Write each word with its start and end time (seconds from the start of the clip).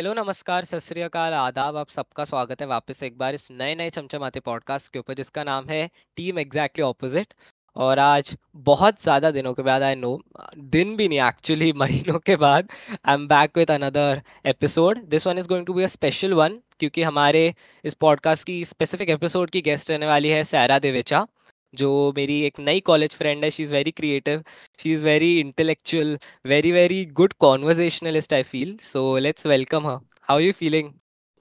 Hello, 0.00 0.12
नमस्कार, 0.14 0.64
सत 0.64 0.78
श्री 0.78 1.00
अकाल, 1.00 1.32
आदाब, 1.32 1.76
आप 1.76 1.88
सबका 1.88 2.24
स्वागत 2.24 2.60
है 2.60 2.66
वापस 2.66 3.02
एक 3.02 3.18
बार 3.18 3.34
इस 3.34 3.48
नए 3.50 3.74
नए 3.74 3.90
चमचमाते 3.90 4.40
पॉडकास्ट 4.40 4.92
के 4.92 4.98
ऊपर, 4.98 5.14
जिसका 5.14 5.44
नाम 5.44 5.66
है 5.66 5.90
टीम 6.16 6.38
एग्जैक्टली 6.38 6.84
ऑपोजिट 6.84 7.34
और 7.76 7.98
आज 7.98 8.36
बहुत 8.56 9.02
ज़्यादा 9.02 9.30
दिनों 9.30 9.54
के 9.54 9.62
बाद 9.62 9.82
आई 9.82 9.94
नो 9.94 10.22
दिन 10.58 10.96
भी 10.96 11.08
नहीं 11.08 11.20
एक्चुअली 11.20 11.72
महीनों 11.76 12.18
के 12.18 12.36
बाद 12.36 12.68
I 13.04 13.14
am 13.14 13.28
back 13.28 13.58
with 13.58 13.70
another 13.70 14.22
episode 14.46 14.98
this 14.98 15.26
one 15.26 15.38
is 15.38 15.48
going 15.48 15.66
to 15.66 15.74
be 15.74 15.82
a 15.82 15.86
special 15.86 16.32
one 16.32 16.58
क्योंकि 16.78 17.02
हमारे 17.02 17.54
इस 17.84 17.94
पॉडकास्ट 17.94 18.46
की 18.46 18.64
स्पेसिफिक 18.64 19.08
एपिसोड 19.08 19.50
की 19.50 19.60
गेस्ट 19.60 19.90
रहने 19.90 20.06
वाली 20.06 20.28
है 20.28 20.44
सैरा 20.44 20.78
देवेचा। 20.78 21.26
जो 21.73 21.89
मेरी 22.15 22.41
एक 22.45 22.59
नई 22.59 22.79
कॉलेज 22.89 23.15
फ्रेंड 23.15 23.43
है 23.43 23.49
she 23.51 23.63
is 23.63 23.71
very 23.73 23.91
creative 23.91 24.43
she 24.83 24.93
is 24.93 25.05
very 25.05 25.39
intellectual 25.39 26.17
very 26.47 26.71
very 26.75 26.99
good 27.21 27.33
conversationalist 27.45 28.35
i 28.37 28.43
feel 28.51 28.75
so 28.91 29.03
let's 29.27 29.49
welcome 29.53 29.89
her 29.91 29.97
how 30.29 30.37
are 30.37 30.45
you 30.47 30.53
feeling 30.61 30.93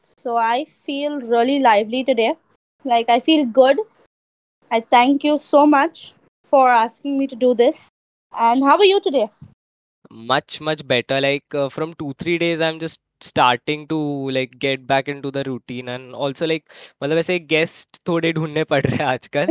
So 0.06 0.32
I 0.36 0.64
feel 0.86 1.14
really 1.20 1.58
lively 1.60 2.00
today. 2.04 2.36
Like 2.84 3.08
I 3.08 3.20
feel 3.20 3.44
good. 3.58 3.78
I 4.70 4.80
thank 4.94 5.24
you 5.24 5.36
so 5.38 5.62
much 5.66 6.02
for 6.52 6.68
asking 6.68 7.18
me 7.18 7.26
to 7.26 7.36
do 7.36 7.54
this. 7.54 7.88
And 8.34 8.64
how 8.64 8.76
are 8.76 8.84
you 8.84 9.00
today? 9.00 9.28
much 10.10 10.60
much 10.60 10.86
better 10.86 11.20
like 11.20 11.54
uh, 11.54 11.68
from 11.68 11.94
2 11.94 12.12
3 12.18 12.38
days 12.38 12.60
i'm 12.60 12.78
just 12.78 12.98
starting 13.23 13.87
to 13.87 14.29
like 14.29 14.57
get 14.57 14.79
back 14.87 15.09
in 15.09 15.21
to 15.21 15.31
the 15.31 15.37
routine 15.37 15.89
and 15.89 16.13
also 16.13 16.45
like 16.45 16.63
मतलब 17.03 17.17
ऐसे 17.17 17.39
guest 17.39 17.97
थोड़े 18.07 18.31
ढूँढने 18.33 18.63
पड़ 18.63 18.81
रहे 18.85 18.95
हैं 18.95 19.05
आजकल। 19.05 19.47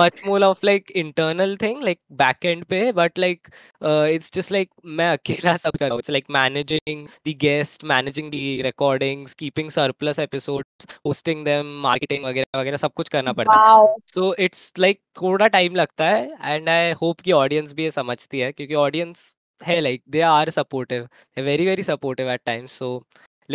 Much 0.00 0.20
more 0.26 0.42
of 0.42 0.58
like 0.64 0.90
internal 0.90 1.56
thing 1.56 1.82
like 1.82 1.98
back 2.12 2.44
end 2.44 2.64
पे 2.64 2.92
but 2.92 3.18
like 3.18 3.48
it's 3.84 4.32
just 4.34 4.52
like 4.52 4.70
मैं 4.84 5.08
अकेला 5.08 5.56
सब 5.56 5.76
कर 5.78 5.88
रहा 5.88 5.98
like 6.10 6.24
managing 6.30 7.06
the 7.28 7.34
guest 7.40 7.84
managing 7.84 8.30
the 8.30 8.34
recordings 8.64 9.34
keeping 9.34 9.70
surplus 9.70 10.18
episodes 10.18 10.86
hosting 11.06 11.44
them 11.44 11.66
marketing 11.82 12.24
वगैरह 12.24 12.60
वगैरह 12.60 12.76
सब 12.76 12.92
कुछ 12.92 13.08
करना 13.08 13.32
पड़ता 13.32 13.58
है। 13.60 13.94
सो 14.14 14.34
इट्स 14.34 14.72
लाइक 14.78 15.00
थोड़ा 15.22 15.46
टाइम 15.48 15.74
लगता 15.74 16.04
है 16.04 16.54
एंड 16.54 16.68
आई 16.68 16.92
होप 16.92 17.20
कि 17.20 17.32
ऑडियंस 17.32 17.72
भी 17.72 17.82
ये 17.82 17.90
समझती 17.90 18.40
है 18.40 18.52
क्योंकि 18.52 18.74
audience 18.74 19.34
है 19.63 19.79
like 19.81 20.01
they 20.15 20.21
are 20.21 20.51
supportive 20.51 21.07
they're 21.33 21.45
very 21.45 21.65
very 21.65 21.83
supportive 21.83 22.27
at 22.27 22.45
times 22.45 22.71
so 22.71 22.89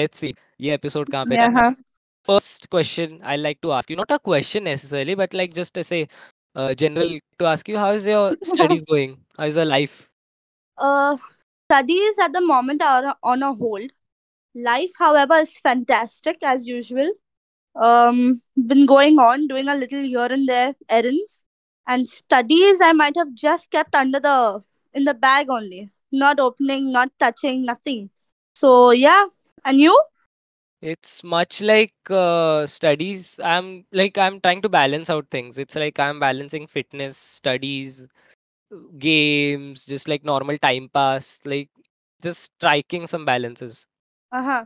let's 0.00 0.18
see 0.24 0.34
ये 0.60 0.76
episode 0.78 1.10
कहाँ 1.12 1.24
पे 1.26 1.34
Yeah. 1.34 1.46
रहना 1.46 1.60
है 1.60 1.70
huh. 1.70 1.82
first 2.28 2.68
question 2.70 3.18
I 3.22 3.36
like 3.36 3.60
to 3.62 3.72
ask 3.72 3.90
you, 3.90 3.96
not 3.96 4.10
a 4.10 4.18
question 4.18 4.64
necessarily, 4.64 5.14
but 5.14 5.34
like 5.34 5.54
just 5.54 5.72
to 5.74 5.82
say, 5.84 6.08
uh, 6.54 6.74
general 6.74 7.14
to 7.38 7.46
ask 7.46 7.68
you, 7.68 7.78
how 7.78 7.90
is 7.92 8.04
your 8.06 8.36
studies 8.42 8.84
going? 8.90 9.14
How 9.38 9.46
is 9.52 9.56
your 9.56 9.64
life? 9.64 9.94
Uh, 10.78 11.16
studies 11.70 12.18
at 12.26 12.32
the 12.32 12.40
moment 12.40 12.82
are 12.82 13.16
on 13.22 13.42
a 13.42 13.52
hold. 13.54 13.90
Life, 14.54 14.92
however, 14.98 15.36
is 15.46 15.56
fantastic 15.58 16.42
as 16.42 16.66
usual. 16.66 17.10
Um, 17.74 18.42
been 18.66 18.84
going 18.86 19.18
on 19.18 19.46
doing 19.48 19.68
a 19.68 19.74
little 19.74 20.02
here 20.02 20.26
and 20.38 20.48
there 20.48 20.74
errands, 20.88 21.44
and 21.86 22.08
studies 22.08 22.80
I 22.80 22.92
might 22.92 23.16
have 23.16 23.32
just 23.34 23.70
kept 23.70 23.94
under 23.94 24.20
the 24.20 24.62
in 24.92 25.04
the 25.04 25.14
bag 25.14 25.48
only, 25.48 25.90
not 26.15 26.39
opening, 26.39 26.91
not 26.91 27.11
touching, 27.19 27.65
nothing. 27.65 28.09
So 28.55 28.91
yeah, 28.91 29.27
and 29.63 29.79
you? 29.79 29.99
It's 30.81 31.23
much 31.23 31.61
like 31.61 31.93
uh, 32.09 32.65
studies. 32.67 33.39
I'm 33.43 33.85
like 33.91 34.17
I'm 34.17 34.39
trying 34.39 34.61
to 34.61 34.69
balance 34.69 35.09
out 35.09 35.27
things. 35.31 35.57
It's 35.57 35.75
like 35.75 35.99
I'm 35.99 36.19
balancing 36.19 36.67
fitness, 36.67 37.17
studies, 37.17 38.05
games, 38.97 39.85
just 39.85 40.07
like 40.07 40.23
normal 40.23 40.57
time 40.57 40.89
pass, 40.93 41.39
like 41.45 41.69
just 42.21 42.43
striking 42.43 43.07
some 43.07 43.25
balances. 43.25 43.87
Uh 44.31 44.43
huh. 44.43 44.65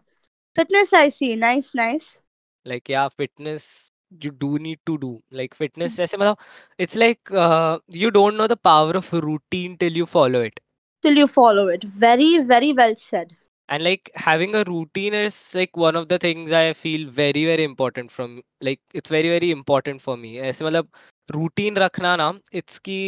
Fitness, 0.56 0.94
I 0.94 1.10
see. 1.10 1.36
Nice, 1.36 1.74
nice. 1.74 2.22
Like 2.66 2.90
yeah, 2.90 3.10
fitness 3.10 3.92
you 4.22 4.32
do 4.32 4.58
need 4.58 4.80
to 4.86 4.98
do 4.98 5.22
like 5.32 5.54
fitness 5.54 5.96
mm-hmm. 5.96 6.34
it's 6.78 6.96
like 6.96 7.20
uh, 7.32 7.78
you 7.88 8.10
don't 8.10 8.36
know 8.38 8.48
the 8.48 8.58
power 8.58 8.92
of 8.92 9.12
routine 9.14 9.78
till 9.78 9.92
you 9.92 10.06
follow 10.06 10.42
it 10.42 10.60
Till 11.05 11.19
you 11.19 11.27
follow 11.27 11.69
it. 11.69 11.85
Very, 11.85 12.39
very 12.53 12.73
well 12.83 12.95
said. 13.07 13.35
and 13.69 13.83
like 13.85 14.09
having 14.23 14.55
a 14.55 14.63
routine 14.69 15.15
is 15.19 15.37
like 15.59 15.79
one 15.83 15.97
of 15.99 16.07
the 16.09 16.17
things 16.23 16.51
i 16.57 16.65
feel 16.81 17.05
very 17.19 17.45
very 17.51 17.65
important 17.69 18.11
from 18.17 18.33
like 18.69 18.81
it's 19.01 19.13
very 19.15 19.31
very 19.35 19.49
important 19.57 20.03
for 20.07 20.17
me 20.25 20.33
ऐसे 20.49 20.65
मतलब 20.65 20.89
routine 21.29 21.77
रखना 21.77 22.15
ना 22.17 22.27
it's 22.61 22.79
की 22.89 22.99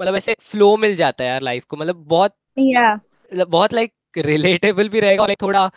मतलब 0.00 0.16
ऐसे 0.16 0.34
flow 0.50 0.76
मिल 0.76 0.96
जाता 0.96 1.24
है 1.24 1.30
यार 1.30 1.42
लाइफ 1.42 1.64
को 1.64 1.76
मतलब 1.76 2.04
बहुत 2.14 2.34
Yeah. 2.58 2.92
मतलब 3.32 3.48
बहुत 3.48 3.72
लाइक 3.74 3.92
रिलेटेबल 4.16 4.88
भी 4.88 5.00
रहेगा 5.00 5.22
और 5.22 5.28
लाइक 5.28 5.42
थोड़ा 5.42 5.70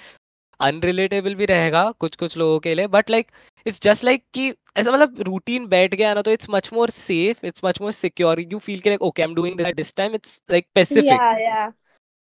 अनरिलेटेबल 0.59 1.35
भी 1.35 1.46
रहेगा 1.46 1.90
कुछ 2.00 2.16
कुछ 2.16 2.38
लोगों 2.38 2.59
के 2.59 2.75
लिए 2.75 2.88
but 2.97 3.09
like 3.09 3.31
it's 3.68 3.81
just 3.84 4.03
like 4.03 4.24
कि 4.34 4.50
ऐसा 4.78 4.91
मतलब 4.91 5.22
रूटीन 5.28 5.68
बैठ 5.68 5.96
गया 5.96 6.13
ना 6.13 6.22
तो 6.22 6.31
it's 6.31 6.50
much 6.50 6.69
more 6.74 6.90
safe 6.90 7.46
it's 7.46 7.63
much 7.66 7.81
more 7.81 7.91
secure 7.91 8.40
you 8.40 8.59
feel 8.68 8.80
कि 8.81 8.90
like 8.90 9.02
okay 9.09 9.22
I 9.22 9.28
am 9.30 9.35
doing 9.35 9.58
this 9.58 9.68
at 9.68 9.75
this 9.75 9.94
time 9.96 10.16
it's 10.16 10.41
like 10.52 10.66
specific 10.66 11.12
Yeah, 11.12 11.38
yeah. 11.46 11.72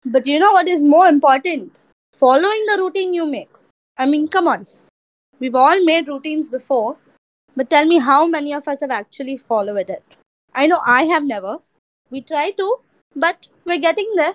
But 0.05 0.27
you 0.27 0.38
know 0.43 0.53
what 0.53 0.69
is 0.69 0.83
more 0.93 1.09
important? 1.09 1.71
Following 2.22 2.65
the 2.69 2.77
routine 2.78 3.12
you 3.15 3.27
make. 3.27 3.50
I 3.99 4.06
mean, 4.06 4.27
come 4.28 4.49
on. 4.49 4.66
We've 5.41 5.59
all 5.65 5.84
made 5.84 6.09
routines 6.09 6.49
before, 6.50 6.97
but 7.56 7.71
tell 7.71 7.87
me 7.93 7.99
how 7.99 8.27
many 8.27 8.55
of 8.55 8.66
us 8.69 8.81
have 8.81 8.94
actually 8.97 9.37
followed 9.53 9.91
it? 9.91 10.16
I 10.55 10.66
know 10.66 10.81
I 10.94 11.03
have 11.12 11.25
never. 11.25 11.55
We 12.12 12.22
try 12.22 12.50
to, 12.62 12.66
but 13.16 13.49
we're 13.66 13.84
getting 13.87 14.15
there. 14.16 14.34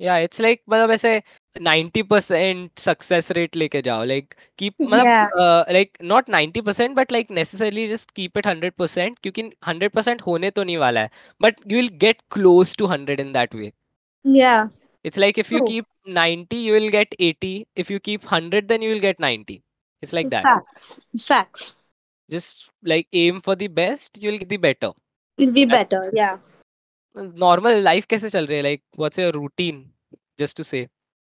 या 0.00 0.18
it's 0.18 0.40
like 0.40 0.62
मतलब 0.68 0.90
ऐसे 0.90 1.22
90% 1.58 2.78
success 2.80 3.30
rate 3.36 3.56
लेके 3.56 3.80
जाओ 3.82 4.04
like 4.04 4.34
keep 4.58 4.74
मतलब 4.82 5.06
Yeah. 5.06 5.72
Like 5.72 5.98
not 6.12 6.30
90% 6.30 6.94
but 6.96 7.12
like 7.12 7.30
necessarily 7.38 7.86
just 7.88 8.10
keep 8.16 8.38
it 8.38 8.46
100% 8.46 9.18
क्योंकि 9.22 9.42
100% 9.68 10.20
होने 10.26 10.50
तो 10.50 10.64
नहीं 10.64 10.76
वाला 10.84 11.00
है 11.00 11.10
but 11.42 11.60
you 11.70 11.76
will 11.76 11.88
get 12.04 12.20
close 12.32 12.76
to 12.78 12.86
100 12.86 13.20
in 13.20 13.32
that 13.32 13.54
way 13.54 13.72
Yeah. 14.24 14.68
It's 15.04 15.18
like 15.18 15.38
if 15.38 15.52
you 15.52 15.58
True. 15.58 15.68
Keep 15.68 15.84
90 16.18 16.58
you 16.66 16.72
will 16.78 16.88
get 16.92 17.14
80 17.24 17.52
if 17.82 17.90
you 17.94 17.98
keep 18.08 18.22
100 18.32 18.68
then 18.70 18.84
you 18.86 18.92
will 18.92 19.02
get 19.06 19.18
90 19.24 19.56
it's 20.02 20.14
like 20.18 20.30
that 20.34 20.46
Facts. 20.48 20.84
Facts. 21.26 21.66
just 22.34 22.62
like 22.92 23.06
aim 23.22 23.40
for 23.48 23.54
the 23.62 23.68
best 23.80 24.22
you'll 24.22 24.38
get 24.44 24.48
the 24.54 24.58
better 24.68 24.90
It'll 25.38 25.52
be 25.58 25.64
That's- 25.64 25.90
better. 25.90 26.00
Yeah. 26.20 26.38
normal 27.44 27.78
life 27.88 28.06
कैसे 28.10 28.30
चल 28.30 28.46
रही 28.46 28.56
है 28.58 28.64
like 28.64 28.82
what's 29.02 29.20
your 29.22 29.30
routine 29.36 29.78
just 30.42 30.56
to 30.60 30.66
say 30.70 30.82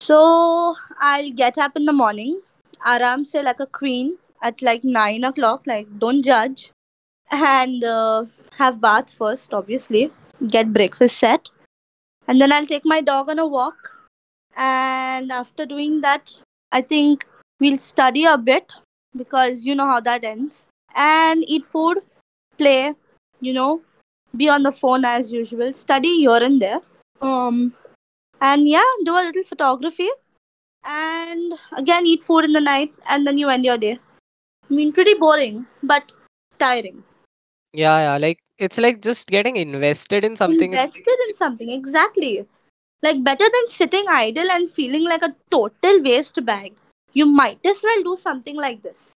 So 0.01 0.75
I'll 1.01 1.31
get 1.33 1.59
up 1.59 1.77
in 1.77 1.85
the 1.85 1.93
morning, 1.93 2.41
aram 2.87 3.25
se 3.25 3.43
like 3.43 3.61
a 3.61 3.67
queen 3.67 4.17
at 4.43 4.63
like 4.63 4.85
nine 4.85 5.25
o'clock. 5.25 5.67
Like 5.67 5.87
don't 5.99 6.25
judge, 6.25 6.71
and 7.31 7.83
uh, 7.85 8.25
have 8.57 8.81
bath 8.81 9.13
first, 9.13 9.53
obviously. 9.53 10.11
Get 10.47 10.73
breakfast 10.73 11.19
set, 11.19 11.51
and 12.29 12.41
then 12.41 12.53
I'll 12.53 12.67
take 12.67 12.85
my 12.85 13.01
dog 13.01 13.29
on 13.29 13.39
a 13.39 13.47
walk. 13.47 14.09
And 14.57 15.33
after 15.33 15.67
doing 15.67 16.01
that, 16.03 16.39
I 16.73 16.81
think 16.81 17.27
we'll 17.61 17.79
study 17.79 18.25
a 18.25 18.39
bit 18.39 18.73
because 19.17 19.65
you 19.65 19.75
know 19.75 19.87
how 19.87 20.01
that 20.01 20.25
ends. 20.25 20.67
And 20.95 21.45
eat 21.47 21.67
food, 21.67 21.99
play, 22.57 22.95
you 23.41 23.53
know, 23.53 23.83
be 24.37 24.49
on 24.49 24.63
the 24.63 24.73
phone 24.73 25.05
as 25.05 25.33
usual, 25.33 25.73
study 25.73 26.19
here 26.19 26.43
and 26.43 26.63
there. 26.63 26.81
Um, 27.21 27.75
and 28.41 28.69
yeah, 28.69 28.83
do 29.05 29.13
a 29.15 29.25
little 29.29 29.43
photography, 29.45 30.09
and 30.85 31.55
again 31.77 32.07
eat 32.07 32.23
food 32.25 32.45
in 32.45 32.53
the 32.53 32.61
night, 32.61 32.93
and 33.09 33.27
then 33.27 33.39
you 33.39 33.49
end 33.49 33.65
your 33.65 33.79
day. 33.79 33.99
I 34.71 34.75
mean, 34.75 34.93
pretty 34.93 35.15
boring, 35.15 35.67
but 35.83 36.13
tiring. 36.59 37.03
yeah 37.73 37.99
yeah 38.05 38.17
like 38.23 38.39
it's 38.67 38.79
like 38.79 39.01
just 39.07 39.29
getting 39.35 39.57
invested 39.57 40.25
in 40.25 40.37
something 40.37 40.73
Invested 40.73 41.19
in 41.29 41.35
something, 41.35 41.71
exactly. 41.71 42.47
Like 43.03 43.23
better 43.23 43.45
than 43.57 43.67
sitting 43.67 44.05
idle 44.09 44.51
and 44.51 44.71
feeling 44.71 45.05
like 45.05 45.23
a 45.23 45.35
total 45.51 46.03
waste 46.03 46.45
bag. 46.45 46.75
You 47.13 47.27
might 47.27 47.65
as 47.67 47.83
well 47.83 48.03
do 48.03 48.17
something 48.17 48.57
like 48.57 48.83
this. 48.83 49.13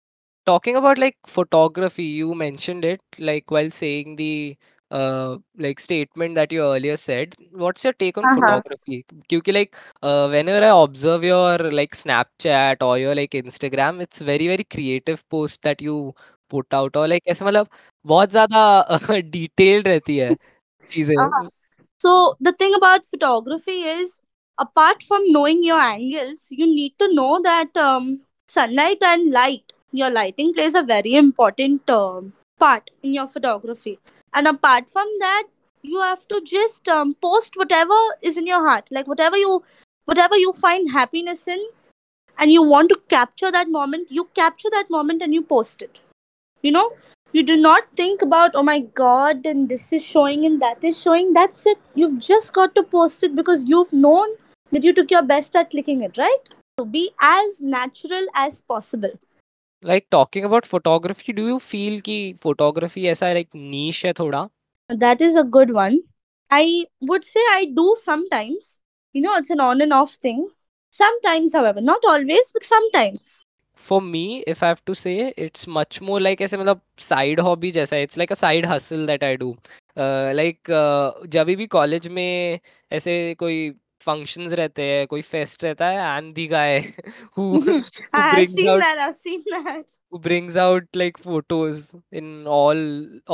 talking 0.45 0.75
about 0.75 0.97
like 0.97 1.15
photography 1.27 2.03
you 2.03 2.33
mentioned 2.35 2.85
it 2.85 3.01
like 3.19 3.51
while 3.51 3.69
saying 3.71 4.15
the 4.15 4.57
uh 4.90 5.36
like 5.58 5.80
statement 5.80 6.34
that 6.34 6.52
you 6.52 6.62
earlier 6.62 6.96
said 6.96 7.34
what's 7.52 7.84
your 7.84 7.92
take 7.94 8.18
on 8.18 8.24
Uh-huh. 8.24 8.36
photography 8.38 9.04
क्योंकि 9.28 9.52
like 9.52 9.74
uh, 10.02 10.28
whenever 10.28 10.64
I 10.64 10.82
observe 10.82 11.24
your 11.24 11.58
like 11.80 11.96
Snapchat 11.96 12.82
or 12.82 12.98
your 12.98 13.14
like 13.14 13.32
Instagram 13.32 14.00
it's 14.02 14.18
very 14.20 14.48
very 14.48 14.64
creative 14.64 15.28
post 15.30 15.62
that 15.62 15.80
you 15.82 16.14
put 16.50 16.66
out 16.74 16.96
or 16.96 17.08
like 17.08 17.26
ऐसे 17.28 17.44
मतलब 17.44 17.68
बहुत 18.06 18.30
ज़्यादा 18.30 19.30
detailed 19.36 19.86
रहती 19.86 20.16
है 20.18 20.34
चीजें 20.90 21.14
Uh-huh. 21.18 21.48
So 21.98 22.36
the 22.40 22.52
thing 22.52 22.74
about 22.74 23.04
photography 23.06 23.82
is, 23.82 24.20
apart 24.58 25.02
from 25.02 25.22
knowing 25.32 25.62
your 25.62 25.78
angles, 25.78 26.46
you 26.50 26.66
need 26.66 26.94
to 26.98 27.12
know 27.14 27.40
that 27.42 27.76
um, 27.76 28.20
sunlight 28.46 29.02
and 29.02 29.30
light, 29.30 29.72
your 29.92 30.10
lighting 30.10 30.52
plays 30.54 30.74
a 30.74 30.82
very 30.82 31.14
important 31.14 31.88
um, 31.90 32.32
part 32.58 32.90
in 33.02 33.14
your 33.14 33.26
photography. 33.26 33.98
And 34.33 34.47
apart 34.47 34.89
from 34.89 35.07
that, 35.19 35.43
you 35.81 36.01
have 36.01 36.27
to 36.27 36.41
just 36.45 36.87
um, 36.87 37.13
post 37.13 37.55
whatever 37.55 37.95
is 38.21 38.37
in 38.37 38.45
your 38.45 38.67
heart, 38.67 38.87
like 38.91 39.07
whatever 39.07 39.37
you, 39.37 39.63
whatever 40.05 40.37
you 40.37 40.53
find 40.53 40.91
happiness 40.91 41.47
in, 41.47 41.59
and 42.37 42.51
you 42.51 42.63
want 42.63 42.89
to 42.89 43.01
capture 43.09 43.51
that 43.51 43.69
moment, 43.69 44.07
you 44.09 44.29
capture 44.33 44.69
that 44.71 44.89
moment 44.89 45.21
and 45.21 45.33
you 45.33 45.41
post 45.41 45.81
it. 45.81 45.99
You 46.61 46.71
know, 46.71 46.91
you 47.31 47.43
do 47.43 47.55
not 47.55 47.83
think 47.95 48.21
about, 48.21 48.51
oh 48.55 48.63
my 48.63 48.79
god, 48.79 49.45
and 49.45 49.69
this 49.69 49.93
is 49.93 50.03
showing 50.03 50.45
and 50.45 50.61
that 50.61 50.83
is 50.83 50.99
showing. 50.99 51.33
That's 51.33 51.65
it. 51.65 51.77
You've 51.95 52.19
just 52.19 52.53
got 52.53 52.75
to 52.75 52.83
post 52.83 53.23
it 53.23 53.35
because 53.35 53.65
you've 53.65 53.93
known 53.93 54.29
that 54.71 54.83
you 54.83 54.93
took 54.93 55.11
your 55.11 55.21
best 55.21 55.55
at 55.55 55.69
clicking 55.69 56.01
it, 56.01 56.17
right? 56.17 56.37
To 56.77 56.85
be 56.85 57.11
as 57.21 57.61
natural 57.61 58.25
as 58.33 58.61
possible. 58.61 59.11
Like 59.83 60.09
talking 60.09 60.45
about 60.45 60.65
photography 60.65 61.33
do 61.33 61.47
you 61.47 61.59
feel 61.59 62.01
कि 62.01 62.17
photography 62.43 63.05
ऐसा 63.07 63.33
like 63.33 63.55
niche 63.55 64.05
है 64.05 64.13
थोड़ा 64.13 64.47
That 64.89 65.21
is 65.21 65.35
a 65.35 65.43
good 65.43 65.71
one. 65.73 65.99
I 66.51 66.85
would 67.01 67.23
say 67.23 67.41
I 67.51 67.65
do 67.65 67.95
sometimes. 68.03 68.79
You 69.13 69.21
know, 69.21 69.35
it's 69.37 69.51
an 69.51 69.59
on 69.59 69.81
and 69.81 69.93
off 69.93 70.13
thing. 70.15 70.47
Sometimes, 70.89 71.53
however, 71.53 71.81
not 71.81 72.03
always, 72.03 72.51
but 72.53 72.65
sometimes. 72.65 73.45
for 73.89 74.01
me 74.01 74.43
if 74.47 74.61
I 74.63 74.67
have 74.67 74.83
to 74.85 74.93
say 74.93 75.33
it's 75.37 75.67
much 75.67 75.99
more 76.01 76.19
like 76.21 76.41
ऐसे 76.41 76.57
मतलब 76.57 76.81
side 76.99 77.39
hobby 77.39 77.71
जैसा 77.71 78.01
it's 78.05 78.17
like 78.17 78.31
a 78.31 78.35
side 78.35 78.65
hustle 78.65 79.05
that 79.05 79.23
I 79.23 79.35
do 79.35 79.47
uh, 79.97 80.31
like 80.39 80.69
uh, 80.69 81.27
जब 81.35 81.47
भी 81.57 81.67
college 81.67 82.07
में 82.17 82.59
ऐसे 82.91 83.15
कोई 83.39 83.69
functions 84.06 84.52
रहते 84.60 84.82
हैं 84.90 85.06
कोई 85.08 85.22
फेस्ट 85.22 85.64
रहता 85.64 85.88
है 85.88 85.98
and 86.18 86.34
the 86.38 86.46
guy 86.48 86.94
who 87.36 87.46
who 87.60 87.80
I 88.12 88.22
have 88.22 88.34
brings 88.34 88.54
seen 88.54 88.68
out 88.68 88.80
that. 88.80 88.98
I've 88.98 89.16
seen 89.16 89.42
that. 89.50 89.84
who 90.10 90.18
brings 90.18 90.56
out 90.56 90.84
like 90.94 91.18
photos 91.18 91.92
in 92.12 92.46
all 92.46 92.82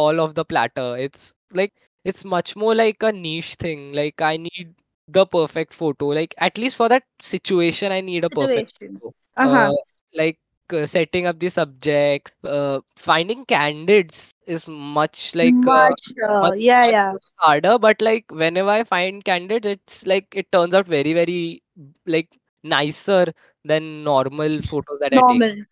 all 0.04 0.20
of 0.20 0.34
the 0.34 0.44
platter 0.44 0.86
it's 1.06 1.34
like 1.52 1.72
it's 2.04 2.24
much 2.24 2.54
more 2.56 2.74
like 2.74 3.02
a 3.02 3.12
niche 3.12 3.54
thing 3.64 3.92
like 3.92 4.20
i 4.20 4.36
need 4.36 4.74
the 5.08 5.26
perfect 5.26 5.74
photo 5.74 6.06
like 6.20 6.34
at 6.38 6.56
least 6.58 6.76
for 6.76 6.88
that 6.88 7.02
situation 7.22 7.92
i 7.92 8.00
need 8.00 8.24
a 8.24 8.30
perfect 8.30 8.72
Situation. 8.74 9.00
photo 9.00 9.14
Uh 9.36 9.48
huh. 9.48 9.70
uh, 9.70 9.76
like 10.14 10.38
uh, 10.73 10.85
setting 10.85 11.25
up 11.25 11.39
the 11.39 11.49
subjects 11.49 12.31
uh, 12.43 12.79
finding 12.97 13.45
candidates 13.45 14.31
is 14.47 14.67
much 14.67 15.33
like 15.35 15.53
uh, 15.67 15.89
Much. 15.89 16.01
Uh, 16.27 16.41
much, 16.41 16.59
yeah, 16.59 16.81
much 16.83 16.91
yeah. 16.91 17.13
harder 17.37 17.77
but 17.79 18.01
like 18.01 18.25
whenever 18.31 18.69
i 18.69 18.83
find 18.83 19.23
candidates 19.25 19.69
it's 19.73 20.05
like 20.05 20.27
it 20.33 20.51
turns 20.51 20.73
out 20.73 20.87
very 20.87 21.13
very 21.13 21.61
like 22.05 22.29
nicer 22.63 23.31
than 23.63 24.03
normal 24.03 24.61
photos 24.63 24.99
that 24.99 25.13
i 25.13 25.17
take 25.17 25.41
Normal. 25.41 25.65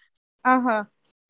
Uh 0.45 0.62
huh. 0.62 0.84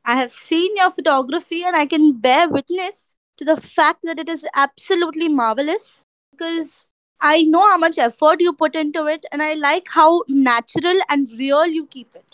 I 0.05 0.15
have 0.15 0.31
seen 0.33 0.75
your 0.75 0.91
photography 0.91 1.63
and 1.63 1.75
I 1.75 1.85
can 1.85 2.13
bear 2.19 2.49
witness 2.49 3.15
to 3.37 3.45
the 3.45 3.55
fact 3.55 3.99
that 4.03 4.19
it 4.19 4.27
is 4.27 4.45
absolutely 4.55 5.29
marvelous 5.29 6.05
because 6.31 6.87
I 7.21 7.43
know 7.43 7.61
how 7.61 7.77
much 7.77 7.97
effort 7.97 8.41
you 8.41 8.53
put 8.53 8.75
into 8.75 9.05
it 9.05 9.25
and 9.31 9.41
I 9.41 9.53
like 9.53 9.87
how 9.89 10.23
natural 10.27 10.99
and 11.09 11.27
real 11.37 11.65
you 11.65 11.85
keep 11.85 12.13
it. 12.15 12.32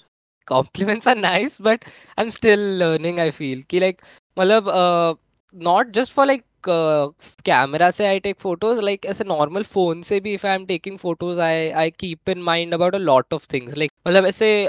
Compliments 0.50 1.07
are 1.07 1.18
nice 1.18 1.57
but 1.62 1.86
I 2.18 2.24
am 2.24 2.30
still 2.30 2.60
learning 2.80 3.19
I 3.19 3.31
feel 3.31 3.63
कि 3.69 3.80
like 3.80 4.01
मतलब 4.38 4.72
not 5.56 5.92
just 5.92 6.13
for 6.13 6.25
like 6.25 6.44
camera 7.46 7.90
से 7.92 8.07
I 8.07 8.19
take 8.19 8.40
photos 8.40 8.81
like 8.81 9.06
ऐसे 9.06 9.24
normal 9.24 9.63
phone 9.63 10.01
से 10.01 10.19
भी 10.19 10.34
if 10.34 10.48
I 10.48 10.56
am 10.56 10.66
taking 10.66 10.98
photos 10.98 11.40
I 11.40 11.69
I 11.72 11.92
keep 12.00 12.30
in 12.30 12.42
mind 12.42 12.74
about 12.74 12.96
a 12.96 12.98
lot 12.98 13.34
of 13.34 13.48
things 13.54 13.78
like 13.78 13.92
मतलब 14.07 14.25
ऐसे 14.25 14.68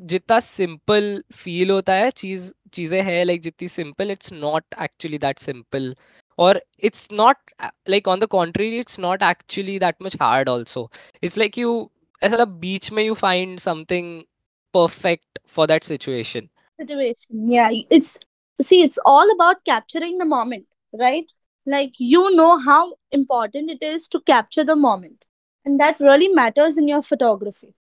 जितना 0.00 0.38
simple 0.40 1.22
feel 1.34 1.70
होता 1.70 1.92
है, 1.92 2.10
चीज़, 2.10 2.52
चीज़ें 2.72 3.02
है 3.02 3.22
लाइक 3.24 3.40
जितनी 3.40 3.68
simple 3.68 4.10
it's 4.10 4.32
not 4.32 4.64
actually 4.82 5.18
that 5.18 5.38
simple 5.38 5.94
और 6.38 6.62
it's 6.82 7.08
not 7.12 7.36
like 7.88 8.08
on 8.08 8.20
the 8.20 8.24
contrary 8.24 8.68
it's 8.78 9.00
not 9.00 9.22
actually 9.22 9.78
that 9.78 9.94
much 10.02 10.16
hard 10.22 10.48
also 10.48 10.90
it's 11.22 11.38
like 11.38 11.58
you 11.58 11.90
ऐसा 12.22 12.44
बीच 12.44 12.90
में 12.92 13.02
you 13.04 13.14
find 13.14 13.58
something 13.58 14.22
perfect 14.72 15.38
for 15.46 15.66
that 15.66 15.84
situation. 15.84 16.48
Situation. 16.78 17.16
Yeah. 17.52 17.70
It's 17.90 18.18
see, 18.60 18.82
it's 18.82 18.98
all 19.04 19.30
about 19.32 19.64
capturing 19.64 20.18
the 20.18 20.24
moment, 20.24 20.66
right? 20.92 21.26
Like 21.66 21.92
you 21.98 22.34
know 22.34 22.58
how 22.58 22.94
important 23.12 23.70
it 23.70 23.82
is 23.82 24.08
to 24.08 24.20
capture 24.20 24.64
the 24.64 24.76
moment. 24.76 25.24
And 25.64 25.78
that 25.78 26.00
really 26.00 26.28
matters 26.28 26.78
in 26.78 26.88
your 26.88 27.02
photography. 27.02 27.74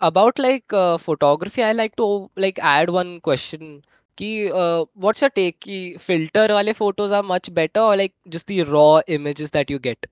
About 0.00 0.38
like 0.38 0.72
uh, 0.72 0.98
photography, 0.98 1.62
I 1.62 1.72
like 1.72 1.96
to 1.96 2.30
like 2.36 2.58
add 2.58 2.90
one 2.90 3.20
question. 3.20 3.84
Ki, 4.16 4.50
uh, 4.50 4.84
what's 4.94 5.20
your 5.20 5.30
take? 5.30 5.60
Ki 5.60 5.96
filter 5.98 6.48
wale 6.50 6.74
photos 6.74 7.12
are 7.12 7.22
much 7.22 7.52
better 7.54 7.80
or 7.80 7.96
like 7.96 8.14
just 8.28 8.46
the 8.46 8.62
raw 8.64 9.00
images 9.06 9.50
that 9.52 9.70
you 9.70 9.78
get? 9.78 10.06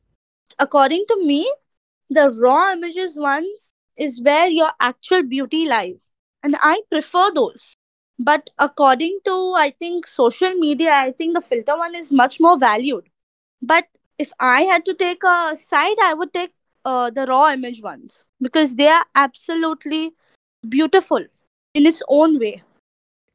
According 0.59 1.05
to 1.09 1.27
me, 1.27 1.53
the 2.09 2.31
raw 2.31 2.73
images 2.73 3.19
ones 3.19 3.75
is 3.99 4.23
where 4.23 4.47
your 4.47 4.71
actual 4.81 5.23
beauty 5.23 5.69
lies 5.69 6.10
And 6.44 6.56
I 6.62 6.82
prefer 6.90 7.32
those. 7.34 7.76
But 8.20 8.50
according 8.58 9.20
to 9.26 9.54
I 9.58 9.72
think 9.72 10.08
social 10.08 10.54
media, 10.54 10.94
I 10.94 11.12
think 11.12 11.36
the 11.36 11.42
filter 11.42 11.78
one 11.78 11.96
is 11.96 12.12
much 12.12 12.40
more 12.40 12.58
valued. 12.58 13.10
But 13.62 13.86
if 14.18 14.32
I 14.40 14.62
had 14.64 14.86
to 14.86 14.94
take 14.94 15.24
a 15.24 15.56
side, 15.56 15.98
I 16.02 16.14
would 16.14 16.34
take 16.34 16.52
uh, 16.86 17.10
the 17.10 17.26
raw 17.26 17.52
image 17.52 17.82
ones 17.82 18.28
because 18.42 18.76
they 18.76 18.88
are 18.88 19.06
absolutely 19.16 20.14
beautiful 20.68 21.26
in 21.74 21.86
its 21.86 22.02
own 22.08 22.40
way. 22.40 22.64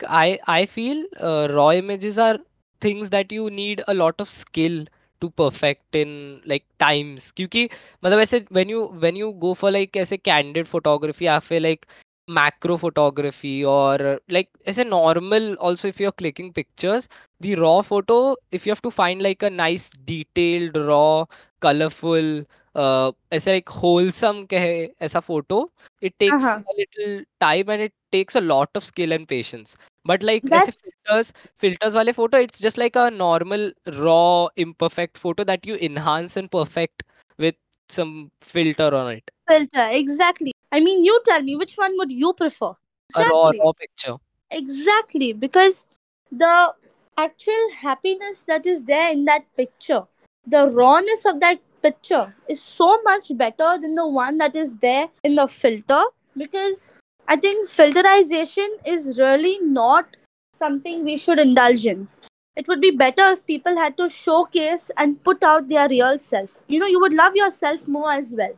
I 0.09 0.38
I 0.47 0.67
feel 0.67 1.05
uh, 1.21 1.49
raw 1.50 1.71
images 1.73 2.19
are 2.19 2.38
things 2.81 3.11
that 3.11 3.32
you 3.32 3.50
need 3.50 3.82
a 3.88 3.94
lot 3.94 4.15
of 4.19 4.31
skill 4.31 4.87
to 5.21 5.31
perfect 5.31 5.94
in 5.94 6.41
like 6.47 6.65
times 6.79 7.32
क्योंकि 7.37 7.69
मतलब 8.05 8.21
ऐसे 8.21 8.41
when 8.59 8.71
you 8.71 8.87
when 9.05 9.17
you 9.17 9.32
go 9.44 9.55
for 9.55 9.71
like 9.71 9.97
ऐसे 9.97 10.19
candid 10.29 10.69
photography 10.69 11.25
या 11.25 11.38
फिर 11.49 11.61
like 11.61 11.87
macro 12.27 12.77
photography 12.77 13.63
or 13.63 14.19
like 14.30 14.50
as 14.66 14.77
a 14.77 14.83
normal 14.83 15.54
also 15.56 15.88
if 15.88 16.00
you're 16.00 16.12
clicking 16.12 16.51
pictures 16.51 17.07
the 17.39 17.56
raw 17.56 17.81
photo 17.81 18.36
if 18.51 18.66
you 18.66 18.72
have 18.72 18.81
to 18.81 18.92
find 18.92 19.22
like 19.22 19.44
a 19.44 19.50
nice 19.50 19.89
detailed 20.06 20.75
raw 20.75 21.25
colorful 21.62 22.44
uh 22.75 23.12
as 23.31 23.45
like 23.45 23.69
wholesome 23.69 24.48
kahe, 24.48 24.89
as 25.00 25.16
a 25.16 25.22
photo 25.22 25.69
it 26.01 26.18
takes 26.19 26.33
uh-huh. 26.33 26.62
a 26.68 26.74
little 26.77 27.24
time 27.39 27.69
and 27.69 27.81
it 27.83 27.94
takes 28.12 28.36
a 28.36 28.42
lot 28.42 28.69
of 28.75 28.83
skill 28.83 29.12
and 29.12 29.28
patience. 29.28 29.75
But 30.04 30.24
like 30.24 30.44
filters 30.48 31.33
filters 31.57 31.95
wale 31.95 32.13
photo 32.13 32.38
it's 32.38 32.60
just 32.60 32.78
like 32.78 32.95
a 32.95 33.10
normal 33.12 33.71
raw 34.00 34.48
imperfect 34.56 35.18
photo 35.18 35.44
that 35.44 35.66
you 35.66 35.75
enhance 35.75 36.38
and 36.38 36.51
perfect 36.51 37.04
with 37.38 37.56
some 37.90 38.31
filter 38.42 38.94
on 38.95 39.14
it. 39.14 39.31
Filter 39.47 39.88
exactly. 39.92 40.55
I 40.76 40.82
mean, 40.82 41.06
you 41.06 41.22
tell 41.26 41.42
me 41.42 41.56
which 41.56 41.76
one 41.76 41.94
would 41.98 42.12
you 42.12 42.34
prefer? 42.34 42.74
a 43.16 43.24
raw 43.24 43.52
raw 43.58 43.72
picture 43.82 44.16
Exactly. 44.52 45.32
Because 45.32 45.88
the 46.32 46.74
actual 47.18 47.70
happiness 47.82 48.42
that 48.50 48.66
is 48.66 48.84
there 48.84 49.12
in 49.12 49.24
that 49.26 49.46
picture, 49.56 50.04
the 50.46 50.68
rawness 50.70 51.24
of 51.26 51.40
that 51.40 51.62
picture 51.82 52.34
is 52.50 52.62
so 52.62 53.02
much 53.04 53.32
better 53.38 53.78
than 53.82 53.96
the 53.96 54.08
one 54.08 54.38
that 54.40 54.56
is 54.56 54.76
there 54.78 55.08
in 55.24 55.36
the 55.36 55.48
filter. 55.48 56.04
Because 56.36 56.94
I 57.28 57.38
think 57.38 57.70
filterization 57.70 58.68
is 58.86 59.18
really 59.18 59.60
not 59.62 60.18
something 60.54 61.06
we 61.06 61.16
should 61.16 61.40
indulge 61.40 61.86
in. 61.86 62.10
It 62.58 62.68
would 62.68 62.82
be 62.82 62.92
better 62.92 63.32
if 63.32 63.46
people 63.46 63.78
had 63.78 63.98
to 63.98 64.10
showcase 64.10 64.92
and 64.98 65.24
put 65.24 65.42
out 65.44 65.70
their 65.70 65.88
real 65.88 66.20
self. 66.20 66.50
You 66.68 66.80
know, 66.80 66.86
you 66.86 67.00
would 67.00 67.14
love 67.14 67.36
yourself 67.36 67.88
more 67.88 68.12
as 68.12 68.36
well. 68.38 68.56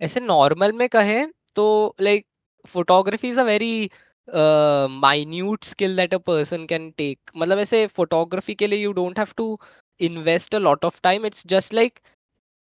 ऐसे 0.00 0.20
normal 0.20 0.72
में 0.72 0.88
कहें 0.88 1.26
तो 1.56 1.94
like, 2.00 2.26
photography 2.64 3.28
is 3.28 3.40
a 3.40 3.42
very 3.44 3.90
minute 4.28 5.64
skill 5.64 5.96
that 5.96 6.14
a 6.14 6.18
person 6.18 6.66
can 6.66 6.90
take 6.98 7.30
मतलब 7.36 7.58
ऐसे 7.58 7.86
photography 7.96 8.54
के 8.54 8.66
लिए 8.66 8.78
you 8.82 8.92
don't 8.92 9.18
have 9.18 9.28
to 9.36 9.58
invest 10.00 10.54
a 10.54 10.58
lot 10.58 10.84
of 10.84 11.00
time 11.02 11.26
it's 11.26 11.46
just 11.46 11.74
like 11.74 11.98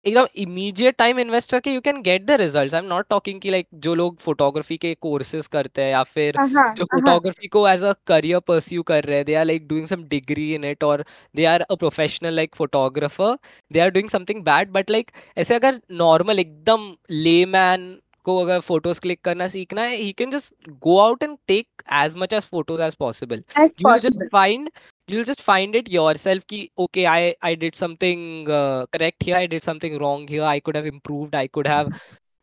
एकदम 0.05 0.27
immediate 0.35 0.95
time 0.97 1.19
invest 1.19 1.51
करके 1.51 1.71
you 1.71 1.81
can 1.81 2.01
get 2.01 2.25
the 2.25 2.31
results 2.41 2.73
I 2.75 2.79
am 2.79 2.85
not 2.85 3.05
talking 3.09 3.41
कि 3.41 3.51
like 3.51 3.67
जो 3.73 3.95
लोग 3.95 4.17
photography 4.19 4.77
के 4.77 4.93
कोर्सेज 5.01 5.47
करते 5.47 5.81
हैं 5.81 5.91
या 5.91 6.03
फिर 6.03 6.35
Uh-huh, 6.35 6.75
जो 6.75 6.83
uh-huh. 6.83 6.87
फोटोग्राफी 6.93 7.47
को 7.47 7.67
एज 7.67 7.83
अ 7.83 7.93
करियर 8.07 8.39
परस्यू 8.39 8.83
कर 8.83 9.03
रहे 9.03 9.15
हैं 9.15 9.25
they 9.25 9.35
are 9.35 9.45
like 9.45 9.67
doing 9.67 9.87
some 9.87 10.03
degree 10.03 10.53
in 10.55 10.63
it 10.63 10.83
और 10.83 11.03
they 11.35 11.45
are 11.45 11.61
a 11.61 11.75
professional 11.75 12.33
like 12.33 12.55
photographer 12.55 13.37
they 13.71 13.79
are 13.79 13.89
doing 13.89 14.09
something 14.09 14.43
bad 14.43 14.71
but 14.71 14.91
like 14.91 15.11
ऐसे 15.37 15.55
अगर 15.55 15.81
नॉर्मल 15.91 16.39
एकदम 16.39 16.93
ले 17.11 17.45
को 18.25 18.37
अगर 18.37 18.59
फ़ोटोज़ 18.59 18.99
क्लिक 19.01 19.21
करना 19.23 19.47
सीखना 19.47 19.81
है 19.81 19.95
he 19.95 20.11
can 20.11 20.31
just 20.31 20.69
go 20.69 20.97
out 20.99 21.23
and 21.23 21.37
take 21.47 21.83
as 21.93 22.15
much 22.17 22.33
as 22.33 22.43
photos 22.43 22.81
as 22.81 22.95
possible 22.95 23.43
just 23.57 23.81
possible. 23.81 24.27
find 24.35 24.69
you'll 25.10 25.24
just 25.30 25.42
find 25.42 25.74
it 25.80 25.88
yourself 25.94 26.46
ki 26.52 26.60
okay 26.86 27.06
i 27.06 27.34
i 27.50 27.54
did 27.64 27.74
something 27.80 28.22
uh, 28.60 28.86
correct 28.96 29.22
here 29.28 29.36
i 29.36 29.46
did 29.54 29.62
something 29.68 29.98
wrong 30.02 30.26
here 30.34 30.44
i 30.52 30.58
could 30.60 30.76
have 30.80 30.86
improved 30.92 31.34
i 31.42 31.46
could 31.58 31.66
have 31.74 31.90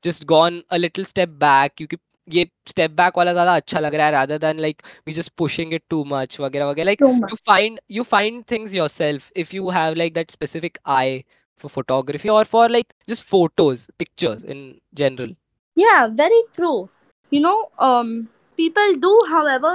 just 0.04 0.25
gone 0.34 0.63
a 0.72 0.80
little 0.86 1.06
step 1.13 1.30
back 1.46 1.75
क्योंकि 1.78 1.98
ये 2.36 2.46
step 2.72 2.96
back 3.00 3.18
वाला 3.18 3.32
ज़्यादा 3.34 3.56
अच्छा 3.56 3.80
लग 3.80 3.96
रहा 3.96 4.08
है 4.08 4.13
rather 4.13 4.38
than 4.44 4.60
like 4.66 4.84
we 5.08 5.16
just 5.20 5.36
pushing 5.44 5.74
it 5.78 5.84
too 5.94 6.04
much 6.13 6.40
वगैरह 6.40 6.66
वगैरह 6.70 6.90
like 6.92 7.02
Too 7.04 7.13
much. 7.13 7.32
you 7.34 7.38
find 7.52 7.80
you 7.98 8.06
find 8.16 8.46
things 8.54 8.74
yourself 8.80 9.30
if 9.46 9.54
you 9.58 9.70
have 9.80 9.98
like 10.04 10.13
that 10.20 10.32
specific 10.38 10.80
eye 10.98 11.24
for 11.63 11.70
photography 11.78 12.30
or 12.38 12.44
for 12.56 12.63
like 12.75 12.94
just 13.13 13.24
photos 13.36 13.88
pictures 14.04 14.44
in 14.56 14.63
general 15.02 15.36
Yeah, 15.75 16.08
very 16.24 16.42
true. 16.58 16.90
you 17.36 17.40
know 17.44 17.58
um 17.86 18.10
people 18.58 18.92
do 19.04 19.12
however 19.30 19.72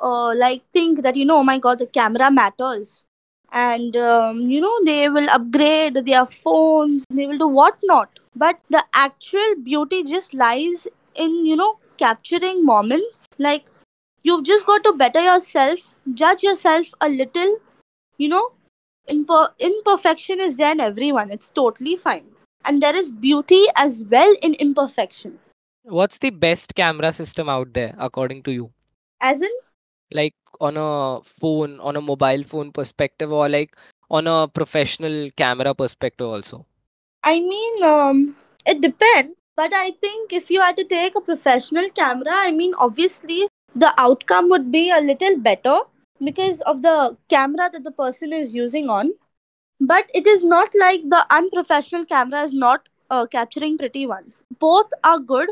uh, 0.00 0.34
like 0.34 0.62
think 0.72 1.02
that 1.02 1.16
you 1.16 1.24
know 1.24 1.38
oh 1.38 1.42
my 1.44 1.58
god 1.58 1.78
the 1.78 1.86
camera 1.86 2.30
matters. 2.30 3.06
And 3.52 3.96
um, 3.96 4.40
you 4.42 4.60
know 4.60 4.84
they 4.84 5.08
will 5.08 5.28
upgrade 5.30 5.94
their 6.06 6.26
phones 6.26 7.04
they 7.10 7.26
will 7.26 7.38
do 7.38 7.46
whatnot 7.46 8.18
but 8.34 8.58
the 8.68 8.84
actual 8.92 9.54
beauty 9.62 10.02
just 10.02 10.34
lies 10.34 10.88
in 11.14 11.46
you 11.46 11.56
know 11.56 11.78
capturing 11.96 12.64
moments. 12.64 13.26
Like 13.38 13.66
you've 14.22 14.44
just 14.44 14.66
got 14.66 14.82
to 14.84 14.92
better 14.94 15.20
yourself 15.20 15.78
judge 16.14 16.42
yourself 16.42 16.88
a 17.00 17.08
little 17.08 17.58
you 18.18 18.28
know. 18.28 18.50
Imper- 19.08 19.50
imperfection 19.58 20.40
is 20.40 20.56
there 20.56 20.72
in 20.72 20.80
everyone. 20.80 21.30
It's 21.30 21.50
totally 21.50 21.96
fine. 21.96 22.24
And 22.64 22.82
there 22.82 22.96
is 22.96 23.12
beauty 23.12 23.66
as 23.76 24.02
well 24.10 24.34
in 24.40 24.54
imperfection. 24.54 25.38
What's 25.82 26.16
the 26.16 26.30
best 26.30 26.74
camera 26.74 27.12
system 27.12 27.48
out 27.50 27.74
there 27.74 27.94
according 27.98 28.44
to 28.44 28.52
you? 28.52 28.70
as 29.20 29.40
in 29.42 29.50
Like 30.14 30.34
on 30.60 30.76
a 30.76 31.20
phone, 31.40 31.80
on 31.80 31.96
a 31.96 32.00
mobile 32.00 32.44
phone 32.44 32.72
perspective, 32.72 33.32
or 33.32 33.48
like 33.48 33.76
on 34.10 34.26
a 34.26 34.48
professional 34.48 35.30
camera 35.32 35.74
perspective 35.74 36.26
also? 36.26 36.64
I 37.22 37.40
mean, 37.40 37.82
um, 37.82 38.36
it 38.66 38.80
depends. 38.80 39.36
But 39.56 39.72
I 39.72 39.92
think 40.00 40.32
if 40.32 40.50
you 40.50 40.60
had 40.60 40.76
to 40.76 40.84
take 40.84 41.14
a 41.16 41.20
professional 41.20 41.88
camera, 41.90 42.32
I 42.32 42.50
mean, 42.50 42.74
obviously 42.76 43.48
the 43.74 43.92
outcome 43.98 44.50
would 44.50 44.72
be 44.72 44.90
a 44.90 45.00
little 45.00 45.38
better 45.38 45.78
because 46.22 46.60
of 46.62 46.82
the 46.82 47.16
camera 47.28 47.70
that 47.72 47.84
the 47.84 47.92
person 47.92 48.32
is 48.32 48.54
using 48.54 48.88
on. 48.88 49.12
But 49.80 50.10
it 50.14 50.26
is 50.26 50.44
not 50.44 50.72
like 50.78 51.08
the 51.08 51.26
unprofessional 51.30 52.04
camera 52.04 52.42
is 52.42 52.52
not 52.54 52.88
uh, 53.10 53.26
capturing 53.26 53.78
pretty 53.78 54.06
ones. 54.06 54.44
Both 54.58 54.90
are 55.04 55.18
good 55.18 55.50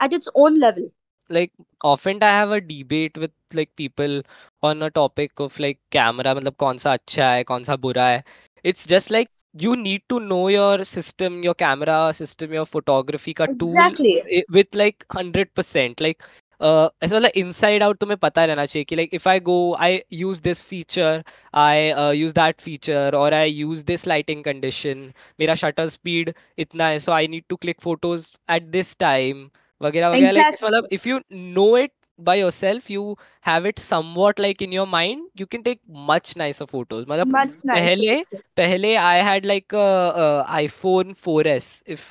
at 0.00 0.12
its 0.12 0.28
own 0.34 0.58
level 0.58 0.90
like 1.31 1.51
often 1.83 2.21
I 2.23 2.27
have 2.29 2.51
a 2.51 2.61
debate 2.61 3.17
with 3.17 3.31
like 3.53 3.75
people 3.75 4.21
on 4.63 4.81
a 4.81 4.89
topic 4.89 5.31
of 5.39 5.57
like 5.59 5.79
camera 5.91 6.35
मतलब 6.35 6.55
कौन 6.59 6.77
सा 6.77 6.93
अच्छा 6.93 7.29
है 7.31 7.43
कौन 7.43 7.63
सा 7.63 7.75
बुरा 7.85 8.07
है 8.07 8.23
it's 8.63 8.85
just 8.87 9.11
like 9.11 9.29
you 9.59 9.75
need 9.75 10.01
to 10.09 10.19
know 10.19 10.47
your 10.49 10.83
system 10.85 11.43
your 11.43 11.53
camera 11.55 12.13
system 12.13 12.53
your 12.53 12.65
photography 12.65 13.33
का 13.41 13.47
tool 13.59 13.91
Exactly. 13.91 14.21
i- 14.39 14.43
with 14.57 14.75
like 14.75 15.05
100% 15.15 16.01
like 16.01 16.23
uh, 16.61 16.89
ऐसा 17.03 17.15
मतलब 17.15 17.31
inside 17.43 17.81
out 17.87 17.99
तुम्हें 17.99 18.17
पता 18.21 18.45
रहना 18.45 18.65
चाहिए 18.65 18.83
कि 18.91 18.95
like 18.95 19.13
if 19.19 19.27
I 19.27 19.37
go 19.49 19.57
I 19.87 19.89
use 20.09 20.41
this 20.41 20.61
feature 20.71 21.23
I 21.53 21.91
uh, 21.91 22.11
use 22.11 22.33
that 22.33 22.61
feature 22.61 23.09
or 23.21 23.33
I 23.33 23.43
use 23.45 23.83
this 23.91 24.05
lighting 24.13 24.43
condition 24.49 25.05
मेरा 25.39 25.55
shutter 25.63 25.89
speed 25.97 26.33
इतना 26.65 26.87
है 26.87 26.99
so 27.07 27.13
I 27.19 27.25
need 27.35 27.47
to 27.49 27.57
click 27.65 27.81
photos 27.89 28.27
at 28.57 28.71
this 28.77 28.95
time 29.05 29.49
वगैरह 29.81 30.09
वगैरह 30.09 30.31
like 30.39 30.49
इस 30.51 30.63
Exactly. 30.63 30.63
मतलब 30.63 30.87
if 30.97 31.05
you 31.09 31.19
know 31.31 31.69
it 31.83 31.91
by 32.29 32.35
yourself 32.39 32.89
you 32.89 33.03
have 33.49 33.65
it 33.71 33.79
somewhat 33.79 34.39
like 34.45 34.61
in 34.67 34.71
your 34.77 34.85
mind 34.93 35.27
you 35.41 35.47
can 35.55 35.63
take 35.67 35.81
much 36.11 36.35
nicer 36.43 36.67
photos 36.67 37.05
मतलब 37.07 37.27
Much 37.35 37.63
nicer. 37.63 38.05
पहले 38.05 38.15
पहले 38.57 38.95
I 38.97 39.15
had 39.29 39.45
like 39.45 39.73
a, 39.73 39.87
a 40.25 40.45
iPhone 40.63 41.15
4S 41.25 41.81
if 41.85 42.05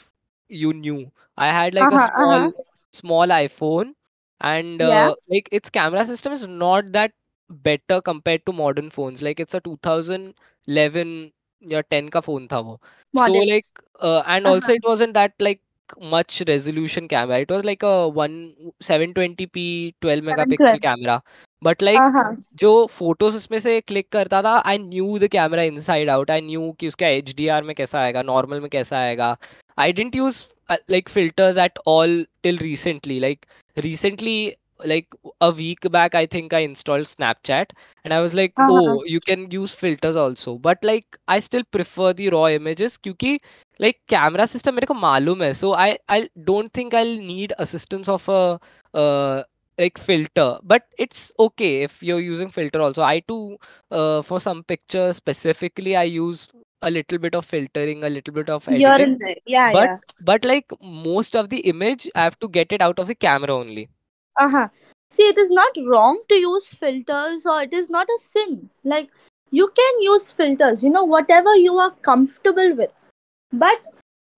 you 0.48 0.72
knew 0.72 1.10
I 1.36 1.48
had 1.52 1.74
like 1.74 1.92
a 1.92 1.98
Uh-huh, 1.98 2.08
small 2.08 2.38
uh-huh. 2.38 2.52
small 2.92 3.26
iPhone 3.28 3.94
and 4.40 4.80
Yeah. 4.80 4.82
uh, 4.82 5.14
like 5.28 5.48
its 5.52 5.70
camera 5.70 6.06
system 6.06 6.32
is 6.32 6.46
not 6.46 6.92
that 6.92 7.12
better 7.50 8.00
compared 8.00 8.44
to 8.46 8.52
modern 8.52 8.90
phones 8.90 9.22
like 9.22 9.40
it's 9.40 9.54
a 9.54 9.60
2011 9.60 11.32
या 11.72 11.80
10 11.90 12.08
का 12.16 12.20
phone 12.28 12.48
था 12.52 12.58
वो 12.68 12.80
so 13.14 13.32
Model. 13.32 13.42
like 13.50 13.66
uh, 14.02 14.22
and 14.26 14.46
Uh-huh. 14.46 14.54
also 14.54 14.72
it 14.72 14.82
wasn't 14.92 15.14
that 15.14 15.32
like 15.40 15.60
much 15.99 16.41
resolution 16.47 17.07
camera 17.07 17.39
it 17.39 17.49
was 17.51 17.63
like 17.63 17.83
a 17.83 18.07
1 18.07 18.53
720p 18.81 19.93
12 20.01 20.23
megapixel 20.23 20.77
712. 20.77 20.81
camera 20.87 21.21
but 21.61 21.81
like 21.81 21.99
Uh-huh. 21.99 22.35
जो 22.61 22.69
photos 22.99 23.35
उसमें 23.37 23.59
से 23.59 23.79
click 23.81 24.07
करता 24.11 24.41
था 24.43 24.55
I 24.65 24.77
knew 24.77 25.17
the 25.19 25.27
camera 25.31 25.61
inside 25.63 26.09
out 26.09 26.31
I 26.31 26.41
knew 26.41 26.71
कि 26.79 26.87
उसका 26.87 27.07
H 27.07 27.35
में 27.65 27.73
कैसा 27.75 27.99
आएगा 28.01 28.21
नॉर्मल 28.23 28.59
में 28.61 28.69
कैसा 28.69 28.97
आएगा 28.99 29.35
I 29.79 29.93
didn't 29.93 30.15
use 30.15 30.43
like 30.93 31.09
filters 31.13 31.57
at 31.61 31.79
all 31.91 32.11
till 32.45 32.57
recently 32.65 33.15
like 33.23 33.41
recently 33.85 34.35
like 34.91 35.15
a 35.47 35.49
week 35.57 35.87
back 35.95 36.15
i 36.19 36.25
think 36.35 36.53
i 36.59 36.61
installed 36.67 37.09
snapchat 37.09 37.73
and 38.05 38.13
i 38.17 38.19
was 38.25 38.33
like 38.39 38.53
Uh-huh. 38.57 38.77
oh 38.77 39.03
you 39.13 39.19
can 39.29 39.43
use 39.55 39.73
filters 39.81 40.15
also 40.15 40.53
but 40.67 40.87
like 40.89 41.17
i 41.27 41.39
still 41.47 41.65
prefer 41.77 42.13
the 42.21 42.29
raw 42.35 42.45
images 42.59 42.97
क्योंकि 43.03 43.33
like 43.80 43.98
camera 44.08 44.46
system 44.46 44.74
मेरे 44.74 44.86
को 44.86 44.94
मालूम 44.94 45.42
है 45.42 45.52
so 45.60 45.72
i 45.74 45.88
i 46.08 46.20
don't 46.50 46.72
think 46.78 46.94
i'll 47.00 47.18
need 47.30 47.54
assistance 47.64 48.08
of 48.08 48.28
a 48.28 48.42
uh, 49.02 49.42
like 49.78 49.98
filter 49.98 50.46
but 50.62 50.86
it's 51.06 51.24
okay 51.46 51.72
if 51.88 52.02
you're 52.02 52.22
using 52.26 52.52
filter 52.58 52.80
also 52.80 53.02
i 53.02 53.18
too 53.32 53.58
uh, 53.90 54.22
for 54.22 54.40
some 54.40 54.62
pictures 54.74 55.16
specifically 55.16 55.96
i 55.96 56.04
use 56.04 56.48
a 56.82 56.90
little 56.90 57.18
bit 57.18 57.34
of 57.34 57.44
filtering 57.44 58.04
a 58.04 58.08
little 58.08 58.34
bit 58.38 58.48
of 58.48 58.64
Here 58.66 58.88
editing 58.88 59.12
and 59.12 59.20
there. 59.20 59.36
Yeah, 59.46 59.72
but 59.72 59.84
yeah. 59.84 59.98
but 60.30 60.44
like 60.44 60.72
most 60.80 61.36
of 61.36 61.50
the 61.50 61.60
image 61.74 62.08
i 62.14 62.22
have 62.22 62.38
to 62.40 62.48
get 62.48 62.72
it 62.78 62.82
out 62.88 62.98
of 62.98 63.06
the 63.12 63.14
camera 63.14 63.54
only 63.54 63.88
Uh-huh. 64.36 64.68
See, 65.10 65.22
it 65.22 65.38
is 65.38 65.50
not 65.50 65.72
wrong 65.86 66.20
to 66.28 66.34
use 66.34 66.68
filters 66.68 67.46
or 67.46 67.62
it 67.62 67.72
is 67.72 67.88
not 67.88 68.08
a 68.08 68.18
sin. 68.20 68.70
Like, 68.84 69.10
you 69.50 69.70
can 69.74 70.00
use 70.00 70.30
filters, 70.32 70.82
you 70.82 70.90
know, 70.90 71.04
whatever 71.04 71.54
you 71.56 71.78
are 71.78 71.92
comfortable 72.02 72.74
with. 72.74 72.92
But 73.51 73.79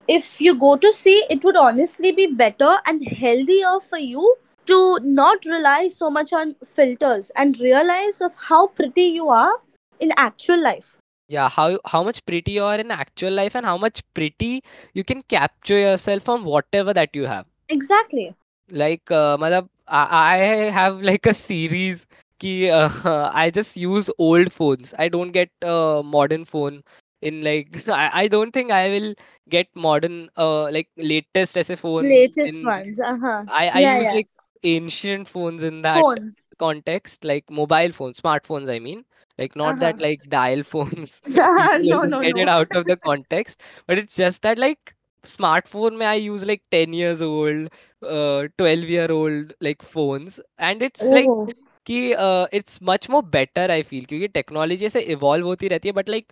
if 0.08 0.40
you 0.40 0.54
go 0.58 0.76
to 0.76 0.92
see, 0.92 1.24
it 1.30 1.44
would 1.44 1.56
honestly 1.56 2.12
be 2.12 2.26
better 2.26 2.78
and 2.86 3.06
healthier 3.06 3.80
for 3.80 3.98
you 3.98 4.36
to 4.66 4.98
not 5.02 5.44
rely 5.44 5.88
so 5.88 6.10
much 6.10 6.32
on 6.32 6.56
filters 6.64 7.30
and 7.36 7.58
realize 7.60 8.20
of 8.20 8.34
how 8.48 8.68
pretty 8.68 9.02
you 9.02 9.28
are 9.28 9.54
in 10.00 10.12
actual 10.16 10.60
life. 10.62 10.98
yeah 11.34 11.48
how 11.52 11.64
how 11.92 11.98
much 12.06 12.18
pretty 12.30 12.52
you 12.54 12.64
are 12.70 12.78
in 12.82 12.90
actual 12.94 13.32
life 13.38 13.54
and 13.58 13.66
how 13.68 13.76
much 13.84 14.00
pretty 14.18 14.50
you 14.98 15.04
can 15.10 15.22
capture 15.34 15.78
yourself 15.82 16.22
from 16.30 16.44
whatever 16.44 16.94
that 16.98 17.14
you 17.20 17.24
have 17.30 17.46
Exactly. 17.76 18.34
like 18.70 19.10
uh, 19.10 19.36
matlab, 19.36 19.68
I, 19.88 20.04
I 20.34 20.36
have 20.70 21.02
like 21.02 21.26
a 21.26 21.34
series 21.34 22.06
ki 22.38 22.70
uh, 22.70 22.88
I 23.44 23.50
just 23.50 23.76
use 23.76 24.10
old 24.18 24.52
phones. 24.52 24.94
I 24.98 25.08
don't 25.08 25.32
get 25.32 25.50
a 25.62 26.02
modern 26.04 26.44
phone 26.44 26.82
in 27.23 27.41
like 27.43 27.87
I, 27.87 28.09
I 28.23 28.27
don't 28.27 28.51
think 28.51 28.71
I 28.71 28.89
will 28.89 29.13
get 29.49 29.67
modern 29.75 30.29
uh 30.37 30.63
like 30.71 30.89
latest 30.97 31.57
ऐसे 31.57 31.77
phone 31.77 32.03
Latest 32.05 32.59
in 32.61 32.65
ones. 32.65 32.99
Uh-huh. 32.99 33.43
I 33.47 33.67
I 33.69 33.79
Yeah, 33.79 33.97
use 33.99 34.03
yeah. 34.07 34.13
like 34.19 34.27
ancient 34.63 35.27
phones 35.29 35.63
in 35.63 35.81
that 35.83 36.01
Phones. 36.01 36.47
context 36.59 37.23
like 37.23 37.49
mobile 37.49 37.91
phones 37.91 38.19
smartphones 38.21 38.69
I 38.69 38.79
mean 38.79 39.03
like 39.37 39.55
not 39.55 39.79
that 39.79 39.95
Uh-huh. 39.95 40.03
like 40.07 40.29
dial 40.29 40.63
phones 40.63 41.21
people 41.25 41.89
no, 41.91 42.01
will 42.03 42.09
no, 42.13 42.21
get 42.21 42.37
it 42.37 42.47
no. 42.47 42.51
out 42.57 42.75
of 42.75 42.85
the 42.85 42.97
context 42.97 43.61
but 43.87 43.97
it's 43.97 44.15
just 44.15 44.41
that 44.41 44.57
like 44.57 44.93
smartphone 45.25 45.97
may 45.97 46.05
I 46.05 46.15
use 46.15 46.43
like 46.45 46.61
10 46.71 46.93
years 46.93 47.21
old 47.21 47.69
uh 48.03 48.47
12 48.57 48.83
year 48.95 49.11
old 49.11 49.53
like 49.61 49.81
phones 49.81 50.39
and 50.57 50.81
it's 50.81 51.09
like 51.11 51.25
Oh. 51.25 51.47
कि 51.89 51.99
uh, 52.15 52.47
it's 52.51 52.81
much 52.81 53.07
more 53.09 53.21
better 53.23 53.65
I 53.75 53.81
feel 53.91 54.05
क्योंकि 54.09 54.27
technology 54.39 54.89
से 54.89 54.99
evolve 55.15 55.45
होती 55.47 55.67
रहती 55.67 55.87
है 55.89 55.93
but 55.93 56.09
like 56.09 56.31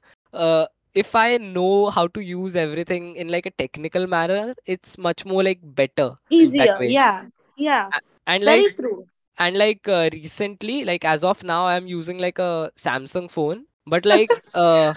if 0.95 1.15
I 1.15 1.37
know 1.39 1.91
how 1.91 2.07
to 2.09 2.21
use 2.21 2.57
everything 2.57 3.17
in 3.17 3.29
like 3.29 3.47
a 3.47 3.51
technical 3.51 4.07
manner, 4.07 4.55
it's 4.67 4.99
much 4.99 5.25
more 5.25 5.43
like 5.43 5.61
better. 5.63 6.13
Easier, 6.31 6.79
yeah, 6.83 7.27
yeah. 7.57 7.91
And 8.27 8.45
like, 8.45 8.61
Very 8.61 8.73
true. 8.75 9.07
And 9.39 9.57
like 9.57 9.89
uh, 9.89 10.11
recently, 10.13 10.85
like 10.85 11.05
as 11.05 11.25
of 11.25 11.43
now, 11.43 11.67
I'm 11.67 11.87
using 11.87 12.19
like 12.19 12.39
a 12.39 12.71
Samsung 12.77 13.31
phone, 13.31 13.65
but 13.87 14.05
like 14.05 14.31
uh, 14.55 14.93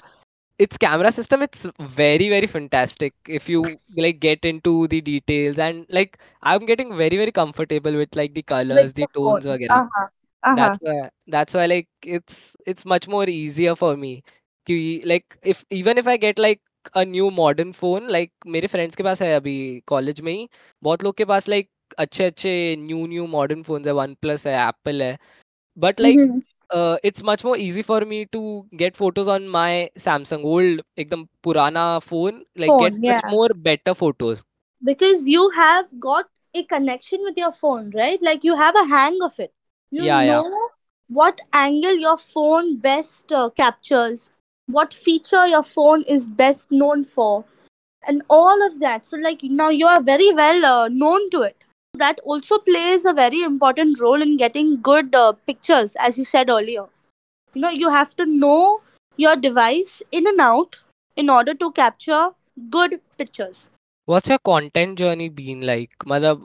its 0.58 0.78
camera 0.78 1.12
system 1.12 1.42
it's 1.42 1.68
very 1.80 2.30
very 2.30 2.48
fantastic 2.48 3.14
if 3.28 3.50
you 3.50 3.64
like 3.98 4.20
get 4.20 4.46
into 4.46 4.88
the 4.88 5.02
details 5.02 5.58
and 5.58 5.86
like 5.90 6.18
i'm 6.44 6.66
getting 6.66 6.96
very 6.96 7.18
very 7.18 7.32
comfortable 7.32 7.94
with 7.94 8.16
like 8.16 8.34
the 8.34 8.42
colors 8.42 8.76
like 8.76 8.96
the, 8.96 9.02
the 9.02 9.08
tones 9.14 9.46
uh-huh. 9.46 10.08
Uh-huh. 10.44 10.56
that's 10.56 10.80
why 10.82 11.10
that's 11.28 11.54
why 11.54 11.66
like 11.66 11.90
it's 12.04 12.56
it's 12.66 12.86
much 12.86 13.08
more 13.08 13.28
easier 13.28 13.76
for 13.76 13.98
me 13.98 14.24
कि 14.68 15.02
like 15.06 15.34
if 15.46 15.64
even 15.74 15.98
if 15.98 16.10
I 16.10 16.18
get 16.18 16.40
like 16.40 16.62
a 16.94 17.04
new 17.06 17.30
modern 17.34 17.72
phone 17.74 18.10
like 18.10 18.32
मेरे 18.48 18.68
friends 18.68 18.96
के 18.96 19.04
पास 19.04 19.22
है 19.22 19.34
अभी 19.36 19.58
college 19.88 20.22
में 20.22 20.34
ही 20.34 20.48
बहुत 20.84 21.04
लोग 21.04 21.16
के 21.18 21.26
पास 21.26 21.50
लाइक 21.50 21.66
like, 21.66 22.00
अच्छे 22.00 22.24
अच्छे 22.24 22.76
न्यू 22.80 23.06
न्यू 23.08 23.26
मॉडर्न 23.28 23.62
फ़ोन 23.64 23.86
है 23.86 23.92
वन 23.94 24.14
प्लस 24.22 24.46
है 24.48 24.54
एप्पल 24.68 25.02
है 25.04 25.18
but 25.78 26.02
like 26.02 26.42
it's 27.06 27.22
much 27.26 27.46
more 27.46 27.58
easy 27.58 27.82
for 27.82 28.06
me 28.06 28.24
to 28.26 28.42
get 28.74 28.96
photos 28.96 29.30
on 29.30 29.48
my 29.50 29.88
Samsung 30.00 30.46
old 30.46 30.82
एकदम 31.00 31.26
पुराना 31.44 31.88
phone 32.02 32.46
like 32.60 32.72
get 32.82 33.00
much 33.06 33.32
more 33.34 33.54
better 33.64 33.94
photos 33.94 34.42
because 34.82 35.30
you 35.30 35.48
have 35.50 35.86
got 36.00 36.26
a 36.56 36.62
connection 36.70 37.24
with 37.26 37.40
your 37.40 37.52
phone 37.52 37.92
right 37.92 38.24
like 38.24 38.46
you 38.46 38.56
have 38.56 38.80
a 38.80 38.86
hang 38.90 39.22
of 39.24 39.42
it 39.42 39.52
you 39.92 40.06
know 40.06 40.70
what 41.10 41.42
angle 41.56 42.00
your 42.02 42.16
phone 42.16 42.76
best 42.80 43.34
captures 43.34 44.32
what 44.68 44.94
feature 44.94 45.46
your 45.48 45.64
phone 45.64 46.04
is 46.04 46.26
best 46.28 46.72
known 46.72 47.04
for, 47.04 47.46
and 48.08 48.22
all 48.30 48.66
of 48.66 48.80
that. 48.80 49.06
So, 49.06 49.18
like 49.18 49.44
now 49.44 49.70
you 49.70 49.88
are 49.88 50.02
very 50.02 50.32
well 50.34 50.66
uh, 50.66 50.88
known 50.90 51.30
to 51.32 51.42
it. 51.44 51.56
that 52.00 52.20
also 52.32 52.58
plays 52.60 53.06
a 53.06 53.14
very 53.14 53.42
important 53.42 54.00
role 54.02 54.22
in 54.22 54.38
getting 54.38 54.82
good 54.88 55.14
uh, 55.16 55.34
pictures 55.50 55.94
as 56.08 56.18
you 56.22 56.26
said 56.32 56.50
earlier 56.56 56.84
you 57.54 57.62
know 57.62 57.70
you 57.70 57.92
have 57.96 58.16
to 58.22 58.26
know 58.26 58.80
your 59.24 59.36
device 59.46 59.94
in 60.12 60.28
and 60.32 60.42
out 60.48 60.78
in 61.24 61.30
order 61.30 61.54
to 61.64 61.72
capture 61.80 62.24
good 62.78 63.00
pictures 63.18 63.70
What's 64.06 64.30
your 64.30 64.40
content 64.40 65.00
journey 65.00 65.30
been 65.30 65.62
like? 65.62 65.92
mother 66.06 66.36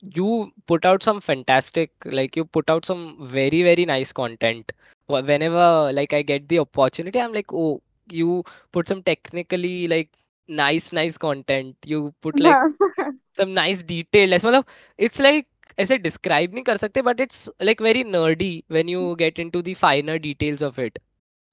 you 0.00 0.52
put 0.66 0.84
out 0.86 1.02
some 1.02 1.20
fantastic, 1.20 1.90
like 2.04 2.36
you 2.36 2.44
put 2.44 2.70
out 2.70 2.86
some 2.86 3.28
very, 3.32 3.62
very 3.62 3.84
nice 3.84 4.12
content 4.12 4.72
Wh- 5.07 5.25
Whenever 5.31 5.91
like 5.93 6.13
I 6.13 6.21
get 6.21 6.47
the 6.49 6.59
opportunity, 6.59 7.19
I'm 7.19 7.33
like, 7.33 7.53
oh, 7.53 7.81
you 8.09 8.43
put 8.71 8.87
some 8.87 9.03
technically 9.03 9.87
like 9.87 10.09
nice, 10.47 10.91
nice 10.93 11.17
content. 11.17 11.75
You 11.85 12.13
put 12.21 12.39
like 12.39 12.55
uh-huh. 12.55 13.11
some 13.33 13.53
nice 13.53 13.83
detail. 13.83 14.33
ऐसे 14.33 14.47
मतलब 14.47 14.65
it's 14.97 15.19
like 15.19 15.47
ऐसे 15.79 15.97
describe 16.03 16.53
नहीं 16.53 16.63
कर 16.63 16.77
सकते, 16.77 17.01
but 17.03 17.19
it's 17.19 17.49
like 17.61 17.79
very 17.89 18.03
nerdy 18.03 18.63
when 18.67 18.87
you 18.87 19.15
get 19.17 19.39
into 19.39 19.61
the 19.61 19.73
finer 19.75 20.19
details 20.19 20.61
of 20.61 20.79
it. 20.79 20.99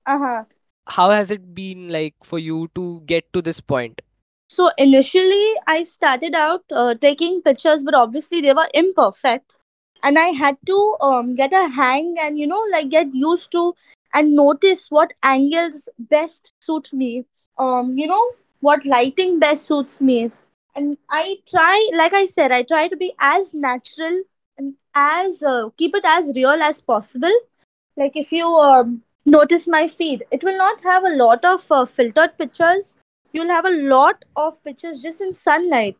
uh-huh. 0.07 0.45
How 0.87 1.11
has 1.11 1.31
it 1.31 1.55
been 1.55 1.89
like 1.89 2.15
for 2.25 2.39
you 2.39 2.69
to 2.75 3.03
get 3.07 3.33
to 3.33 3.43
this 3.43 3.61
point? 3.61 4.03
so 4.53 4.71
initially 4.85 5.55
i 5.73 5.83
started 5.83 6.35
out 6.35 6.65
uh, 6.73 6.95
taking 7.05 7.41
pictures 7.43 7.85
but 7.89 7.95
obviously 7.95 8.41
they 8.47 8.53
were 8.61 8.69
imperfect 8.75 9.54
and 10.06 10.20
i 10.20 10.28
had 10.40 10.58
to 10.70 10.80
um, 11.02 11.36
get 11.36 11.54
a 11.54 11.68
hang 11.78 12.16
and 12.26 12.40
you 12.40 12.48
know 12.48 12.64
like 12.72 12.90
get 12.90 13.14
used 13.14 13.52
to 13.52 13.64
and 14.16 14.34
notice 14.34 14.90
what 14.90 15.14
angles 15.24 15.90
best 16.00 16.54
suit 16.62 16.92
me. 16.94 17.26
Um 17.60 17.98
you 17.98 18.08
know 18.08 18.24
what 18.62 18.86
lighting 18.86 19.40
best 19.40 19.66
suits 19.66 20.00
me. 20.02 20.32
And 20.76 20.98
i 21.10 21.36
try 21.50 21.90
like 22.02 22.14
i 22.14 22.26
said 22.26 22.52
i 22.52 22.62
try 22.64 22.88
to 22.88 22.98
be 23.02 23.12
as 23.20 23.54
natural 23.54 24.22
and 24.58 24.74
as 24.94 25.44
uh, 25.44 25.70
keep 25.78 25.96
it 25.96 26.06
as 26.06 26.32
real 26.36 26.64
as 26.70 26.80
possible. 26.82 27.38
Like 27.98 28.16
if 28.16 28.32
you 28.32 28.48
um, 28.48 29.02
notice 29.26 29.68
my 29.68 29.88
feed 29.88 30.24
it 30.32 30.44
will 30.44 30.58
not 30.58 30.82
have 30.84 31.04
a 31.04 31.16
lot 31.24 31.44
of 31.44 31.70
uh, 31.72 31.86
filtered 31.86 32.38
pictures. 32.38 32.98
You'll 33.34 33.56
have 33.58 33.66
a 33.66 33.78
lot 33.96 34.24
of 34.38 34.64
pictures 34.64 35.02
just 35.02 35.20
in 35.20 35.34
sunlight 35.34 35.98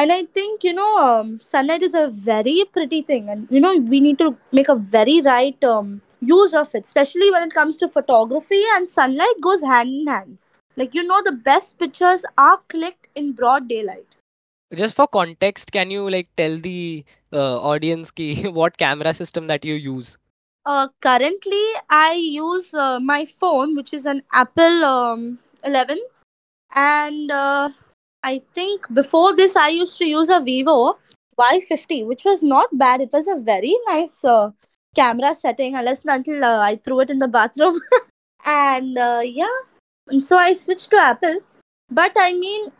and 0.00 0.12
i 0.14 0.24
think 0.38 0.64
you 0.66 0.72
know 0.72 0.90
um, 1.04 1.30
sunlight 1.40 1.82
is 1.82 1.94
a 1.94 2.08
very 2.08 2.64
pretty 2.72 3.02
thing. 3.02 3.28
And 3.28 3.48
you 3.50 3.60
know 3.60 3.76
we 3.76 4.00
need 4.00 4.18
to 4.18 4.36
make 4.52 4.68
a 4.68 4.74
very 4.74 5.20
right 5.22 5.64
um, 5.64 6.00
use 6.20 6.54
of 6.54 6.74
it 6.74 6.84
especially 6.84 7.30
when 7.30 7.48
it 7.48 7.54
comes 7.54 7.76
to 7.78 7.88
photography 7.88 8.62
and 8.74 8.88
sunlight 8.88 9.40
goes 9.40 9.62
hand 9.62 9.90
in 9.90 10.06
hand. 10.06 10.38
Like 10.76 10.94
you 10.94 11.02
know 11.02 11.20
the 11.24 11.32
best 11.32 11.78
pictures 11.78 12.24
are 12.36 12.58
clicked 12.68 13.08
in 13.14 13.32
broad 13.32 13.68
daylight. 13.68 14.06
Just 14.74 14.96
for 14.96 15.06
context, 15.08 15.72
can 15.72 15.90
you 15.90 16.08
like 16.10 16.28
tell 16.36 16.58
the 16.58 17.04
uh, 17.32 17.58
audience 17.60 18.10
ki 18.10 18.48
what 18.60 18.76
camera 18.76 19.14
system 19.14 19.46
that 19.48 19.64
you 19.64 19.74
use? 19.74 20.16
uh, 20.72 20.88
currently 21.00 21.64
i 21.88 22.12
use 22.12 22.74
uh, 22.74 23.00
my 23.00 23.24
phone 23.42 23.74
which 23.76 23.92
is 23.98 24.06
an 24.12 24.22
apple 24.32 24.84
um, 24.84 25.38
11 25.64 25.98
and 26.74 27.30
uh, 27.30 27.70
I 28.22 28.42
think 28.54 28.92
before 28.92 29.34
this 29.34 29.56
I 29.56 29.68
used 29.68 29.98
to 29.98 30.04
use 30.04 30.28
a 30.28 30.40
Vivo 30.40 30.98
Y50, 31.38 32.06
which 32.06 32.24
was 32.24 32.42
not 32.42 32.68
bad. 32.72 33.00
It 33.00 33.12
was 33.12 33.28
a 33.28 33.36
very 33.36 33.76
nice 33.86 34.24
uh, 34.24 34.50
camera 34.94 35.34
setting, 35.34 35.76
unless 35.76 36.04
until 36.04 36.44
uh, 36.44 36.60
I 36.60 36.76
threw 36.76 37.00
it 37.00 37.10
in 37.10 37.18
the 37.18 37.28
bathroom. 37.28 37.78
and 38.46 38.98
uh, 38.98 39.22
yeah, 39.24 39.56
and 40.08 40.22
so 40.22 40.36
I 40.36 40.54
switched 40.54 40.90
to 40.90 40.96
Apple. 40.96 41.40
But 41.90 42.12
I 42.16 42.32
mean, 42.34 42.72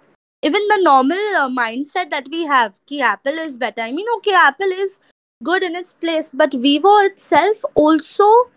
even 0.42 0.66
the 0.68 0.80
normal 0.82 1.36
uh, 1.36 1.48
mindset 1.48 2.10
that 2.10 2.26
we 2.30 2.44
have, 2.44 2.72
ki 2.86 3.00
Apple 3.00 3.38
is 3.38 3.56
better. 3.56 3.82
I 3.82 3.92
mean, 3.92 4.06
okay, 4.16 4.34
Apple 4.34 4.72
is 4.86 5.00
good 5.42 5.62
in 5.62 5.76
its 5.76 5.92
place, 5.92 6.32
but 6.32 6.52
Vivo 6.52 6.96
itself 6.98 7.62
also 7.74 8.50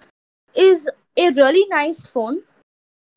is 0.55 0.89
a 1.15 1.29
really 1.31 1.65
nice 1.69 2.07
phone 2.07 2.41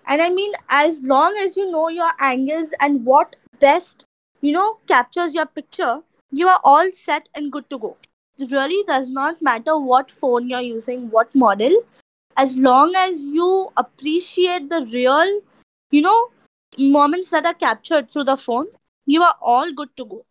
and 0.06 0.20
I 0.20 0.28
mean, 0.28 0.52
as 0.68 1.02
long 1.02 1.36
as 1.38 1.56
you 1.56 1.70
know 1.70 1.88
your 1.88 2.12
angles 2.20 2.74
and 2.80 3.04
what 3.04 3.36
best, 3.64 4.06
you 4.40 4.52
know, 4.52 4.78
captures 4.86 5.34
your 5.34 5.46
picture, 5.46 6.00
you 6.30 6.48
are 6.48 6.60
all 6.64 6.90
set 6.92 7.28
and 7.34 7.52
good 7.52 7.68
to 7.70 7.78
go. 7.78 7.96
It 8.38 8.50
really 8.50 8.82
does 8.86 9.10
not 9.10 9.40
matter 9.40 9.78
what 9.78 10.10
phone 10.10 10.48
you're 10.48 10.68
using, 10.68 11.10
what 11.10 11.34
model, 11.34 11.74
as 12.36 12.56
long 12.58 12.94
as 12.96 13.24
you 13.24 13.70
appreciate 13.76 14.68
the 14.70 14.86
real, 14.92 15.40
you 15.90 16.02
know, 16.02 16.30
moments 16.78 17.30
that 17.30 17.46
are 17.46 17.54
captured 17.54 18.10
through 18.10 18.24
the 18.24 18.36
phone, 18.36 18.66
you 19.06 19.22
are 19.22 19.36
all 19.40 19.72
good 19.72 19.96
to 19.96 20.04
go. 20.04 20.24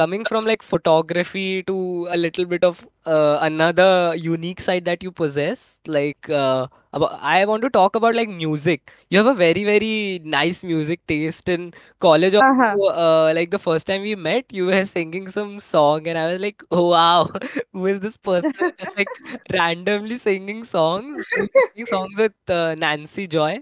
Coming 0.00 0.24
from 0.24 0.44
like 0.46 0.62
photography 0.62 1.62
to 1.64 2.06
a 2.10 2.16
little 2.16 2.44
bit 2.46 2.64
of 2.64 2.86
uh, 3.06 3.38
another 3.42 4.14
unique 4.16 4.60
side 4.60 4.84
that 4.84 5.02
you 5.02 5.10
possess 5.12 5.80
like 5.86 6.28
uh, 6.30 6.66
about, 6.92 7.18
i 7.22 7.44
want 7.44 7.62
to 7.62 7.70
talk 7.70 7.96
about 7.96 8.14
like 8.14 8.28
music 8.28 8.92
you 9.10 9.18
have 9.18 9.26
a 9.26 9.34
very 9.34 9.64
very 9.64 10.20
nice 10.24 10.62
music 10.62 11.06
taste 11.06 11.48
in 11.48 11.72
college 12.00 12.34
Uh 12.38 12.54
huh. 12.54 12.78
also 12.78 12.94
uh, 13.04 13.32
like 13.34 13.50
the 13.50 13.58
first 13.58 13.86
time 13.86 14.02
we 14.02 14.14
met 14.14 14.44
you 14.52 14.66
were 14.66 14.84
singing 14.86 15.28
some 15.30 15.58
song 15.60 16.06
and 16.08 16.18
i 16.18 16.30
was 16.32 16.40
like 16.40 16.62
oh 16.70 16.88
wow 16.90 17.28
who 17.72 17.86
is 17.86 18.00
this 18.00 18.16
person 18.16 18.52
just 18.78 18.96
like 18.96 19.10
randomly 19.52 20.18
singing 20.18 20.64
songs 20.64 21.28
singing 21.72 21.86
songs 21.86 22.16
with 22.16 22.32
uh, 22.48 22.74
nancy 22.76 23.26
joy 23.26 23.58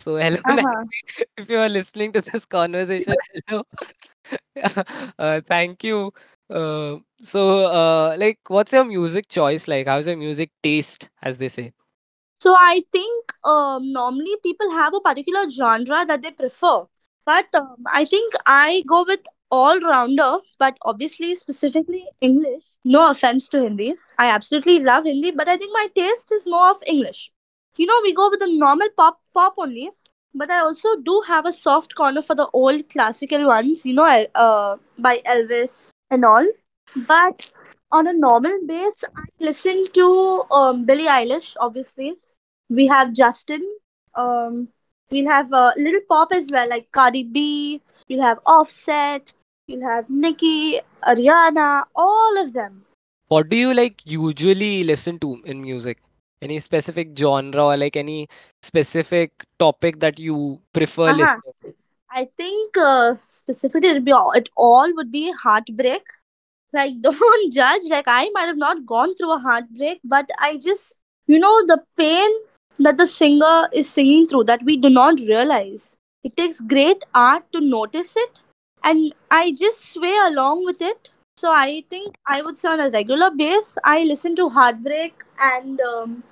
so 0.00 0.16
hello 0.16 0.40
Uh 0.44 0.58
huh. 0.62 0.84
nancy 0.86 1.24
if 1.36 1.48
you 1.48 1.58
are 1.58 1.68
listening 1.68 2.12
to 2.12 2.20
this 2.20 2.44
conversation 2.44 3.14
hello 3.48 3.62
uh, 5.18 5.40
thank 5.48 5.84
you. 5.84 6.12
Uh, 6.50 6.96
so, 7.22 7.66
uh, 7.66 8.16
like, 8.18 8.38
what's 8.48 8.72
your 8.72 8.84
music 8.84 9.28
choice 9.28 9.68
like? 9.68 9.86
How's 9.86 10.06
your 10.06 10.16
music 10.16 10.50
taste, 10.62 11.08
as 11.22 11.38
they 11.38 11.48
say? 11.48 11.72
So 12.40 12.54
I 12.56 12.84
think 12.92 13.32
um, 13.44 13.92
normally 13.92 14.36
people 14.42 14.70
have 14.70 14.94
a 14.94 15.00
particular 15.00 15.48
genre 15.48 16.04
that 16.06 16.22
they 16.22 16.30
prefer, 16.30 16.84
but 17.26 17.46
um, 17.54 17.76
I 17.92 18.04
think 18.04 18.32
I 18.46 18.82
go 18.86 19.04
with 19.06 19.20
all 19.50 19.78
rounder. 19.80 20.38
But 20.58 20.78
obviously, 20.82 21.34
specifically 21.34 22.06
English. 22.20 22.64
No 22.84 23.10
offense 23.10 23.48
to 23.48 23.62
Hindi, 23.62 23.94
I 24.18 24.26
absolutely 24.30 24.80
love 24.80 25.04
Hindi, 25.04 25.30
but 25.32 25.48
I 25.48 25.56
think 25.56 25.72
my 25.74 25.88
taste 25.94 26.32
is 26.32 26.46
more 26.46 26.70
of 26.70 26.82
English. 26.86 27.30
You 27.76 27.86
know, 27.86 28.00
we 28.02 28.12
go 28.12 28.30
with 28.30 28.40
the 28.40 28.48
normal 28.50 28.88
pop 28.96 29.20
pop 29.34 29.54
only, 29.58 29.90
but 30.34 30.50
I 30.50 30.60
also 30.60 30.96
do 30.96 31.22
have 31.26 31.46
a 31.46 31.52
soft 31.52 31.94
corner 31.94 32.22
for 32.22 32.34
the 32.34 32.48
old 32.52 32.88
classical 32.88 33.46
ones. 33.46 33.84
You 33.86 33.94
know, 33.94 34.26
uh, 34.34 34.76
by 34.98 35.18
Elvis 35.26 35.90
and 36.10 36.24
all. 36.24 36.46
But 37.06 37.50
on 37.92 38.06
a 38.06 38.12
normal 38.12 38.58
base, 38.66 39.04
I 39.16 39.24
listen 39.38 39.86
to 39.92 40.44
um, 40.50 40.84
Billie 40.84 41.06
Eilish, 41.06 41.56
obviously 41.60 42.16
we 42.70 42.86
have 42.86 43.12
Justin. 43.12 43.68
Um, 44.14 44.68
we'll 45.10 45.28
have 45.28 45.52
uh, 45.52 45.72
little 45.76 46.00
pop 46.08 46.32
as 46.32 46.50
well, 46.50 46.68
like 46.68 46.90
Cardi 46.92 47.24
B. 47.24 47.82
You'll 48.08 48.22
have 48.22 48.38
Offset. 48.46 49.32
You'll 49.66 49.86
have 49.86 50.08
Nicki, 50.08 50.80
Ariana, 51.02 51.84
all 51.94 52.42
of 52.42 52.52
them. 52.52 52.84
What 53.28 53.48
do 53.48 53.56
you 53.56 53.74
like 53.74 54.00
usually 54.04 54.82
listen 54.84 55.18
to 55.20 55.42
in 55.44 55.62
music? 55.62 55.98
Any 56.42 56.58
specific 56.58 57.10
genre 57.18 57.64
or 57.66 57.76
like 57.76 57.96
any 57.96 58.28
specific 58.62 59.30
topic 59.58 60.00
that 60.00 60.18
you 60.18 60.60
prefer 60.72 61.10
Uh 61.10 61.16
huh. 61.16 61.40
I 62.12 62.28
think 62.36 62.76
uh, 62.76 63.14
specifically 63.22 63.88
it 63.88 64.04
be 64.04 64.12
all, 64.12 64.32
it 64.32 64.48
all 64.56 64.92
would 64.96 65.12
be 65.12 65.32
heartbreak. 65.32 66.02
Like 66.72 66.94
don't 67.02 67.52
judge. 67.52 67.82
Like 67.88 68.06
I 68.08 68.30
might 68.32 68.46
have 68.46 68.56
not 68.56 68.86
gone 68.86 69.14
through 69.14 69.32
a 69.34 69.38
heartbreak, 69.38 70.00
but 70.04 70.28
I 70.38 70.58
just 70.58 70.94
you 71.26 71.38
know 71.38 71.66
the 71.66 71.82
pain 71.96 72.30
that 72.78 72.96
the 72.96 73.06
singer 73.06 73.68
is 73.72 73.88
singing 73.88 74.26
through 74.26 74.44
that 74.44 74.62
we 74.62 74.76
do 74.76 74.88
not 74.88 75.20
realize. 75.20 75.96
It 76.24 76.36
takes 76.36 76.60
great 76.60 77.04
art 77.14 77.44
to 77.52 77.60
notice 77.60 78.14
it 78.16 78.42
and 78.82 79.14
I 79.30 79.52
just 79.52 79.90
sway 79.90 80.16
along 80.26 80.64
with 80.64 80.80
it. 80.82 81.10
So 81.36 81.50
I 81.52 81.84
think 81.88 82.16
I 82.26 82.42
would 82.42 82.56
say 82.56 82.68
on 82.68 82.80
a 82.80 82.90
regular 82.90 83.30
base, 83.30 83.78
I 83.84 84.04
listen 84.04 84.36
to 84.36 84.48
heartbreak 84.50 85.14
and 85.40 85.80
um, 85.80 86.22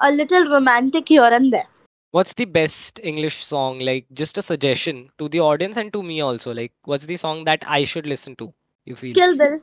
a 0.00 0.10
little 0.12 0.44
romantic 0.46 1.08
here 1.08 1.22
and 1.24 1.52
there. 1.52 1.66
What's 2.10 2.34
the 2.34 2.44
best 2.44 3.00
English 3.02 3.44
song? 3.44 3.80
Like, 3.80 4.06
just 4.12 4.38
a 4.38 4.42
suggestion 4.42 5.10
to 5.18 5.28
the 5.28 5.40
audience 5.40 5.76
and 5.76 5.92
to 5.92 6.02
me 6.02 6.20
also. 6.20 6.54
Like, 6.54 6.72
what's 6.84 7.06
the 7.06 7.16
song 7.16 7.44
that 7.44 7.64
I 7.66 7.84
should 7.84 8.06
listen 8.06 8.36
to? 8.36 8.52
You 8.84 8.94
feel? 8.96 9.14
Kill 9.14 9.36
Bill. 9.36 9.60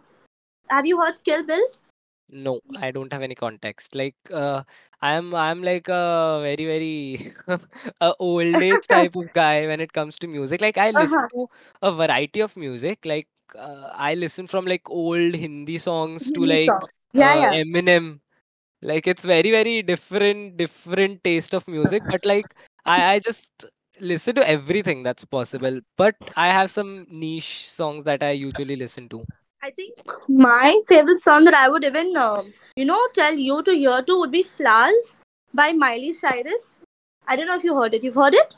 Have 0.70 0.86
you 0.86 1.00
heard 1.02 1.24
Kill 1.24 1.46
Bill? 1.46 1.62
No, 2.30 2.60
I 2.78 2.92
don't 2.92 3.12
have 3.14 3.22
any 3.22 3.36
context. 3.36 3.94
Like, 3.96 4.16
uh, 4.34 4.64
I'm 5.02 5.34
I'm 5.36 5.64
like 5.64 5.88
a 5.90 6.40
very 6.42 6.66
very 6.66 7.36
a 8.02 8.14
old 8.20 8.62
age 8.62 8.88
type 8.90 9.16
of 9.16 9.32
guy 9.34 9.68
when 9.68 9.80
it 9.82 9.92
comes 9.94 10.18
to 10.20 10.28
music. 10.28 10.62
Like, 10.62 10.78
I 10.78 10.92
listen 10.92 11.20
Uh-huh. 11.20 11.28
to 11.34 11.50
a 11.82 11.92
variety 11.94 12.40
of 12.42 12.56
music. 12.56 13.06
Like, 13.06 13.28
uh, 13.58 13.90
I 13.94 14.14
listen 14.16 14.48
from 14.48 14.66
like 14.66 14.90
old 14.90 15.36
Hindi 15.36 15.78
songs 15.78 16.32
to 16.32 16.46
like 16.46 16.68
song. 16.68 16.88
Yeah, 17.14 17.34
uh, 17.34 17.40
yeah. 17.42 17.54
Eminem. 17.64 18.20
Like, 18.82 19.08
it's 19.08 19.24
very 19.24 19.52
very 19.52 19.82
different 19.82 20.58
different 20.58 21.24
taste 21.24 21.54
of 21.54 21.68
music. 21.68 22.04
But 22.10 22.26
like, 22.26 22.46
I 22.86 23.14
I 23.14 23.20
just 23.20 23.66
listen 24.00 24.36
to 24.36 24.48
everything 24.50 25.04
that's 25.04 25.26
possible. 25.26 25.80
But 25.98 26.16
I 26.36 26.50
have 26.50 26.72
some 26.72 27.06
niche 27.10 27.70
songs 27.72 28.06
that 28.06 28.24
I 28.24 28.32
usually 28.32 28.76
listen 28.76 29.10
to. 29.10 29.24
I 29.64 29.70
think 29.70 29.94
my 30.28 30.82
favorite 30.88 31.20
song 31.20 31.44
that 31.44 31.54
I 31.54 31.70
would 31.70 31.84
even, 31.84 32.16
um, 32.18 32.52
you 32.76 32.86
know, 32.86 33.00
tell 33.14 33.36
you 33.36 33.62
to 33.64 33.72
hear 33.72 34.02
to 34.02 34.20
would 34.20 34.32
be 34.32 34.42
Flowers 34.42 35.22
by 35.54 35.72
Miley 35.72 36.14
Cyrus. 36.14 36.82
I 37.28 37.36
don't 37.36 37.46
know 37.46 37.56
if 37.56 37.64
you 37.64 37.76
heard 37.80 37.94
it. 37.94 38.04
You've 38.04 38.16
heard 38.16 38.34
it? 38.34 38.56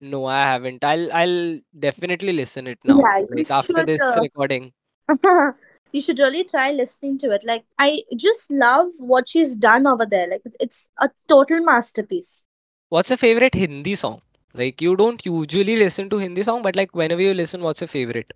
No, 0.00 0.24
I 0.24 0.40
haven't. 0.52 0.82
I'll 0.84 1.12
I'll 1.12 1.60
definitely 1.78 2.32
listen 2.32 2.66
it 2.66 2.78
now. 2.84 2.98
Yeah, 2.98 3.24
Like 3.30 3.50
after 3.50 3.74
should. 3.74 3.86
this 3.86 4.02
Uh, 4.02 4.20
recording. 4.20 4.72
you 5.92 6.00
should 6.00 6.18
really 6.18 6.44
try 6.44 6.72
listening 6.72 7.18
to 7.18 7.30
it. 7.30 7.42
Like, 7.44 7.64
I 7.78 8.02
just 8.16 8.50
love 8.50 8.88
what 8.98 9.28
she's 9.28 9.56
done 9.56 9.86
over 9.86 10.06
there. 10.06 10.28
Like, 10.28 10.42
it's 10.60 10.90
a 11.00 11.10
total 11.28 11.60
masterpiece. 11.60 12.46
What's 12.88 13.10
your 13.10 13.16
favorite 13.16 13.54
Hindi 13.54 13.94
song? 13.96 14.22
Like 14.54 14.80
you 14.80 14.96
don't 14.96 15.24
usually 15.26 15.76
listen 15.76 16.08
to 16.10 16.18
Hindi 16.18 16.42
song, 16.42 16.62
but 16.62 16.76
like 16.76 16.94
whenever 16.94 17.20
you 17.20 17.34
listen, 17.34 17.60
what's 17.62 17.80
your 17.80 17.88
favorite? 17.88 18.32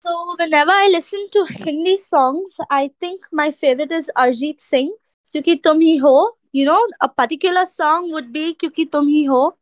So, 0.00 0.34
whenever 0.38 0.70
I 0.70 0.88
listen 0.88 1.28
to 1.32 1.46
Hindi 1.50 1.98
songs, 1.98 2.56
I 2.70 2.90
think 2.98 3.20
my 3.30 3.50
favorite 3.50 3.92
is 3.92 4.10
Arjit 4.16 4.60
Singh. 4.60 4.94
Kyuki 5.32 5.62
Tum 5.62 5.80
Hi 5.80 5.98
Ho. 5.98 6.32
You 6.52 6.64
know, 6.64 6.84
a 7.00 7.08
particular 7.08 7.66
song 7.66 8.10
would 8.12 8.32
be 8.32 8.54
Kyuki 8.54 8.90
Tum 8.90 9.08
Hi 9.08 9.26
Ho. 9.28 9.56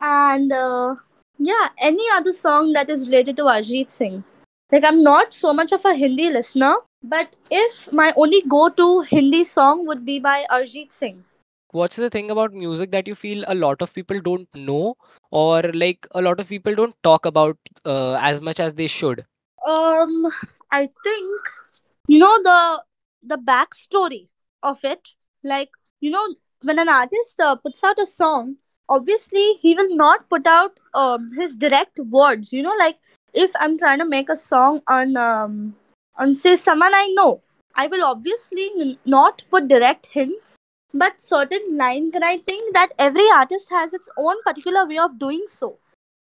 And 0.00 0.50
uh, 0.50 0.96
yeah, 1.38 1.68
any 1.78 2.06
other 2.14 2.32
song 2.32 2.72
that 2.72 2.90
is 2.90 3.06
related 3.06 3.36
to 3.36 3.44
Arjit 3.44 3.90
Singh. 3.90 4.24
Like, 4.74 4.82
I'm 4.82 5.04
not 5.04 5.32
so 5.32 5.52
much 5.52 5.70
of 5.70 5.84
a 5.84 5.94
Hindi 5.94 6.30
listener, 6.30 6.74
but 7.00 7.28
if 7.48 7.92
my 7.92 8.12
only 8.16 8.42
go 8.42 8.68
to 8.70 9.02
Hindi 9.02 9.44
song 9.44 9.86
would 9.86 10.04
be 10.04 10.18
by 10.18 10.44
Arjit 10.50 10.90
Singh. 10.90 11.22
What's 11.70 11.94
the 11.94 12.10
thing 12.10 12.32
about 12.32 12.52
music 12.52 12.90
that 12.90 13.06
you 13.06 13.14
feel 13.14 13.44
a 13.46 13.54
lot 13.54 13.80
of 13.82 13.94
people 13.94 14.20
don't 14.20 14.48
know, 14.52 14.96
or 15.30 15.62
like 15.74 16.08
a 16.10 16.20
lot 16.20 16.40
of 16.40 16.48
people 16.48 16.74
don't 16.74 16.96
talk 17.04 17.24
about 17.24 17.56
uh, 17.84 18.14
as 18.14 18.40
much 18.40 18.58
as 18.58 18.74
they 18.74 18.88
should? 18.88 19.24
Um, 19.64 20.26
I 20.72 20.90
think 21.04 21.52
you 22.08 22.18
know 22.18 22.36
the 22.42 22.82
the 23.22 23.38
backstory 23.38 24.26
of 24.64 24.84
it. 24.84 25.10
Like 25.44 25.70
you 26.00 26.10
know, 26.10 26.34
when 26.62 26.80
an 26.80 26.88
artist 26.88 27.38
uh, 27.38 27.54
puts 27.54 27.84
out 27.84 28.00
a 28.00 28.06
song, 28.06 28.56
obviously 28.88 29.52
he 29.62 29.76
will 29.76 29.94
not 29.94 30.28
put 30.28 30.48
out 30.48 30.80
um 30.94 31.30
his 31.38 31.56
direct 31.56 31.96
words. 32.00 32.52
You 32.52 32.64
know, 32.64 32.74
like 32.76 32.98
if 33.34 33.50
I'm 33.58 33.78
trying 33.78 33.98
to 33.98 34.04
make 34.04 34.28
a 34.28 34.36
song 34.36 34.82
on 34.86 35.16
um 35.16 35.76
on 36.16 36.34
say 36.34 36.56
someone 36.56 36.94
I 36.94 37.08
know, 37.14 37.42
I 37.74 37.86
will 37.88 38.04
obviously 38.04 38.70
n- 38.80 38.98
not 39.04 39.42
put 39.50 39.68
direct 39.68 40.06
hints, 40.12 40.56
but 40.92 41.20
certain 41.20 41.76
lines, 41.76 42.14
and 42.14 42.24
I 42.24 42.38
think 42.38 42.74
that 42.74 42.92
every 42.98 43.28
artist 43.30 43.70
has 43.70 43.92
its 43.92 44.08
own 44.16 44.36
particular 44.44 44.86
way 44.86 44.98
of 44.98 45.18
doing 45.18 45.44
so. 45.46 45.78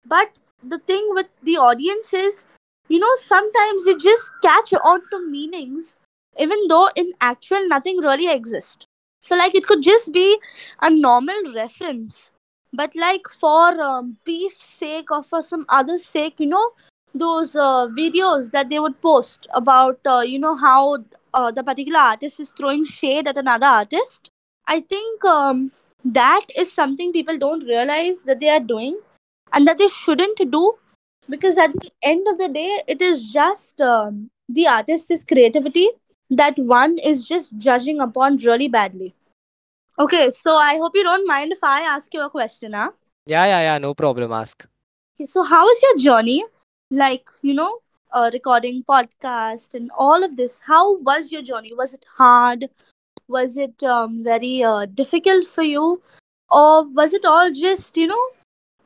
But 0.07 0.39
the 0.63 0.79
thing 0.79 1.09
with 1.11 1.27
the 1.43 1.57
audience 1.57 2.13
is 2.15 2.47
you 2.89 2.99
know 2.99 3.15
sometimes 3.17 3.87
you 3.87 3.99
just 3.99 4.31
catch 4.43 4.73
on 4.85 5.01
to 5.11 5.19
meanings 5.29 5.99
even 6.39 6.67
though 6.69 6.89
in 6.97 7.13
actual 7.21 7.67
nothing 7.69 7.99
really 7.99 8.31
exists 8.31 8.87
so 9.21 9.37
like 9.37 9.55
it 9.55 9.67
could 9.67 9.83
just 9.83 10.13
be 10.13 10.39
a 10.81 10.91
normal 10.91 11.43
reference 11.55 12.33
but 12.73 12.95
like 12.95 13.29
for 13.29 13.81
um, 13.83 14.17
beef 14.25 14.55
sake 14.61 15.11
or 15.11 15.23
for 15.23 15.43
some 15.43 15.67
other 15.69 15.99
sake 15.99 16.39
you 16.39 16.47
know 16.47 16.71
those 17.15 17.55
uh, 17.57 17.87
videos 17.89 18.51
that 18.51 18.69
they 18.69 18.79
would 18.79 19.01
post 19.01 19.47
about 19.55 19.99
uh, 20.07 20.21
you 20.21 20.39
know 20.39 20.57
how 20.57 20.99
uh, 21.35 21.51
the 21.51 21.63
particular 21.63 21.99
artist 21.99 22.41
is 22.41 22.51
throwing 22.51 22.85
shade 22.85 23.29
at 23.29 23.37
another 23.37 23.67
artist 23.67 24.31
i 24.67 24.81
think 24.81 25.25
um, 25.25 25.71
that 26.05 26.47
is 26.57 26.73
something 26.73 27.13
people 27.13 27.39
don't 27.39 27.65
realize 27.65 28.23
that 28.23 28.41
they 28.41 28.49
are 28.49 28.61
doing 28.61 28.99
and 29.53 29.67
that 29.67 29.79
they 29.79 29.89
shouldn't 29.89 30.39
do 30.51 30.75
because 31.29 31.59
at 31.59 31.73
the 31.73 31.91
end 32.03 32.27
of 32.29 32.39
the 32.39 32.49
day 32.49 32.83
it 32.87 33.03
is 33.03 33.31
just 33.31 33.81
um, 33.81 34.31
the 34.49 34.67
artist's 34.67 35.25
creativity 35.25 35.89
that 36.31 36.57
one 36.57 36.99
is 36.99 37.23
just 37.23 37.57
judging 37.59 38.01
upon 38.01 38.37
really 38.37 38.69
badly 38.69 39.15
okay 39.99 40.31
so 40.31 40.55
i 40.55 40.77
hope 40.79 40.93
you 40.95 41.03
don't 41.03 41.27
mind 41.27 41.53
if 41.53 41.63
i 41.63 41.81
ask 41.83 42.13
you 42.15 42.23
a 42.23 42.31
question 42.31 42.73
huh? 42.73 42.91
Yeah, 43.27 43.45
yeah, 43.47 43.61
yeah. 43.61 43.79
No 43.79 43.95
problem. 43.95 44.33
Ask. 44.33 44.67
okay 45.15 45.25
so 45.25 45.45
how 45.45 45.63
was 45.65 45.83
your 45.83 45.97
journey 45.99 46.45
like 46.93 47.31
you 47.41 47.55
know 47.55 47.79
uh, 48.13 48.31
recording 48.33 48.85
podcast 48.87 49.75
and 49.75 49.91
all 49.97 50.23
of 50.23 50.37
this 50.37 50.61
how 50.67 50.99
was 50.99 51.33
your 51.33 51.43
journey? 51.43 51.73
Was 51.75 51.95
it 51.95 52.05
hard? 52.17 52.69
Was 53.29 53.57
it 53.57 53.83
um, 53.83 54.23
very 54.23 54.63
uh, 54.63 54.85
difficult 54.85 55.47
for 55.47 55.63
you? 55.63 56.03
Or 56.51 56.87
was 56.87 57.15
it 57.15 57.25
all 57.25 57.51
just 57.51 57.97
you 57.97 58.07
know 58.07 58.25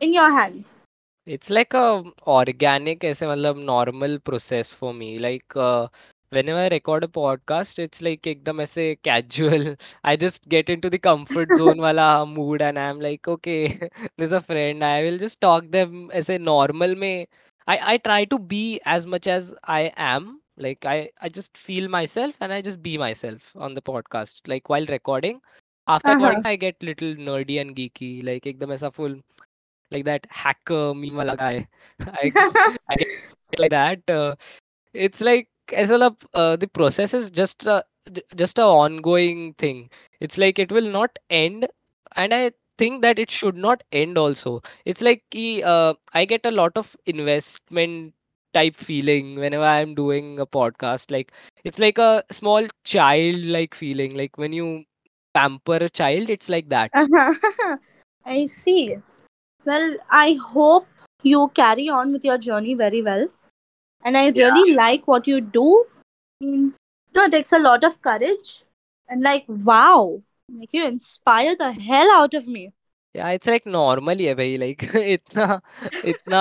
in 0.00 0.14
your 0.14 0.30
hands? 0.30 0.80
It's 1.26 1.50
like 1.50 1.74
a 1.74 2.04
organic 2.28 3.02
as 3.02 3.20
normal 3.22 4.20
process 4.20 4.70
for 4.70 4.94
me. 4.94 5.18
Like 5.18 5.56
uh, 5.56 5.88
whenever 6.30 6.58
i 6.58 6.68
record 6.68 7.04
a 7.04 7.08
podcast 7.08 7.78
it's 7.78 8.00
like 8.02 8.22
ekdam 8.22 8.60
aise 8.60 8.96
casual. 9.02 9.74
I 10.04 10.16
just 10.16 10.48
get 10.48 10.68
into 10.68 10.90
the 10.90 10.98
comfort 10.98 11.50
zone 11.60 11.78
wala 11.78 12.26
mood 12.26 12.62
and 12.62 12.78
i'm 12.78 13.00
like 13.00 13.26
okay 13.26 13.90
there's 14.16 14.32
a 14.32 14.40
friend. 14.40 14.84
I 14.84 15.02
will 15.02 15.18
just 15.18 15.40
talk 15.40 15.70
them 15.70 16.10
as 16.12 16.28
a 16.28 16.38
normal 16.38 16.94
me. 16.94 17.26
I, 17.66 17.94
I 17.94 17.96
try 17.98 18.24
to 18.26 18.38
be 18.38 18.81
as 18.85 19.07
much 19.07 19.26
as 19.26 19.55
I 19.64 19.92
am. 19.96 20.40
Like 20.57 20.87
I, 20.87 21.11
I 21.20 21.29
just 21.29 21.57
feel 21.59 21.88
myself 21.88 22.35
and 22.40 22.52
I 22.52 22.62
just 22.62 22.83
be 22.83 22.96
myself 22.96 23.42
on 23.57 23.74
the 23.74 23.83
podcast. 23.83 24.40
Like 24.46 24.68
while 24.68 24.87
recording. 24.87 25.40
After 25.88 26.11
uh-huh. 26.11 26.18
recording 26.18 26.46
I 26.46 26.57
get 26.57 26.83
little 26.83 27.14
nerdy 27.14 27.61
and 27.61 27.74
geeky. 27.76 28.24
Like 28.24 28.44
ekdam 28.44 28.72
aisa 28.76 28.92
full 28.92 29.16
like 29.90 30.05
that 30.05 30.26
hacker 30.31 30.94
meme 30.94 31.37
guy. 31.37 31.66
I, 32.00 32.33
I 32.90 32.96
get 32.96 33.59
like 33.59 33.70
that. 33.70 34.11
Uh, 34.11 34.37
it's 34.94 35.20
like 35.20 35.48
as 35.72 35.90
well 35.90 36.16
uh, 36.35 36.57
the 36.57 36.68
process 36.68 37.12
is 37.12 37.31
just 37.31 37.66
a, 37.66 37.85
just 38.37 38.59
a 38.59 38.62
ongoing 38.62 39.55
thing. 39.55 39.90
It's 40.20 40.38
like 40.38 40.59
it 40.59 40.72
will 40.72 40.90
not 40.90 41.18
end 41.31 41.66
and 42.14 42.33
I 42.33 42.52
think 42.78 43.02
that 43.02 43.18
it 43.18 43.30
should 43.30 43.56
not 43.56 43.82
end 43.92 44.18
also. 44.18 44.62
It's 44.84 45.00
like 45.00 45.22
uh, 45.64 45.94
I 46.12 46.24
get 46.24 46.46
a 46.46 46.50
lot 46.50 46.72
of 46.76 46.96
investment 47.06 48.14
type 48.54 48.76
feeling 48.76 49.36
whenever 49.36 49.64
I'm 49.64 49.94
doing 49.94 50.38
a 50.40 50.46
podcast. 50.46 51.10
Like 51.10 51.32
it's 51.64 51.78
like 51.78 51.98
a 51.98 52.22
small 52.30 52.66
child 52.84 53.36
like 53.44 53.74
feeling. 53.74 54.16
Like 54.16 54.38
when 54.38 54.52
you 54.52 54.84
pamper 55.34 55.76
a 55.76 55.88
child, 55.88 56.30
it's 56.30 56.48
like 56.48 56.68
that. 56.70 56.90
uh-huh. 56.94 57.76
i 58.26 58.46
see 58.46 58.96
Well, 59.68 59.96
I 60.18 60.38
hope 60.42 60.86
you 61.22 61.48
carry 61.58 61.88
on 61.88 62.12
with 62.12 62.24
your 62.28 62.38
journey 62.38 62.74
very 62.80 63.02
well. 63.02 63.26
And 64.04 64.16
I 64.20 64.28
Yeah. 64.28 64.48
really 64.50 64.74
like 64.74 65.06
what 65.12 65.26
you 65.30 65.40
do. 65.40 65.84
Mm, 66.42 66.72
know, 67.14 67.24
it 67.24 67.32
takes 67.32 67.52
a 67.52 67.58
lot 67.58 67.84
of 67.88 68.00
courage. 68.02 68.64
And 69.08 69.22
like, 69.22 69.44
wow, 69.48 70.22
like 70.48 70.70
you 70.72 70.87
inspire 70.87 71.54
the 71.56 71.72
hell 71.72 72.11
out 72.11 72.35
of 72.35 72.46
me. 72.46 72.72
Yeah 73.14 73.30
it's 73.30 73.46
like 73.46 73.64
normal 73.64 74.20
yeah 74.20 74.35
bhai 74.38 74.59
like 74.62 74.78
itna 75.12 75.61
itna 76.12 76.40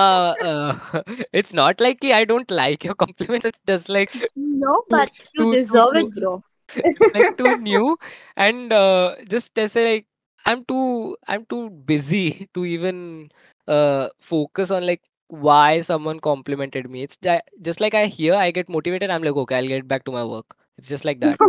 uh, 0.50 1.02
it's 1.40 1.54
not 1.54 1.80
like 1.80 2.04
i 2.18 2.24
don't 2.32 2.50
like 2.50 2.84
your 2.84 2.94
compliments 2.94 3.46
it's 3.50 3.58
just 3.70 3.88
like 3.88 4.12
no 4.36 4.84
but 4.90 5.10
too, 5.36 5.46
you 5.46 5.46
deserve 5.56 5.96
too, 5.96 6.02
it 6.02 6.14
bro. 6.14 6.42
It's 6.84 7.00
like 7.14 7.30
too 7.38 7.54
new 7.56 7.96
and 8.36 8.72
uh, 8.72 9.16
just 9.28 9.58
as 9.58 9.74
like 9.76 10.06
i'm 10.44 10.64
too 10.66 11.16
i'm 11.28 11.46
too 11.46 11.70
busy 11.70 12.48
to 12.54 12.64
even 12.66 13.30
uh, 13.68 14.08
focus 14.20 14.70
on 14.70 14.86
like 14.86 15.02
why 15.28 15.80
someone 15.80 16.20
complimented 16.20 16.88
me. 16.90 17.02
It's 17.02 17.18
just 17.62 17.80
like 17.80 17.94
i 17.94 18.06
hear 18.06 18.34
i 18.34 18.50
get 18.52 18.68
motivated 18.68 19.10
i'm 19.10 19.22
like 19.22 19.36
okay 19.44 19.56
i'll 19.56 19.68
get 19.76 19.88
back 19.88 20.04
to 20.06 20.12
my 20.12 20.24
work. 20.24 20.56
It's 20.78 20.88
just 20.88 21.04
like 21.04 21.20
that 21.20 21.40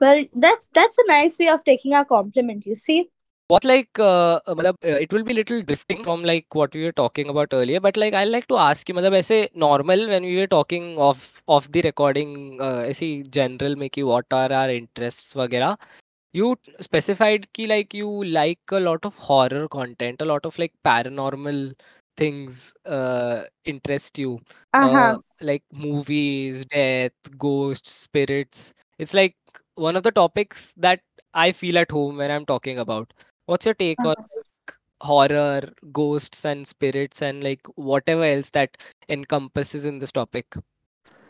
well, 0.00 0.24
that's 0.34 0.68
that's 0.72 0.98
a 0.98 1.06
nice 1.08 1.38
way 1.38 1.48
of 1.48 1.64
taking 1.64 1.94
a 1.94 2.04
compliment, 2.04 2.66
you 2.66 2.74
see. 2.74 3.06
What 3.48 3.64
like 3.64 3.98
uh, 3.98 4.40
uh, 4.46 4.54
मतलब 4.54 4.76
uh, 4.84 4.98
it 5.04 5.12
will 5.12 5.22
be 5.22 5.32
little 5.34 5.62
drifting 5.62 6.02
from 6.04 6.24
like 6.24 6.46
what 6.54 6.74
we 6.74 6.82
were 6.84 6.92
talking 6.92 7.28
about 7.28 7.48
earlier, 7.52 7.80
but 7.80 7.96
like 7.96 8.12
I 8.14 8.24
like 8.24 8.46
to 8.48 8.56
ask 8.56 8.88
you 8.88 8.94
मतलब 8.94 9.14
ऐसे 9.14 9.38
normal 9.54 10.08
when 10.08 10.24
we 10.24 10.36
were 10.36 10.48
talking 10.48 10.98
of 10.98 11.28
of 11.48 11.70
the 11.72 11.82
recording 11.82 12.60
uh, 12.60 12.80
ऐसी 12.88 13.10
general 13.38 13.76
में 13.82 13.88
कि 13.90 14.02
what 14.10 14.26
are 14.40 14.52
our 14.52 14.70
interests 14.78 15.36
वगैरह 15.36 15.76
you 16.34 16.56
specified 16.80 17.46
कि 17.54 17.66
like 17.68 17.94
you 17.94 18.08
like 18.24 18.60
a 18.72 18.80
lot 18.80 19.04
of 19.04 19.14
horror 19.16 19.68
content, 19.68 20.20
a 20.20 20.24
lot 20.24 20.44
of 20.46 20.58
like 20.58 20.72
paranormal 20.84 21.74
things 22.16 22.74
uh, 22.86 23.44
interest 23.64 24.18
you, 24.18 24.38
uh, 24.80 25.14
Uh-huh. 25.14 25.18
like 25.40 25.62
movies, 25.72 26.64
death, 26.66 27.12
ghosts, 27.38 27.92
spirits. 27.92 28.72
It's 28.98 29.14
like 29.14 29.36
one 29.81 29.95
of 29.95 30.03
the 30.03 30.11
topics 30.11 30.73
that 30.77 31.01
I 31.33 31.51
feel 31.51 31.77
at 31.77 31.91
home 31.91 32.17
when 32.17 32.31
I'm 32.31 32.45
talking 32.45 32.79
about. 32.79 33.13
What's 33.45 33.65
your 33.65 33.73
take 33.73 33.99
on 33.99 34.15
uh-huh. 34.17 34.27
like, 34.37 34.75
horror, 35.01 35.69
ghosts, 35.91 36.45
and 36.45 36.67
spirits, 36.67 37.21
and 37.21 37.43
like 37.43 37.65
whatever 37.75 38.23
else 38.23 38.51
that 38.51 38.77
encompasses 39.09 39.83
in 39.83 39.99
this 39.99 40.11
topic? 40.11 40.45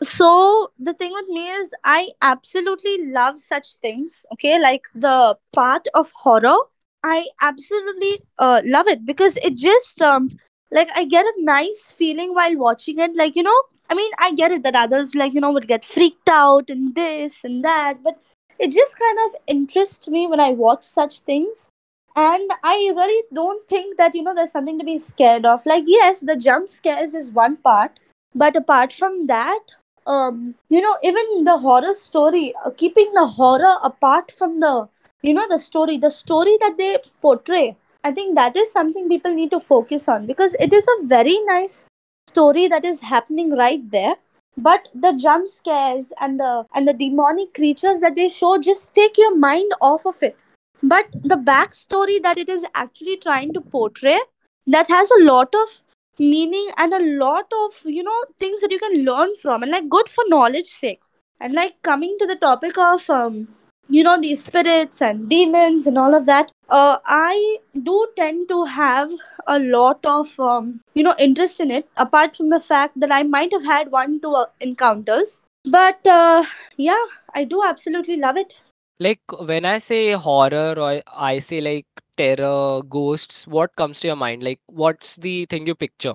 So 0.02 0.72
the 0.78 0.94
thing 0.94 1.12
with 1.12 1.28
me 1.28 1.48
is 1.48 1.70
I 1.84 2.10
absolutely 2.20 3.06
love 3.06 3.40
such 3.40 3.76
things. 3.76 4.26
Okay, 4.34 4.60
like 4.60 4.84
the 4.94 5.38
part 5.52 5.88
of 5.94 6.12
horror, 6.14 6.58
I 7.02 7.26
absolutely 7.40 8.20
uh, 8.38 8.62
love 8.64 8.88
it 8.88 9.04
because 9.06 9.36
it 9.38 9.56
just 9.56 10.02
um 10.02 10.28
like 10.70 10.88
I 10.94 11.04
get 11.04 11.24
a 11.24 11.34
nice 11.38 11.94
feeling 11.96 12.34
while 12.34 12.56
watching 12.56 12.98
it. 12.98 13.16
Like 13.16 13.36
you 13.36 13.42
know, 13.42 13.62
I 13.88 13.94
mean, 13.94 14.10
I 14.18 14.32
get 14.32 14.52
it 14.52 14.62
that 14.64 14.74
others 14.74 15.14
like 15.14 15.34
you 15.34 15.40
know 15.40 15.52
would 15.52 15.68
get 15.68 15.84
freaked 15.84 16.28
out 16.28 16.68
and 16.68 16.94
this 16.94 17.44
and 17.44 17.64
that, 17.64 18.02
but 18.02 18.18
it 18.62 18.70
just 18.70 18.98
kind 18.98 19.18
of 19.26 19.34
interests 19.46 20.08
me 20.08 20.26
when 20.26 20.40
I 20.40 20.50
watch 20.50 20.84
such 20.84 21.20
things. 21.20 21.70
And 22.14 22.50
I 22.62 22.92
really 22.94 23.22
don't 23.34 23.66
think 23.68 23.96
that 23.96 24.14
you 24.14 24.22
know 24.22 24.34
there's 24.34 24.52
something 24.52 24.78
to 24.78 24.84
be 24.84 24.98
scared 24.98 25.46
of. 25.46 25.64
Like, 25.66 25.84
yes, 25.86 26.20
the 26.20 26.36
jump 26.36 26.68
scares 26.68 27.14
is 27.14 27.30
one 27.32 27.56
part, 27.56 27.98
but 28.34 28.54
apart 28.54 28.92
from 28.92 29.26
that, 29.26 29.74
um, 30.06 30.54
you 30.68 30.80
know, 30.80 30.96
even 31.02 31.44
the 31.44 31.58
horror 31.58 31.94
story, 31.94 32.52
uh, 32.64 32.70
keeping 32.70 33.12
the 33.14 33.26
horror 33.26 33.76
apart 33.82 34.30
from 34.30 34.60
the 34.60 34.88
you 35.22 35.34
know 35.34 35.46
the 35.48 35.58
story, 35.58 35.96
the 35.96 36.10
story 36.10 36.56
that 36.60 36.76
they 36.76 36.98
portray. 37.20 37.76
I 38.04 38.12
think 38.12 38.34
that 38.34 38.56
is 38.56 38.72
something 38.72 39.08
people 39.08 39.34
need 39.34 39.50
to 39.52 39.60
focus 39.60 40.08
on 40.08 40.26
because 40.26 40.54
it 40.60 40.72
is 40.72 40.86
a 40.88 41.06
very 41.06 41.38
nice 41.46 41.86
story 42.28 42.66
that 42.68 42.84
is 42.84 43.00
happening 43.00 43.56
right 43.56 43.90
there 43.90 44.16
but 44.56 44.88
the 44.94 45.12
jump 45.12 45.48
scares 45.48 46.12
and 46.20 46.38
the 46.38 46.64
and 46.74 46.86
the 46.86 46.92
demonic 46.92 47.54
creatures 47.54 48.00
that 48.00 48.16
they 48.16 48.28
show 48.28 48.58
just 48.58 48.94
take 48.94 49.16
your 49.18 49.36
mind 49.36 49.72
off 49.80 50.06
of 50.06 50.22
it. 50.22 50.36
But 50.82 51.06
the 51.12 51.36
backstory 51.36 52.22
that 52.22 52.38
it 52.38 52.48
is 52.48 52.64
actually 52.74 53.16
trying 53.16 53.52
to 53.54 53.60
portray 53.60 54.18
that 54.66 54.88
has 54.88 55.10
a 55.10 55.24
lot 55.24 55.54
of 55.54 55.82
meaning 56.18 56.70
and 56.76 56.92
a 56.92 57.02
lot 57.24 57.46
of 57.64 57.80
you 57.84 58.02
know 58.02 58.24
things 58.38 58.60
that 58.60 58.70
you 58.70 58.78
can 58.78 59.04
learn 59.04 59.34
from 59.40 59.62
and 59.62 59.72
like 59.72 59.88
good 59.88 60.08
for 60.08 60.24
knowledge 60.28 60.68
sake. 60.68 61.00
And 61.40 61.54
like 61.54 61.82
coming 61.82 62.16
to 62.20 62.26
the 62.26 62.36
topic 62.36 62.78
of 62.78 63.08
um 63.10 63.48
you 63.88 64.02
know 64.02 64.18
these 64.20 64.44
spirits 64.44 65.02
and 65.02 65.28
demons 65.28 65.86
and 65.86 65.98
all 65.98 66.14
of 66.14 66.26
that 66.26 66.50
uh, 66.68 66.98
i 67.06 67.58
do 67.82 67.96
tend 68.16 68.48
to 68.48 68.64
have 68.64 69.10
a 69.46 69.58
lot 69.58 70.04
of 70.04 70.38
um, 70.40 70.80
you 70.94 71.02
know 71.02 71.14
interest 71.18 71.60
in 71.60 71.70
it 71.70 71.88
apart 71.96 72.36
from 72.36 72.48
the 72.50 72.60
fact 72.60 72.98
that 73.00 73.12
i 73.12 73.22
might 73.22 73.52
have 73.52 73.64
had 73.64 73.90
one 73.90 74.20
two 74.20 74.34
uh, 74.34 74.46
encounters 74.60 75.40
but 75.64 76.06
uh, 76.06 76.44
yeah 76.76 77.04
i 77.34 77.44
do 77.44 77.62
absolutely 77.72 78.16
love 78.26 78.36
it 78.46 78.60
Like 79.04 79.32
when 79.48 79.64
I 79.68 79.78
say 79.84 79.96
horror 80.24 80.74
or 80.82 80.88
I 81.28 81.40
say 81.44 81.56
like 81.66 81.86
terror, 82.20 82.82
ghosts, 82.96 83.38
what 83.54 83.72
comes 83.80 84.00
to 84.02 84.08
your 84.10 84.16
mind? 84.20 84.44
Like 84.48 84.60
what's 84.82 85.16
the 85.24 85.32
thing 85.54 85.66
you 85.70 85.74
picture? 85.80 86.12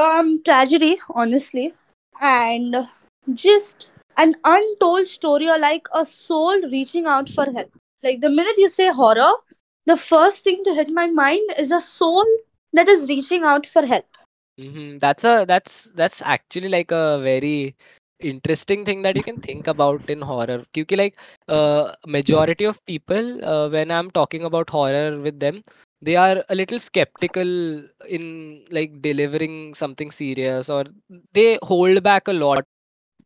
um 0.00 0.28
tragedy 0.48 0.90
honestly 1.20 1.74
and 2.20 2.76
just 3.34 3.90
an 4.16 4.34
untold 4.44 5.06
story 5.08 5.48
or 5.48 5.58
like 5.58 5.86
a 5.94 6.04
soul 6.04 6.60
reaching 6.72 7.06
out 7.06 7.28
for 7.28 7.46
help 7.52 7.70
like 8.02 8.20
the 8.20 8.30
minute 8.30 8.58
you 8.58 8.68
say 8.68 8.88
horror 8.92 9.32
the 9.86 9.96
first 9.96 10.44
thing 10.44 10.62
to 10.64 10.74
hit 10.74 10.90
my 10.90 11.06
mind 11.06 11.54
is 11.58 11.70
a 11.72 11.80
soul 11.80 12.26
that 12.72 12.88
is 12.88 13.08
reaching 13.08 13.42
out 13.44 13.66
for 13.66 13.84
help 13.86 14.06
hmm 14.58 14.98
That's 14.98 15.24
a 15.24 15.44
that's 15.46 15.88
that's 15.94 16.20
actually 16.22 16.68
like 16.68 16.90
a 16.92 17.20
very 17.22 17.74
interesting 18.20 18.84
thing 18.84 19.02
that 19.02 19.16
you 19.16 19.22
can 19.22 19.38
think 19.38 19.66
about 19.66 20.02
in 20.08 20.20
horror. 20.20 20.64
Because 20.72 20.98
like 20.98 21.18
uh, 21.48 21.92
majority 22.06 22.64
of 22.64 22.84
people 22.86 23.44
uh, 23.44 23.68
when 23.70 23.90
I'm 23.90 24.10
talking 24.10 24.44
about 24.44 24.70
horror 24.70 25.18
with 25.20 25.40
them, 25.40 25.62
they 26.02 26.16
are 26.16 26.44
a 26.48 26.54
little 26.54 26.78
skeptical 26.78 27.82
in 28.08 28.64
like 28.70 29.00
delivering 29.02 29.74
something 29.74 30.10
serious 30.10 30.68
or 30.68 30.84
they 31.32 31.58
hold 31.62 32.02
back 32.02 32.28
a 32.28 32.32
lot. 32.32 32.64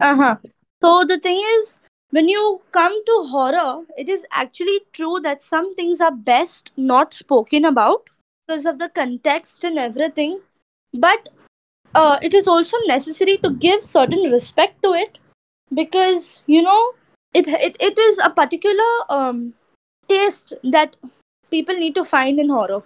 uh-huh 0.01 0.37
so 0.85 1.03
the 1.03 1.19
thing 1.19 1.41
is 1.57 1.79
when 2.11 2.29
you 2.29 2.61
come 2.73 2.97
to 3.11 3.15
horror 3.35 3.85
it 3.97 4.09
is 4.09 4.27
actually 4.31 4.81
true 4.93 5.21
that 5.21 5.43
some 5.43 5.75
things 5.75 6.01
are 6.01 6.15
best 6.33 6.73
not 6.77 7.15
spoken 7.15 7.65
about 7.65 8.11
because 8.47 8.67
of 8.67 8.79
the 8.79 8.89
context 8.89 9.65
and 9.65 9.79
everything. 9.79 10.41
But 10.93 11.29
uh, 11.95 12.19
it 12.23 12.35
is 12.35 12.47
also 12.47 12.77
necessary 12.87 13.39
to 13.39 13.51
give 13.51 13.83
certain 13.83 14.31
respect 14.31 14.83
to 14.83 14.93
it 14.93 15.19
because 15.73 16.43
you 16.47 16.63
know 16.63 16.93
it 17.33 17.49
it, 17.49 17.77
it 17.81 17.99
is 17.99 18.19
a 18.19 18.31
particular 18.31 18.93
um, 19.09 19.55
taste 20.09 20.55
that 20.65 20.97
people 21.51 21.75
need 21.77 21.95
to 21.95 22.05
find 22.05 22.39
in 22.39 22.51
horror. 22.51 22.83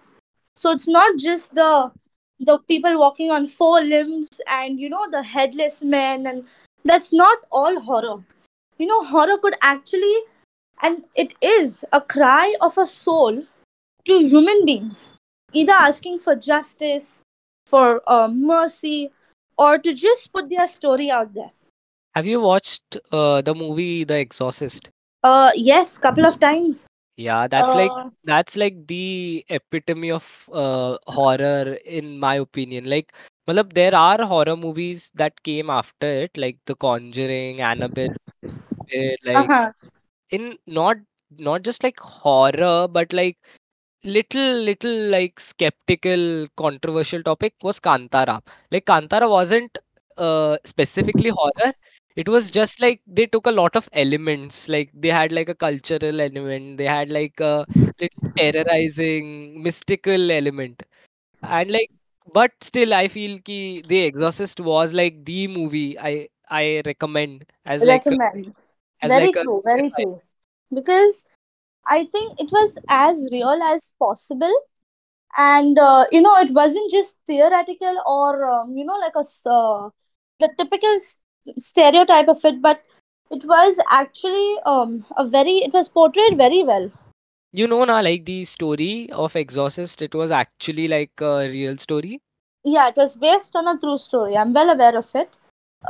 So 0.54 0.70
it's 0.70 0.88
not 0.88 1.18
just 1.18 1.54
the 1.54 1.90
the 2.38 2.58
people 2.68 2.98
walking 2.98 3.32
on 3.32 3.46
four 3.46 3.80
limbs 3.80 4.28
and 4.48 4.78
you 4.78 4.88
know 4.88 5.10
the 5.10 5.22
headless 5.22 5.82
men 5.82 6.26
and 6.26 6.44
that's 6.88 7.12
not 7.12 7.38
all 7.52 7.80
horror. 7.80 8.24
You 8.78 8.86
know 8.86 9.04
horror 9.04 9.38
could 9.38 9.56
actually 9.62 10.16
and 10.82 11.04
it 11.16 11.34
is 11.42 11.84
a 11.92 12.00
cry 12.00 12.54
of 12.60 12.78
a 12.78 12.86
soul 12.86 13.44
to 14.06 14.18
human 14.28 14.64
beings 14.64 15.16
either 15.52 15.72
asking 15.72 16.18
for 16.20 16.36
justice 16.36 17.22
for 17.66 18.02
uh, 18.06 18.28
mercy 18.28 19.10
or 19.58 19.78
to 19.78 19.92
just 19.92 20.32
put 20.32 20.48
their 20.48 20.68
story 20.68 21.10
out 21.10 21.34
there. 21.34 21.50
Have 22.14 22.26
you 22.26 22.40
watched 22.40 22.96
uh, 23.12 23.42
the 23.42 23.54
movie 23.54 24.04
The 24.04 24.14
Exorcist? 24.14 24.88
uh 25.24 25.50
yes 25.56 25.98
couple 25.98 26.24
of 26.26 26.38
times 26.40 26.87
Yeah, 27.18 27.48
that's 27.48 27.74
like 27.74 27.96
uh 27.96 28.10
that's 28.24 28.56
like 28.56 28.86
the 28.86 29.44
epitome 29.48 30.10
of 30.12 30.26
uh, 30.52 30.98
horror 31.08 31.76
in 31.84 32.18
my 32.20 32.36
opinion. 32.36 32.84
Like, 32.88 33.12
matlab, 33.48 33.72
there 33.74 33.94
are 33.94 34.24
horror 34.24 34.56
movies 34.56 35.10
that 35.16 35.42
came 35.42 35.70
after 35.70 36.06
it, 36.24 36.36
like 36.36 36.58
The 36.66 36.76
Conjuring, 36.76 37.60
Annabelle, 37.60 38.14
where, 38.92 39.16
like 39.24 39.52
uh-huh 39.52 39.72
in 40.30 40.58
not 40.66 40.96
not 41.38 41.62
just 41.62 41.82
like 41.84 42.00
horror, 42.00 42.88
but 42.88 43.12
like 43.12 43.38
little 44.04 44.62
little 44.70 44.96
like 45.10 45.40
skeptical 45.40 46.48
controversial 46.56 47.22
topic 47.22 47.54
was 47.62 47.80
Kantara. 47.80 48.40
Like 48.70 48.86
Kantara 48.86 49.28
wasn't 49.30 49.78
uh, 50.18 50.58
specifically 50.64 51.30
horror. 51.30 51.72
It 52.18 52.28
was 52.28 52.50
just 52.50 52.80
like 52.82 53.00
they 53.06 53.26
took 53.26 53.46
a 53.46 53.52
lot 53.52 53.76
of 53.76 53.88
elements. 53.92 54.68
Like 54.68 54.90
they 54.94 55.10
had 55.10 55.32
like 55.32 55.48
a 55.48 55.54
cultural 55.54 56.20
element. 56.20 56.78
They 56.78 56.84
had 56.84 57.10
like 57.10 57.40
a 57.40 57.66
little 58.00 58.18
terrorizing 58.36 59.62
mystical 59.62 60.30
element. 60.30 60.82
And 61.42 61.70
like 61.70 61.90
but 62.34 62.52
still 62.62 62.94
I 62.94 63.08
feel 63.08 63.38
ki 63.40 63.84
The 63.88 64.04
Exorcist 64.06 64.60
was 64.60 64.92
like 64.92 65.24
the 65.24 65.48
movie 65.48 65.98
I 65.98 66.28
I 66.50 66.82
recommend 66.86 67.46
as 67.66 67.84
like 67.84 68.06
a, 68.06 68.10
recommend 68.10 68.54
as 69.02 69.10
very 69.10 69.26
like 69.26 69.36
a 69.36 69.44
true 69.44 69.62
very 69.64 69.90
true 69.90 70.20
because 70.78 71.26
i 71.86 71.98
think 72.14 72.40
it 72.40 72.50
was 72.52 72.78
as 72.88 73.28
real 73.32 73.62
as 73.62 73.92
possible 73.98 74.54
and 75.36 75.78
uh, 75.78 76.04
you 76.12 76.20
know 76.20 76.36
it 76.38 76.52
wasn't 76.52 76.90
just 76.90 77.16
theoretical 77.26 78.02
or 78.06 78.44
um, 78.46 78.72
you 78.76 78.84
know 78.84 78.98
like 79.04 79.14
a 79.16 79.24
uh, 79.50 79.90
the 80.40 80.48
typical 80.58 80.98
stereotype 81.56 82.28
of 82.28 82.44
it 82.44 82.60
but 82.62 82.82
it 83.30 83.44
was 83.44 83.78
actually 83.90 84.56
um 84.66 85.04
a 85.16 85.26
very 85.26 85.56
it 85.68 85.72
was 85.72 85.88
portrayed 85.88 86.36
very 86.36 86.62
well. 86.62 86.90
You 87.52 87.66
know, 87.66 87.84
na, 87.84 88.00
like 88.00 88.24
the 88.26 88.44
story 88.44 89.10
of 89.10 89.34
Exorcist, 89.34 90.02
it 90.02 90.14
was 90.14 90.30
actually 90.30 90.86
like 90.88 91.12
a 91.20 91.48
real 91.48 91.76
story. 91.78 92.20
yeah 92.64 92.88
it 92.88 92.96
was 92.96 93.14
based 93.16 93.56
on 93.56 93.68
a 93.68 93.78
true 93.78 93.98
story. 93.98 94.36
I'm 94.36 94.52
well 94.52 94.70
aware 94.70 94.96
of 94.98 95.10
it. 95.14 95.36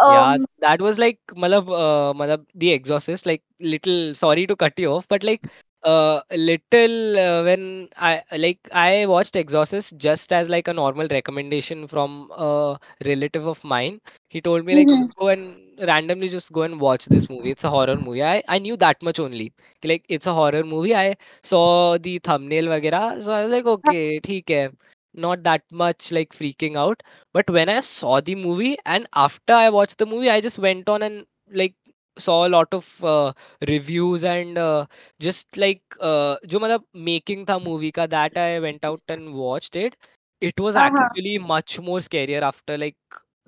Yeah, 0.01 0.25
um 0.33 0.47
that 0.61 0.81
was 0.81 0.99
like, 0.99 1.18
malab, 1.35 1.68
uh, 1.68 2.12
malab, 2.14 2.44
The 2.55 2.73
Exorcist, 2.73 3.27
like 3.27 3.42
little, 3.61 4.14
sorry 4.14 4.47
to 4.47 4.57
cut 4.57 4.79
you 4.79 4.90
off, 4.92 5.07
but 5.09 5.25
like, 5.25 5.47
uh, 5.84 6.22
little, 6.32 7.20
uh, 7.20 7.44
when 7.44 7.89
I, 7.98 8.24
like, 8.38 8.60
I 8.72 9.06
watched 9.06 9.36
Exorcist 9.36 9.98
just 9.98 10.32
as 10.32 10.50
like 10.50 10.68
a 10.68 10.74
normal 10.74 11.08
recommendation 11.10 11.88
from 11.88 12.32
a 12.38 12.78
relative 13.06 13.46
of 13.46 13.63
mine. 13.63 14.00
He 14.30 14.42
told 14.42 14.66
me 14.66 14.76
like, 14.76 14.88
mhm. 14.88 14.98
just 14.98 15.16
go 15.16 15.28
and 15.30 15.58
randomly 15.82 16.30
just 16.30 16.52
go 16.52 16.62
and 16.63 16.80
watch 16.80 17.06
this 17.06 17.30
movie. 17.30 17.52
It's 17.52 17.63
a 17.66 17.70
horror 17.70 17.98
movie. 17.98 18.24
I, 18.24 18.44
I 18.48 18.60
knew 18.60 18.78
that 18.78 19.02
much 19.02 19.20
only. 19.20 19.54
Like, 19.84 20.06
it's 20.10 20.26
a 20.28 20.34
horror 20.34 20.63
movie. 20.63 20.96
I 20.96 21.18
saw 21.44 21.98
the 21.98 22.20
thumbnail 22.20 22.68
वगैरह, 22.68 23.22
so 23.24 23.34
I 23.34 23.44
was 23.44 23.52
like, 23.52 23.66
okay, 23.66 24.20
ठीक 24.20 24.50
है. 24.50 24.72
Not 25.16 25.44
that 25.44 25.63
much 25.72 26.12
like 26.12 26.34
freaking 26.34 26.78
out. 26.78 27.04
But 27.34 27.50
when 27.50 27.70
I 27.70 27.80
saw 27.82 28.20
the 28.22 28.36
movie 28.36 28.78
and 28.86 29.08
after 29.13 29.54
I 29.54 29.70
watched 29.70 29.98
the 29.98 30.06
movie, 30.06 30.30
I 30.30 30.39
just 30.42 30.58
went 30.58 30.89
on 30.89 31.04
and 31.04 31.26
like 31.52 31.76
saw 32.18 32.46
a 32.48 32.50
lot 32.50 32.68
of 32.74 33.04
uh, 33.04 33.34
reviews 33.68 34.24
and 34.24 34.58
uh, 34.58 34.86
just 35.20 35.58
like 35.58 35.82
uh, 36.02 36.36
जो 36.48 36.60
मतलब 36.60 36.84
making 37.10 37.46
था 37.46 37.60
movie 37.66 37.92
का 37.92 38.08
that 38.10 38.38
I 38.38 38.60
went 38.60 38.86
out 38.86 39.02
and 39.08 39.34
watched 39.34 39.76
it. 39.76 39.96
It 40.42 40.60
was 40.60 40.76
uh-huh 40.76 41.10
actually 41.16 41.38
much 41.39 41.80
more 41.80 42.00
scarier 42.00 42.42
after 42.42 42.78
like 42.78 42.98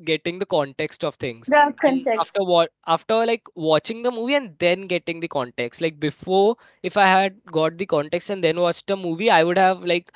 getting 0.04 0.38
the 0.38 0.46
context 0.46 1.04
of 1.04 1.14
things. 1.16 1.50
the 1.66 1.74
And 1.82 2.08
after 2.18 2.42
what 2.44 2.70
after 2.86 3.24
like 3.26 3.42
watching 3.54 4.02
the 4.02 4.10
movie 4.10 4.34
and 4.34 4.56
then 4.58 4.86
getting 4.86 5.20
the 5.20 5.28
context, 5.28 5.80
like 5.80 5.98
before, 6.00 6.56
if 6.82 6.96
I 6.96 7.06
had 7.06 7.40
got 7.50 7.78
the 7.78 7.86
context 7.86 8.30
and 8.30 8.42
then 8.44 8.60
watched 8.60 8.86
the 8.86 8.96
movie, 8.96 9.30
I 9.30 9.44
would 9.44 9.58
have 9.58 9.82
like 9.84 10.12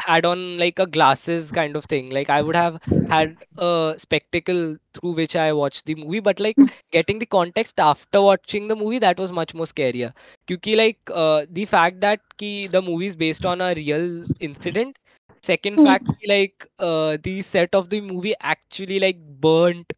had 0.00 0.24
on 0.24 0.58
like 0.58 0.78
a 0.78 0.86
glasses 0.86 1.50
kind 1.52 1.76
of 1.76 1.84
thing. 1.84 2.10
Like 2.10 2.28
I 2.30 2.42
would 2.42 2.56
have 2.56 2.80
had 3.04 3.36
a 3.58 3.94
spectacle 3.98 4.76
through 4.94 5.12
which 5.14 5.36
I 5.36 5.52
watched 5.52 5.86
the 5.86 5.94
movie, 5.94 6.20
but 6.20 6.40
like 6.40 6.58
getting 6.92 7.18
the 7.18 7.26
context 7.26 7.78
after 7.80 8.20
watching 8.22 8.68
the 8.68 8.76
movie, 8.76 8.98
that 8.98 9.18
was 9.18 9.32
much 9.32 9.54
more 9.54 9.66
scarier. 9.66 10.12
Because 10.46 10.74
like 10.76 10.98
uh, 11.12 11.46
the 11.50 11.64
fact 11.66 12.00
that 12.00 12.20
ki 12.38 12.66
the 12.68 12.82
movie 12.82 13.06
is 13.06 13.16
based 13.16 13.44
on 13.46 13.60
a 13.60 13.74
real 13.74 14.26
incident. 14.40 14.98
Second 15.46 15.80
fact, 15.80 16.06
like 16.28 16.66
uh, 16.78 17.18
the 17.22 17.42
set 17.42 17.74
of 17.74 17.90
the 17.90 18.00
movie 18.00 18.34
actually 18.40 18.98
like 19.00 19.18
burnt 19.40 19.92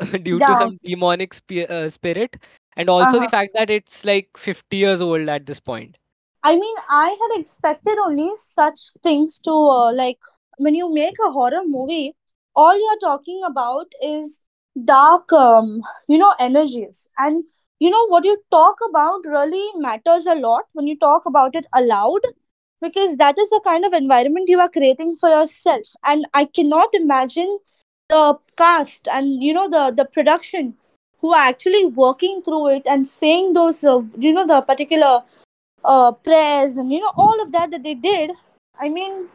due 0.22 0.40
to 0.40 0.54
some 0.56 0.78
demonic 0.84 1.34
spi- 1.34 1.66
uh, 1.66 1.88
spirit, 1.88 2.36
and 2.76 2.88
also 2.88 3.18
the 3.18 3.28
Uh-huh. 3.28 3.28
fact 3.28 3.50
that 3.54 3.70
it's 3.70 4.04
like 4.04 4.28
50 4.36 4.78
years 4.78 5.00
old 5.00 5.28
at 5.28 5.46
this 5.46 5.60
point. 5.60 5.98
I 6.42 6.54
mean, 6.56 6.74
I 6.88 7.16
had 7.20 7.40
expected 7.40 7.98
only 7.98 8.32
such 8.36 8.80
things 9.02 9.38
to 9.40 9.50
uh, 9.52 9.92
like 9.92 10.18
when 10.58 10.74
you 10.74 10.92
make 10.92 11.16
a 11.26 11.30
horror 11.32 11.62
movie, 11.66 12.14
all 12.54 12.76
you're 12.78 12.98
talking 13.00 13.42
about 13.44 13.92
is 14.02 14.40
dark, 14.84 15.32
um, 15.32 15.82
you 16.08 16.18
know, 16.18 16.34
energies. 16.38 17.08
And 17.18 17.44
you 17.78 17.90
know 17.90 18.06
what 18.08 18.24
you 18.24 18.38
talk 18.50 18.76
about 18.88 19.20
really 19.26 19.70
matters 19.76 20.26
a 20.26 20.34
lot 20.34 20.64
when 20.72 20.86
you 20.86 20.98
talk 20.98 21.26
about 21.26 21.54
it 21.54 21.66
aloud 21.74 22.20
because 22.82 23.16
that 23.16 23.38
is 23.38 23.48
the 23.50 23.60
kind 23.64 23.84
of 23.84 23.92
environment 23.94 24.48
you 24.48 24.60
are 24.60 24.68
creating 24.68 25.14
for 25.16 25.28
yourself. 25.30 25.94
And 26.04 26.26
I 26.34 26.44
cannot 26.44 26.88
imagine 26.94 27.58
the 28.08 28.38
cast 28.56 29.08
and 29.08 29.42
you 29.42 29.54
know 29.54 29.68
the 29.74 29.84
the 29.96 30.04
production 30.16 30.74
who 31.20 31.32
are 31.32 31.44
actually 31.50 31.84
working 31.86 32.42
through 32.42 32.64
it 32.76 32.86
and 32.94 33.08
saying 33.08 33.52
those 33.58 33.82
uh, 33.84 34.00
you 34.26 34.32
know 34.32 34.46
the 34.46 34.60
particular 34.72 35.12
uh, 35.84 36.12
prayers 36.12 36.76
and 36.76 36.92
you 36.92 37.00
know 37.00 37.12
all 37.16 37.42
of 37.42 37.52
that 37.52 37.70
that 37.70 37.82
they 37.82 37.94
did 37.94 38.32
i 38.86 38.88
mean 38.88 39.28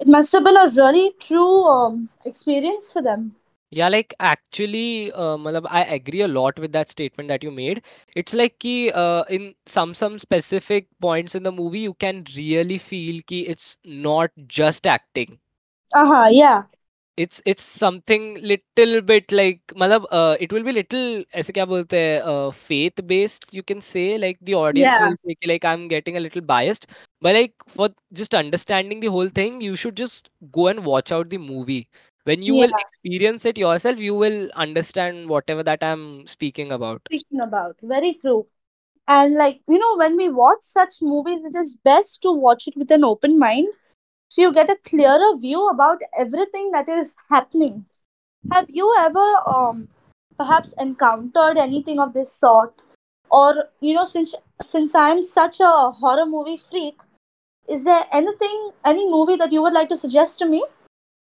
it 0.00 0.08
must 0.08 0.32
have 0.32 0.44
been 0.44 0.56
a 0.56 0.68
really 0.76 1.12
true 1.20 1.64
um, 1.74 2.08
experience 2.24 2.92
for 2.92 3.02
them 3.02 3.34
Yeah, 3.71 3.89
like 3.89 4.13
actually, 4.19 5.11
uh, 5.11 5.35
matlab, 5.37 5.65
I 5.69 5.83
agree 5.83 6.21
a 6.21 6.27
lot 6.27 6.57
with 6.59 6.71
that 6.73 6.89
statement 6.89 7.27
that 7.29 7.43
you 7.43 7.51
made. 7.51 7.81
It's 8.15 8.33
like 8.33 8.59
ki, 8.59 8.91
uh, 8.91 9.23
in 9.29 9.55
some 9.65 9.93
some 9.93 10.17
specific 10.19 10.87
points 11.01 11.35
in 11.35 11.43
the 11.43 11.51
movie, 11.51 11.79
you 11.81 11.93
can 11.93 12.25
really 12.35 12.77
feel 12.77 13.21
ki 13.27 13.41
it's 13.47 13.77
not 13.83 14.31
just 14.47 14.87
acting. 14.87 15.39
uh-huh 15.95 16.27
yeah 16.31 16.63
It's 17.17 17.41
it's 17.45 17.63
something 17.63 18.35
little 18.41 19.01
bit 19.01 19.31
like 19.31 19.61
matlab, 19.75 20.05
uh, 20.11 20.35
it 20.39 20.51
will 20.53 20.63
be 20.67 20.71
little 20.77 21.23
ऐसे 21.41 21.53
क्या 21.53 21.65
बोलते 21.71 21.99
हैं 21.99 22.21
uh, 22.31 22.51
faith 22.69 23.01
based 23.11 23.47
you 23.57 23.63
can 23.71 23.81
say 23.87 24.03
like 24.23 24.37
the 24.49 24.53
audience 24.59 24.97
yeah 24.97 25.03
will 25.03 25.15
say 25.25 25.35
कि, 25.35 25.47
like 25.51 25.65
I'm 25.71 25.87
getting 25.93 26.17
a 26.17 26.19
little 26.25 26.41
biased 26.51 26.85
but 27.21 27.35
like 27.39 27.53
for 27.77 27.89
just 28.21 28.35
understanding 28.41 28.99
the 29.05 29.11
whole 29.17 29.29
thing 29.39 29.59
you 29.67 29.75
should 29.83 29.97
just 30.03 30.29
go 30.59 30.67
and 30.73 30.85
watch 30.91 31.11
out 31.19 31.29
the 31.29 31.39
movie 31.47 31.79
when 32.24 32.42
you 32.42 32.54
will 32.54 32.72
experience 32.78 33.44
it 33.44 33.56
yourself 33.56 33.98
you 33.98 34.14
will 34.14 34.50
understand 34.54 35.28
whatever 35.28 35.62
that 35.62 35.82
I'm 35.82 36.26
speaking 36.26 36.72
about. 36.72 37.02
Speaking 37.08 37.40
about. 37.40 37.76
Very 37.82 38.14
true. 38.14 38.46
And 39.08 39.34
like 39.34 39.60
you 39.68 39.78
know 39.78 39.96
when 39.96 40.16
we 40.16 40.28
watch 40.28 40.58
such 40.62 41.02
movies 41.02 41.44
it 41.44 41.56
is 41.56 41.74
best 41.84 42.22
to 42.22 42.32
watch 42.32 42.68
it 42.68 42.74
with 42.76 42.90
an 42.90 43.04
open 43.04 43.38
mind. 43.38 43.68
So 44.28 44.42
you 44.42 44.52
get 44.52 44.70
a 44.70 44.76
clearer 44.84 45.36
view 45.38 45.68
about 45.68 46.00
everything 46.18 46.70
that 46.70 46.88
is 46.88 47.14
happening. 47.28 47.86
Have 48.52 48.66
you 48.68 48.94
ever 48.98 49.26
um 49.46 49.88
perhaps 50.38 50.74
encountered 50.80 51.58
anything 51.58 52.00
of 52.00 52.14
this 52.14 52.32
sort? 52.32 52.80
Or 53.30 53.68
you 53.80 53.94
know 53.94 54.04
since 54.04 54.34
since 54.62 54.94
i'm 54.94 55.22
such 55.22 55.60
a 55.60 55.70
horror 56.00 56.26
movie 56.26 56.56
freak 56.56 57.00
is 57.68 57.84
there 57.84 58.04
anything 58.12 58.70
any 58.84 59.08
movie 59.08 59.36
that 59.36 59.52
you 59.52 59.62
would 59.62 59.72
like 59.72 59.88
to 59.88 59.96
suggest 59.96 60.38
to 60.38 60.46
me 60.46 60.62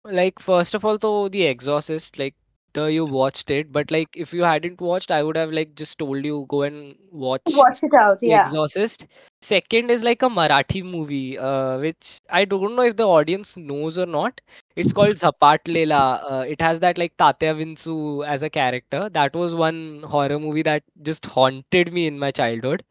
like 0.04 0.38
first 0.40 0.74
of 0.74 0.84
all 0.84 0.98
though 0.98 1.28
the 1.28 1.46
exorcist 1.46 2.18
like 2.18 2.34
you 2.74 3.04
watched 3.04 3.50
it 3.50 3.70
but 3.70 3.90
like 3.90 4.08
if 4.16 4.32
you 4.32 4.42
hadn't 4.42 4.80
watched 4.80 5.10
I 5.10 5.22
would 5.22 5.36
have 5.36 5.50
like 5.52 5.74
just 5.74 5.98
told 5.98 6.24
you 6.24 6.46
go 6.48 6.62
and 6.62 6.94
watch 7.10 7.42
watch 7.48 7.82
it 7.82 7.92
out 7.92 8.18
The 8.20 8.28
yeah 8.28 8.44
Exorcist. 8.44 9.06
Second 9.42 9.90
is 9.90 10.02
like 10.02 10.22
a 10.22 10.28
Marathi 10.30 10.82
movie, 10.82 11.36
uh, 11.38 11.78
which 11.78 12.20
I 12.30 12.44
don't 12.46 12.74
know 12.74 12.82
if 12.82 12.96
the 12.96 13.06
audience 13.06 13.56
knows 13.56 13.98
or 13.98 14.06
not. 14.06 14.40
It's 14.76 14.92
called 14.92 15.16
Zapatlela. 15.16 16.32
Uh, 16.32 16.44
it 16.48 16.60
has 16.62 16.80
that 16.80 16.96
like 16.96 17.16
Tatya 17.18 17.54
Vinchu 17.60 18.26
as 18.26 18.42
a 18.42 18.48
character. 18.48 19.10
That 19.10 19.34
was 19.34 19.54
one 19.54 20.02
horror 20.06 20.38
movie 20.38 20.62
that 20.62 20.82
just 21.02 21.26
haunted 21.26 21.92
me 21.92 22.06
in 22.06 22.18
my 22.18 22.30
childhood. 22.30 22.84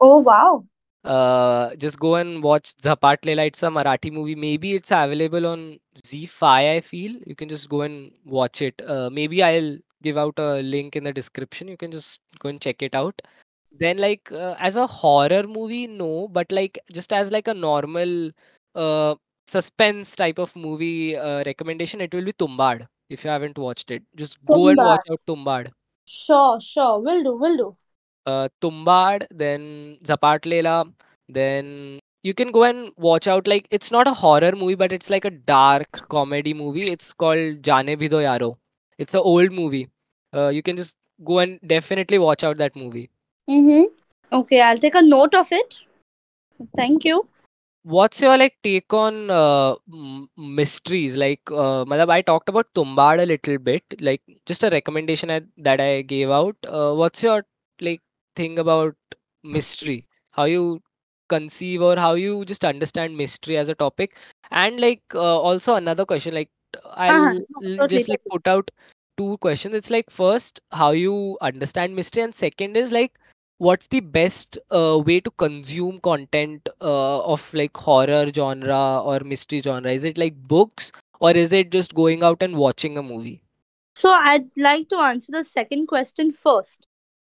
oh 0.00 0.18
wow 0.18 0.64
Uh, 1.06 1.74
just 1.76 1.98
go 2.00 2.16
and 2.16 2.42
watch 2.42 2.74
Zapatlela. 2.82 3.46
It's 3.46 3.62
a 3.62 3.66
Marathi 3.66 4.12
movie. 4.12 4.34
Maybe 4.34 4.74
it's 4.74 4.90
available 4.90 5.46
on 5.46 5.78
ZEE5. 6.04 6.42
I 6.42 6.80
feel 6.80 7.12
you 7.26 7.36
can 7.36 7.48
just 7.48 7.68
go 7.68 7.82
and 7.82 8.10
watch 8.24 8.60
it. 8.60 8.80
Uh, 8.86 9.08
maybe 9.10 9.42
I'll 9.42 9.78
give 10.02 10.18
out 10.18 10.34
a 10.38 10.62
link 10.62 10.96
in 10.96 11.04
the 11.04 11.12
description. 11.12 11.68
You 11.68 11.76
can 11.76 11.92
just 11.92 12.20
go 12.40 12.48
and 12.48 12.60
check 12.60 12.82
it 12.82 12.94
out. 12.94 13.22
Then 13.78 13.98
like 13.98 14.32
uh, 14.32 14.56
as 14.58 14.76
a 14.76 14.86
horror 14.86 15.44
movie, 15.44 15.86
no, 15.86 16.28
but 16.28 16.50
like 16.50 16.78
just 16.92 17.12
as 17.12 17.30
like 17.30 17.46
a 17.46 17.54
normal 17.54 18.30
uh 18.74 19.14
suspense 19.46 20.16
type 20.16 20.38
of 20.38 20.54
movie 20.56 21.16
uh, 21.16 21.42
recommendation, 21.44 22.00
it 22.00 22.12
will 22.14 22.24
be 22.24 22.32
Tumbad. 22.32 22.86
If 23.08 23.22
you 23.22 23.30
haven't 23.30 23.58
watched 23.58 23.90
it, 23.90 24.02
just 24.16 24.44
go 24.44 24.68
and 24.68 24.78
watch 24.78 25.00
tumbad 25.08 25.12
out 25.12 25.20
Tumbad. 25.28 25.72
sure 26.06 26.60
sure 26.60 27.00
will 27.00 27.22
do 27.22 27.36
will 27.36 27.56
do 27.56 27.76
Uh, 28.26 28.48
Tumbad, 28.62 29.26
then 29.30 29.98
Zapatlela, 30.04 30.92
then 31.28 32.00
you 32.22 32.34
can 32.34 32.50
go 32.52 32.64
and 32.64 32.92
watch 32.96 33.26
out 33.28 33.46
like 33.46 33.68
it's 33.70 33.90
not 33.90 34.08
a 34.08 34.14
horror 34.14 34.52
movie, 34.56 34.74
but 34.74 34.92
it's 34.92 35.10
like 35.10 35.24
a 35.24 35.30
dark 35.30 36.08
comedy 36.08 36.54
movie. 36.54 36.90
It's 36.90 37.12
called 37.12 37.62
Jaane 37.62 37.96
Bhi 37.98 38.10
Do 38.10 38.16
Yaaro. 38.16 38.56
It's 38.98 39.14
an 39.14 39.20
old 39.20 39.52
movie. 39.52 39.88
Uh, 40.34 40.48
you 40.48 40.62
can 40.62 40.76
just 40.76 40.96
go 41.24 41.38
and 41.38 41.60
definitely 41.66 42.18
watch 42.18 42.44
out 42.44 42.58
that 42.58 42.76
movie. 42.76 43.10
mm-hmm 43.54 44.36
okay 44.38 44.60
i'll 44.66 44.78
take 44.84 44.94
a 45.00 45.02
note 45.02 45.34
of 45.42 45.52
it 45.60 45.76
thank 46.76 47.04
you 47.04 47.26
What's 47.84 48.20
your 48.20 48.36
like 48.36 48.56
take 48.64 48.92
on 48.92 49.30
uh, 49.30 49.74
m- 49.92 50.28
mysteries? 50.36 51.14
Like, 51.16 51.40
uh, 51.50 51.84
I 51.88 52.20
talked 52.22 52.48
about 52.48 52.66
Tumbad 52.74 53.22
a 53.22 53.26
little 53.26 53.58
bit, 53.58 53.84
like 54.00 54.22
just 54.44 54.64
a 54.64 54.70
recommendation 54.70 55.30
I, 55.30 55.42
that 55.58 55.80
I 55.80 56.02
gave 56.02 56.30
out. 56.30 56.56
Uh, 56.66 56.94
what's 56.94 57.22
your 57.22 57.44
like 57.80 58.02
thing 58.36 58.58
about 58.58 58.96
mystery? 59.42 60.06
How 60.30 60.44
you 60.44 60.82
conceive 61.28 61.82
or 61.82 61.96
how 61.96 62.14
you 62.14 62.44
just 62.44 62.64
understand 62.64 63.16
mystery 63.16 63.56
as 63.56 63.68
a 63.68 63.74
topic? 63.74 64.16
And 64.50 64.80
like 64.80 65.02
uh, 65.14 65.40
also 65.40 65.74
another 65.74 66.04
question, 66.06 66.34
like 66.34 66.50
uh-huh 67.08 67.34
I'll 67.34 67.44
no, 67.50 67.62
totally 67.78 67.88
just 67.88 68.08
like 68.08 68.22
put 68.30 68.46
out 68.46 68.70
two 69.16 69.38
questions. 69.38 69.74
It's 69.74 69.90
like 69.90 70.10
first 70.10 70.60
how 70.72 70.90
you 70.92 71.38
understand 71.40 71.96
mystery, 71.96 72.22
and 72.22 72.34
second 72.34 72.76
is 72.76 72.92
like 72.92 73.12
what's 73.58 73.86
the 73.88 74.00
best 74.00 74.58
uh, 74.70 74.98
way 75.04 75.20
to 75.20 75.30
consume 75.32 76.00
content 76.00 76.68
uh, 76.80 77.20
of 77.24 77.52
like 77.54 77.76
horror 77.76 78.26
genre 78.32 79.00
or 79.02 79.20
mystery 79.20 79.62
genre 79.62 79.90
is 79.90 80.04
it 80.04 80.18
like 80.18 80.34
books 80.46 80.92
or 81.20 81.30
is 81.30 81.52
it 81.52 81.70
just 81.70 81.94
going 81.94 82.22
out 82.22 82.42
and 82.42 82.56
watching 82.56 82.98
a 82.98 83.02
movie 83.02 83.42
so 83.94 84.10
i'd 84.10 84.48
like 84.56 84.88
to 84.88 84.96
answer 84.96 85.32
the 85.32 85.44
second 85.44 85.86
question 85.86 86.30
first 86.32 86.86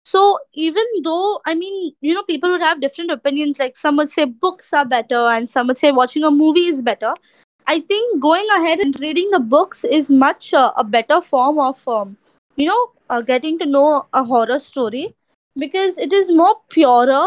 so 0.04 0.38
even 0.52 0.84
though 1.02 1.40
i 1.46 1.54
mean 1.54 1.92
you 2.00 2.14
know 2.14 2.22
people 2.24 2.50
would 2.50 2.60
have 2.60 2.80
different 2.80 3.10
opinions 3.10 3.58
like 3.58 3.76
some 3.76 3.96
would 3.96 4.10
say 4.10 4.24
books 4.24 4.72
are 4.72 4.84
better 4.84 5.22
and 5.36 5.48
some 5.48 5.66
would 5.66 5.78
say 5.78 5.92
watching 5.92 6.24
a 6.24 6.30
movie 6.30 6.66
is 6.66 6.82
better. 6.82 7.14
I 7.66 7.80
think 7.80 8.20
going 8.20 8.46
ahead 8.54 8.80
and 8.80 8.98
reading 9.00 9.30
the 9.30 9.40
books 9.40 9.84
is 9.84 10.10
much 10.10 10.52
uh, 10.52 10.72
a 10.76 10.84
better 10.84 11.20
form 11.22 11.58
of 11.58 11.86
um, 11.88 12.16
you 12.56 12.66
know 12.66 12.90
uh, 13.08 13.22
getting 13.22 13.58
to 13.60 13.66
know 13.66 14.06
a 14.12 14.22
horror 14.22 14.58
story 14.58 15.14
because 15.56 15.98
it 15.98 16.12
is 16.12 16.30
more 16.30 16.56
purer. 16.68 17.26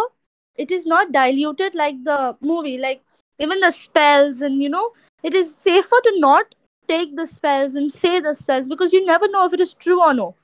It 0.56 0.72
is 0.72 0.86
not 0.86 1.12
diluted 1.12 1.76
like 1.76 2.04
the 2.04 2.36
movie 2.42 2.78
like 2.78 3.04
even 3.40 3.60
the 3.60 3.72
spells 3.72 4.42
and 4.42 4.62
you 4.62 4.70
know 4.70 4.92
it 5.24 5.34
is 5.34 5.56
safer 5.56 6.02
to 6.04 6.14
not 6.20 6.54
take 6.88 7.16
the 7.16 7.26
spells 7.28 7.76
and 7.76 7.92
say 7.92 8.20
the 8.20 8.34
spells 8.34 8.70
because 8.70 8.94
you 8.94 9.06
never 9.06 9.28
know 9.28 9.46
if 9.46 9.54
it 9.54 9.60
is 9.60 9.74
true 9.74 10.02
or 10.02 10.14
no 10.14 10.36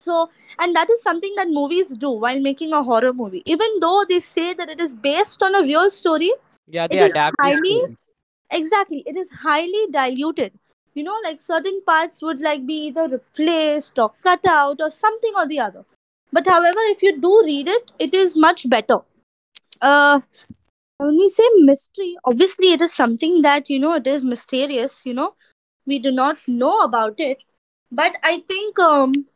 so, 0.00 0.30
and 0.58 0.74
that 0.76 0.88
is 0.90 1.02
something 1.02 1.34
that 1.36 1.48
movies 1.48 1.96
do 1.96 2.10
while 2.10 2.40
making 2.40 2.72
a 2.72 2.82
horror 2.82 3.12
movie. 3.12 3.42
Even 3.46 3.68
though 3.80 4.04
they 4.08 4.20
say 4.20 4.54
that 4.54 4.70
it 4.70 4.80
is 4.80 4.94
based 4.94 5.42
on 5.42 5.54
a 5.54 5.62
real 5.62 5.90
story, 5.90 6.32
yeah 6.66 6.86
they 6.86 6.96
it 6.96 7.02
is 7.02 7.10
adapt 7.10 7.36
highly, 7.40 7.82
exactly, 8.50 9.02
it 9.06 9.16
is 9.16 9.28
highly 9.30 9.86
diluted. 9.90 10.52
You 10.94 11.04
know, 11.04 11.16
like 11.22 11.40
certain 11.40 11.80
parts 11.84 12.22
would 12.22 12.40
like 12.40 12.66
be 12.66 12.86
either 12.86 13.08
replaced 13.08 13.98
or 13.98 14.12
cut 14.22 14.44
out 14.46 14.80
or 14.80 14.90
something 14.90 15.32
or 15.36 15.46
the 15.46 15.60
other. 15.60 15.84
But 16.32 16.46
however, 16.46 16.80
if 16.94 17.02
you 17.02 17.20
do 17.20 17.42
read 17.44 17.68
it, 17.68 17.92
it 17.98 18.14
is 18.14 18.36
much 18.36 18.68
better. 18.68 18.98
Uh, 19.80 20.20
when 20.98 21.16
we 21.16 21.28
say 21.28 21.44
mystery, 21.58 22.16
obviously 22.24 22.72
it 22.72 22.82
is 22.82 22.92
something 22.92 23.42
that, 23.42 23.70
you 23.70 23.78
know, 23.78 23.94
it 23.94 24.06
is 24.06 24.24
mysterious, 24.24 25.06
you 25.06 25.14
know, 25.14 25.34
we 25.86 25.98
do 25.98 26.10
not 26.10 26.38
know 26.46 26.80
about 26.80 27.14
it. 27.18 27.42
But 27.92 28.16
I 28.22 28.40
think 28.48 28.78
um, 28.78 29.26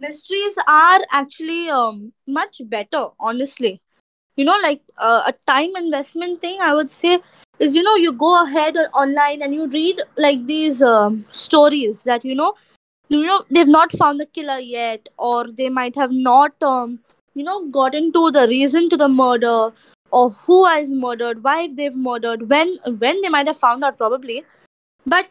mysteries 0.00 0.58
are 0.66 1.00
actually 1.12 1.70
um, 1.70 2.12
much 2.26 2.60
better 2.66 3.06
honestly. 3.18 3.80
You 4.36 4.44
know 4.46 4.56
like 4.62 4.80
uh, 4.96 5.22
a 5.26 5.34
time 5.46 5.76
investment 5.76 6.40
thing 6.40 6.60
i 6.62 6.72
would 6.72 6.88
say 6.88 7.18
is 7.58 7.74
you 7.74 7.82
know 7.82 7.96
you 7.96 8.12
go 8.12 8.42
ahead 8.42 8.76
online 8.94 9.42
and 9.42 9.54
you 9.54 9.66
read 9.68 10.00
like 10.16 10.46
these 10.46 10.80
um, 10.82 11.26
stories 11.30 12.04
that 12.04 12.24
you 12.24 12.34
know 12.34 12.54
you 13.10 13.26
know 13.26 13.44
they've 13.50 13.68
not 13.68 13.92
found 13.92 14.20
the 14.20 14.26
killer 14.26 14.58
yet 14.58 15.08
or 15.18 15.46
they 15.48 15.68
might 15.68 15.94
have 15.96 16.12
not 16.12 16.54
um, 16.62 17.00
you 17.34 17.44
know 17.44 17.66
gotten 17.66 18.12
to 18.12 18.30
the 18.30 18.46
reason 18.48 18.88
to 18.88 18.96
the 18.96 19.08
murder 19.08 19.72
or 20.10 20.30
who 20.46 20.64
has 20.64 20.92
murdered 20.92 21.44
why 21.44 21.68
they've 21.74 21.96
murdered 21.96 22.48
when 22.48 22.78
when 22.98 23.20
they 23.20 23.28
might 23.28 23.46
have 23.46 23.56
found 23.56 23.84
out 23.84 23.98
probably. 23.98 24.44
But 25.06 25.28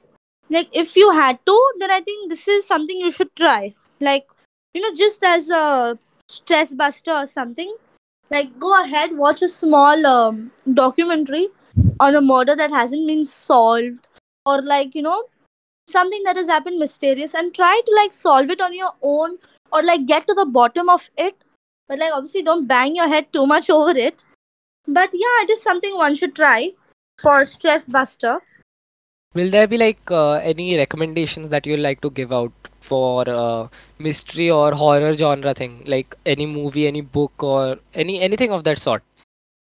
like 0.49 0.69
if 0.71 0.95
you 0.95 1.11
had 1.11 1.39
to 1.45 1.55
then 1.79 1.91
i 1.91 2.01
think 2.01 2.29
this 2.29 2.47
is 2.47 2.67
something 2.67 2.97
you 2.97 3.11
should 3.11 3.35
try. 3.35 3.73
Like 3.99 4.27
you 4.73 4.81
know, 4.81 4.93
just 4.95 5.23
as 5.23 5.49
a 5.49 5.97
stress 6.27 6.73
buster 6.73 7.11
or 7.11 7.25
something, 7.25 7.75
like 8.29 8.59
go 8.59 8.83
ahead, 8.83 9.17
watch 9.17 9.41
a 9.41 9.47
small 9.47 10.05
um, 10.05 10.51
documentary 10.73 11.47
on 11.99 12.15
a 12.15 12.21
murder 12.21 12.55
that 12.55 12.71
hasn't 12.71 13.07
been 13.07 13.25
solved, 13.25 14.07
or 14.45 14.61
like 14.61 14.95
you 14.95 15.01
know, 15.01 15.23
something 15.89 16.23
that 16.23 16.37
has 16.37 16.47
happened 16.47 16.77
mysterious, 16.77 17.33
and 17.33 17.53
try 17.53 17.81
to 17.85 17.95
like 17.95 18.13
solve 18.13 18.49
it 18.49 18.61
on 18.61 18.73
your 18.73 18.91
own, 19.01 19.37
or 19.73 19.83
like 19.83 20.05
get 20.05 20.27
to 20.27 20.33
the 20.33 20.45
bottom 20.45 20.89
of 20.89 21.09
it. 21.17 21.35
But 21.87 21.99
like 21.99 22.13
obviously, 22.13 22.43
don't 22.43 22.67
bang 22.67 22.95
your 22.95 23.07
head 23.07 23.33
too 23.33 23.47
much 23.47 23.69
over 23.79 23.97
it. 23.97 24.23
But 24.87 25.09
yeah, 25.13 25.43
it 25.43 25.49
is 25.49 25.61
something 25.61 25.95
one 25.95 26.15
should 26.15 26.35
try 26.35 26.71
for 27.19 27.45
stress 27.45 27.83
buster. 27.85 28.39
Will 29.35 29.51
there 29.51 29.67
be 29.67 29.77
like 29.77 29.99
uh, 30.09 30.33
any 30.33 30.75
recommendations 30.77 31.49
that 31.49 31.65
you'd 31.65 31.79
like 31.79 32.01
to 32.01 32.09
give 32.09 32.31
out 32.31 32.51
for 32.89 33.29
uh, 33.29 33.67
mystery 34.07 34.49
or 34.49 34.71
horror 34.73 35.13
genre 35.13 35.53
thing? 35.53 35.83
Like 35.85 36.15
any 36.25 36.45
movie, 36.45 36.87
any 36.87 37.01
book, 37.01 37.43
or 37.51 37.77
any 37.93 38.19
anything 38.29 38.51
of 38.51 38.63
that 38.69 38.79
sort? 38.87 39.03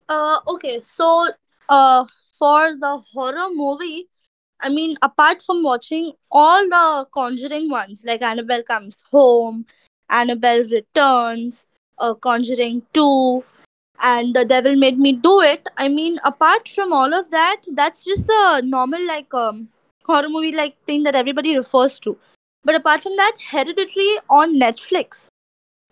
Uh, 0.07 0.39
okay, 0.47 0.82
so 0.82 1.32
uh, 1.70 2.05
for 2.39 2.76
the 2.86 3.01
horror 3.13 3.47
movie, 3.53 4.07
I 4.59 4.70
mean, 4.70 4.95
apart 5.01 5.41
from 5.41 5.63
watching 5.63 6.13
all 6.32 6.70
the 6.70 7.07
Conjuring 7.13 7.70
ones, 7.70 8.03
like 8.05 8.22
Annabelle 8.22 8.63
Comes 8.63 9.03
Home, 9.11 9.66
Annabelle 10.09 10.63
Returns, 10.63 11.68
uh, 11.97 12.13
Conjuring 12.13 12.84
2, 12.93 13.43
and 14.01 14.36
The 14.36 14.45
Devil 14.45 14.76
Made 14.76 14.99
Me 14.99 15.13
Do 15.13 15.41
It, 15.41 15.68
I 15.78 15.88
mean, 15.88 16.20
apart 16.24 16.70
from 16.70 16.93
all 16.93 17.13
of 17.13 17.32
that, 17.32 17.61
that's 17.72 18.03
just 18.03 18.28
the 18.28 18.61
normal, 18.63 19.05
like, 19.07 19.34
um, 19.34 19.70
horror 20.05 20.30
movie, 20.30 20.55
like, 20.55 20.78
thing 20.86 21.03
that 21.03 21.16
everybody 21.16 21.57
refers 21.57 21.99
to. 21.99 22.18
But 22.66 22.76
apart 22.76 23.01
from 23.01 23.16
that, 23.16 23.38
Hereditary 23.49 24.18
on 24.30 24.59
Netflix 24.59 25.28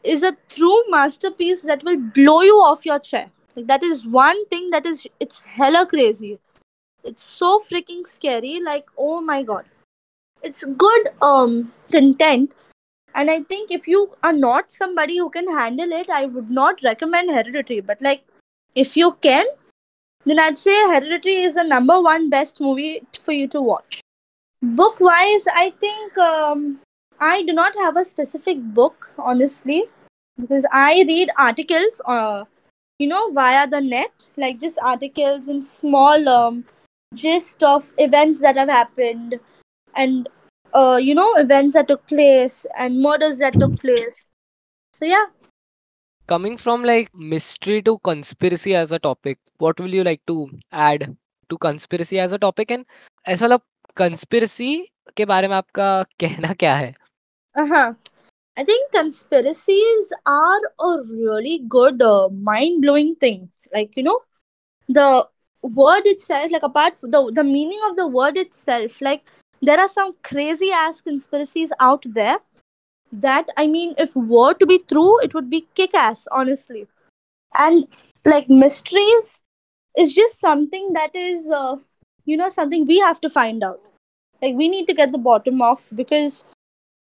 is 0.03 0.24
a 0.24 0.36
true 0.49 0.84
masterpiece 0.89 1.61
that 1.61 1.84
will 1.84 1.99
blow 1.99 2.41
you 2.41 2.55
off 2.55 2.86
your 2.86 2.99
chair. 2.99 3.30
Like, 3.55 3.67
that 3.67 3.84
is 3.84 4.05
one 4.05 4.45
thing 4.47 4.71
that 4.71 4.86
is, 4.86 5.07
it's 5.19 5.41
hella 5.41 5.86
crazy 5.86 6.39
it's 7.03 7.24
so 7.24 7.59
freaking 7.59 8.07
scary. 8.07 8.59
Like, 8.63 8.86
oh 8.97 9.21
my 9.21 9.43
god. 9.43 9.65
It's 10.41 10.63
good 10.63 11.09
um 11.21 11.71
content. 11.91 12.53
And 13.15 13.30
I 13.30 13.41
think 13.43 13.71
if 13.71 13.88
you 13.88 14.11
are 14.24 14.34
not 14.34 14.71
somebody 14.71 15.17
who 15.17 15.30
can 15.30 15.47
handle 15.47 15.91
it, 15.91 16.09
I 16.09 16.26
would 16.26 16.49
not 16.49 16.82
recommend 16.84 17.30
Hereditary. 17.30 17.82
But 17.82 18.01
like 18.01 18.24
if 18.76 18.97
you 18.97 19.11
can, 19.21 19.45
then 20.26 20.39
I'd 20.39 20.57
say 20.57 20.76
Hereditary 20.88 21.36
is 21.43 21.55
the 21.55 21.63
number 21.63 22.01
one 22.01 22.30
best 22.30 22.59
movie 22.59 23.03
for 23.19 23.34
you 23.34 23.47
to 23.49 23.61
watch 23.61 24.03
book 24.64 24.99
wise 24.99 25.45
i 25.55 25.72
think 25.80 26.18
um, 26.18 26.80
i 27.20 27.43
do 27.43 27.53
not 27.53 27.76
have 27.76 27.97
a 27.97 28.05
specific 28.05 28.57
book 28.74 29.11
honestly 29.18 29.84
because 30.39 30.66
i 30.72 31.03
read 31.07 31.30
articles 31.38 32.01
uh, 32.05 32.43
you 32.99 33.07
know 33.07 33.32
via 33.32 33.68
the 33.68 33.82
net 33.82 34.30
like 34.38 34.59
just 34.59 34.80
articles 34.80 35.47
and 35.47 35.64
small 35.64 36.30
um, 36.30 36.64
gist 37.14 37.64
of 37.64 37.91
events 37.97 38.39
that 38.39 38.55
have 38.55 38.70
happened 38.70 39.39
and 39.95 40.30
uh, 40.74 40.99
you 41.01 41.16
know 41.16 41.34
events 41.36 41.74
that 41.74 41.88
took 41.88 42.05
place 42.07 42.66
and 42.78 43.01
murders 43.01 43.38
that 43.38 43.53
took 43.59 43.78
place. 43.80 44.32
So 44.93 45.05
yeah. 45.05 45.26
Coming 46.28 46.57
from 46.57 46.84
like 46.84 47.14
mystery 47.14 47.82
to 47.84 47.99
conspiracy 47.99 48.76
as 48.76 48.91
a 48.91 48.99
topic 48.99 49.38
what 49.57 49.80
will 49.80 49.93
you 49.93 50.03
like 50.03 50.22
to 50.28 50.49
add 50.72 51.16
to 51.49 51.57
conspiracy 51.57 52.20
as 52.20 52.32
a 52.32 52.38
topic? 52.38 52.72
And 52.72 52.86
as 53.26 53.41
well 53.41 53.53
a 53.53 53.61
conspiracy 53.96 54.74
के 55.16 55.24
बारे 55.24 55.49
में 55.49 55.57
आपका 55.57 56.03
कहना 56.20 56.53
क्या 56.53 56.74
है? 56.74 56.94
uh-huh 57.59 57.94
i 58.57 58.64
think 58.64 58.90
conspiracies 58.92 60.12
are 60.26 60.61
a 60.86 60.90
really 61.11 61.59
good 61.74 62.03
uh, 62.03 62.28
mind-blowing 62.28 63.14
thing 63.24 63.49
like 63.74 63.96
you 63.96 64.03
know 64.03 64.18
the 64.88 65.26
word 65.62 66.07
itself 66.07 66.51
like 66.51 66.62
apart 66.62 66.99
from 66.99 67.11
the, 67.11 67.32
the 67.34 67.44
meaning 67.44 67.80
of 67.88 67.96
the 67.96 68.07
word 68.07 68.36
itself 68.36 69.01
like 69.01 69.24
there 69.61 69.80
are 69.80 69.88
some 69.88 70.14
crazy 70.22 70.70
ass 70.70 71.01
conspiracies 71.01 71.72
out 71.80 72.05
there 72.20 72.38
that 73.12 73.49
i 73.57 73.66
mean 73.66 73.94
if 73.99 74.14
were 74.16 74.55
to 74.55 74.66
be 74.66 74.78
true 74.78 75.18
it 75.20 75.34
would 75.34 75.51
be 75.51 75.66
kick 75.74 75.94
ass 75.94 76.26
honestly 76.30 76.86
and 77.55 77.86
like 78.24 78.49
mysteries 78.49 79.42
is 79.96 80.12
just 80.12 80.38
something 80.38 80.92
that 80.92 81.14
is 81.14 81.51
uh, 81.51 81.76
you 82.24 82.36
know 82.36 82.49
something 82.49 82.86
we 82.86 82.99
have 82.99 83.20
to 83.20 83.30
find 83.30 83.62
out 83.62 83.80
like 84.42 84.55
we 84.55 84.68
need 84.68 84.86
to 84.86 84.94
get 84.94 85.12
the 85.12 85.18
bottom 85.18 85.62
off 85.62 85.90
because 85.94 86.44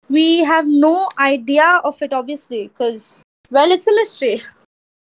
we 0.08 0.44
have 0.44 0.66
no 0.66 1.08
idea 1.18 1.80
of 1.84 2.00
it 2.02 2.12
obviously 2.12 2.68
because 2.68 3.22
well 3.50 3.72
it's 3.72 3.86
a 3.86 3.96
mystery 4.02 4.36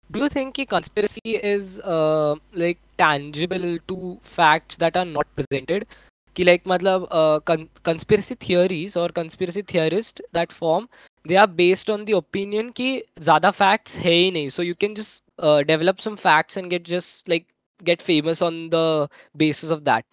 Do 0.10 0.20
you 0.20 0.28
think 0.30 0.54
कि 0.56 0.64
conspiracy 0.70 1.32
is 1.50 1.80
uh, 1.80 2.36
like 2.54 2.80
tangible 2.98 3.78
to 3.92 4.20
facts 4.24 4.76
that 4.76 4.98
are 5.02 5.06
not 5.06 5.30
presented? 5.38 5.86
कि 6.36 6.46
like 6.46 6.68
मतलब 6.68 7.08
uh, 7.12 7.40
con- 7.40 7.70
conspiracy 7.84 8.36
theories 8.36 8.96
or 8.96 9.08
conspiracy 9.10 9.62
theorists 9.62 10.22
that 10.34 10.52
form 10.60 10.88
they 11.32 11.38
are 11.44 11.48
based 11.48 11.90
on 11.90 12.06
the 12.06 12.16
opinion 12.20 12.72
कि 12.80 12.90
ज़्यादा 13.20 13.54
facts 13.62 13.98
है 14.06 14.14
ही 14.14 14.32
नहीं 14.32 14.52
so 14.58 14.68
you 14.68 14.76
can 14.84 14.96
just 15.02 15.24
uh, 15.40 15.64
develop 15.72 16.02
some 16.02 16.18
facts 16.18 16.58
and 16.58 16.70
get 16.76 16.84
just 16.92 17.30
like 17.36 17.48
get 17.85 18.03
famous 18.03 18.43
on 18.43 18.71
the 18.71 19.09
basis 19.37 19.71
of 19.71 19.85
that 19.85 20.05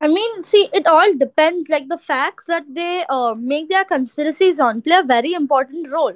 I 0.00 0.08
mean, 0.08 0.42
see, 0.44 0.68
it 0.74 0.86
all 0.86 1.14
depends. 1.14 1.68
Like 1.68 1.88
the 1.88 1.98
facts 1.98 2.44
that 2.46 2.64
they 2.68 3.04
uh, 3.08 3.34
make 3.38 3.68
their 3.68 3.84
conspiracies 3.84 4.60
on 4.60 4.82
play 4.82 4.96
a 4.96 5.02
very 5.02 5.32
important 5.32 5.90
role. 5.90 6.14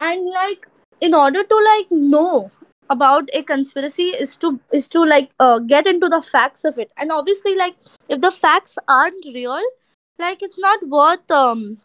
And 0.00 0.26
like, 0.26 0.68
in 1.00 1.14
order 1.14 1.42
to 1.42 1.56
like 1.64 1.90
know 1.90 2.50
about 2.90 3.28
a 3.32 3.42
conspiracy 3.42 4.08
is 4.08 4.36
to 4.36 4.60
is 4.72 4.88
to 4.88 5.02
like 5.04 5.30
uh, 5.40 5.58
get 5.60 5.86
into 5.86 6.08
the 6.08 6.20
facts 6.20 6.64
of 6.64 6.78
it. 6.78 6.90
And 6.98 7.10
obviously, 7.10 7.56
like, 7.56 7.76
if 8.08 8.20
the 8.20 8.30
facts 8.30 8.76
aren't 8.86 9.24
real, 9.34 9.62
like 10.18 10.42
it's 10.42 10.58
not 10.58 10.86
worth 10.86 11.30
um, 11.30 11.78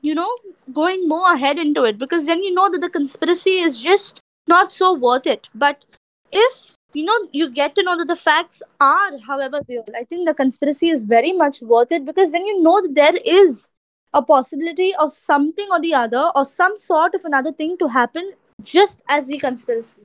you 0.00 0.14
know, 0.14 0.34
going 0.72 1.06
more 1.06 1.34
ahead 1.34 1.58
into 1.58 1.84
it 1.84 1.98
because 1.98 2.26
then 2.26 2.42
you 2.42 2.54
know 2.54 2.70
that 2.70 2.80
the 2.80 2.88
conspiracy 2.88 3.58
is 3.58 3.82
just 3.82 4.20
not 4.46 4.72
so 4.72 4.94
worth 4.94 5.26
it. 5.26 5.48
But 5.54 5.84
if 6.32 6.77
you 6.94 7.04
know 7.04 7.18
you 7.32 7.50
get 7.50 7.74
to 7.74 7.82
know 7.82 7.96
that 7.96 8.08
the 8.08 8.16
facts 8.16 8.62
are 8.80 9.18
however 9.26 9.60
real. 9.68 9.84
I 9.96 10.04
think 10.04 10.26
the 10.26 10.34
conspiracy 10.34 10.88
is 10.88 11.04
very 11.04 11.32
much 11.32 11.60
worth 11.62 11.92
it 11.92 12.04
because 12.04 12.32
then 12.32 12.46
you 12.46 12.62
know 12.62 12.80
that 12.82 12.94
there 12.94 13.16
is 13.24 13.68
a 14.14 14.22
possibility 14.22 14.94
of 14.96 15.12
something 15.12 15.68
or 15.70 15.80
the 15.80 15.94
other 15.94 16.30
or 16.34 16.44
some 16.44 16.76
sort 16.78 17.14
of 17.14 17.24
another 17.24 17.52
thing 17.52 17.76
to 17.78 17.88
happen 17.88 18.32
just 18.62 19.02
as 19.08 19.26
the 19.26 19.38
conspiracy. 19.38 20.02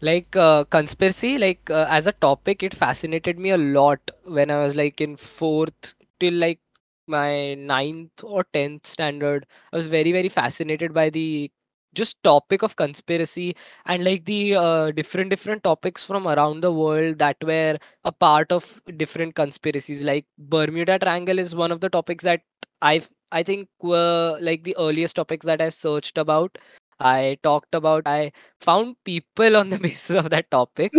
Like 0.00 0.36
uh, 0.36 0.64
conspiracy 0.64 1.38
like 1.38 1.70
uh, 1.70 1.86
as 1.88 2.06
a 2.06 2.12
topic 2.12 2.62
it 2.62 2.74
fascinated 2.74 3.38
me 3.38 3.50
a 3.50 3.56
lot 3.56 4.10
when 4.24 4.50
i 4.50 4.58
was 4.58 4.74
like 4.74 5.00
in 5.00 5.16
fourth 5.16 5.94
till 6.20 6.34
like 6.34 6.60
my 7.06 7.54
ninth 7.54 8.22
or 8.22 8.44
10th 8.52 8.86
standard. 8.86 9.46
I 9.72 9.76
was 9.76 9.86
very 9.86 10.12
very 10.12 10.28
fascinated 10.28 10.94
by 10.94 11.10
the 11.10 11.50
just 11.94 12.22
topic 12.22 12.62
of 12.62 12.76
conspiracy 12.76 13.56
and 13.86 14.04
like 14.04 14.24
the 14.24 14.54
uh, 14.54 14.90
different 14.92 15.30
different 15.30 15.62
topics 15.64 16.04
from 16.04 16.26
around 16.28 16.60
the 16.62 16.72
world 16.72 17.18
that 17.18 17.36
were 17.42 17.78
a 18.04 18.12
part 18.12 18.52
of 18.52 18.80
different 18.96 19.34
conspiracies. 19.34 20.02
Like 20.02 20.26
bermuda 20.38 20.98
triangle 20.98 21.38
is 21.38 21.54
one 21.54 21.72
of 21.72 21.80
the 21.80 21.88
topics 21.88 22.24
that 22.24 22.42
i've 22.82 23.08
i 23.32 23.42
think 23.42 23.68
were 23.82 24.38
like 24.40 24.64
the 24.64 24.76
earliest 24.78 25.16
topics 25.16 25.46
that 25.46 25.60
i 25.60 25.68
searched 25.68 26.18
about. 26.18 26.58
I 27.00 27.38
talked 27.42 27.74
about 27.74 28.06
i 28.06 28.32
found 28.60 28.96
people 29.04 29.56
on 29.56 29.70
the 29.70 29.78
basis 29.86 30.16
of 30.16 30.30
that 30.30 30.50
topic. 30.50 30.94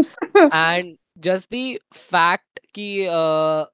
And 0.51 0.97
just 1.19 1.49
the 1.49 1.81
fact 1.93 2.59
ki 2.73 3.07
uh, 3.07 3.65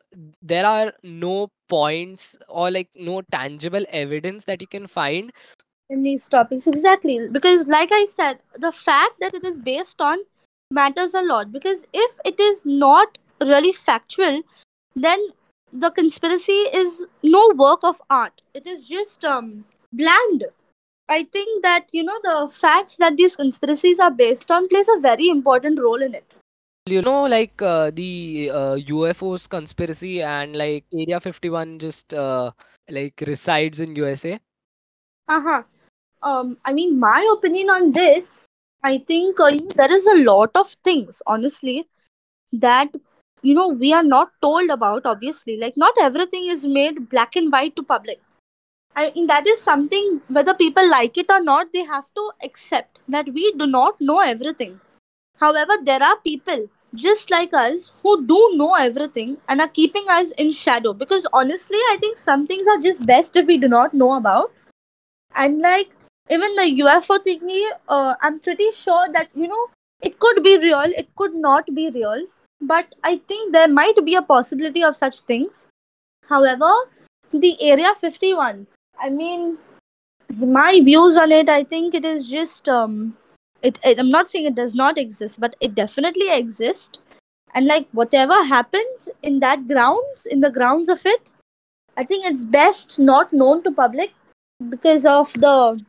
there 0.42 0.66
are 0.66 0.94
no 1.04 1.52
points 1.70 2.36
or 2.48 2.70
like 2.72 2.90
no 2.96 3.22
tangible 3.32 3.86
evidence 3.90 4.46
that 4.46 4.62
you 4.62 4.68
can 4.68 4.88
find 4.88 5.32
in 5.92 6.04
these 6.04 6.28
topics. 6.28 6.68
Exactly. 6.68 7.20
Because 7.28 7.68
like 7.68 7.92
i 7.92 8.06
said 8.06 8.40
the 8.58 8.72
fact 8.72 9.20
that 9.20 9.34
it 9.34 9.46
is 9.52 9.60
based 9.60 10.02
on 10.02 10.18
matters 10.72 11.14
a 11.14 11.22
lot. 11.22 11.52
Because 11.52 11.86
if 11.94 12.20
it 12.26 12.40
is 12.40 12.66
not 12.66 13.18
really 13.42 13.74
factual 13.74 14.42
then 14.96 15.20
the 15.74 15.90
conspiracy 15.90 16.60
is 16.82 17.08
no 17.24 17.52
work 17.56 17.84
of 17.84 18.02
art. 18.10 18.42
It 18.54 18.68
is 18.68 18.88
just 18.88 19.26
um 19.26 19.66
bland. 19.94 20.46
I 21.10 21.24
think 21.24 21.64
that 21.64 21.88
you 21.92 22.04
know 22.04 22.20
the 22.24 22.50
facts 22.52 22.98
that 22.98 23.18
these 23.18 23.36
conspiracies 23.36 24.00
are 24.00 24.12
based 24.12 24.52
on 24.52 24.68
plays 24.68 24.88
a 24.98 25.00
very 25.00 25.28
important 25.28 25.80
role 25.80 26.02
in 26.02 26.16
it. 26.16 26.34
You 26.90 27.02
know 27.02 27.24
like 27.26 27.62
uh, 27.62 27.92
the 27.92 28.50
uh, 28.52 28.76
ufos 28.76 29.48
conspiracy 29.48 30.22
and 30.22 30.56
like 30.56 30.86
area 30.92 31.20
51 31.20 31.78
just 31.80 32.14
uh, 32.14 32.52
like 32.90 33.24
resides 33.28 33.80
in 33.80 33.96
usa 33.96 34.40
uh-huh 35.28 35.62
um 36.24 36.58
i 36.66 36.74
mean 36.74 37.00
my 37.00 37.20
opinion 37.34 37.70
on 37.70 37.92
this 37.92 38.46
i 38.84 38.98
think 38.98 39.40
uh, 39.40 39.52
there 39.76 39.92
is 39.92 40.08
a 40.08 40.24
lot 40.24 40.52
of 40.56 40.76
things 40.84 41.22
honestly 41.28 41.88
that 42.52 42.90
you 43.42 43.54
know 43.54 43.68
we 43.70 43.94
are 43.94 44.04
not 44.04 44.32
told 44.42 44.70
about 44.70 45.06
obviously 45.06 45.58
like 45.58 45.78
not 45.78 45.94
everything 46.00 46.48
is 46.48 46.66
made 46.68 47.10
black 47.10 47.36
and 47.36 47.52
white 47.52 47.76
to 47.76 47.84
public 47.84 48.20
I 48.96 49.12
mean, 49.16 49.28
that 49.28 49.48
is 49.48 49.62
something, 49.62 50.22
whether 50.28 50.54
people 50.54 50.90
like 50.90 51.18
it 51.18 51.32
or 51.32 51.42
not, 51.42 51.72
they 51.72 51.84
have 51.86 52.14
to 52.14 52.32
accept 52.44 53.00
that 53.08 53.34
we 53.34 53.54
do 53.54 53.66
not 53.66 54.02
know 54.02 54.20
everything. 54.20 54.82
However, 55.38 55.74
there 55.82 56.04
are 56.04 56.18
people 56.18 56.68
just 56.94 57.32
like 57.32 57.54
us 57.54 57.92
who 58.04 58.26
do 58.26 58.52
know 58.56 58.76
everything 58.76 59.38
and 59.48 59.62
are 59.62 59.70
keeping 59.70 60.06
us 60.10 60.32
in 60.32 60.52
shadow. 60.52 60.94
Because 60.94 61.26
honestly, 61.32 61.78
I 61.78 61.98
think 62.02 62.18
some 62.18 62.46
things 62.46 62.68
are 62.68 62.80
just 62.80 63.06
best 63.06 63.38
if 63.38 63.48
we 63.48 63.58
do 63.58 63.70
not 63.70 63.94
know 63.94 64.14
about. 64.14 64.52
And 65.36 65.60
like 65.62 65.92
even 66.32 66.56
the 66.56 66.68
UFO 66.84 67.18
thingy, 67.20 67.64
uh, 67.90 68.16
I'm 68.22 68.40
pretty 68.40 68.72
sure 68.72 69.08
that 69.12 69.30
you 69.36 69.48
know 69.48 69.68
it 70.02 70.18
could 70.20 70.42
be 70.44 70.58
real, 70.58 70.94
it 71.04 71.10
could 71.16 71.36
not 71.36 71.66
be 71.76 71.90
real, 71.94 72.26
but 72.62 72.96
I 73.04 73.18
think 73.28 73.52
there 73.52 73.68
might 73.68 74.04
be 74.06 74.16
a 74.16 74.22
possibility 74.22 74.84
of 74.84 74.96
such 74.96 75.20
things. 75.22 75.68
However, 76.30 76.72
the 77.34 77.62
Area 77.62 77.94
51, 78.00 78.66
I 78.98 79.10
mean, 79.10 79.58
my 80.38 80.80
views 80.82 81.18
on 81.18 81.32
it, 81.32 81.50
I 81.50 81.64
think 81.64 81.94
it 81.94 82.06
is 82.06 82.30
just 82.30 82.70
um, 82.70 83.18
it, 83.62 83.80
it. 83.84 84.00
I'm 84.00 84.10
not 84.10 84.30
saying 84.30 84.46
it 84.46 84.56
does 84.56 84.74
not 84.74 84.98
exist, 84.98 85.40
but 85.40 85.56
it 85.60 85.76
definitely 85.76 86.34
exists. 86.34 87.00
And 87.54 87.66
like 87.66 87.88
whatever 87.92 88.46
happens 88.46 89.10
in 89.22 89.42
that 89.42 89.68
grounds, 89.68 90.26
in 90.26 90.40
the 90.40 90.52
grounds 90.52 90.88
of 90.88 91.06
it, 91.06 91.30
I 91.98 92.06
think 92.06 92.24
it's 92.24 92.46
best 92.46 92.98
not 92.98 93.34
known 93.34 93.62
to 93.64 93.72
public 93.72 94.14
because 94.70 95.06
of 95.06 95.34
the 95.34 95.84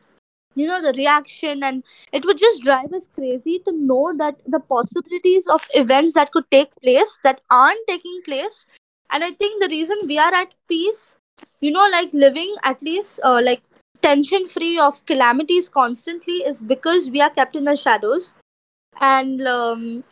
you 0.55 0.67
know 0.67 0.81
the 0.81 0.93
reaction 0.97 1.63
and 1.63 1.83
it 2.11 2.25
would 2.25 2.37
just 2.37 2.63
drive 2.63 2.93
us 2.93 3.03
crazy 3.15 3.59
to 3.65 3.71
know 3.71 4.13
that 4.17 4.35
the 4.47 4.59
possibilities 4.59 5.47
of 5.47 5.67
events 5.73 6.13
that 6.13 6.31
could 6.31 6.49
take 6.51 6.69
place 6.81 7.19
that 7.23 7.41
aren't 7.49 7.87
taking 7.87 8.21
place. 8.25 8.65
And 9.11 9.23
i 9.23 9.31
think 9.31 9.61
the 9.61 9.69
reason 9.69 9.97
we 10.07 10.17
are 10.17 10.33
at 10.33 10.53
peace 10.67 11.17
you 11.61 11.71
know 11.71 11.87
like 11.91 12.13
living 12.13 12.55
at 12.63 12.81
least 12.81 13.19
uh, 13.23 13.41
like 13.43 13.61
tension 14.01 14.47
free 14.47 14.77
of 14.79 15.05
calamities 15.05 15.69
constantly 15.69 16.37
is 16.51 16.61
because 16.61 17.09
we 17.11 17.21
are 17.21 17.29
kept 17.29 17.55
in 17.55 17.63
the 17.63 17.75
shadows. 17.75 18.33
And 18.99 19.41
um, 19.47 20.03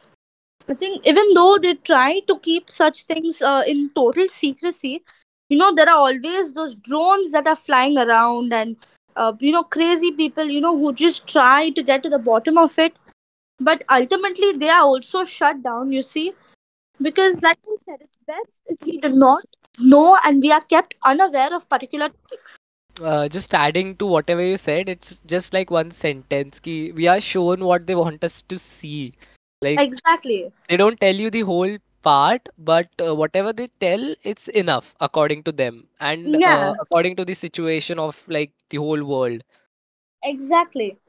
i 0.69 0.73
think 0.73 1.05
even 1.07 1.33
though 1.33 1.57
they 1.57 1.73
try 1.89 2.19
to 2.27 2.37
keep 2.39 2.69
such 2.69 3.03
things 3.03 3.41
uh, 3.41 3.63
in 3.67 3.89
total 3.95 4.27
secrecy 4.27 5.03
you 5.49 5.57
know 5.57 5.73
there 5.73 5.89
are 5.89 5.99
always 6.07 6.53
those 6.53 6.75
drones 6.75 7.31
that 7.31 7.47
are 7.47 7.55
flying 7.55 7.97
around 7.97 8.53
and 8.53 8.75
uh, 9.15 9.33
you 9.39 9.51
know 9.51 9.63
crazy 9.63 10.11
people 10.11 10.45
you 10.45 10.61
know 10.61 10.77
who 10.77 10.93
just 10.93 11.27
try 11.27 11.69
to 11.69 11.83
get 11.83 12.03
to 12.03 12.09
the 12.09 12.19
bottom 12.19 12.57
of 12.57 12.77
it 12.79 12.95
but 13.59 13.83
ultimately 13.89 14.51
they 14.53 14.69
are 14.69 14.81
also 14.83 15.25
shut 15.25 15.61
down 15.63 15.91
you 15.91 16.01
see 16.01 16.31
because 17.01 17.41
like 17.41 17.59
i 17.67 17.77
said 17.85 17.97
it's 17.99 18.17
best 18.27 18.61
if 18.67 18.77
we 18.85 18.97
do 18.99 19.09
not 19.09 19.43
know 19.79 20.17
and 20.25 20.41
we 20.41 20.51
are 20.51 20.61
kept 20.61 20.95
unaware 21.03 21.53
of 21.55 21.67
particular 21.69 22.09
topics 22.09 22.57
uh, 23.01 23.27
just 23.27 23.53
adding 23.53 23.95
to 23.95 24.05
whatever 24.05 24.43
you 24.43 24.57
said, 24.57 24.89
it's 24.89 25.17
just 25.25 25.53
like 25.53 25.71
one 25.71 25.91
sentence. 25.91 26.59
Ki 26.59 26.91
we 26.91 27.07
are 27.07 27.21
shown 27.21 27.63
what 27.63 27.87
they 27.87 27.95
want 27.95 28.23
us 28.23 28.41
to 28.43 28.59
see. 28.59 29.13
Like 29.61 29.79
exactly 29.79 30.51
they 30.67 30.77
don't 30.77 30.99
tell 30.99 31.15
you 31.15 31.29
the 31.29 31.41
whole 31.41 31.77
part, 32.03 32.47
but 32.57 32.87
uh, 33.05 33.15
whatever 33.15 33.53
they 33.53 33.67
tell, 33.79 34.13
it's 34.23 34.47
enough 34.49 34.95
according 34.99 35.43
to 35.43 35.51
them 35.51 35.87
and 35.99 36.35
uh, 36.45 36.73
according 36.79 37.15
to 37.17 37.25
the 37.25 37.33
situation 37.33 37.99
of 37.99 38.19
like 38.27 38.51
the 38.69 38.77
whole 38.77 39.03
world. 39.03 39.43
exactly 40.23 40.99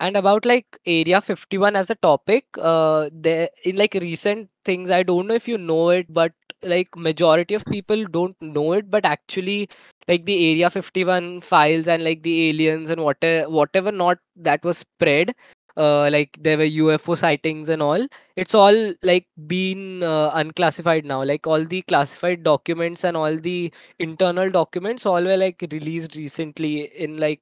And 0.00 0.16
about 0.16 0.44
like 0.46 0.66
Area 0.86 1.20
51 1.20 1.74
as 1.76 1.90
a 1.90 1.94
topic, 1.96 2.44
uh, 2.58 3.08
there 3.12 3.48
in 3.64 3.76
like 3.76 3.94
recent 3.94 4.48
things, 4.64 4.90
I 4.90 5.02
don't 5.02 5.26
know 5.26 5.34
if 5.34 5.48
you 5.48 5.58
know 5.58 5.90
it, 5.90 6.06
but 6.12 6.32
like 6.62 6.88
majority 6.96 7.54
of 7.54 7.64
people 7.64 8.04
don't 8.06 8.36
know 8.40 8.72
it, 8.74 8.90
but 8.90 9.04
actually 9.04 9.68
like 10.08 10.24
the 10.24 10.52
Area 10.52 10.70
51 10.70 11.40
files 11.40 11.88
and 11.88 12.04
like 12.04 12.22
the 12.22 12.48
aliens 12.50 12.90
and 12.90 13.02
whatever 13.02 13.50
whatever 13.50 13.90
not 13.90 14.18
that 14.36 14.62
was 14.64 14.78
spread, 14.78 15.34
uh, 15.78 16.10
like 16.10 16.36
there 16.40 16.58
were 16.58 16.64
UFO 16.64 17.14
sightings 17.14 17.70
and 17.70 17.82
all. 17.82 18.06
It's 18.36 18.54
all 18.54 18.94
like 19.02 19.26
been 19.46 20.02
uh, 20.02 20.32
unclassified 20.34 21.06
now. 21.06 21.22
Like 21.24 21.46
all 21.46 21.64
the 21.64 21.82
classified 21.82 22.44
documents 22.44 23.04
and 23.04 23.16
all 23.16 23.36
the 23.38 23.72
internal 23.98 24.50
documents 24.50 25.06
all 25.06 25.22
were 25.24 25.38
like 25.38 25.64
released 25.72 26.16
recently 26.16 26.84
in 27.06 27.18
like 27.18 27.40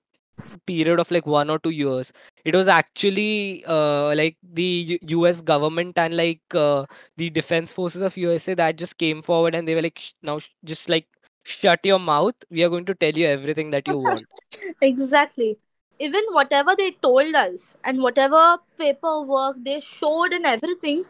period 0.66 1.01
of 1.01 1.11
like 1.11 1.26
one 1.26 1.51
or 1.51 1.59
two 1.59 1.70
years 1.70 2.12
it 2.45 2.55
was 2.55 2.68
actually 2.68 3.64
uh, 3.66 4.14
like 4.14 4.37
the 4.55 4.99
U- 5.03 5.24
us 5.26 5.41
government 5.41 5.99
and 5.99 6.16
like 6.16 6.41
uh, 6.55 6.84
the 7.16 7.30
defense 7.30 7.72
forces 7.72 8.03
of 8.03 8.16
usa 8.16 8.55
that 8.55 8.76
just 8.76 8.99
came 8.99 9.22
forward 9.22 9.55
and 9.55 9.66
they 9.68 9.74
were 9.74 9.82
like 9.82 9.99
"Sh- 9.99 10.12
now 10.22 10.39
sh- 10.39 10.49
just 10.64 10.89
like 10.89 11.07
shut 11.45 11.80
your 11.84 11.99
mouth 11.99 12.34
we 12.51 12.62
are 12.64 12.68
going 12.70 12.87
to 12.87 12.95
tell 12.95 13.12
you 13.22 13.26
everything 13.26 13.70
that 13.70 13.89
you 13.89 13.99
want 13.99 14.28
exactly 14.80 15.59
even 15.99 16.23
whatever 16.31 16.75
they 16.77 16.91
told 17.03 17.35
us 17.35 17.77
and 17.85 18.03
whatever 18.03 18.59
paperwork 18.79 19.57
they 19.65 19.81
showed 19.81 20.33
and 20.33 20.47
everything 20.47 21.05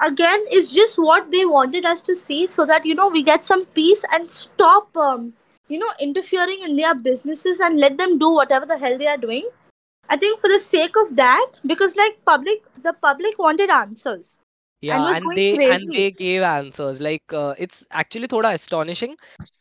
again 0.00 0.44
is 0.52 0.72
just 0.72 0.98
what 0.98 1.30
they 1.30 1.44
wanted 1.44 1.84
us 1.84 2.02
to 2.02 2.16
see 2.16 2.46
so 2.46 2.66
that 2.66 2.84
you 2.84 2.94
know 2.94 3.08
we 3.08 3.22
get 3.22 3.44
some 3.44 3.64
peace 3.66 4.04
and 4.12 4.30
stop 4.30 4.96
um, 4.96 5.32
you 5.68 5.78
know 5.78 5.92
interfering 6.00 6.62
in 6.62 6.76
their 6.76 6.94
businesses 6.94 7.60
and 7.60 7.78
let 7.78 7.96
them 7.98 8.18
do 8.18 8.30
whatever 8.30 8.66
the 8.66 8.78
hell 8.78 8.98
they 8.98 9.06
are 9.06 9.16
doing 9.26 9.48
i 10.08 10.16
think 10.16 10.40
for 10.40 10.48
the 10.48 10.58
sake 10.58 10.96
of 11.04 11.16
that 11.16 11.60
because 11.66 11.96
like 11.96 12.18
public 12.24 12.62
the 12.82 12.94
public 13.08 13.38
wanted 13.38 13.70
answers 13.70 14.38
Yeah, 14.82 15.14
and 15.16 15.24
going 15.24 15.36
they 15.36 15.72
and 15.72 15.92
they 15.96 16.10
gave 16.10 16.42
answers. 16.42 17.00
Like 17.00 17.32
uh, 17.32 17.54
it's 17.56 17.84
actually 17.92 18.28
thoda 18.30 18.52
astonishing, 18.54 19.12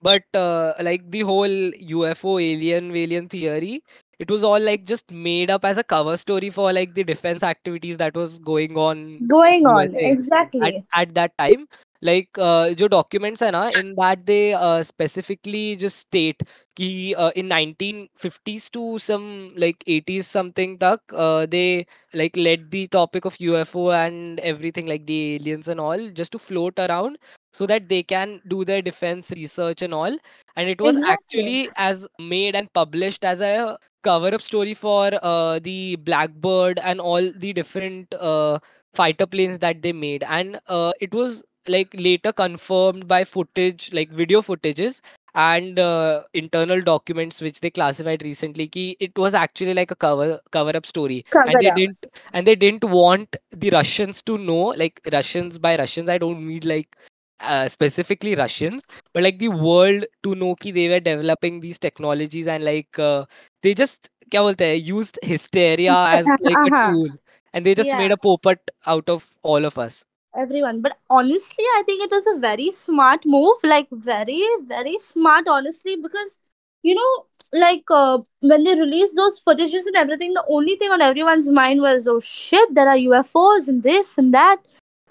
but 0.02 0.24
uh, 0.34 0.74
like 0.88 1.04
the 1.16 1.22
whole 1.22 1.58
UFO 1.92 2.40
alien 2.40 2.96
alien 3.02 3.30
theory, 3.30 3.84
it 4.21 4.31
was 4.31 4.43
all 4.43 4.61
like 4.61 4.85
just 4.85 5.11
made 5.11 5.51
up 5.51 5.65
as 5.65 5.77
a 5.79 5.85
cover 5.85 6.17
story 6.17 6.51
for 6.51 6.73
like 6.73 6.95
the 6.95 7.05
defense 7.05 7.43
activities 7.43 7.99
that 7.99 8.15
was 8.15 8.39
going 8.39 8.77
on 8.77 8.99
in 8.99 9.29
going 9.29 9.67
on 9.67 9.93
USA 9.93 10.05
at 10.05 10.13
exactly 10.13 10.87
at 10.95 11.15
that 11.15 11.37
time. 11.39 11.69
Like 12.03 12.29
uh, 12.39 12.75
जो 12.77 12.89
documents 12.89 13.43
है 13.43 13.51
ना, 13.51 13.71
in 13.79 13.95
that 13.95 14.27
they 14.27 14.53
uh, 14.55 14.83
specifically 14.83 15.77
just 15.77 15.99
state 15.99 16.43
कि 16.77 17.15
uh, 17.17 17.31
in 17.35 17.49
1950s 17.49 18.69
to 18.71 18.99
some 18.99 19.55
like 19.57 19.83
80s 19.89 20.27
something 20.27 20.77
tak 20.79 21.01
uh, 21.15 21.47
they 21.47 21.87
like 22.13 22.37
let 22.37 22.71
the 22.71 22.87
topic 22.89 23.25
of 23.25 23.41
UFO 23.41 23.91
and 23.93 24.41
everything 24.41 24.87
like 24.87 25.07
the 25.07 25.37
aliens 25.37 25.69
and 25.69 25.81
all 25.81 26.11
just 26.11 26.33
to 26.33 26.39
float 26.39 26.79
around 26.79 27.17
so 27.55 27.67
that 27.67 27.89
they 27.89 28.03
can 28.03 28.41
do 28.47 28.63
their 28.65 28.83
defense 28.83 29.31
research 29.31 29.81
and 29.81 29.95
all 29.95 30.19
and 30.57 30.69
it 30.69 30.81
was 30.81 30.97
exactly 30.97 31.15
actually 31.15 31.71
as 31.77 32.07
made 32.19 32.55
and 32.55 32.71
published 32.75 33.25
as 33.25 33.41
a 33.41 33.79
cover 34.04 34.34
up 34.34 34.42
story 34.42 34.74
for 34.74 35.12
uh, 35.22 35.60
the 35.60 35.96
blackbird 35.98 36.80
and 36.80 37.00
all 37.00 37.32
the 37.36 37.54
different 37.54 38.14
uh, 38.16 38.60
fighter 38.94 39.26
planes 39.26 39.60
that 39.60 39.82
they 39.82 39.94
made. 39.94 40.24
And 40.24 40.60
uh, 40.68 40.94
it 41.00 41.14
was 41.14 41.44
like 41.68 41.90
later 41.94 42.32
confirmed 42.34 43.08
by 43.08 43.24
footage 43.24 43.92
like 43.94 44.10
video 44.10 44.42
footages 44.42 45.02
and 45.36 45.80
uh, 45.80 46.24
internal 46.34 46.82
documents 46.82 47.40
which 47.42 47.60
they 47.62 47.70
classified 47.70 48.22
recently 48.24 48.68
ki 48.68 48.98
it 49.00 49.18
was 49.18 49.34
actually 49.34 49.74
like 49.74 49.92
a 49.92 49.96
cover 49.96 50.40
cover 50.52 50.76
up 50.76 50.86
story. 50.86 51.24
And 51.46 51.62
they 51.62 51.70
up 51.70 51.76
didn't 51.76 52.06
and 52.34 52.48
they 52.48 52.56
didn't 52.56 52.84
want 52.84 53.36
the 53.52 53.70
russians 53.70 54.22
to 54.24 54.38
know 54.38 54.74
like 54.84 55.00
russians 55.14 55.58
by 55.58 55.78
russians 55.78 56.10
i 56.10 56.18
don't 56.18 56.46
mean 56.46 56.62
like 56.66 56.98
uh, 57.41 57.69
specifically 57.69 58.35
russians 58.35 58.83
but 59.13 59.23
like 59.23 59.39
the 59.39 59.49
world 59.49 60.05
to 60.23 60.35
know 60.35 60.55
ki 60.57 60.73
they 60.73 60.89
were 60.89 61.01
developing 61.01 61.61
these 61.61 61.79
technologies 61.79 62.47
and 62.47 62.65
like 62.65 62.99
uh, 62.99 63.25
they 63.63 63.75
just 63.75 64.11
क्या 64.31 64.43
बोलते 64.43 64.67
हैं 64.67 64.77
used 64.85 65.19
hysteria 65.25 65.97
as 66.19 66.29
like 66.41 66.57
a 66.57 66.61
uh-huh. 66.61 66.93
tool 66.93 67.11
and 67.53 67.67
they 67.67 67.75
just 67.81 67.91
made 67.91 68.11
yeah 68.11 68.19
a 68.19 68.23
popat 68.27 68.73
out 68.95 69.13
of 69.15 69.27
all 69.43 69.69
of 69.69 69.79
us 69.85 70.05
everyone 70.45 70.81
but 70.87 70.97
honestly 71.19 71.69
i 71.77 71.83
think 71.87 72.03
it 72.07 72.11
was 72.17 72.27
a 72.33 72.39
very 72.39 72.71
smart 72.79 73.25
move 73.35 73.65
like 73.65 73.89
very 74.11 74.43
very 74.75 74.99
smart 74.99 75.49
honestly 75.49 75.97
because 75.97 76.39
you 76.83 76.95
know 76.95 77.13
like 77.53 77.85
uh, 77.91 78.19
when 78.41 78.65
they 78.65 78.75
released 78.75 79.17
those 79.17 79.41
footages 79.41 79.87
and 79.87 79.97
everything 79.97 80.35
the 80.35 80.45
only 80.49 80.77
thing 80.77 80.91
on 80.91 81.01
everyone's 81.01 81.49
mind 81.49 81.81
was 81.81 82.09
oh 82.09 82.19
shit 82.21 82.75
there 82.75 82.89
are 82.89 82.97
ufos 82.97 83.69
and 83.69 83.83
this 83.83 84.19
and 84.19 84.35
that 84.35 84.59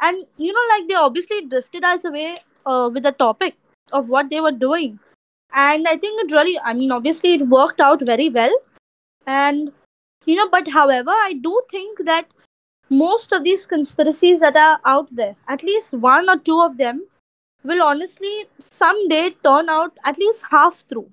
and 0.01 0.25
you 0.37 0.53
know 0.53 0.67
like 0.71 0.89
they 0.89 0.95
obviously 0.95 1.45
drifted 1.47 1.85
us 1.85 2.05
away 2.05 2.37
uh, 2.67 2.91
with 2.93 3.03
the 3.03 3.13
topic 3.13 3.57
of 3.93 4.09
what 4.09 4.31
they 4.31 4.41
were 4.41 4.53
doing 4.53 4.99
and 5.53 5.89
i 5.89 5.97
think 5.97 6.23
it 6.25 6.33
really 6.33 6.59
i 6.65 6.73
mean 6.73 6.93
obviously 6.93 7.35
it 7.35 7.49
worked 7.49 7.81
out 7.81 8.01
very 8.01 8.29
well 8.29 8.53
and 9.27 9.73
you 10.27 10.37
know 10.37 10.49
but 10.49 10.69
however 10.69 11.11
i 11.11 11.33
do 11.33 11.61
think 11.71 12.05
that 12.05 12.33
most 12.91 13.33
of 13.33 13.45
these 13.45 13.67
conspiracies 13.67 14.41
that 14.41 14.57
are 14.57 14.81
out 14.85 15.15
there, 15.15 15.37
at 15.49 15.63
least 15.63 15.95
one 15.95 16.29
or 16.29 16.37
two 16.37 16.61
of 16.61 16.77
them, 16.77 17.07
will 17.63 17.83
honestly 17.83 18.47
someday 18.59 19.31
turn 19.45 19.69
out 19.69 19.97
at 20.05 20.19
least 20.19 20.45
half 20.51 20.85
true. 20.89 21.09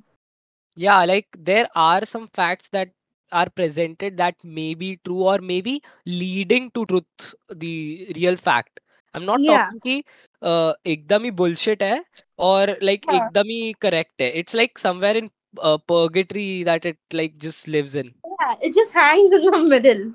Yeah, 0.75 1.05
like 1.05 1.27
there 1.37 1.69
are 1.75 2.03
some 2.05 2.29
facts 2.33 2.69
that 2.69 2.89
are 3.31 3.49
presented 3.49 4.17
that 4.17 4.35
may 4.43 4.73
be 4.73 4.99
true 5.05 5.23
or 5.23 5.39
maybe 5.39 5.81
leading 6.05 6.71
to 6.71 6.85
truth, 6.85 7.33
the 7.49 8.11
real 8.15 8.35
fact. 8.37 8.79
I'm 9.13 9.25
not 9.25 9.41
Yeah. 9.41 9.69
talking 9.69 9.79
कि 9.85 10.03
uh, 10.41 10.73
एकदम 10.85 11.23
ही 11.23 11.31
bullshit 11.31 11.81
है 11.81 12.03
or 12.37 12.77
like 12.81 13.05
Huh. 13.09 13.19
एकदम 13.19 13.49
ही 13.49 13.73
correct 13.81 14.21
है. 14.21 14.33
It's 14.35 14.53
like 14.53 14.77
somewhere 14.77 15.15
in 15.15 15.29
uh, 15.61 15.77
purgatory 15.77 16.63
that 16.63 16.85
it 16.85 16.97
like 17.13 17.37
just 17.37 17.67
lives 17.67 17.95
in. 17.95 18.13
Yeah, 18.39 18.55
it 18.61 18.73
just 18.73 18.91
hangs 18.91 19.31
in 19.31 19.41
the 19.41 19.57
middle. 19.57 20.11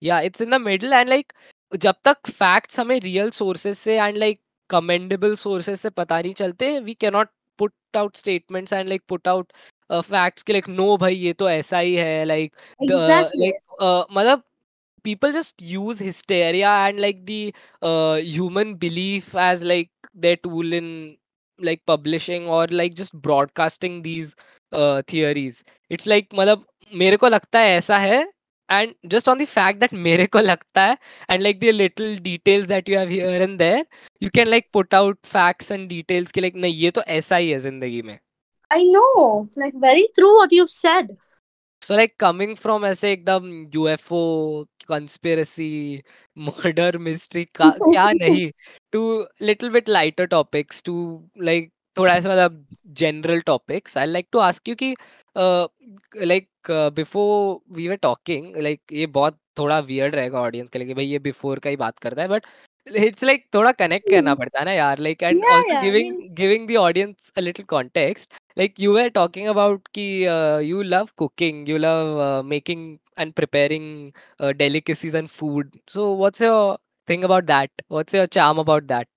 Yeah, 0.00 0.20
it's 0.20 0.40
in 0.40 0.50
the 0.50 0.58
middle 0.58 0.92
and 0.94 1.08
like 1.08 1.32
जब 1.72 1.94
तक 2.04 2.30
facts 2.38 2.78
हमें 2.78 3.00
real 3.00 3.30
sources 3.32 3.78
से 3.78 3.98
and 3.98 4.18
like 4.18 4.40
commendable 4.70 5.36
sources 5.36 5.80
से 5.80 5.90
पता 5.90 6.20
नहीं 6.22 6.32
चलते 6.34 6.84
we 6.84 6.94
cannot 6.94 7.28
put 7.58 7.72
out 7.96 8.16
statements 8.16 8.72
and 8.72 8.88
like 8.88 9.06
put 9.06 9.26
out 9.26 9.52
uh, 9.52 9.73
facts 9.90 10.42
कि 10.42 10.52
like 10.52 10.68
no 10.68 10.96
भाई 10.98 11.14
ये 11.14 11.32
तो 11.32 11.48
ऐसा 11.48 11.78
ही 11.78 11.94
है 11.94 12.24
like 12.24 12.52
uh, 13.80 14.04
मतलब 14.10 14.42
people 15.04 15.32
just 15.32 15.60
use 15.60 15.98
hysteria 15.98 16.68
and 16.88 16.98
like 16.98 17.24
the 17.26 17.54
uh, 17.82 18.16
human 18.16 18.74
belief 18.74 19.34
as 19.34 19.62
like 19.62 19.90
their 20.14 20.36
tool 20.36 20.72
in 20.72 21.16
like 21.58 21.84
publishing 21.86 22.46
or 22.48 22.66
like 22.68 22.94
just 22.94 23.14
broadcasting 23.20 24.02
these 24.02 24.34
uh, 24.72 25.02
theories 25.06 25.62
it's 25.90 26.06
like 26.06 26.34
मतलब 26.34 26.64
मेरे 26.94 27.16
को 27.16 27.28
लगता 27.28 27.58
है 27.58 27.76
ऐसा 27.76 27.98
है 27.98 28.24
and 28.68 28.94
just 29.06 29.28
on 29.28 29.38
the 29.38 29.46
fact 29.46 29.80
that 29.80 29.92
मेरे 29.92 30.26
को 30.26 30.40
लगता 30.40 30.82
है 30.82 30.96
and 31.28 31.42
like 31.42 31.60
the 31.60 31.72
little 31.72 32.16
details 32.16 32.66
that 32.66 32.88
you 32.88 32.98
have 32.98 33.08
here 33.08 33.42
and 33.42 33.58
there 33.60 33.84
you 34.20 34.30
can 34.30 34.50
like 34.50 34.72
put 34.72 34.94
out 34.94 35.18
facts 35.24 35.70
and 35.70 35.88
details 35.88 36.32
कि 36.32 36.40
like 36.40 36.56
नहीं 36.56 36.74
ये 36.74 36.90
तो 36.90 37.02
ऐसा 37.02 37.36
ही 37.36 37.50
है 37.50 37.58
ज़िंदगी 37.60 38.02
में 38.02 38.18
I 38.70 38.84
know, 38.84 39.48
like 39.56 39.74
very 39.74 40.06
true 40.18 40.36
what 40.36 40.52
you've 40.52 40.70
said. 40.70 41.16
so 41.82 41.96
like 41.96 42.12
coming 42.22 42.52
from 42.56 42.84
ऐसे 42.84 43.12
एकदम 43.12 43.48
UFO 43.76 44.18
conspiracy 44.90 46.02
murder 46.46 46.98
mystery 46.98 47.44
का 47.56 47.70
क्या 47.78 48.10
नहीं 48.12 48.50
to 48.92 49.02
little 49.42 49.72
bit 49.74 49.88
lighter 49.88 50.26
topics 50.26 50.80
to 50.82 50.94
like 51.48 51.70
थोड़ा 51.98 52.14
ऐसा 52.14 52.28
मतलब 52.28 52.66
general 53.02 53.42
topics 53.50 53.96
I 53.96 54.06
like 54.06 54.30
to 54.36 54.40
ask 54.40 54.70
you 54.70 54.76
कि 54.82 54.94
uh, 55.36 55.66
like 56.32 56.48
uh, 56.70 56.90
before 56.90 57.60
we 57.78 57.88
were 57.92 58.00
talking 58.06 58.48
ये 58.92 59.06
बहुत 59.06 59.38
थोड़ा 59.58 59.80
weird 59.86 60.14
रहेगा 60.14 60.38
audience 60.38 60.70
के 60.70 60.78
लिए 60.78 60.88
कि 60.88 60.94
भाई 60.94 61.06
ये 61.06 61.18
before 61.18 61.58
का 61.60 61.70
ही 61.70 61.76
बात 61.76 61.98
करता 61.98 62.22
है 62.22 62.28
but 62.28 62.46
it's 62.86 63.22
like 63.22 63.46
thoda 63.52 63.72
connect 63.76 64.08
karna 64.10 64.36
padta 64.36 64.64
na 64.68 64.72
yaar 64.78 64.98
like 65.06 65.22
and 65.22 65.38
yeah, 65.38 65.52
also 65.54 65.72
yeah, 65.72 65.82
giving 65.84 66.08
I 66.08 66.16
mean, 66.18 66.34
giving 66.34 66.66
the 66.66 66.76
audience 66.76 67.32
a 67.36 67.42
little 67.42 67.64
context. 67.64 68.32
Like 68.56 68.78
you 68.78 68.92
were 68.92 69.10
talking 69.10 69.48
about 69.48 69.88
ki 69.92 70.26
uh, 70.28 70.58
you 70.58 70.84
love 70.84 71.14
cooking 71.16 71.66
you 71.66 71.78
love 71.78 72.18
uh, 72.18 72.42
making 72.42 73.00
and 73.16 73.34
preparing 73.34 74.12
uh, 74.40 74.52
delicacies 74.52 75.14
and 75.14 75.30
food. 75.30 75.72
So 75.88 76.12
what's 76.12 76.40
your 76.40 76.78
thing 77.06 77.24
about 77.24 77.46
that? 77.46 77.70
What's 77.88 78.12
your 78.12 78.26
charm 78.26 78.58
about 78.58 78.86
that? 78.88 79.08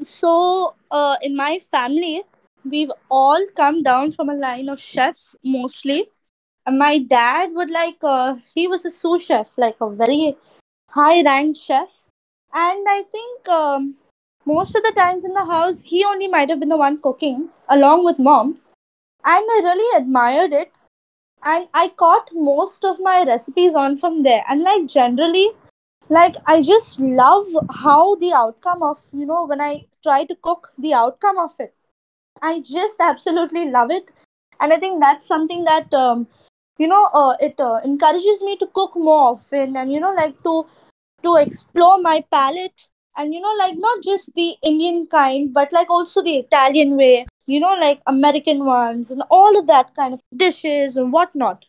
So 0.00 0.74
uh, 0.90 1.16
in 1.22 1.36
my 1.36 1.58
family 1.58 2.22
we've 2.64 2.92
all 3.10 3.44
come 3.56 3.82
down 3.82 4.12
from 4.12 4.28
a 4.30 4.34
line 4.34 4.68
of 4.68 4.80
chefs 4.80 5.36
mostly. 5.44 6.08
And 6.66 6.78
my 6.78 6.98
dad 6.98 7.50
would 7.54 7.70
like 7.70 7.98
uh, 8.02 8.36
he 8.54 8.66
was 8.66 8.86
a 8.86 8.90
sous 8.90 9.26
chef 9.26 9.52
like 9.58 9.76
a 9.80 9.90
very 9.90 10.36
high 10.90 11.22
ranked 11.22 11.58
chef. 11.58 12.03
And 12.54 12.86
I 12.88 13.02
think 13.10 13.48
um, 13.48 13.96
most 14.46 14.74
of 14.74 14.82
the 14.82 14.92
times 14.92 15.24
in 15.24 15.34
the 15.34 15.44
house, 15.44 15.82
he 15.84 16.04
only 16.04 16.28
might 16.28 16.48
have 16.48 16.60
been 16.60 16.68
the 16.68 16.76
one 16.76 17.00
cooking 17.00 17.50
along 17.68 18.04
with 18.04 18.18
mom. 18.18 18.56
And 19.24 19.46
I 19.56 19.60
really 19.62 19.98
admired 19.98 20.52
it. 20.52 20.72
And 21.44 21.68
I 21.74 21.88
caught 21.88 22.30
most 22.32 22.84
of 22.84 23.00
my 23.00 23.24
recipes 23.24 23.74
on 23.74 23.96
from 23.96 24.22
there. 24.22 24.44
And 24.48 24.62
like 24.62 24.86
generally, 24.86 25.50
like 26.08 26.34
i 26.46 26.60
just 26.60 27.00
love 27.00 27.46
how 27.82 28.14
the 28.16 28.32
outcome 28.32 28.82
of 28.82 28.98
you 29.12 29.26
know 29.26 29.46
when 29.46 29.60
i 29.60 29.84
try 30.02 30.24
to 30.24 30.36
cook 30.42 30.72
the 30.78 30.92
outcome 30.92 31.38
of 31.38 31.52
it 31.58 31.74
i 32.42 32.60
just 32.60 33.00
absolutely 33.00 33.64
love 33.70 33.90
it 33.90 34.10
and 34.60 34.72
i 34.72 34.76
think 34.76 35.00
that's 35.00 35.26
something 35.26 35.64
that 35.64 35.92
um, 35.94 36.26
you 36.78 36.86
know 36.86 37.04
uh, 37.14 37.34
it 37.40 37.54
uh, 37.58 37.80
encourages 37.84 38.42
me 38.42 38.56
to 38.56 38.66
cook 38.74 38.92
more 38.96 39.32
often 39.34 39.76
and 39.76 39.92
you 39.92 40.00
know 40.00 40.12
like 40.12 40.42
to 40.42 40.66
to 41.24 41.36
explore 41.36 41.98
my 42.00 42.22
palate 42.30 42.86
and 43.16 43.34
you 43.34 43.40
know 43.40 43.54
like 43.58 43.76
not 43.76 44.02
just 44.02 44.32
the 44.34 44.54
indian 44.62 45.06
kind 45.06 45.52
but 45.52 45.72
like 45.72 45.90
also 45.90 46.22
the 46.22 46.36
italian 46.36 46.96
way 46.96 47.26
you 47.46 47.60
know 47.60 47.74
like 47.80 48.00
american 48.06 48.64
ones 48.64 49.10
and 49.10 49.22
all 49.30 49.58
of 49.58 49.66
that 49.66 49.94
kind 49.94 50.14
of 50.14 50.20
dishes 50.36 50.96
and 50.96 51.12
whatnot. 51.12 51.64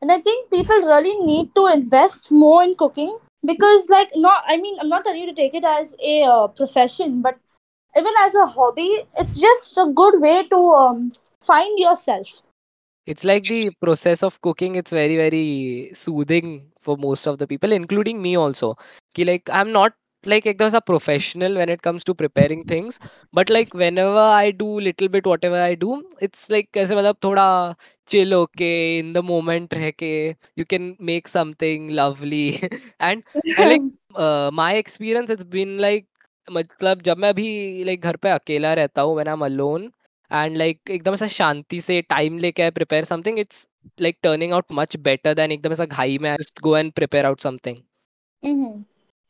And 0.00 0.10
i 0.12 0.20
think 0.20 0.50
people 0.50 0.80
really 0.80 1.14
need 1.24 1.54
to 1.54 1.66
invest 1.68 2.32
more 2.32 2.62
in 2.64 2.74
cooking 2.74 3.16
because 3.46 3.88
like 3.88 4.10
not 4.16 4.42
i 4.48 4.56
mean 4.56 4.78
i'm 4.80 4.88
not 4.88 5.04
telling 5.04 5.20
you 5.20 5.28
to 5.28 5.40
take 5.40 5.54
it 5.54 5.64
as 5.64 5.94
a 6.04 6.22
uh, 6.22 6.48
profession 6.48 7.22
but 7.22 7.38
even 7.96 8.12
as 8.20 8.34
a 8.34 8.46
hobby 8.46 8.88
it's 9.16 9.38
just 9.40 9.78
a 9.78 9.86
good 9.94 10.20
way 10.20 10.46
to 10.48 10.56
um, 10.56 11.12
find 11.40 11.78
yourself 11.78 12.42
it's 13.05 13.23
like 13.23 13.47
the 13.47 13.69
process 13.81 14.23
of 14.23 14.39
cooking 14.41 14.75
it's 14.75 14.91
very 14.91 15.15
very 15.15 15.91
soothing 15.93 16.71
for 16.81 16.97
most 16.97 17.25
of 17.27 17.37
the 17.37 17.47
people 17.47 17.71
including 17.71 18.21
me 18.21 18.35
also 18.37 18.75
ki 19.15 19.25
like 19.25 19.49
i'm 19.49 19.71
not 19.71 19.93
like 20.25 20.47
ekdam 20.51 20.73
a 20.77 20.81
professional 20.81 21.55
when 21.61 21.69
it 21.69 21.81
comes 21.81 22.03
to 22.03 22.13
preparing 22.21 22.63
things 22.71 22.99
but 23.33 23.49
like 23.49 23.73
whenever 23.73 24.25
i 24.39 24.51
do 24.51 24.67
little 24.87 25.07
bit 25.07 25.25
whatever 25.25 25.61
i 25.61 25.73
do 25.75 26.03
it's 26.27 26.49
like 26.49 26.77
ऐसे 26.77 26.95
मतलब 26.95 27.17
थोड़ा 27.23 27.45
chill 28.11 28.33
okay 28.33 28.99
in 28.99 29.13
the 29.13 29.21
moment 29.29 29.73
रह 29.73 29.89
के 30.01 30.11
you 30.55 30.65
can 30.65 30.95
make 31.11 31.27
something 31.27 31.89
lovely 32.01 32.59
and 32.99 33.23
and 33.57 33.69
like 33.69 33.87
uh, 34.15 34.49
my 34.61 34.73
experience 34.83 35.29
it's 35.29 35.49
been 35.57 35.77
like 35.87 36.07
मतलब 36.47 37.01
जब 37.01 37.17
मैं 37.17 37.29
अभी 37.29 37.47
like 37.85 38.01
घर 38.03 38.15
पे 38.15 38.29
अकेला 38.29 38.73
रहता 38.73 39.01
हूँ 39.01 39.15
when 39.17 39.27
I'm 39.33 39.43
alone 39.51 39.89
and 40.31 40.57
like 40.57 40.89
एकदम 40.91 41.13
ऐसा 41.13 41.27
शांति 41.33 41.79
से 41.81 42.01
टाइम 42.09 42.37
लेके 42.39 42.63
आई 42.63 42.71
prepare 42.71 43.05
something 43.09 43.37
it's 43.43 43.65
like 44.05 44.17
turning 44.27 44.55
out 44.57 44.73
much 44.79 44.97
better 45.09 45.33
than 45.41 45.51
एकदम 45.51 45.71
ऐसा 45.73 45.85
घाई 45.85 46.17
में 46.21 46.29
I 46.31 46.37
just 46.43 46.61
go 46.69 46.75
and 46.81 46.95
prepare 47.01 47.25
out 47.31 47.47
something 47.47 47.81
hmm 48.45 48.77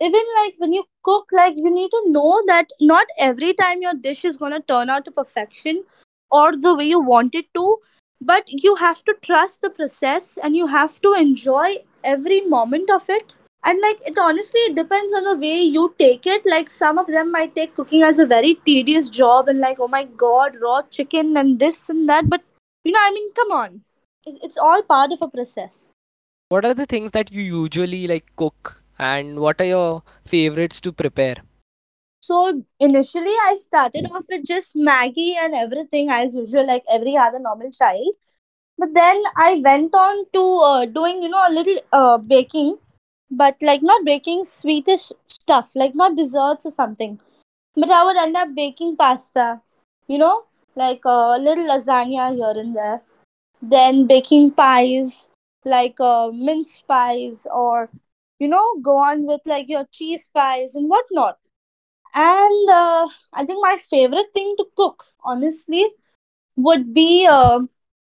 even 0.06 0.26
like 0.38 0.56
when 0.64 0.74
you 0.74 0.84
cook 1.04 1.32
like 1.32 1.56
you 1.58 1.70
need 1.76 1.90
to 1.96 2.02
know 2.08 2.42
that 2.48 2.74
not 2.80 3.08
every 3.28 3.54
time 3.54 3.82
your 3.82 3.94
dish 3.94 4.24
is 4.26 4.38
going 4.38 4.52
to 4.52 4.60
turn 4.72 4.90
out 4.90 5.06
to 5.06 5.12
perfection 5.12 5.84
or 6.32 6.56
the 6.66 6.74
way 6.76 6.86
you 6.86 7.00
want 7.00 7.34
it 7.36 7.48
to 7.54 7.66
but 8.22 8.44
you 8.66 8.76
have 8.76 9.04
to 9.04 9.16
trust 9.22 9.62
the 9.62 9.70
process 9.70 10.38
and 10.44 10.56
you 10.56 10.68
have 10.68 11.00
to 11.02 11.14
enjoy 11.14 11.78
every 12.04 12.42
moment 12.42 12.92
of 12.92 13.10
it 13.10 13.34
and 13.65 13.81
like 13.81 14.01
it 14.07 14.19
honestly 14.19 14.61
it 14.61 14.75
depends 14.75 15.15
on 15.15 15.25
the 15.25 15.37
way 15.37 15.61
you 15.63 15.95
take 15.99 16.27
it. 16.27 16.43
Like 16.47 16.69
some 16.69 16.99
of 16.99 17.07
them 17.07 17.31
might 17.31 17.55
take 17.55 17.75
cooking 17.77 18.03
as 18.03 18.19
a 18.19 18.27
very 18.27 18.55
tedious 18.67 19.09
job 19.09 19.49
and 19.49 19.61
like 19.61 19.81
oh 19.81 19.89
my 19.89 20.05
god 20.05 20.57
raw 20.61 20.83
chicken 20.83 21.37
and 21.37 21.59
this 21.59 21.89
and 21.89 22.09
that. 22.09 22.29
But 22.29 22.43
you 22.85 22.93
know 22.93 23.01
i 23.03 23.11
mean 23.11 23.33
come 23.33 23.53
on. 23.53 23.83
It's 24.27 24.59
all 24.59 24.83
part 24.83 25.13
of 25.13 25.23
a 25.23 25.29
process. 25.29 25.93
What 26.49 26.65
are 26.65 26.75
the 26.75 26.87
things 26.87 27.11
that 27.13 27.33
you 27.33 27.43
usually 27.43 28.07
like 28.07 28.27
cook? 28.37 28.83
And 28.99 29.41
what 29.41 29.61
are 29.61 29.65
your 29.65 30.03
favorites 30.27 30.81
to 30.83 30.93
prepare? 30.93 31.37
So 32.21 32.63
initially, 32.79 33.35
I 33.45 33.57
started 33.59 34.09
off 34.13 34.27
with 34.29 34.45
just 34.45 34.77
Maggi 34.77 35.35
and 35.35 35.55
everything 35.55 36.09
as 36.11 36.37
usual, 36.37 36.65
like 36.67 36.85
every 36.89 37.17
other 37.17 37.41
normal 37.41 37.71
child. 37.73 38.15
But 38.79 38.95
then 38.95 39.23
I 39.37 39.61
went 39.65 39.95
on 39.95 40.25
to 40.33 40.43
uh, 40.65 40.87
doing, 40.87 41.23
you 41.23 41.29
know, 41.29 41.45
a 41.49 41.53
little 41.53 41.79
uh, 41.93 42.19
baking, 42.19 42.79
but 43.33 43.57
like 43.63 43.83
not 43.83 44.05
baking 44.05 44.45
sweetish 44.45 45.13
stuff, 45.27 45.73
like 45.75 45.95
not 45.95 46.17
desserts 46.17 46.67
or 46.67 46.71
something. 46.73 47.21
But 47.77 47.91
I 47.91 48.05
would 48.05 48.17
end 48.17 48.37
up 48.37 48.55
baking 48.55 48.97
pasta, 48.97 49.61
you 50.09 50.19
know, 50.19 50.45
like 50.77 51.01
a 51.05 51.39
little 51.39 51.67
lasagna 51.67 52.35
here 52.35 52.63
and 52.63 52.77
there. 52.77 53.03
Then 53.63 54.07
baking 54.07 54.53
pies, 54.53 55.29
like 55.65 56.01
uh, 56.01 56.31
mince 56.33 56.81
pies, 56.81 57.47
or 57.53 57.91
you 58.39 58.49
know, 58.49 58.77
go 58.83 58.97
on 58.99 59.27
with 59.27 59.43
like 59.47 59.69
your 59.69 59.87
cheese 59.93 60.29
pies 60.35 60.75
and 60.75 60.89
whatnot. 60.91 61.39
And 62.15 62.71
uh, 62.71 63.09
I 63.33 63.45
think 63.47 63.61
my 63.63 63.77
favorite 63.79 64.33
thing 64.35 64.55
to 64.59 64.67
cook, 64.77 65.05
honestly, 65.25 65.87
would 66.57 66.95
be 66.95 67.27
uh, 67.27 67.61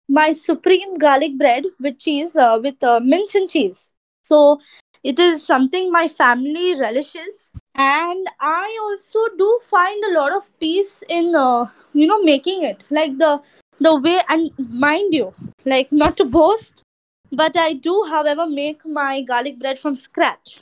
my 0.09 0.31
supreme 0.33 0.93
garlic 0.95 1.37
bread 1.37 1.65
with 1.79 1.99
cheese, 1.99 2.35
uh, 2.37 2.59
with 2.61 2.83
uh, 2.83 2.99
mince 3.03 3.35
and 3.35 3.49
cheese. 3.49 3.89
So 4.21 4.61
it 5.03 5.19
is 5.19 5.45
something 5.45 5.91
my 5.91 6.07
family 6.07 6.75
relishes, 6.75 7.51
and 7.75 8.27
I 8.39 8.77
also 8.81 9.19
do 9.37 9.59
find 9.63 10.03
a 10.05 10.13
lot 10.19 10.31
of 10.33 10.49
peace 10.59 11.03
in, 11.09 11.35
uh, 11.35 11.67
you 11.93 12.07
know, 12.07 12.21
making 12.21 12.63
it. 12.63 12.83
Like 12.89 13.17
the 13.17 13.41
the 13.79 13.95
way, 13.99 14.19
and 14.29 14.51
mind 14.57 15.13
you, 15.13 15.33
like 15.65 15.91
not 15.91 16.17
to 16.17 16.25
boast, 16.25 16.83
but 17.31 17.57
I 17.57 17.73
do, 17.73 18.05
however, 18.09 18.45
make 18.47 18.85
my 18.85 19.21
garlic 19.21 19.59
bread 19.59 19.79
from 19.79 19.95
scratch. 19.95 20.61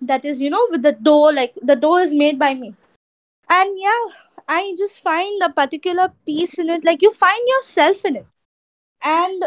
That 0.00 0.24
is 0.24 0.40
you 0.42 0.50
know 0.50 0.66
with 0.70 0.82
the 0.82 0.92
dough 0.92 1.30
like 1.40 1.54
the 1.62 1.76
dough 1.76 1.98
is 1.98 2.14
made 2.14 2.38
by 2.38 2.54
me. 2.54 2.74
And 3.48 3.78
yeah 3.80 4.06
i 4.48 4.74
just 4.78 5.00
find 5.00 5.42
a 5.42 5.50
particular 5.52 6.12
piece 6.26 6.58
in 6.58 6.70
it. 6.70 6.84
Like 6.84 7.02
you 7.02 7.12
find 7.12 7.40
yourself 7.48 8.04
in 8.04 8.16
it. 8.16 8.26
And 9.04 9.44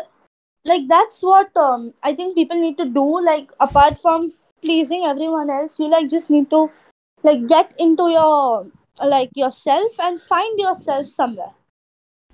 like 0.65 0.89
that's 0.89 1.23
what 1.23 1.57
um, 1.57 1.93
i 2.03 2.13
think 2.13 2.35
people 2.35 2.59
need 2.59 2.77
to 2.79 2.85
do 2.85 3.07
like 3.25 3.51
apart 3.61 3.99
from 3.99 4.31
pleasing 4.63 5.05
everyone 5.05 5.51
else 5.51 5.79
you 5.79 5.89
like 5.89 6.09
just 6.09 6.31
need 6.31 6.51
to 6.51 6.71
like 7.23 7.47
get 7.47 7.75
into 7.79 8.09
your 8.11 8.67
like 9.05 9.31
yourself 9.35 10.01
and 10.01 10.21
find 10.21 10.59
yourself 10.59 11.07
somewhere 11.07 11.53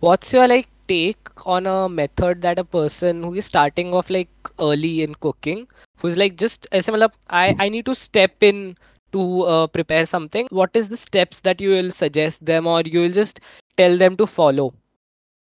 what's 0.01 0.33
your 0.33 0.49
like 0.49 0.69
take 0.89 1.29
on 1.47 1.67
a 1.67 1.89
method 1.89 2.43
that 2.43 2.59
a 2.59 2.65
person 2.65 3.23
who 3.23 3.35
is 3.35 3.47
starting 3.47 3.93
off 3.95 4.11
like 4.11 4.29
early 4.61 5.03
in 5.03 5.15
cooking, 5.27 5.67
who's 5.99 6.17
like 6.17 6.37
just 6.37 6.67
ऐसे 6.73 6.93
मतलब 6.93 7.13
I 7.31 7.55
I 7.59 7.69
need 7.69 7.87
to 7.87 7.95
step 7.95 8.43
in 8.43 8.77
to 9.13 9.43
uh, 9.55 9.67
prepare 9.67 10.07
something. 10.07 10.49
What 10.51 10.81
is 10.83 10.89
the 10.89 10.97
steps 10.97 11.41
that 11.41 11.61
you 11.61 11.71
will 11.71 11.91
suggest 11.93 12.45
them 12.53 12.67
or 12.67 12.81
you 12.95 13.01
will 13.01 13.17
just 13.21 13.41
tell 13.77 13.99
them 14.05 14.17
to 14.23 14.27
follow? 14.27 14.73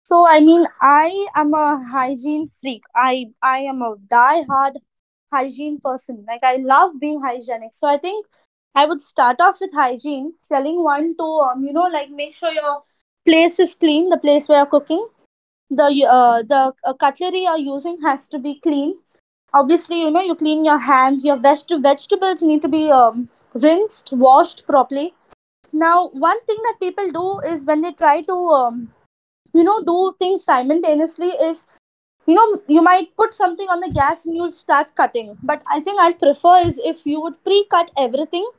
So 0.08 0.26
I 0.26 0.40
mean, 0.40 0.66
I 0.82 1.28
am 1.36 1.54
a 1.54 1.68
hygiene 1.92 2.48
freak. 2.50 2.84
I 2.96 3.26
I 3.42 3.58
am 3.72 3.82
a 3.82 3.96
die-hard 4.10 4.78
hygiene 5.34 5.80
person. 5.88 6.24
Like 6.28 6.46
I 6.52 6.56
love 6.74 6.92
being 7.02 7.20
hygienic. 7.26 7.74
So 7.74 7.88
I 7.94 7.98
think 7.98 8.26
I 8.76 8.86
would 8.86 9.02
start 9.02 9.42
off 9.42 9.60
with 9.60 9.74
hygiene, 9.74 10.34
telling 10.48 10.82
one 10.84 11.10
to 11.18 11.28
um, 11.48 11.66
you 11.66 11.74
know 11.74 11.90
like 11.98 12.10
make 12.22 12.34
sure 12.36 12.54
your 12.60 12.78
place 13.26 13.60
is 13.60 13.76
clean, 13.76 14.10
the 14.10 14.18
place 14.28 14.48
where 14.48 14.60
you're 14.60 14.74
cooking. 14.78 15.08
The 15.70 15.90
uh, 16.18 16.44
the 16.54 16.62
uh, 16.86 16.94
cutlery 17.06 17.44
you're 17.48 17.66
using 17.68 18.00
has 18.10 18.28
to 18.36 18.40
be 18.48 18.56
clean. 18.70 18.96
Obviously, 19.64 20.02
you 20.02 20.12
know 20.12 20.26
you 20.32 20.36
clean 20.46 20.66
your 20.72 20.80
hands. 20.92 21.26
Your 21.32 21.38
veg- 21.48 21.82
vegetables 21.90 22.42
need 22.52 22.62
to 22.70 22.76
be 22.78 22.84
um, 23.02 23.30
rinsed, 23.68 24.14
washed 24.28 24.68
properly. 24.68 25.08
Now, 25.74 26.10
one 26.30 26.46
thing 26.46 26.64
that 26.70 26.80
people 26.86 27.12
do 27.22 27.28
is 27.56 27.66
when 27.66 27.82
they 27.82 27.94
try 28.06 28.22
to 28.34 28.38
um, 28.62 28.82
you 29.58 29.64
know 29.64 29.80
do 29.90 29.98
things 30.20 30.44
simultaneously 30.44 31.30
is 31.50 31.66
you 32.28 32.36
know 32.36 32.62
you 32.68 32.82
might 32.82 33.16
put 33.16 33.34
something 33.34 33.68
on 33.76 33.80
the 33.80 33.92
gas 33.98 34.26
and 34.26 34.36
you'll 34.36 34.52
start 34.54 34.96
cutting. 34.96 35.38
But 35.44 35.64
i 35.76 35.80
think 35.80 36.00
i'd 36.02 36.20
prefer 36.20 36.58
is 36.70 36.80
if 36.94 37.06
you 37.06 37.22
would 37.22 37.44
pre-cut 37.44 37.92
everything 37.98 38.50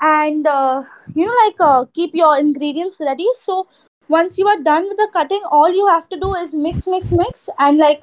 and 0.00 0.46
uh, 0.46 0.82
you 1.14 1.26
know 1.26 1.36
like 1.44 1.60
uh, 1.60 1.84
keep 1.94 2.14
your 2.14 2.38
ingredients 2.38 2.96
ready. 3.00 3.28
So 3.34 3.66
once 4.08 4.38
you 4.38 4.46
are 4.48 4.60
done 4.60 4.88
with 4.88 4.96
the 4.98 5.08
cutting 5.12 5.42
all 5.50 5.72
you 5.80 5.86
have 5.86 6.08
to 6.10 6.18
do 6.18 6.34
is 6.34 6.54
mix 6.54 6.86
mix 6.86 7.12
mix 7.12 7.48
and 7.58 7.78
like 7.78 8.02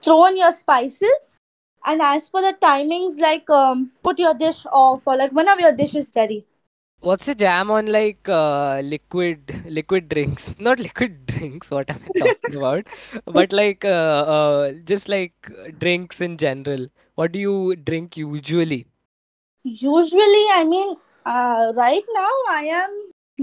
throw 0.00 0.26
in 0.26 0.36
your 0.36 0.52
spices. 0.52 1.40
And 1.88 2.02
as 2.02 2.28
for 2.28 2.42
the 2.42 2.52
timings 2.60 3.20
like 3.20 3.48
um, 3.48 3.92
put 4.02 4.18
your 4.18 4.34
dish 4.34 4.66
off 4.72 5.06
or 5.06 5.16
like 5.16 5.30
whenever 5.30 5.60
your 5.60 5.72
dish 5.72 5.94
is 5.94 6.12
ready 6.16 6.44
What's 7.06 7.26
the 7.26 7.34
jam 7.34 7.70
on 7.70 7.86
like 7.86 8.28
uh, 8.28 8.80
liquid 8.80 9.62
liquid 9.66 10.08
drinks? 10.08 10.52
Not 10.58 10.78
liquid 10.80 11.26
drinks. 11.26 11.70
What 11.70 11.88
am 11.90 12.02
I 12.04 12.10
talking 12.18 12.54
about? 12.56 12.86
But 13.26 13.52
like 13.52 13.84
uh, 13.84 14.22
uh, 14.36 14.72
just 14.84 15.08
like 15.08 15.34
drinks 15.78 16.20
in 16.20 16.36
general. 16.38 16.88
What 17.14 17.32
do 17.32 17.38
you 17.38 17.76
drink 17.76 18.16
usually? 18.16 18.86
usually 19.64 20.44
i 20.58 20.64
mean 20.72 20.96
uh, 21.34 21.72
right 21.76 22.04
now 22.14 22.32
i 22.50 22.62
am 22.80 22.92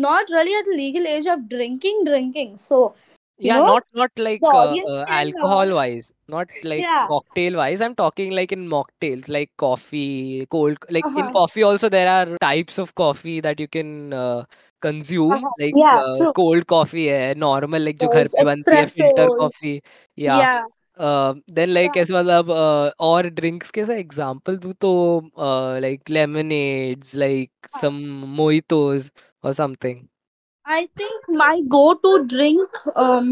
not 0.08 0.30
really 0.36 0.56
at 0.60 0.66
the 0.70 0.76
legal 0.84 1.08
age 1.16 1.28
of 1.36 1.48
drinking 1.50 2.04
drinking 2.06 2.56
so 2.58 2.96
you 3.38 3.52
Yeah, 3.52 3.60
know 3.60 3.72
not 3.72 3.84
not 3.94 4.12
like 4.18 4.46
the 4.46 4.48
uh, 4.54 4.58
audience 4.64 4.94
uh, 4.94 5.06
can 5.08 5.26
uh, 5.48 5.50
alcohol 5.50 5.76
wise, 5.76 6.13
not 6.29 6.49
like 6.63 6.81
yeah 6.83 7.07
cocktail 7.07 7.57
wise. 7.57 7.81
I'm 7.81 7.95
talking 7.95 8.31
like 8.33 8.53
in 8.53 8.69
mocktails, 8.69 9.29
like 9.29 9.51
coffee, 9.57 10.47
cold. 10.51 10.79
Like 10.91 11.07
in 11.17 11.27
uh-huh, 11.27 11.33
coffee 11.33 11.63
also 11.63 11.89
there 11.89 12.09
are 12.09 12.37
types 12.39 12.79
of 12.79 12.95
coffee 12.95 13.41
that 13.41 13.61
you 13.61 13.69
can 13.69 14.13
uh, 14.13 14.45
consume, 14.81 15.35
uh-huh. 15.35 15.51
like 15.59 15.75
yeah 15.75 15.99
uh, 15.99 16.15
true 16.17 16.33
cold 16.33 16.67
coffee 16.67 17.07
है, 17.09 17.35
normal 17.37 17.83
like 17.83 17.99
जो 17.99 18.09
घर 18.09 18.29
there's 18.29 18.35
पे 18.37 18.45
बनती 18.45 18.77
है, 18.77 18.87
filter 18.87 19.29
espressos 19.29 19.39
coffee. 19.39 19.83
Yeah. 20.17 20.39
yeah 20.39 20.65
Uh, 20.99 21.35
then 21.47 21.73
like 21.75 21.97
ऐसे 21.97 22.13
मतलब 22.13 22.49
uh, 22.51 22.91
और 23.01 23.29
drinks 23.31 23.71
के 23.71 23.81
ऐसा 23.81 23.95
example 24.05 24.59
दूँ 24.63 24.73
तो 24.81 24.91
uh, 25.39 25.81
like 25.81 26.09
lemonades, 26.09 27.15
like 27.15 27.53
some 27.81 28.01
mojitos 28.39 29.11
or 29.43 29.53
something. 29.55 30.09
i 30.65 30.87
think 30.99 31.29
my 31.41 31.61
go-to 31.75 32.11
drink 32.33 32.77
um 33.05 33.31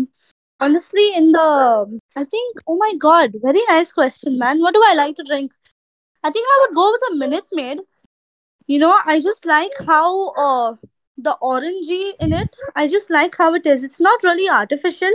honestly 0.66 1.06
in 1.20 1.32
the 1.32 2.00
i 2.22 2.24
think 2.24 2.60
oh 2.68 2.76
my 2.82 2.94
god 3.06 3.36
very 3.42 3.62
nice 3.70 3.92
question 3.92 4.38
man. 4.38 4.60
What 4.60 4.74
do 4.74 4.84
i 4.86 4.94
like 4.94 5.16
to 5.18 5.24
drink? 5.24 5.54
I 6.24 6.30
think 6.32 6.48
i 6.54 6.58
would 6.62 6.76
go 6.76 6.92
with 6.92 7.02
a 7.12 7.16
minute 7.16 7.46
maid. 7.52 7.80
You 8.68 8.80
know 8.80 8.96
i 9.06 9.20
just 9.20 9.46
like 9.46 9.72
how 9.88 10.30
uh 10.46 10.76
the 11.18 11.36
orangey 11.42 12.14
in 12.20 12.34
it 12.34 12.56
i 12.76 12.88
just 12.88 13.10
like 13.10 13.38
how 13.38 13.54
it 13.56 13.66
is. 13.66 13.84
It's 13.84 14.00
not 14.00 14.24
really 14.24 14.50
artificial. 14.50 15.12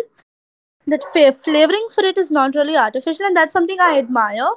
That 0.89 1.05
flavoring 1.45 1.87
for 1.95 2.05
it 2.05 2.19
is 2.19 2.31
not 2.31 2.55
really 2.55 2.77
artificial 2.77 3.27
and 3.27 3.37
that's 3.37 3.53
something 3.53 3.81
i 3.81 3.99
admire. 3.99 4.51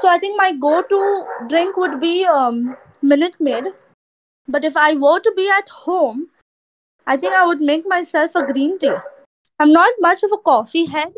So 0.00 0.08
i 0.08 0.18
think 0.18 0.36
my 0.36 0.52
go-to 0.52 1.00
drink 1.48 1.76
would 1.76 1.98
be 2.00 2.26
um 2.26 2.76
minute 3.02 3.40
maid. 3.40 3.64
But 4.48 4.64
if 4.64 4.76
i 4.76 4.92
were 5.06 5.18
to 5.20 5.32
be 5.36 5.48
at 5.48 5.68
home 5.88 6.28
i 7.12 7.16
think 7.16 7.34
i 7.34 7.46
would 7.46 7.60
make 7.72 7.86
myself 7.92 8.34
a 8.34 8.46
green 8.52 8.78
tea 8.78 8.96
i'm 9.59 9.71
not 9.71 9.91
much 9.99 10.23
of 10.23 10.31
a 10.31 10.37
coffee 10.37 10.85
head 10.85 11.13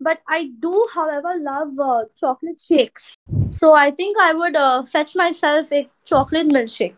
but 0.00 0.20
i 0.28 0.50
do 0.60 0.86
however 0.94 1.34
love 1.38 1.78
uh, 1.78 2.04
chocolate 2.16 2.60
shakes 2.60 3.14
so 3.50 3.72
i 3.74 3.90
think 3.90 4.16
i 4.20 4.32
would 4.32 4.56
uh, 4.56 4.82
fetch 4.82 5.14
myself 5.16 5.72
a 5.72 5.88
chocolate 6.04 6.48
milkshake 6.48 6.94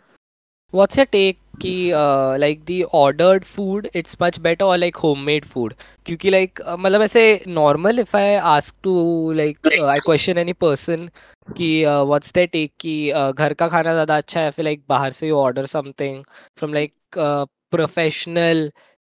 What's 0.71 0.97
your 0.97 1.07
take 1.07 1.39
कि 1.61 1.93
uh, 1.93 2.37
like 2.39 2.65
the 2.67 2.85
ordered 2.85 3.45
food 3.47 3.89
it's 3.95 4.19
much 4.19 4.43
better 4.43 4.65
or 4.65 4.79
like 4.79 4.97
homemade 4.97 5.45
food 5.47 5.75
क्योंकि 6.07 6.31
like 6.31 6.61
uh, 6.65 6.77
मतलब 6.77 7.03
ऐसे 7.03 7.45
normal 7.47 7.99
if 7.99 8.15
I 8.15 8.35
ask 8.35 8.75
to 8.83 8.95
like 9.33 9.59
uh, 9.67 9.87
I 9.87 10.01
question 10.01 10.37
any 10.37 10.53
person 10.53 11.11
कि 11.57 11.85
uh, 11.85 12.05
what's 12.05 12.33
their 12.33 12.49
take 12.49 12.73
कि 12.81 13.13
uh, 13.13 13.33
घर 13.33 13.55
का 13.55 13.69
खाना 13.69 13.93
ज़्यादा 13.93 14.17
अच्छा 14.17 14.41
है 14.41 14.45
या 14.45 14.51
फिर 14.51 14.65
like 14.65 14.83
बाहर 14.89 15.11
से 15.13 15.29
you 15.29 15.37
order 15.37 15.67
something 15.67 16.25
from 16.57 16.73
like 16.73 16.95
uh, 17.17 17.47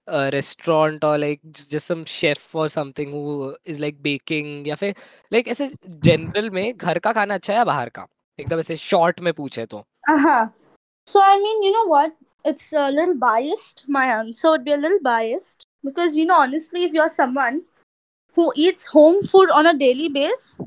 uh, 0.08 0.30
restaurant 0.34 1.04
or 1.04 1.18
like 1.18 1.42
just, 1.52 1.72
just 1.72 1.88
some 1.88 2.06
chef 2.06 2.38
or 2.54 2.70
something 2.70 3.12
who 3.12 3.56
is 3.66 3.80
like 3.80 4.02
baking 4.02 4.68
या 4.68 4.76
फिर 4.76 4.96
like 5.34 5.48
ऐसे 5.48 5.70
general 6.08 6.50
में 6.54 6.78
घर 6.78 7.00
का 7.00 7.14
खाना 7.14 7.34
अच्छा 7.34 7.54
है 7.54 7.58
या 7.58 7.66
बाहर 7.66 7.90
का 7.90 8.08
एकदम 8.40 8.60
ऐसे 8.60 8.78
short 8.78 9.20
में 9.22 9.34
पूछे 9.34 9.66
तो 9.66 9.84
uh-huh 10.10 10.48
so 11.08 11.22
i 11.24 11.36
mean 11.40 11.64
you 11.64 11.72
know 11.72 11.86
what 11.88 12.16
it's 12.46 12.72
a 12.74 12.92
little 12.92 13.16
biased 13.16 13.86
my 13.88 14.06
answer 14.14 14.50
would 14.52 14.66
be 14.66 14.74
a 14.74 14.78
little 14.78 15.00
biased 15.02 15.66
because 15.90 16.18
you 16.18 16.26
know 16.26 16.40
honestly 16.46 16.84
if 16.84 16.98
you're 16.98 17.14
someone 17.14 17.62
who 18.36 18.52
eats 18.56 18.88
home 18.96 19.24
food 19.24 19.50
on 19.60 19.66
a 19.66 19.74
daily 19.74 20.10
basis 20.10 20.60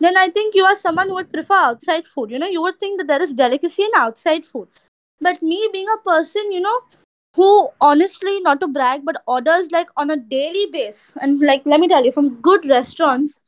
then 0.00 0.16
i 0.16 0.28
think 0.28 0.54
you 0.54 0.64
are 0.70 0.76
someone 0.76 1.08
who 1.08 1.14
would 1.14 1.32
prefer 1.32 1.60
outside 1.68 2.06
food 2.06 2.30
you 2.30 2.38
know 2.38 2.50
you 2.56 2.62
would 2.62 2.78
think 2.78 3.00
that 3.00 3.06
there 3.06 3.22
is 3.22 3.34
delicacy 3.34 3.82
in 3.82 3.96
outside 3.96 4.44
food 4.44 4.68
but 5.20 5.42
me 5.42 5.60
being 5.72 5.90
a 5.94 6.02
person 6.10 6.52
you 6.52 6.60
know 6.60 6.76
who 7.38 7.48
honestly 7.88 8.34
not 8.48 8.60
to 8.60 8.68
brag 8.76 9.04
but 9.08 9.22
orders 9.36 9.70
like 9.76 9.88
on 9.96 10.10
a 10.10 10.16
daily 10.34 10.66
basis 10.72 11.16
and 11.22 11.40
like 11.52 11.62
let 11.72 11.80
me 11.80 11.88
tell 11.94 12.04
you 12.10 12.12
from 12.18 12.30
good 12.50 12.68
restaurants 12.74 13.40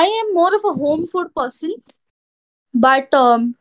i 0.00 0.04
am 0.20 0.34
more 0.40 0.54
of 0.58 0.68
a 0.72 0.76
home 0.82 1.06
food 1.14 1.32
person 1.42 1.74
but 2.74 3.12
um 3.22 3.54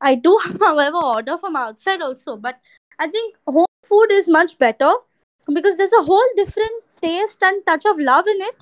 I 0.00 0.14
do, 0.14 0.38
however, 0.60 0.96
order 0.96 1.38
from 1.38 1.56
outside 1.56 2.02
also. 2.02 2.36
But 2.36 2.60
I 2.98 3.08
think 3.08 3.36
home 3.46 3.66
food 3.84 4.08
is 4.12 4.28
much 4.28 4.58
better 4.58 4.92
because 5.52 5.76
there's 5.76 5.92
a 5.92 6.02
whole 6.02 6.28
different 6.36 6.84
taste 7.00 7.42
and 7.42 7.64
touch 7.66 7.84
of 7.86 7.98
love 7.98 8.26
in 8.26 8.36
it 8.40 8.56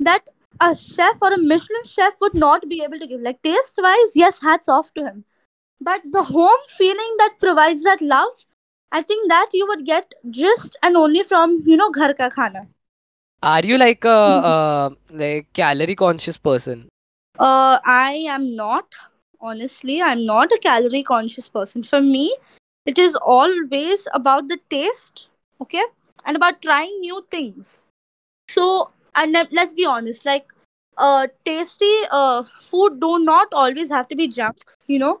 that 0.00 0.28
a 0.60 0.74
chef 0.74 1.16
or 1.20 1.32
a 1.32 1.38
Michelin 1.38 1.84
chef 1.84 2.14
would 2.20 2.34
not 2.34 2.68
be 2.68 2.82
able 2.82 2.98
to 2.98 3.06
give. 3.06 3.20
Like 3.20 3.42
taste 3.42 3.78
wise, 3.82 4.12
yes, 4.14 4.40
hats 4.40 4.68
off 4.68 4.92
to 4.94 5.04
him. 5.04 5.24
But 5.80 6.02
the 6.10 6.24
home 6.24 6.60
feeling 6.78 7.14
that 7.18 7.34
provides 7.38 7.82
that 7.84 8.00
love, 8.00 8.32
I 8.92 9.02
think 9.02 9.28
that 9.28 9.48
you 9.52 9.66
would 9.66 9.84
get 9.84 10.12
just 10.30 10.76
and 10.82 10.96
only 10.96 11.22
from 11.22 11.62
you 11.66 11.76
know 11.76 11.90
ghar 11.90 12.14
ka 12.14 12.28
khana. 12.30 12.66
Are 13.42 13.64
you 13.64 13.78
like 13.78 14.04
a 14.04 14.18
uh, 14.52 14.90
like 15.10 15.52
calorie 15.52 15.94
conscious 15.94 16.36
person? 16.36 16.88
Uh, 17.38 17.78
I 17.84 18.12
am 18.36 18.54
not. 18.56 18.94
Honestly, 19.40 20.00
I'm 20.02 20.24
not 20.24 20.50
a 20.52 20.58
calorie 20.62 21.02
conscious 21.02 21.48
person. 21.48 21.82
For 21.82 22.00
me, 22.00 22.34
it 22.86 22.98
is 22.98 23.16
always 23.16 24.08
about 24.14 24.48
the 24.48 24.58
taste, 24.70 25.28
okay, 25.60 25.84
and 26.24 26.36
about 26.36 26.62
trying 26.62 26.98
new 27.00 27.24
things. 27.30 27.82
So, 28.48 28.90
and 29.14 29.36
let's 29.52 29.74
be 29.74 29.84
honest, 29.86 30.24
like, 30.24 30.52
uh, 30.98 31.26
tasty 31.44 31.94
uh 32.10 32.42
food 32.60 33.00
do 33.00 33.18
not 33.18 33.48
always 33.52 33.90
have 33.90 34.08
to 34.08 34.16
be 34.16 34.28
junk, 34.28 34.56
you 34.86 34.98
know, 34.98 35.20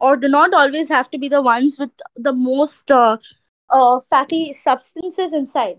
or 0.00 0.16
do 0.16 0.28
not 0.28 0.54
always 0.54 0.88
have 0.88 1.10
to 1.10 1.18
be 1.18 1.28
the 1.28 1.42
ones 1.42 1.78
with 1.78 1.90
the 2.16 2.32
most 2.32 2.90
uh, 2.90 3.16
uh, 3.70 4.00
fatty 4.10 4.52
substances 4.52 5.32
inside. 5.32 5.78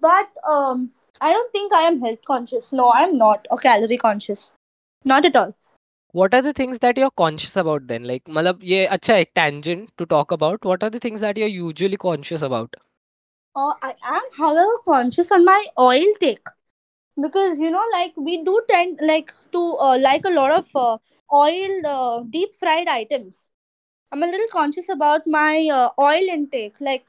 But 0.00 0.28
um, 0.48 0.90
I 1.20 1.32
don't 1.32 1.52
think 1.52 1.72
I 1.72 1.82
am 1.82 2.00
health 2.00 2.24
conscious. 2.26 2.72
No, 2.72 2.90
I'm 2.92 3.18
not, 3.18 3.46
a 3.50 3.56
calorie 3.56 3.96
conscious. 3.98 4.52
Not 5.04 5.24
at 5.24 5.36
all. 5.36 5.54
What 6.12 6.32
are 6.32 6.42
the 6.42 6.52
things 6.52 6.78
that 6.78 6.96
you're 6.96 7.10
conscious 7.10 7.56
about 7.56 7.88
then? 7.88 8.04
Like, 8.04 8.24
malab, 8.24 8.58
ye 8.62 8.86
acha 8.86 9.14
ek 9.20 9.34
tangent 9.34 9.90
to 9.98 10.06
talk 10.06 10.30
about. 10.30 10.64
What 10.64 10.82
are 10.82 10.90
the 10.90 11.00
things 11.00 11.20
that 11.22 11.36
you're 11.36 11.48
usually 11.48 11.96
conscious 11.96 12.42
about? 12.42 12.74
Uh, 13.56 13.72
I 13.82 13.94
am, 14.04 14.22
however, 14.36 14.76
conscious 14.84 15.32
on 15.32 15.44
my 15.44 15.66
oil 15.78 16.06
take 16.20 16.46
because 17.20 17.60
you 17.60 17.70
know, 17.70 17.82
like 17.92 18.12
we 18.16 18.42
do 18.42 18.60
tend 18.68 19.00
like 19.02 19.32
to 19.52 19.76
uh, 19.78 19.98
like 19.98 20.24
a 20.24 20.30
lot 20.30 20.50
of 20.52 20.68
uh, 20.76 20.98
oil, 21.32 21.86
uh, 21.86 22.22
deep 22.28 22.54
fried 22.54 22.88
items. 22.88 23.50
I'm 24.12 24.22
a 24.22 24.26
little 24.26 24.46
conscious 24.50 24.88
about 24.88 25.26
my 25.26 25.68
uh, 25.72 25.90
oil 26.00 26.28
intake. 26.28 26.74
Like 26.80 27.04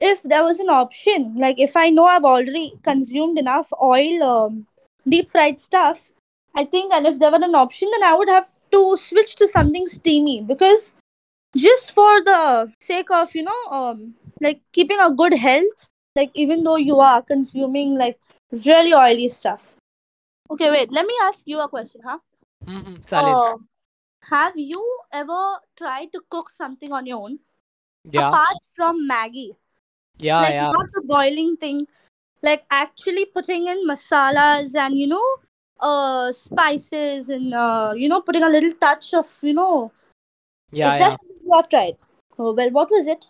if 0.00 0.22
there 0.22 0.44
was 0.44 0.60
an 0.60 0.68
option, 0.68 1.34
like 1.36 1.58
if 1.58 1.76
I 1.76 1.90
know 1.90 2.06
I've 2.06 2.24
already 2.24 2.74
consumed 2.82 3.38
enough 3.38 3.72
oil, 3.82 4.22
um, 4.22 4.66
deep 5.08 5.30
fried 5.30 5.60
stuff, 5.60 6.10
I 6.54 6.64
think, 6.64 6.92
and 6.92 7.06
if 7.06 7.18
there 7.18 7.30
were 7.30 7.42
an 7.42 7.54
option, 7.54 7.90
then 7.90 8.04
I 8.04 8.14
would 8.14 8.28
have 8.28 8.48
to 8.72 8.96
switch 8.96 9.34
to 9.36 9.48
something 9.48 9.86
steamy 9.86 10.40
because 10.40 10.96
just 11.56 11.92
for 11.92 12.22
the 12.22 12.72
sake 12.80 13.10
of, 13.10 13.34
you 13.34 13.42
know, 13.44 13.64
um, 13.70 14.14
like 14.40 14.60
keeping 14.72 14.98
a 15.00 15.10
good 15.10 15.34
health, 15.34 15.86
like 16.14 16.30
even 16.34 16.62
though 16.62 16.76
you 16.76 17.00
are 17.00 17.22
consuming 17.22 17.96
like 17.96 18.18
really 18.66 18.94
oily 18.94 19.28
stuff. 19.28 19.76
Okay, 20.50 20.70
wait, 20.70 20.92
let 20.92 21.06
me 21.06 21.14
ask 21.22 21.46
you 21.46 21.60
a 21.60 21.68
question, 21.68 22.00
huh? 22.04 22.18
Oh. 23.12 23.60
have 24.30 24.56
you 24.56 24.82
ever 25.12 25.58
tried 25.76 26.12
to 26.12 26.20
cook 26.30 26.50
something 26.50 26.92
on 26.92 27.06
your 27.06 27.22
own? 27.22 27.38
Apart 28.14 28.56
from 28.74 29.08
Maggi 29.08 29.56
yeah 30.18 30.40
like 30.40 30.54
not 30.54 30.86
the 30.92 31.02
boiling 31.06 31.56
thing. 31.56 31.86
Like 32.42 32.64
actually 32.70 33.24
putting 33.24 33.68
in 33.68 33.86
masalas 33.88 34.74
and 34.74 34.98
you 34.98 35.06
know 35.06 35.36
uh 35.80 36.32
spices 36.32 37.28
and 37.28 37.54
uh 37.54 37.94
you 37.96 38.08
know 38.08 38.20
putting 38.20 38.42
a 38.42 38.48
little 38.48 38.72
touch 38.72 39.14
of 39.14 39.38
you 39.42 39.54
know. 39.54 39.92
Yeah, 40.72 40.94
is 40.94 41.00
yeah. 41.00 41.08
that 41.08 41.18
something 41.18 41.36
you 41.44 41.52
have 41.56 41.68
tried? 41.68 41.96
Oh, 42.38 42.52
well 42.52 42.70
what 42.70 42.90
was 42.90 43.06
it? 43.06 43.26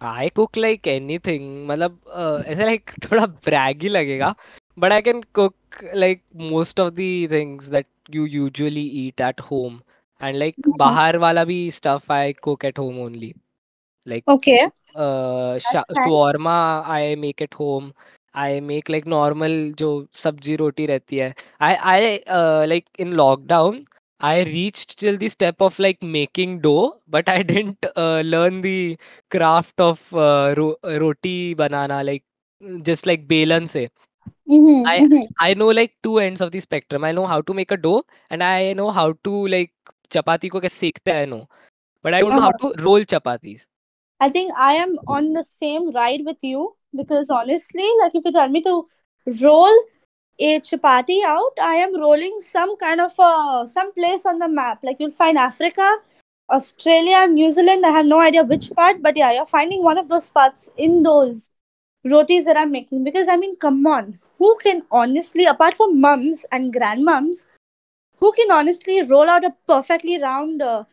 I 0.00 0.30
cook 0.30 0.56
like 0.56 0.86
anything. 0.86 1.22
Thing 1.22 1.68
मतलब 1.68 2.00
ऐसा 2.46 2.64
like 2.64 2.90
थोड़ा 3.04 3.26
braggy 3.26 3.88
लगेगा. 3.88 4.34
But 4.78 4.92
I 4.92 5.02
can 5.02 5.22
cook 5.22 5.54
like 5.94 6.22
most 6.36 6.80
of 6.80 6.92
the 6.92 7.28
things 7.28 7.64
that 7.64 7.86
you 8.09 8.25
usually 8.25 8.81
eat 9.03 9.19
at 9.21 9.39
home 9.51 9.81
and 10.21 10.39
like 10.39 10.55
Mhm. 10.65 10.77
बाहर 10.83 11.17
वाला 11.25 11.43
भी 11.51 11.59
stuff 11.79 12.09
I 12.17 12.33
cook 12.47 12.63
at 12.69 12.77
home 12.83 12.99
only 13.07 13.33
like 14.05 14.25
okay 14.27 14.61
uh, 14.95 15.53
that's 15.53 15.63
शा- 15.71 15.83
nice 15.93 16.05
shawarma 16.05 16.57
I 16.97 17.15
make 17.15 17.41
at 17.41 17.53
home 17.53 17.93
I 18.33 18.59
make 18.69 18.89
like 18.95 19.05
normal 19.15 19.55
जो 19.81 19.89
सब्जी 20.23 20.55
रोटी 20.61 20.85
रहती 20.93 21.17
है 21.17 21.33
I 21.69 21.73
I 21.95 21.99
uh, 22.39 22.65
like 22.73 22.87
in 23.05 23.13
lockdown 23.21 23.83
I 24.19 24.35
reached 24.49 24.97
till 24.99 25.17
the 25.17 25.29
step 25.29 25.61
of 25.67 25.79
like 25.85 26.01
making 26.17 26.59
dough 26.61 26.97
but 27.15 27.29
I 27.29 27.41
didn't 27.43 27.85
uh, 27.95 28.21
learn 28.33 28.61
the 28.61 28.97
craft 29.35 29.79
of 29.89 29.99
uh, 30.13 30.53
ro- 30.57 30.77
roti 31.05 31.53
banana 31.63 32.03
like 32.03 32.23
just 32.89 33.05
like 33.11 33.27
belan 33.27 33.67
से 33.75 33.87
Mm-hmm, 34.50 34.86
I 34.86 34.98
mm-hmm. 34.98 35.24
I 35.38 35.54
know 35.54 35.68
like 35.68 35.94
two 36.02 36.18
ends 36.18 36.40
of 36.40 36.50
the 36.50 36.60
spectrum. 36.60 37.04
I 37.04 37.12
know 37.12 37.26
how 37.26 37.40
to 37.40 37.54
make 37.54 37.70
a 37.70 37.76
dough 37.76 38.04
and 38.30 38.42
I 38.42 38.72
know 38.72 38.90
how 38.90 39.12
to 39.24 39.34
like 39.48 39.72
chapati 40.10 40.50
ko 40.50 40.60
kaise 40.60 40.78
sekhte 40.84 41.14
I 41.14 41.24
know. 41.24 41.48
But 42.02 42.14
I 42.14 42.20
don't 42.20 42.32
uh-huh. 42.32 42.36
know 42.36 42.42
how 42.42 42.48
uh-huh. 42.48 42.72
to 42.76 42.82
roll 42.82 43.04
chapatis. 43.12 43.66
I 44.20 44.28
think 44.28 44.52
I 44.58 44.72
am 44.74 44.96
on 45.06 45.32
the 45.32 45.44
same 45.44 45.92
ride 45.92 46.24
with 46.24 46.42
you 46.42 46.74
because 46.94 47.30
honestly, 47.30 47.88
like 48.00 48.14
if 48.14 48.24
you 48.24 48.32
tell 48.32 48.48
me 48.48 48.62
to 48.62 48.86
roll 49.42 49.76
a 50.38 50.60
chapati 50.60 51.22
out, 51.24 51.52
I 51.62 51.76
am 51.76 52.00
rolling 52.00 52.40
some 52.40 52.76
kind 52.76 53.00
of 53.00 53.18
a 53.18 53.68
some 53.68 53.92
place 53.92 54.26
on 54.26 54.38
the 54.38 54.48
map. 54.48 54.80
Like 54.82 54.96
you'll 54.98 55.12
find 55.12 55.38
Africa, 55.38 55.98
Australia, 56.50 57.26
New 57.28 57.50
Zealand. 57.50 57.86
I 57.86 57.90
have 57.90 58.06
no 58.06 58.20
idea 58.20 58.42
which 58.42 58.70
part, 58.72 59.00
but 59.02 59.16
yeah, 59.16 59.32
you're 59.32 59.46
finding 59.46 59.84
one 59.84 59.98
of 59.98 60.08
those 60.08 60.28
parts 60.28 60.70
in 60.76 61.02
those 61.02 61.52
rotis 62.04 62.46
that 62.46 62.56
I'm 62.56 62.72
making. 62.72 63.04
Because 63.04 63.28
I 63.28 63.36
mean, 63.36 63.56
come 63.56 63.86
on, 63.86 64.18
who 64.40 64.56
can 64.60 64.82
honestly, 64.90 65.44
apart 65.44 65.76
from 65.76 66.00
mums 66.00 66.44
and 66.50 66.74
grandmums, 66.74 67.46
who 68.18 68.32
can 68.32 68.50
honestly 68.50 69.02
roll 69.02 69.28
out 69.28 69.44
a 69.44 69.54
perfectly 69.66 70.20
round, 70.20 70.62
uh, 70.62 70.84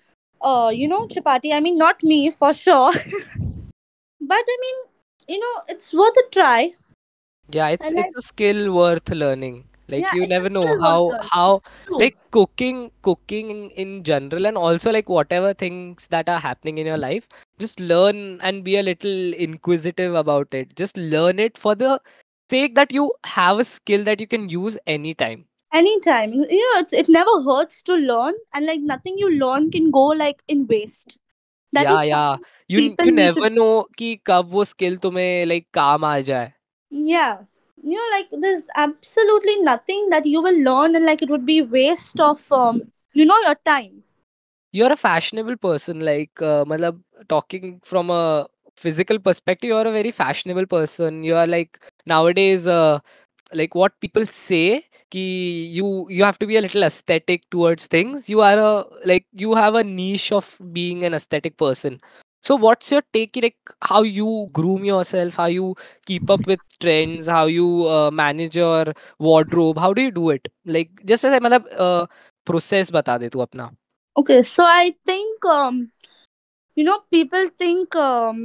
uh, 0.42 0.70
you 0.74 0.88
know, 0.88 1.08
chapati? 1.08 1.54
I 1.54 1.62
mean, 1.62 1.78
not 1.78 2.04
me 2.04 2.30
for 2.30 2.52
sure, 2.54 2.92
but 4.34 4.54
I 4.56 4.58
mean, 4.66 4.76
you 5.30 5.40
know, 5.40 5.56
it's 5.70 5.94
worth 5.94 6.18
a 6.18 6.30
try. 6.32 6.74
Yeah, 7.50 7.70
it's 7.70 7.88
And 7.88 7.98
it's 7.98 8.18
a 8.18 8.22
skill 8.22 8.74
worth 8.74 9.10
learning. 9.10 9.64
Like 9.90 10.04
yeah, 10.04 10.14
you 10.16 10.28
never 10.28 10.50
know 10.50 10.68
how 10.82 11.12
how 11.32 11.62
True. 11.86 12.00
like 12.00 12.18
cooking 12.32 12.92
cooking 13.04 13.52
in, 13.52 13.70
in 13.84 14.04
general 14.04 14.46
and 14.46 14.58
also 14.58 14.92
like 14.92 15.08
whatever 15.08 15.54
things 15.54 16.08
that 16.10 16.28
are 16.28 16.40
happening 16.40 16.78
in 16.78 16.86
your 16.86 16.98
life, 16.98 17.30
just 17.58 17.80
learn 17.80 18.42
and 18.42 18.66
be 18.66 18.76
a 18.76 18.84
little 18.84 19.34
inquisitive 19.48 20.14
about 20.24 20.54
it. 20.54 20.76
Just 20.76 20.98
learn 20.98 21.40
it 21.40 21.58
for 21.58 21.74
the 21.74 22.02
fake 22.50 22.76
that 22.76 22.92
you 22.92 23.14
have 23.26 23.60
a 23.60 23.64
skill 23.64 24.04
that 24.04 24.20
you 24.20 24.28
can 24.28 24.50
use 24.50 24.78
anytime. 24.88 25.46
Anytime. 25.74 26.34
You 26.34 26.42
know 26.42 26.80
it's, 26.80 26.94
it 26.94 27.10
never 27.10 27.42
hurts 27.44 27.82
to 27.84 27.96
learn 27.96 28.34
and 28.54 28.66
like 28.66 28.80
nothing 28.80 29.18
you 29.18 29.32
learn 29.38 29.72
can 29.72 29.92
go 29.92 30.06
like 30.08 30.44
in 30.48 30.68
waste. 30.68 31.20
That 31.74 31.84
yeah, 31.84 32.02
is 32.02 32.08
yeah. 32.08 32.38
you, 32.68 32.96
you 33.04 33.12
never 33.12 33.50
to... 33.50 33.56
know 33.56 33.88
ki 33.98 34.22
kab 34.26 34.52
wo 34.52 34.64
skill 34.64 34.98
tumhe 34.98 35.48
like 35.48 35.68
kaam 35.74 36.04
aa 36.04 36.16
jaye 36.32 36.54
yeah. 36.90 37.38
You 37.84 37.94
know 37.94 38.10
like 38.12 38.28
there's 38.32 38.64
absolutely 38.76 39.62
nothing 39.62 40.10
that 40.10 40.26
you 40.26 40.42
will 40.42 40.60
learn 40.64 40.96
and 40.96 41.06
like 41.06 41.22
it 41.22 41.30
would 41.30 41.46
be 41.46 41.62
waste 41.62 42.20
of 42.20 42.52
um 42.52 42.82
you 43.14 43.26
know 43.26 43.40
your 43.46 43.56
time. 43.56 44.04
You're 44.72 44.92
a 44.92 44.98
fashionable 44.98 45.58
person 45.58 46.02
like 46.02 46.42
uh, 46.42 46.66
matlab, 46.66 47.00
talking 47.30 47.82
from 47.84 48.10
a 48.10 48.48
physical 48.78 49.20
perspective 49.20 49.70
you're 49.70 49.88
a 49.88 49.92
very 49.92 50.12
fashionable 50.12 50.66
person. 50.68 51.24
You 51.24 51.36
are 51.36 51.48
like 51.48 51.80
nowadays 52.06 52.68
uh, 52.68 53.00
like 53.54 53.76
what 53.76 54.00
people 54.02 54.26
say 54.26 54.86
ki 55.12 55.24
you 55.80 56.06
you 56.10 56.24
have 56.24 56.40
to 56.40 56.48
be 56.48 56.58
a 56.58 56.62
little 56.62 56.84
aesthetic 56.84 57.50
towards 57.50 57.88
things. 57.88 58.30
You 58.30 58.42
are 58.42 58.60
a 58.60 58.86
like 59.06 59.26
you 59.34 59.56
have 59.56 59.76
a 59.76 59.84
niche 59.84 60.32
of 60.32 60.56
being 60.74 61.04
an 61.04 61.14
aesthetic 61.14 61.58
person. 61.58 62.00
So 62.44 62.56
what's 62.56 62.92
your 62.92 63.02
take 63.14 63.36
like 63.42 63.58
how 63.82 64.04
you 64.04 64.48
groom 64.54 64.86
yourself? 64.86 65.36
How 65.36 65.48
you 65.48 65.76
keep 66.06 66.30
up 66.30 66.48
with 66.48 66.60
trends? 66.80 67.28
How 67.28 67.46
you 67.48 67.88
uh, 67.90 68.12
manage 68.12 68.56
your 68.56 68.94
wardrobe? 69.20 69.78
How 69.78 69.94
do 69.94 70.02
you 70.02 70.12
do 70.12 70.30
it? 70.30 70.48
Like 70.66 70.90
just 71.06 71.26
as 71.26 71.40
matlab 71.40 71.66
uh, 71.78 72.06
process 72.46 72.90
bata 72.90 73.20
de 73.20 73.30
tu 73.36 73.44
apna 73.46 73.68
okay 74.22 74.42
so 74.52 74.66
i 74.66 74.94
think 75.10 75.46
um 75.56 75.92
you 76.76 76.84
know 76.88 77.00
people 77.16 77.50
think 77.64 77.96
um 78.04 78.40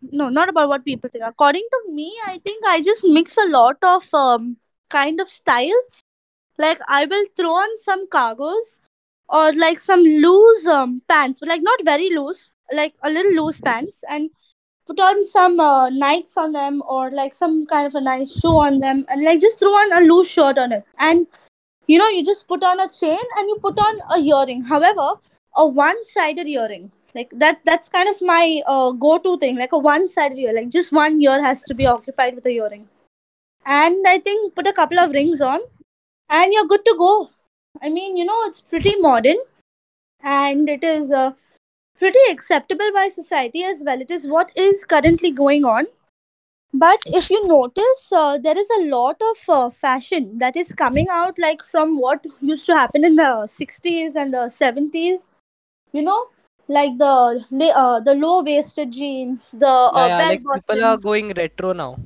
no 0.00 0.28
not 0.28 0.48
about 0.48 0.68
what 0.68 0.84
people 0.84 1.10
think 1.10 1.24
according 1.24 1.66
to 1.72 1.92
me 1.92 2.16
i 2.26 2.38
think 2.38 2.64
i 2.66 2.80
just 2.80 3.04
mix 3.04 3.36
a 3.36 3.48
lot 3.48 3.76
of 3.82 4.12
um 4.14 4.56
kind 4.90 5.20
of 5.20 5.28
styles 5.28 6.02
like 6.58 6.78
i 6.88 7.04
will 7.04 7.24
throw 7.36 7.50
on 7.50 7.76
some 7.82 8.08
cargos 8.08 8.80
or 9.28 9.52
like 9.52 9.78
some 9.78 10.02
loose 10.02 10.66
um, 10.66 11.02
pants 11.08 11.40
but 11.40 11.48
like 11.48 11.62
not 11.62 11.84
very 11.84 12.10
loose 12.10 12.50
like 12.72 12.94
a 13.02 13.10
little 13.10 13.44
loose 13.44 13.60
pants 13.60 14.04
and 14.08 14.30
put 14.88 14.98
on 15.00 15.22
some 15.22 15.60
uh, 15.60 15.90
Nikes 15.90 16.36
on 16.36 16.52
them 16.52 16.82
or 16.88 17.10
like 17.10 17.34
some 17.34 17.66
kind 17.66 17.86
of 17.86 17.94
a 17.94 18.00
nice 18.00 18.40
shoe 18.40 18.58
on 18.66 18.78
them 18.80 19.04
and 19.08 19.22
like 19.22 19.40
just 19.40 19.58
throw 19.58 19.70
on 19.70 19.92
a 20.02 20.06
loose 20.06 20.28
shirt 20.28 20.58
on 20.58 20.72
it. 20.72 20.84
And 20.98 21.26
you 21.86 21.98
know, 21.98 22.08
you 22.08 22.24
just 22.24 22.48
put 22.48 22.62
on 22.62 22.80
a 22.80 22.88
chain 22.88 23.18
and 23.36 23.48
you 23.48 23.58
put 23.60 23.78
on 23.78 23.98
a 24.14 24.18
earring. 24.18 24.64
However, 24.64 25.12
a 25.56 25.66
one-sided 25.66 26.46
earring. 26.46 26.90
Like 27.14 27.30
that 27.32 27.60
that's 27.64 27.88
kind 27.88 28.08
of 28.08 28.20
my 28.20 28.62
uh, 28.66 28.92
go-to 28.92 29.38
thing. 29.38 29.56
Like 29.56 29.72
a 29.72 29.78
one-sided 29.78 30.38
ear. 30.38 30.52
Like 30.54 30.68
just 30.68 30.92
one 30.92 31.20
ear 31.20 31.42
has 31.42 31.62
to 31.64 31.74
be 31.74 31.86
occupied 31.86 32.34
with 32.34 32.46
a 32.46 32.50
earring. 32.50 32.88
And 33.64 34.06
I 34.06 34.18
think 34.18 34.54
put 34.54 34.66
a 34.66 34.72
couple 34.72 34.98
of 34.98 35.12
rings 35.12 35.40
on 35.40 35.60
and 36.30 36.52
you're 36.52 36.66
good 36.66 36.84
to 36.84 36.94
go. 36.98 37.30
I 37.82 37.88
mean, 37.88 38.16
you 38.16 38.24
know, 38.24 38.44
it's 38.44 38.60
pretty 38.60 38.96
modern 38.96 39.36
and 40.22 40.68
it 40.68 40.82
is 40.82 41.12
uh, 41.12 41.32
pretty 41.96 42.18
acceptable 42.30 42.90
by 42.94 43.08
society 43.08 43.62
as 43.62 43.82
well. 43.84 44.00
It 44.00 44.10
is 44.10 44.26
what 44.26 44.52
is 44.56 44.84
currently 44.84 45.30
going 45.30 45.64
on. 45.64 45.86
But 46.72 47.00
if 47.06 47.30
you 47.30 47.46
notice, 47.46 48.12
uh, 48.12 48.38
there 48.38 48.58
is 48.58 48.68
a 48.78 48.84
lot 48.84 49.16
of 49.20 49.36
uh, 49.48 49.70
fashion 49.70 50.36
that 50.38 50.56
is 50.56 50.72
coming 50.72 51.06
out, 51.10 51.38
like 51.38 51.62
from 51.62 51.98
what 51.98 52.24
used 52.42 52.66
to 52.66 52.74
happen 52.74 53.04
in 53.04 53.16
the 53.16 53.46
60s 53.46 54.14
and 54.16 54.34
the 54.34 54.48
70s. 54.50 55.32
You 55.92 56.02
know, 56.02 56.26
like 56.67 56.97
the 56.97 57.45
la- 57.51 57.75
uh, 57.83 57.99
the 57.99 58.13
low 58.15 58.43
waisted 58.43 58.91
jeans, 58.91 59.51
the 59.51 59.67
Yeah, 59.91 60.05
uh, 60.05 60.07
yeah, 60.07 60.21
bell 60.21 60.23
like 60.23 60.41
people 60.51 60.83
are 60.83 60.97
bottoms. 60.97 60.97
going 60.97 61.31
retro 61.33 61.73
now. 61.73 61.97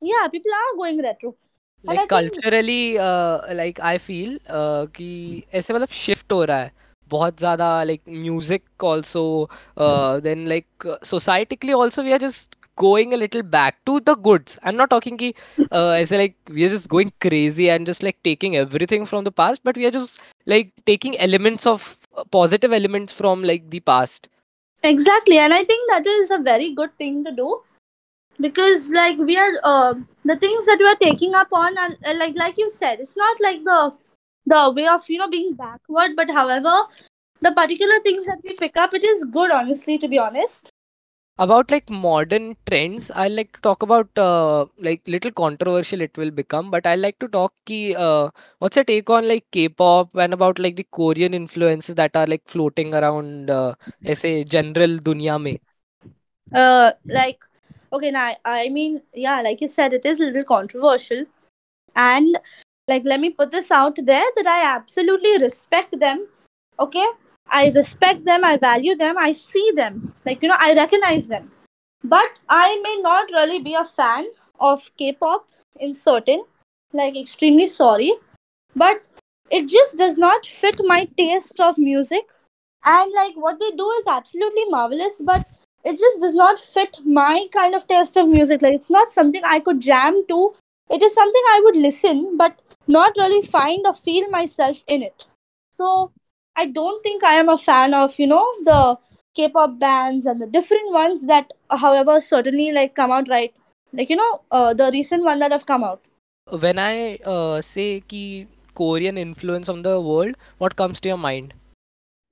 Yeah, 0.00 0.28
people 0.28 0.52
are 0.52 0.76
going 0.76 1.02
retro, 1.02 1.36
and 1.86 1.98
I 1.98 1.98
Like 1.98 2.08
think 2.08 2.32
culturally, 2.32 2.98
uh, 2.98 3.54
like 3.54 3.78
I 3.80 3.98
feel 3.98 4.38
uh, 4.48 4.86
कि 4.96 5.44
ऐसे 5.54 5.74
मतलब 5.74 5.88
shift 5.98 6.32
हो 6.32 6.42
रहा 6.44 6.58
है 6.58 6.70
बहुत 7.08 7.38
ज़्यादा 7.38 7.68
like 7.86 8.02
music 8.06 8.62
also 8.90 9.22
uh, 9.76 10.20
then 10.20 10.46
like 10.48 10.66
uh, 10.86 10.96
societally 11.02 11.74
also 11.76 12.02
we 12.02 12.12
are 12.12 12.18
just 12.18 12.56
going 12.76 13.12
a 13.14 13.16
little 13.16 13.42
back 13.42 13.76
to 13.86 14.00
the 14.00 14.14
goods. 14.16 14.58
I'm 14.62 14.76
not 14.76 14.90
talking 14.90 15.16
कि 15.18 15.32
uh, 15.72 15.92
ऐसे 16.00 16.18
like 16.18 16.34
we 16.50 16.64
are 16.64 16.68
just 16.68 16.88
going 16.88 17.12
crazy 17.20 17.68
and 17.70 17.86
just 17.86 18.02
like 18.02 18.18
taking 18.24 18.56
everything 18.56 19.06
from 19.06 19.24
the 19.24 19.30
past, 19.32 19.62
but 19.62 19.76
we 19.76 19.86
are 19.86 19.90
just 19.90 20.18
like 20.46 20.72
taking 20.86 21.18
elements 21.18 21.66
of 21.66 21.96
uh, 21.99 21.99
positive 22.31 22.71
elements 22.71 23.13
from 23.13 23.43
like 23.43 23.69
the 23.69 23.79
past. 23.79 24.29
exactly, 24.83 25.37
and 25.37 25.53
I 25.53 25.63
think 25.63 25.89
that 25.89 26.07
is 26.07 26.31
a 26.31 26.39
very 26.39 26.73
good 26.73 26.97
thing 26.97 27.23
to 27.25 27.31
do 27.31 27.61
because 28.39 28.89
like 28.89 29.17
we 29.17 29.37
are 29.37 29.53
uh, 29.63 29.93
the 30.25 30.35
things 30.35 30.65
that 30.65 30.79
we 30.79 30.87
are 30.87 30.95
taking 30.95 31.35
up 31.35 31.49
on 31.53 31.77
are 31.77 31.95
uh, 32.07 32.15
like 32.17 32.35
like 32.35 32.57
you 32.57 32.69
said 32.69 32.99
it's 32.99 33.17
not 33.17 33.37
like 33.41 33.63
the 33.63 33.93
the 34.45 34.73
way 34.75 34.87
of 34.87 35.07
you 35.09 35.19
know 35.19 35.29
being 35.29 35.53
backward 35.53 36.15
but 36.15 36.29
however 36.29 36.75
the 37.41 37.51
particular 37.51 37.99
things 37.99 38.25
that 38.25 38.39
we 38.43 38.55
pick 38.55 38.77
up 38.77 38.93
it 38.93 39.03
is 39.03 39.25
good 39.25 39.51
honestly 39.51 39.97
to 39.97 40.07
be 40.07 40.17
honest 40.17 40.70
about 41.43 41.71
like 41.73 41.89
modern 41.89 42.45
trends 42.67 43.09
i 43.21 43.27
like 43.27 43.51
to 43.53 43.61
talk 43.67 43.83
about 43.85 44.19
uh, 44.25 44.65
like 44.87 45.01
little 45.13 45.31
controversial 45.31 46.01
it 46.05 46.15
will 46.21 46.31
become 46.39 46.69
but 46.69 46.85
i 46.85 46.93
like 46.95 47.17
to 47.19 47.27
talk 47.27 47.53
ki, 47.65 47.95
uh, 47.95 48.29
what's 48.59 48.75
your 48.75 48.85
take 48.85 49.09
on 49.09 49.27
like 49.27 49.45
k-pop 49.51 50.15
and 50.15 50.33
about 50.33 50.59
like 50.59 50.75
the 50.75 50.85
korean 50.91 51.33
influences 51.33 51.95
that 51.95 52.15
are 52.15 52.27
like 52.27 52.43
floating 52.45 52.93
around 52.93 53.49
uh, 53.49 53.73
say 54.13 54.43
general 54.43 54.97
dunya 55.09 55.41
mein? 55.41 55.59
Uh 56.53 56.91
like 57.07 57.39
okay 57.93 58.11
now 58.11 58.35
i 58.45 58.69
mean 58.69 59.01
yeah 59.13 59.41
like 59.41 59.61
you 59.61 59.67
said 59.67 59.93
it 59.93 60.05
is 60.05 60.19
a 60.19 60.23
little 60.23 60.43
controversial. 60.43 61.25
And 61.95 62.37
like 62.87 63.03
let 63.05 63.19
me 63.19 63.29
put 63.31 63.51
this 63.51 63.71
out 63.71 63.97
there 64.11 64.27
that 64.35 64.47
i 64.47 64.59
absolutely 64.75 65.37
respect 65.39 65.99
them 65.99 66.27
okay? 66.79 67.07
I 67.49 67.69
respect 67.69 68.25
them, 68.25 68.43
I 68.45 68.57
value 68.57 68.95
them, 68.95 69.17
I 69.17 69.31
see 69.33 69.71
them, 69.75 70.13
like 70.25 70.41
you 70.41 70.49
know, 70.49 70.57
I 70.57 70.73
recognize 70.73 71.27
them, 71.27 71.51
but 72.03 72.39
I 72.49 72.79
may 72.83 72.97
not 73.01 73.29
really 73.31 73.59
be 73.59 73.73
a 73.73 73.85
fan 73.85 74.25
of 74.59 74.91
K-pop 74.97 75.47
in 75.79 75.93
certain, 75.93 76.45
like, 76.93 77.17
extremely 77.17 77.67
sorry, 77.67 78.13
but 78.75 79.03
it 79.49 79.67
just 79.67 79.97
does 79.97 80.17
not 80.17 80.45
fit 80.45 80.79
my 80.85 81.07
taste 81.17 81.59
of 81.59 81.77
music. 81.77 82.25
And 82.85 83.11
like 83.13 83.35
what 83.35 83.59
they 83.59 83.71
do 83.71 83.89
is 83.91 84.07
absolutely 84.07 84.65
marvelous 84.65 85.21
but 85.23 85.45
it 85.83 85.97
just 85.97 86.21
does 86.21 86.35
not 86.35 86.57
fit 86.57 86.97
my 87.05 87.47
kind 87.53 87.75
of 87.75 87.87
taste 87.87 88.17
of 88.17 88.27
music. 88.27 88.61
Like 88.61 88.75
it's 88.75 88.89
not 88.89 89.11
something 89.11 89.41
i 89.45 89.59
could 89.59 89.79
jam 89.81 90.25
to. 90.29 90.55
It 90.89 91.03
is 91.03 91.13
something 91.13 91.43
i 91.49 91.61
would 91.63 91.75
listen 91.75 92.37
but 92.37 92.59
not 92.87 93.13
really 93.17 93.45
find 93.45 93.85
or 93.85 93.93
feel 93.93 94.29
myself 94.29 94.83
in 94.87 95.03
it. 95.03 95.25
So 95.71 96.11
i 96.55 96.65
don't 96.65 97.01
think 97.03 97.23
i 97.23 97.33
am 97.35 97.49
a 97.49 97.57
fan 97.57 97.93
of 97.93 98.17
you 98.19 98.27
know 98.27 98.45
the 98.65 98.97
k-pop 99.35 99.79
bands 99.79 100.25
and 100.25 100.41
the 100.41 100.47
different 100.47 100.91
ones 100.93 101.25
that 101.27 101.51
however 101.69 102.19
certainly 102.19 102.71
like 102.71 102.95
come 102.95 103.11
out 103.11 103.29
right? 103.29 103.53
Like 103.93 104.09
you 104.09 104.15
know 104.15 104.41
uh, 104.51 104.73
the 104.73 104.89
recent 104.91 105.23
one 105.23 105.39
that 105.39 105.51
have 105.51 105.65
come 105.65 105.83
out. 105.83 106.01
When 106.49 106.79
i 106.79 107.15
uh, 107.17 107.61
say 107.61 108.01
ki 108.07 108.47
korean 108.73 109.17
influence 109.17 109.69
on 109.69 109.81
the 109.81 109.99
world 109.99 110.35
what 110.57 110.75
comes 110.75 110.99
to 111.01 111.09
your 111.09 111.17
mind? 111.17 111.53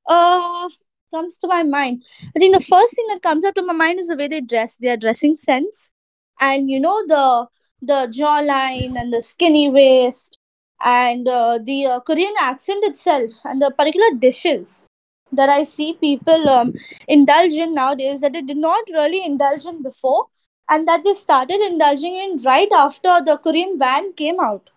Uh 0.07 0.69
comes 1.11 1.37
to 1.39 1.47
my 1.47 1.63
mind. 1.63 2.03
I 2.35 2.39
think 2.39 2.55
the 2.55 2.63
first 2.63 2.95
thing 2.95 3.07
that 3.09 3.21
comes 3.21 3.45
up 3.45 3.55
to 3.55 3.63
my 3.63 3.73
mind 3.73 3.99
is 3.99 4.07
the 4.07 4.15
way 4.15 4.27
they 4.27 4.41
dress. 4.41 4.75
Their 4.75 4.97
dressing 4.97 5.37
sense. 5.37 5.91
And 6.39 6.69
you 6.69 6.79
know 6.79 7.03
the 7.07 7.47
the 7.81 8.11
jawline 8.19 8.99
and 8.99 9.13
the 9.13 9.21
skinny 9.21 9.69
waist 9.69 10.38
and 10.83 11.27
uh, 11.27 11.59
the 11.63 11.85
uh, 11.85 11.99
korean 11.99 12.33
accent 12.39 12.83
itself 12.83 13.31
and 13.45 13.61
the 13.61 13.71
particular 13.71 14.11
dishes 14.19 14.85
that 15.31 15.49
i 15.49 15.63
see 15.63 15.93
people 15.93 16.49
um, 16.49 16.73
indulge 17.07 17.53
in 17.53 17.73
nowadays 17.73 18.21
that 18.21 18.33
they 18.33 18.41
did 18.41 18.57
not 18.57 18.83
really 18.93 19.23
indulge 19.25 19.65
in 19.65 19.81
before 19.83 20.25
and 20.69 20.87
that 20.87 21.03
they 21.03 21.13
started 21.13 21.61
indulging 21.61 22.15
in 22.15 22.37
right 22.45 22.71
after 22.71 23.19
the 23.25 23.37
korean 23.37 23.77
band 23.77 24.15
came 24.15 24.39
out 24.39 24.69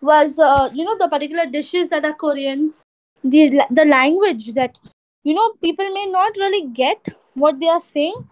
was 0.00 0.38
uh, 0.38 0.70
you 0.72 0.84
know 0.84 0.96
the 0.98 1.08
particular 1.08 1.46
dishes 1.46 1.88
that 1.88 2.04
are 2.04 2.14
korean 2.14 2.72
the 3.22 3.62
the 3.70 3.84
language 3.84 4.52
that 4.54 4.78
you 5.24 5.34
know 5.34 5.48
people 5.62 5.92
may 5.92 6.06
not 6.06 6.36
really 6.36 6.66
get 6.82 7.08
what 7.34 7.60
they 7.60 7.68
are 7.68 7.80
saying 7.80 8.28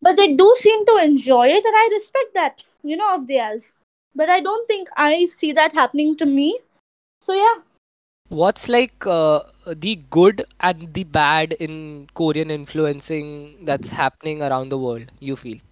but 0.00 0.16
they 0.16 0.32
do 0.34 0.54
seem 0.56 0.84
to 0.86 0.96
enjoy 1.02 1.46
it 1.48 1.64
and 1.64 1.76
i 1.84 1.88
respect 1.92 2.34
that 2.34 2.64
you 2.82 2.96
know 2.96 3.14
of 3.14 3.26
theirs 3.26 3.74
but 4.15 4.29
i 4.29 4.39
don't 4.39 4.67
think 4.67 4.89
i 4.97 5.25
see 5.27 5.51
that 5.51 5.73
happening 5.73 6.15
to 6.15 6.25
me 6.25 6.47
so 7.21 7.33
yeah 7.33 7.55
what's 8.31 8.67
like 8.67 9.05
uh, 9.05 9.39
the 9.85 9.95
good 10.09 10.43
and 10.59 10.93
the 10.93 11.03
bad 11.19 11.53
in 11.67 11.75
korean 12.13 12.51
influencing 12.51 13.31
that's 13.63 13.89
happening 14.01 14.41
around 14.41 14.69
the 14.69 14.83
world 14.87 15.15
you 15.29 15.41
feel 15.45 15.63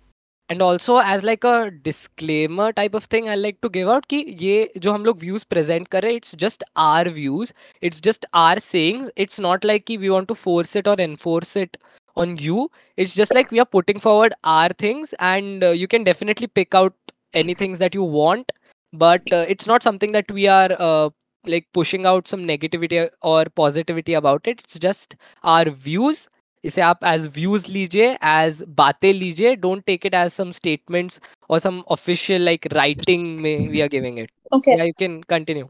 and 0.49 0.61
also 0.61 0.99
as 1.01 1.23
like 1.25 1.45
a 1.45 1.65
disclaimer 1.83 2.71
type 2.71 2.95
of 2.95 3.07
thing 3.13 3.27
I 3.27 3.35
like 3.35 3.57
to 3.61 3.69
give 3.69 3.91
out 3.91 4.05
कि 4.09 4.17
ये 4.39 4.73
जो 4.77 4.91
हम 4.91 5.05
लोग 5.05 5.19
views 5.19 5.43
present 5.49 5.87
कर 5.87 6.01
रहे 6.01 6.11
हैं 6.11 6.17
it's 6.17 6.35
just 6.43 6.63
are 6.77 7.09
views 7.13 7.53
it's 7.83 8.01
just 8.03 8.25
are 8.41 8.59
sayings 8.59 9.09
it's 9.17 9.39
not 9.39 9.65
like 9.65 9.85
कि 9.85 9.97
we 9.97 10.09
want 10.09 10.27
to 10.27 10.33
force 10.43 10.75
it 10.75 10.87
और 10.87 11.01
enforce 11.01 11.55
it 11.57 11.77
on 12.17 12.37
you 12.37 12.69
it's 12.97 13.13
just 13.13 13.33
like 13.35 13.49
we 13.51 13.59
are 13.61 13.65
putting 13.65 13.97
forward 13.99 14.33
our 14.43 14.69
things 14.83 15.13
and 15.19 15.63
uh, 15.63 15.71
you 15.71 15.87
can 15.87 16.03
definitely 16.03 16.47
pick 16.59 16.77
out 16.79 16.93
any 17.33 17.53
things 17.53 17.79
that 17.79 17.93
you 17.93 18.03
want 18.03 18.51
but 18.93 19.21
uh, 19.33 19.45
it's 19.47 19.67
not 19.67 19.83
something 19.83 20.11
that 20.11 20.31
we 20.31 20.47
are 20.47 20.75
uh, 20.79 21.09
like 21.45 21.67
pushing 21.73 22.05
out 22.05 22.27
some 22.27 22.45
negativity 22.45 23.09
or 23.21 23.45
positivity 23.45 24.13
about 24.13 24.47
it 24.47 24.61
it's 24.63 24.79
just 24.79 25.15
our 25.43 25.69
views 25.89 26.27
इसे 26.63 26.81
आप 26.81 27.03
as 27.05 27.25
views 27.33 27.65
लीजिए 27.69 28.07
as 28.25 28.63
बातें 28.77 29.11
लीजिए 29.13 29.55
don't 29.55 29.83
take 29.85 30.05
it 30.05 30.13
as 30.13 30.31
some 30.31 30.51
statements 30.51 31.19
और 31.49 31.59
some 31.59 31.79
official 31.95 32.41
like 32.45 32.65
writing 32.73 33.39
में 33.41 33.67
we 33.69 33.81
are 33.81 33.87
giving 33.87 34.19
it 34.19 34.31
okay 34.55 34.77
या 34.79 34.85
you 34.85 34.93
can 34.99 35.21
continue 35.29 35.67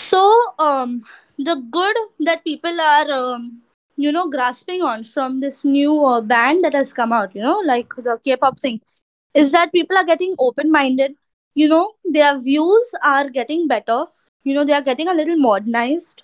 so 0.00 0.18
um 0.64 0.92
the 1.46 1.54
good 1.76 1.96
that 2.26 2.44
people 2.48 2.80
are 2.82 3.06
um, 3.14 3.46
you 3.98 4.12
know 4.16 4.22
grasping 4.34 4.84
on 4.90 5.02
from 5.14 5.40
this 5.44 5.64
new 5.70 5.96
uh, 6.10 6.20
band 6.32 6.66
that 6.66 6.76
has 6.78 6.92
come 6.98 7.14
out 7.16 7.34
you 7.38 7.42
know 7.46 7.56
like 7.70 7.96
the 8.08 8.16
k-pop 8.28 8.60
thing 8.66 8.78
is 9.33 9.51
that 9.51 9.71
people 9.71 9.97
are 9.97 10.05
getting 10.05 10.35
open 10.39 10.71
minded 10.71 11.15
you 11.55 11.67
know 11.67 11.93
their 12.03 12.39
views 12.39 12.93
are 13.03 13.29
getting 13.29 13.67
better. 13.67 14.05
You 14.43 14.55
know 14.55 14.63
they 14.63 14.73
are 14.73 14.81
getting 14.81 15.07
a 15.07 15.13
little 15.13 15.37
modernized 15.37 16.23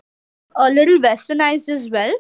a 0.56 0.70
little 0.70 0.98
westernized 0.98 1.70
as 1.70 1.90
well. 1.90 2.14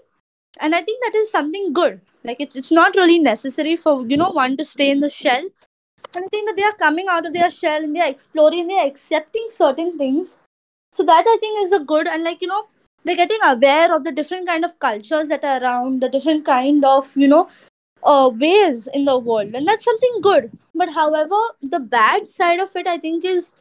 And 0.60 0.76
i 0.76 0.82
think 0.82 1.04
that 1.04 1.16
is 1.18 1.32
something 1.32 1.74
good. 1.74 2.02
Like 2.24 2.40
it's, 2.42 2.56
it's 2.56 2.72
not 2.72 2.96
really 2.96 3.20
necessary 3.20 3.76
for 3.76 4.06
you 4.08 4.18
know 4.18 4.30
one 4.30 4.58
to 4.58 4.64
stay 4.64 4.92
in 4.92 5.00
the 5.00 5.10
shell. 5.10 5.44
And 6.16 6.26
i 6.26 6.28
think 6.28 6.50
that 6.50 6.56
they 6.58 6.64
are 6.64 6.78
coming 6.84 7.08
out 7.10 7.26
of 7.26 7.34
their 7.34 7.50
shell 7.50 7.84
and 7.84 7.96
they 7.96 8.02
are 8.02 8.10
exploring 8.10 8.68
they 8.68 8.78
are 8.78 8.88
accepting 8.88 9.48
certain 9.50 9.98
things. 9.98 10.38
So 10.92 11.04
that 11.04 11.26
i 11.28 11.38
think 11.40 11.60
is 11.66 11.72
the 11.72 11.84
good. 11.84 12.08
And 12.08 12.24
like 12.24 12.42
you 12.42 12.48
know 12.48 12.66
they're 13.04 13.16
getting 13.16 13.40
aware 13.44 13.96
of 13.96 14.04
the 14.04 14.12
different 14.12 14.48
kind 14.48 14.64
of 14.64 14.78
cultures 14.80 15.30
that 15.30 15.44
are 15.44 15.62
around 15.64 16.02
the 16.02 16.10
different 16.10 16.46
kind 16.46 16.86
of 16.86 17.12
you 17.18 17.28
know 17.28 17.48
uh, 18.04 18.30
ways 18.34 18.88
in 18.93 19.06
the 19.06 19.18
world 19.18 19.54
and 19.54 19.68
that's 19.68 19.84
something 19.84 20.22
good. 20.22 20.52
But 20.76 20.89
however 20.93 21.36
the 21.62 21.80
bad 21.80 22.26
side 22.26 22.60
of 22.60 22.74
it 22.76 22.88
i 22.88 22.97
think 22.97 23.26
is 23.26 23.54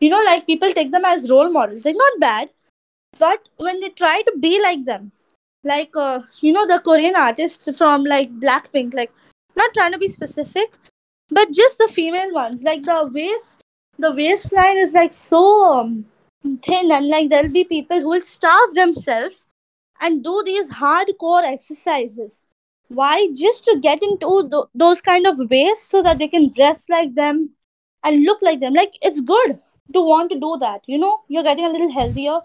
you 0.00 0.10
know 0.10 0.22
like 0.24 0.46
people 0.46 0.72
take 0.72 0.90
them 0.90 1.04
as 1.04 1.30
role 1.30 1.52
models. 1.52 1.84
Like 1.84 1.96
not 1.96 2.20
bad 2.20 2.50
but 3.18 3.48
when 3.56 3.80
they 3.80 3.90
try 3.90 4.22
to 4.22 4.32
be 4.40 4.60
like 4.60 4.84
them 4.84 5.12
like 5.64 5.96
uh, 5.96 6.20
you 6.40 6.52
know 6.52 6.66
the 6.66 6.80
korean 6.80 7.16
artist 7.16 7.74
from 7.76 8.04
like 8.04 8.30
blackpink 8.40 8.94
like 8.94 9.12
not 9.56 9.72
trying 9.74 9.92
to 9.92 9.98
be 9.98 10.08
specific 10.08 10.76
but 11.30 11.52
just 11.52 11.78
the 11.78 11.88
female 11.88 12.32
ones 12.32 12.62
like 12.62 12.82
the 12.82 13.10
waist 13.12 13.62
the 13.98 14.12
waistline 14.12 14.76
is 14.76 14.92
like 14.92 15.12
so 15.12 15.42
um, 15.72 16.04
thin 16.62 16.90
and 16.92 17.08
like 17.08 17.30
there'll 17.30 17.48
be 17.48 17.64
people 17.64 18.00
who 18.00 18.08
will 18.08 18.20
starve 18.20 18.74
themselves 18.74 19.46
and 20.00 20.24
do 20.24 20.42
these 20.44 20.70
hardcore 20.70 21.44
exercises 21.44 22.42
why? 22.88 23.28
Just 23.34 23.64
to 23.64 23.78
get 23.80 24.02
into 24.02 24.48
th- 24.50 24.64
those 24.74 25.00
kind 25.00 25.26
of 25.26 25.38
ways 25.50 25.80
so 25.80 26.02
that 26.02 26.18
they 26.18 26.28
can 26.28 26.50
dress 26.50 26.88
like 26.88 27.14
them 27.14 27.50
and 28.04 28.22
look 28.22 28.42
like 28.42 28.60
them. 28.60 28.74
Like 28.74 28.94
it's 29.02 29.20
good 29.20 29.58
to 29.92 30.00
want 30.00 30.30
to 30.30 30.38
do 30.38 30.56
that 30.60 30.82
you 30.86 30.98
know? 30.98 31.20
You're 31.28 31.42
getting 31.42 31.64
a 31.64 31.70
little 31.70 31.92
healthier. 31.92 32.40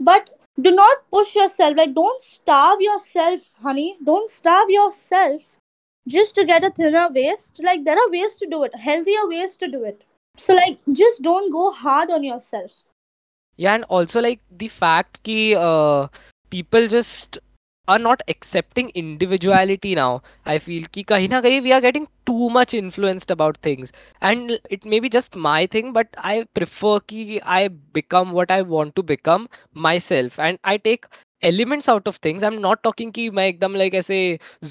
But 0.00 0.30
do 0.60 0.70
not 0.70 0.98
push 1.10 1.34
yourself. 1.34 1.76
Like 1.76 1.94
don't 1.94 2.20
starve 2.20 2.80
yourself 2.80 3.54
honey. 3.62 3.96
Don't 4.04 4.30
starve 4.30 4.70
yourself 4.70 5.56
just 6.08 6.34
to 6.36 6.44
get 6.44 6.64
a 6.64 6.70
thinner 6.70 7.08
waist. 7.10 7.60
Like 7.62 7.84
there 7.84 7.96
are 7.96 8.10
ways 8.10 8.36
to 8.36 8.46
do 8.46 8.62
it. 8.64 8.74
Healthier 8.74 9.26
ways 9.26 9.56
to 9.58 9.68
do 9.68 9.84
it. 9.84 10.02
So 10.36 10.54
like 10.54 10.78
just 10.92 11.22
don't 11.22 11.52
go 11.52 11.70
hard 11.70 12.10
on 12.10 12.24
yourself. 12.24 12.70
Yeah 13.56 13.74
and 13.74 13.84
also 13.84 14.20
like 14.20 14.40
the 14.50 14.68
fact 14.68 15.22
ki 15.22 15.54
uh, 15.54 16.08
people 16.50 16.88
just 16.88 17.38
are 17.88 17.98
not 17.98 18.22
accepting 18.28 18.90
individuality 18.94 19.94
now 19.94 20.22
i 20.46 20.58
feel 20.58 20.86
ki 20.96 21.04
kahin 21.12 21.34
na 21.36 21.40
kahin 21.46 21.62
we 21.68 21.72
are 21.78 21.80
getting 21.86 22.06
too 22.26 22.48
much 22.50 22.72
influenced 22.74 23.30
about 23.30 23.58
things. 23.58 23.92
And 24.20 24.58
it 24.70 24.84
may 24.84 25.00
be 25.00 25.08
just 25.08 25.36
my 25.36 25.66
thing 25.66 25.92
but 25.92 26.08
i 26.18 26.44
prefer 26.58 26.98
ki 27.00 27.40
i 27.44 27.68
become 27.98 28.32
what 28.32 28.50
i 28.50 28.62
want 28.62 28.96
to 28.96 29.02
become 29.02 29.48
myself. 29.72 30.38
And 30.38 30.58
i 30.64 30.76
take 30.78 31.06
elements 31.43 31.87
out 31.89 32.07
of 32.07 32.15
things 32.17 32.43
i'm 32.43 32.59
not 32.61 32.81
talking 32.83 33.11
कि 33.13 33.29
मैं 33.39 33.47
एकदम 33.47 33.75
like 33.81 33.93
ऐसे 33.95 34.17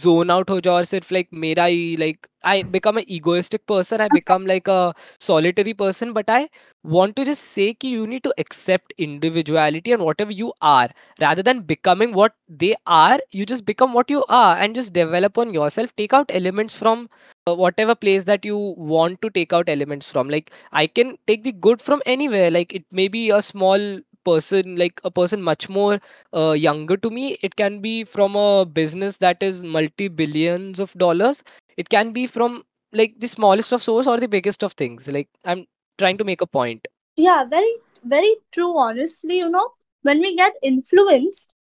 zone 0.03 0.31
out 0.35 0.51
हो 0.51 0.61
जाऊँ 0.61 0.77
और 0.77 0.85
सिर्फ 0.85 1.13
like 1.13 1.29
मेरा 1.45 1.65
ही 1.65 1.97
like 1.99 2.27
I 2.49 2.63
become 2.63 2.99
an 2.99 3.05
egoistic 3.15 3.67
person 3.67 4.01
I 4.01 4.07
become 4.15 4.45
like 4.47 4.69
a 4.69 4.95
solitary 5.21 5.73
person 5.75 6.13
but 6.13 6.29
I 6.31 6.49
want 6.85 7.17
to 7.17 7.25
just 7.25 7.45
say 7.55 7.73
कि 7.75 7.91
you 7.91 8.07
need 8.07 8.23
to 8.25 8.33
accept 8.39 8.93
individuality 8.99 9.93
and 9.93 10.03
whatever 10.03 10.31
you 10.31 10.53
are 10.63 10.89
rather 11.21 11.43
than 11.43 11.61
becoming 11.73 12.13
what 12.13 12.35
they 12.49 12.75
are 12.87 13.19
you 13.33 13.47
just 13.47 13.65
become 13.65 13.93
what 13.93 14.11
you 14.11 14.25
are 14.29 14.57
and 14.57 14.75
just 14.75 14.93
develop 14.93 15.39
on 15.39 15.53
yourself 15.53 15.91
take 15.97 16.13
out 16.13 16.31
elements 16.41 16.75
from 16.75 17.09
uh, 17.47 17.55
whatever 17.55 17.95
place 17.95 18.25
that 18.25 18.45
you 18.45 18.57
want 18.77 19.21
to 19.23 19.31
take 19.31 19.53
out 19.53 19.69
elements 19.69 20.11
from 20.11 20.29
like 20.29 20.51
i 20.73 20.87
can 20.87 21.17
take 21.27 21.45
the 21.45 21.53
good 21.53 21.83
from 21.83 22.03
anywhere 22.07 22.51
like 22.51 22.73
it 22.75 22.85
may 22.93 23.09
be 23.09 23.31
a 23.31 23.43
small 23.43 23.99
person 24.26 24.76
like 24.76 25.00
a 25.04 25.12
person 25.12 25.42
much 25.42 25.70
more 25.70 26.00
uh, 26.34 26.52
younger 26.52 26.98
to 26.98 27.10
me 27.10 27.38
it 27.42 27.56
can 27.56 27.80
be 27.82 28.04
from 28.04 28.36
a 28.36 28.66
business 28.66 29.18
that 29.18 29.42
is 29.42 29.64
multi 29.64 30.08
billions 30.08 30.80
of 30.80 30.94
dollars 30.94 31.44
it 31.78 31.90
can 31.90 32.12
be 32.14 32.28
from 32.28 32.64
like 32.92 33.14
the 33.20 33.28
smallest 33.28 33.72
of 33.74 33.84
source 33.84 34.08
or 34.08 34.20
the 34.20 34.28
biggest 34.28 34.64
of 34.64 34.74
things 34.74 35.08
like 35.08 35.30
i'm 35.46 35.66
trying 35.98 36.18
to 36.18 36.24
make 36.24 36.42
a 36.42 36.48
point 36.48 36.88
Yeah, 37.16 37.46
very, 37.50 37.72
very 38.04 38.36
true. 38.52 38.78
Honestly, 38.78 39.38
you 39.38 39.50
know, 39.50 39.70
when 40.02 40.20
we 40.20 40.36
get 40.36 40.54
influenced, 40.62 41.54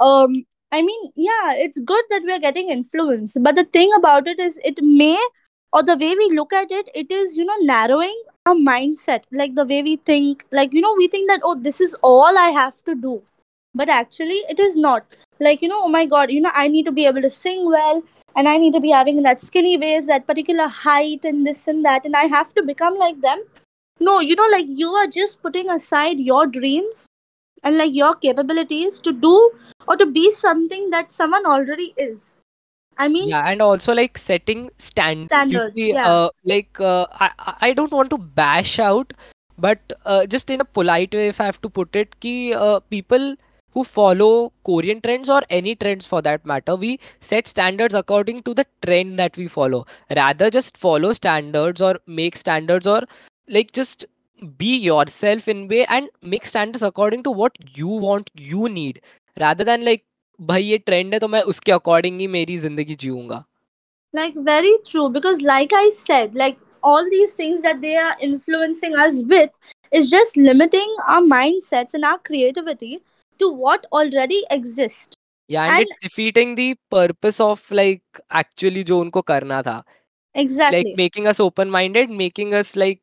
um, 0.00 0.34
I 0.72 0.82
mean, 0.82 1.12
yeah, 1.16 1.54
it's 1.54 1.80
good 1.80 2.04
that 2.10 2.22
we 2.24 2.32
are 2.32 2.38
getting 2.38 2.68
influenced. 2.70 3.38
But 3.42 3.56
the 3.56 3.64
thing 3.64 3.90
about 3.96 4.28
it 4.28 4.38
is, 4.38 4.60
it 4.64 4.78
may, 4.82 5.18
or 5.72 5.82
the 5.82 5.96
way 5.96 6.14
we 6.14 6.30
look 6.34 6.52
at 6.52 6.70
it, 6.70 6.88
it 6.94 7.10
is, 7.10 7.36
you 7.36 7.44
know, 7.44 7.56
narrowing 7.60 8.22
mindset. 8.54 9.24
Like 9.30 9.54
the 9.54 9.64
way 9.64 9.82
we 9.82 9.96
think, 9.96 10.46
like, 10.50 10.72
you 10.72 10.80
know, 10.80 10.94
we 10.96 11.08
think 11.08 11.28
that, 11.30 11.40
oh, 11.42 11.54
this 11.54 11.80
is 11.80 11.94
all 12.02 12.38
I 12.38 12.50
have 12.50 12.82
to 12.84 12.94
do. 12.94 13.22
But 13.74 13.88
actually, 13.88 14.42
it 14.48 14.58
is 14.58 14.76
not. 14.76 15.04
Like, 15.38 15.62
you 15.62 15.68
know, 15.68 15.82
oh 15.84 15.88
my 15.88 16.06
God, 16.06 16.30
you 16.30 16.40
know, 16.40 16.50
I 16.54 16.68
need 16.68 16.86
to 16.86 16.92
be 16.92 17.06
able 17.06 17.22
to 17.22 17.30
sing 17.30 17.66
well. 17.66 18.02
And 18.36 18.48
I 18.48 18.56
need 18.58 18.72
to 18.74 18.80
be 18.80 18.90
having 18.90 19.22
that 19.22 19.40
skinny 19.40 19.76
waist, 19.76 20.06
that 20.06 20.26
particular 20.26 20.68
height, 20.68 21.24
and 21.24 21.46
this 21.46 21.66
and 21.66 21.84
that. 21.84 22.04
And 22.04 22.14
I 22.14 22.24
have 22.24 22.54
to 22.54 22.62
become 22.62 22.96
like 22.96 23.20
them 23.20 23.44
no, 24.00 24.20
you 24.20 24.34
know, 24.34 24.48
like 24.50 24.66
you 24.66 24.92
are 24.92 25.06
just 25.06 25.42
putting 25.42 25.68
aside 25.70 26.18
your 26.18 26.46
dreams 26.46 27.06
and 27.62 27.76
like 27.76 27.94
your 27.94 28.14
capabilities 28.14 28.98
to 29.00 29.12
do 29.12 29.52
or 29.86 29.96
to 29.96 30.06
be 30.06 30.30
something 30.30 30.88
that 30.90 31.12
someone 31.12 31.44
already 31.44 31.92
is. 31.98 32.39
I 33.04 33.08
mean, 33.16 33.28
yeah 33.34 33.50
and 33.50 33.62
also 33.66 33.94
like 33.98 34.18
setting 34.24 34.64
standards. 34.78 35.28
Standards. 35.34 35.76
Yeah, 35.76 36.08
uh, 36.14 36.30
like 36.54 36.80
uh, 36.92 37.06
I, 37.26 37.30
I 37.50 37.54
I 37.68 37.72
don't 37.80 37.98
want 37.98 38.10
to 38.16 38.18
bash 38.40 38.78
out 38.88 39.14
but 39.66 39.94
uh, 40.06 40.26
just 40.26 40.50
in 40.50 40.60
a 40.60 40.64
polite 40.64 41.14
way 41.20 41.28
if 41.28 41.40
i 41.40 41.46
have 41.46 41.60
to 41.62 41.70
put 41.78 41.96
it 42.02 42.18
ki 42.24 42.34
uh, 42.66 42.80
people 42.94 43.26
who 43.76 43.84
follow 43.84 44.52
korean 44.68 45.00
trends 45.06 45.32
or 45.34 45.40
any 45.58 45.74
trends 45.82 46.06
for 46.12 46.20
that 46.28 46.46
matter 46.52 46.76
we 46.84 46.92
set 47.32 47.50
standards 47.54 47.98
according 48.02 48.42
to 48.48 48.54
the 48.54 48.66
trend 48.86 49.18
that 49.18 49.36
we 49.36 49.46
follow. 49.48 49.86
Rather 50.16 50.50
just 50.50 50.76
follow 50.76 51.12
standards 51.12 51.80
or 51.80 51.92
make 52.06 52.36
standards 52.36 52.86
or 52.86 53.02
like 53.58 53.72
just 53.72 54.06
be 54.58 54.76
yourself 54.76 55.48
in 55.48 55.68
way 55.68 55.84
and 55.86 56.08
make 56.22 56.46
standards 56.46 56.82
according 56.82 57.22
to 57.22 57.30
what 57.30 57.56
you 57.76 57.88
want 57.88 58.30
you 58.34 58.68
need. 58.68 59.00
Rather 59.38 59.64
than 59.64 59.84
like 59.84 60.04
भाई 60.40 60.62
ये 60.64 60.78
trend 60.78 61.12
है 61.14 61.18
तो 61.20 61.28
मैं 61.28 61.40
उसके 61.52 61.72
according 61.72 62.20
ही 62.20 62.26
मेरी 62.28 62.56
ज़िंदगी 62.58 62.94
जीऊँगा। 62.96 63.44
Like 64.14 64.36
very 64.38 64.76
true 64.90 65.08
because 65.10 65.44
like 65.46 65.74
I 65.74 65.90
said 65.92 66.36
like 66.38 66.56
all 66.82 67.08
these 67.10 67.34
things 67.38 67.60
that 67.62 67.76
they 67.78 67.94
are 67.96 68.16
influencing 68.22 68.94
us 68.98 69.20
with 69.26 69.50
is 69.92 70.10
just 70.10 70.38
limiting 70.38 70.96
our 71.00 71.26
mindsets 71.26 71.94
and 71.94 72.04
our 72.04 72.18
creativity 72.26 73.00
to 73.40 73.54
what 73.56 73.86
already 73.92 74.42
exist 74.52 75.16
yeah 75.50 75.64
and 75.66 75.80
it's 75.80 75.96
defeating 76.02 76.56
the 76.56 76.74
purpose 76.90 77.40
of 77.40 77.74
like 77.74 78.20
actually 78.38 78.82
जो 78.84 79.00
उनको 79.00 79.20
करना 79.22 79.62
था। 79.62 79.82
Exactly 80.34 80.82
like 80.82 80.96
making 80.98 81.26
us 81.26 81.40
open 81.40 81.68
minded 81.70 82.10
making 82.16 82.52
us 82.54 82.76
like 82.76 83.00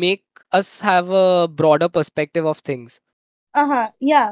make 0.00 0.22
us 0.52 0.80
have 0.84 1.14
a 1.14 1.46
broader 1.56 1.88
perspective 1.88 2.46
of 2.48 2.60
things 2.68 3.00
aha 3.54 3.88
yeah 4.02 4.24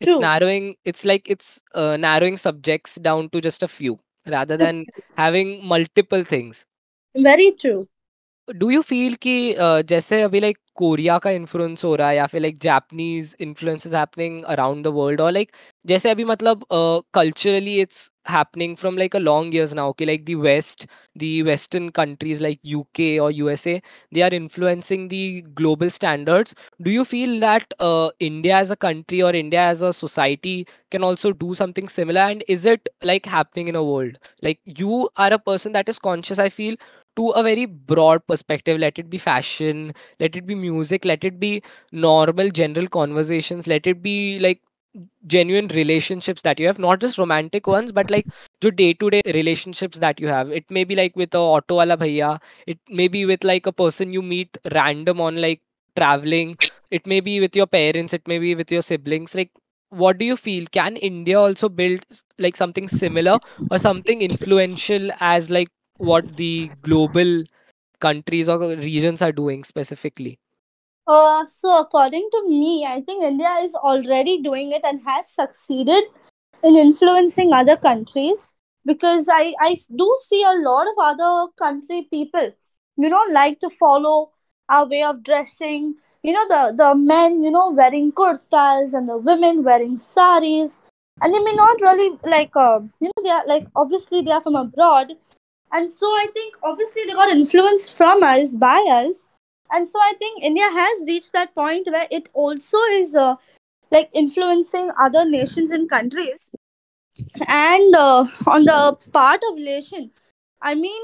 It's 0.00 0.16
true. 0.16 0.20
narrowing, 0.20 0.76
it's 0.84 1.04
like 1.04 1.28
it's 1.28 1.60
uh, 1.74 1.96
narrowing 1.96 2.36
subjects 2.38 2.96
down 2.96 3.30
to 3.30 3.40
just 3.40 3.62
a 3.62 3.68
few 3.68 3.98
rather 4.26 4.56
than 4.56 4.86
having 5.16 5.64
multiple 5.64 6.24
things. 6.24 6.64
Very 7.14 7.52
true. 7.52 7.88
Do 8.55 8.69
you 8.69 8.81
feel 8.89 9.13
कि 9.21 9.31
uh, 9.53 9.81
जैसे 9.89 10.21
अभी 10.21 10.39
like 10.39 10.57
Korea 10.75 11.17
का 11.19 11.29
influence 11.31 11.83
हो 11.85 11.95
रहा 11.95 12.07
है 12.09 12.15
या 12.15 12.25
फिर 12.27 12.41
like 12.41 12.57
Japanese 12.61 13.35
influence 13.41 13.85
is 13.87 13.93
happening 13.95 14.43
around 14.55 14.83
the 14.85 14.87
world 14.97 15.21
और 15.21 15.31
लाइक 15.31 15.51
जैसे 15.87 16.09
अभी 16.09 16.23
मतलब 16.33 16.65
culturally 17.13 17.79
it's 17.81 18.09
happening 18.33 18.71
from 18.81 18.95
like 18.99 19.15
a 19.17 19.19
long 19.23 19.49
years 19.55 19.73
now 19.79 19.83
okay 19.89 20.05
like 20.09 20.21
the 20.27 20.35
west 20.45 20.85
the 21.23 21.27
western 21.49 21.89
countries 21.97 22.39
like 22.45 22.59
uk 22.77 23.03
or 23.25 23.27
usa 23.39 23.73
they 24.17 24.23
are 24.27 24.29
influencing 24.37 25.03
the 25.11 25.19
global 25.59 25.91
standards 25.97 26.55
do 26.87 26.95
you 26.95 27.05
feel 27.11 27.35
that 27.43 27.75
uh, 27.89 28.09
india 28.29 28.55
as 28.61 28.71
a 28.71 28.79
country 28.87 29.21
or 29.27 29.31
india 29.41 29.67
as 29.75 29.83
a 29.83 29.93
society 29.99 30.55
can 30.95 31.05
also 31.09 31.33
do 31.43 31.53
something 31.61 31.87
similar 31.97 32.25
and 32.33 32.43
is 32.57 32.65
it 32.73 32.89
like 33.11 33.29
happening 33.35 33.67
in 33.67 33.75
a 33.75 33.85
world 33.91 34.17
like 34.49 34.59
you 34.83 34.99
are 35.27 35.31
a 35.31 35.41
person 35.51 35.77
that 35.79 35.93
is 35.95 36.01
conscious 36.09 36.39
i 36.39 36.49
feel 36.59 36.75
to 37.16 37.30
a 37.30 37.42
very 37.42 37.66
broad 37.66 38.26
perspective 38.26 38.78
let 38.78 38.98
it 38.98 39.10
be 39.10 39.18
fashion 39.18 39.92
let 40.20 40.36
it 40.36 40.46
be 40.46 40.54
music 40.54 41.04
let 41.04 41.24
it 41.24 41.38
be 41.40 41.62
normal 41.92 42.50
general 42.50 42.88
conversations 42.88 43.66
let 43.66 43.86
it 43.86 44.02
be 44.02 44.38
like 44.38 44.60
genuine 45.26 45.68
relationships 45.68 46.42
that 46.42 46.58
you 46.58 46.66
have 46.66 46.78
not 46.78 47.00
just 47.00 47.18
romantic 47.18 47.66
ones 47.66 47.92
but 47.92 48.10
like 48.10 48.26
the 48.60 48.70
day 48.70 48.92
to 48.92 49.10
day 49.10 49.20
relationships 49.26 49.98
that 49.98 50.20
you 50.20 50.26
have. 50.28 50.50
It 50.50 50.68
may 50.70 50.84
be 50.84 50.94
like 50.94 51.14
with 51.16 51.34
a 51.34 51.38
auto 51.38 51.76
wala 51.76 51.96
bhaiya 51.96 52.40
it 52.66 52.78
may 52.88 53.08
be 53.08 53.24
with 53.24 53.44
like 53.44 53.66
a 53.66 53.72
person 53.72 54.12
you 54.12 54.22
meet 54.22 54.58
random 54.72 55.20
on 55.20 55.40
like 55.40 55.60
traveling 55.96 56.58
it 56.90 57.06
may 57.06 57.20
be 57.20 57.40
with 57.40 57.54
your 57.54 57.66
parents 57.66 58.12
it 58.12 58.26
may 58.26 58.38
be 58.38 58.54
with 58.54 58.70
your 58.72 58.82
siblings 58.82 59.34
like 59.34 59.50
what 59.90 60.18
do 60.18 60.24
you 60.24 60.36
feel? 60.36 60.66
Can 60.72 60.96
india 60.96 61.38
also 61.40 61.68
build 61.68 62.04
like 62.38 62.56
something 62.56 62.88
similar 62.88 63.38
or 63.70 63.78
something 63.78 64.22
influential 64.22 65.10
as 65.20 65.50
like 65.50 65.68
what 66.00 66.36
the 66.36 66.70
global 66.82 67.42
countries 68.00 68.48
or 68.48 68.58
regions 68.76 69.22
are 69.22 69.32
doing 69.32 69.64
specifically 69.64 70.38
Uh, 71.06 71.44
so 71.46 71.80
according 71.80 72.28
to 72.32 72.40
me, 72.48 72.86
I 72.86 73.00
think 73.00 73.24
India 73.24 73.52
is 73.62 73.74
already 73.74 74.42
doing 74.42 74.72
it 74.72 74.82
and 74.84 75.00
has 75.06 75.28
succeeded 75.28 76.04
in 76.62 76.76
influencing 76.76 77.52
other 77.52 77.76
countries 77.76 78.54
because 78.86 79.28
I, 79.28 79.54
I 79.60 79.76
do 79.96 80.16
see 80.26 80.42
a 80.42 80.58
lot 80.58 80.86
of 80.86 80.94
other 80.98 81.50
country 81.58 82.06
people, 82.10 82.52
you 82.96 83.08
know, 83.08 83.24
like 83.32 83.58
to 83.60 83.70
follow 83.70 84.30
our 84.68 84.86
way 84.86 85.02
of 85.02 85.22
dressing. 85.24 85.96
You 86.22 86.32
know, 86.34 86.46
the, 86.48 86.74
the 86.76 86.94
men, 86.94 87.42
you 87.42 87.50
know, 87.50 87.70
wearing 87.70 88.12
kurtas 88.12 88.94
and 88.94 89.08
the 89.08 89.18
women 89.18 89.64
wearing 89.64 89.96
saris. 89.96 90.82
And 91.22 91.34
they 91.34 91.40
may 91.40 91.52
not 91.52 91.80
really 91.80 92.18
like, 92.24 92.54
uh, 92.54 92.80
you 93.00 93.08
know, 93.08 93.22
they 93.24 93.30
are 93.30 93.46
like, 93.46 93.66
obviously 93.74 94.22
they 94.22 94.32
are 94.32 94.42
from 94.42 94.54
abroad. 94.56 95.12
And 95.72 95.90
so 95.90 96.06
I 96.06 96.26
think 96.32 96.54
obviously 96.62 97.02
they 97.06 97.12
got 97.12 97.30
influenced 97.30 97.96
from 97.96 98.22
us, 98.22 98.56
by 98.56 98.78
us. 98.90 99.28
And 99.72 99.88
so 99.88 99.98
I 100.00 100.14
think 100.18 100.42
India 100.42 100.68
has 100.68 101.06
reached 101.06 101.32
that 101.32 101.54
point 101.54 101.86
where 101.86 102.08
it 102.10 102.28
also 102.34 102.78
is 102.90 103.14
uh, 103.14 103.36
like 103.90 104.10
influencing 104.12 104.90
other 104.98 105.24
nations 105.24 105.70
and 105.70 105.88
countries 105.88 106.52
and 107.48 107.94
uh, 107.94 108.26
on 108.46 108.64
the 108.64 109.10
part 109.12 109.40
of 109.48 109.56
relation 109.56 110.10
i 110.62 110.74
mean 110.74 111.02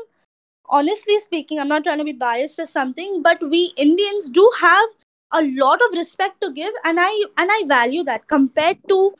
honestly 0.68 1.18
speaking 1.20 1.58
i'm 1.58 1.68
not 1.68 1.84
trying 1.84 1.98
to 1.98 2.04
be 2.04 2.12
biased 2.12 2.58
or 2.58 2.66
something 2.66 3.22
but 3.22 3.42
we 3.50 3.72
indians 3.76 4.28
do 4.30 4.50
have 4.60 4.88
a 5.32 5.42
lot 5.42 5.80
of 5.86 5.92
respect 5.92 6.40
to 6.40 6.52
give 6.52 6.72
and 6.84 6.98
i 7.00 7.24
and 7.38 7.50
i 7.52 7.62
value 7.66 8.04
that 8.04 8.26
compared 8.28 8.78
to 8.88 9.12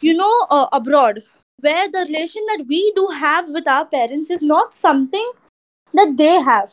you 0.00 0.14
know 0.14 0.46
uh, 0.50 0.66
abroad 0.72 1.22
where 1.60 1.88
the 1.90 2.04
relation 2.08 2.42
that 2.48 2.64
we 2.68 2.92
do 2.96 3.06
have 3.18 3.48
with 3.50 3.66
our 3.68 3.84
parents 3.84 4.30
is 4.30 4.42
not 4.42 4.72
something 4.74 5.30
that 5.94 6.16
they 6.16 6.40
have 6.40 6.70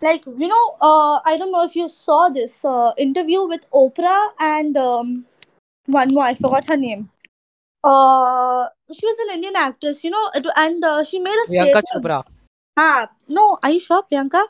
like 0.00 0.24
you 0.26 0.48
know 0.48 0.76
uh, 0.80 1.20
i 1.24 1.36
don't 1.36 1.52
know 1.52 1.64
if 1.64 1.74
you 1.76 1.88
saw 1.88 2.28
this 2.28 2.64
uh, 2.64 2.92
interview 2.96 3.46
with 3.46 3.64
oprah 3.72 4.28
and 4.38 4.76
um, 4.76 5.24
one 5.86 6.08
more 6.14 6.24
i 6.24 6.34
forgot 6.34 6.68
her 6.68 6.76
name 6.76 7.08
uh, 7.82 8.68
she 8.92 9.06
was 9.06 9.16
an 9.20 9.34
Indian 9.36 9.56
actress, 9.56 10.04
you 10.04 10.10
know, 10.10 10.30
and 10.54 10.84
uh, 10.84 11.02
she 11.02 11.18
made 11.18 11.32
a 11.32 11.48
priyanka 11.48 11.80
statement. 11.80 11.86
chopra 11.94 12.22
Ah, 12.76 13.08
no, 13.26 13.58
are 13.62 13.70
you 13.70 13.80
sure, 13.80 14.02
Priyanka? 14.02 14.42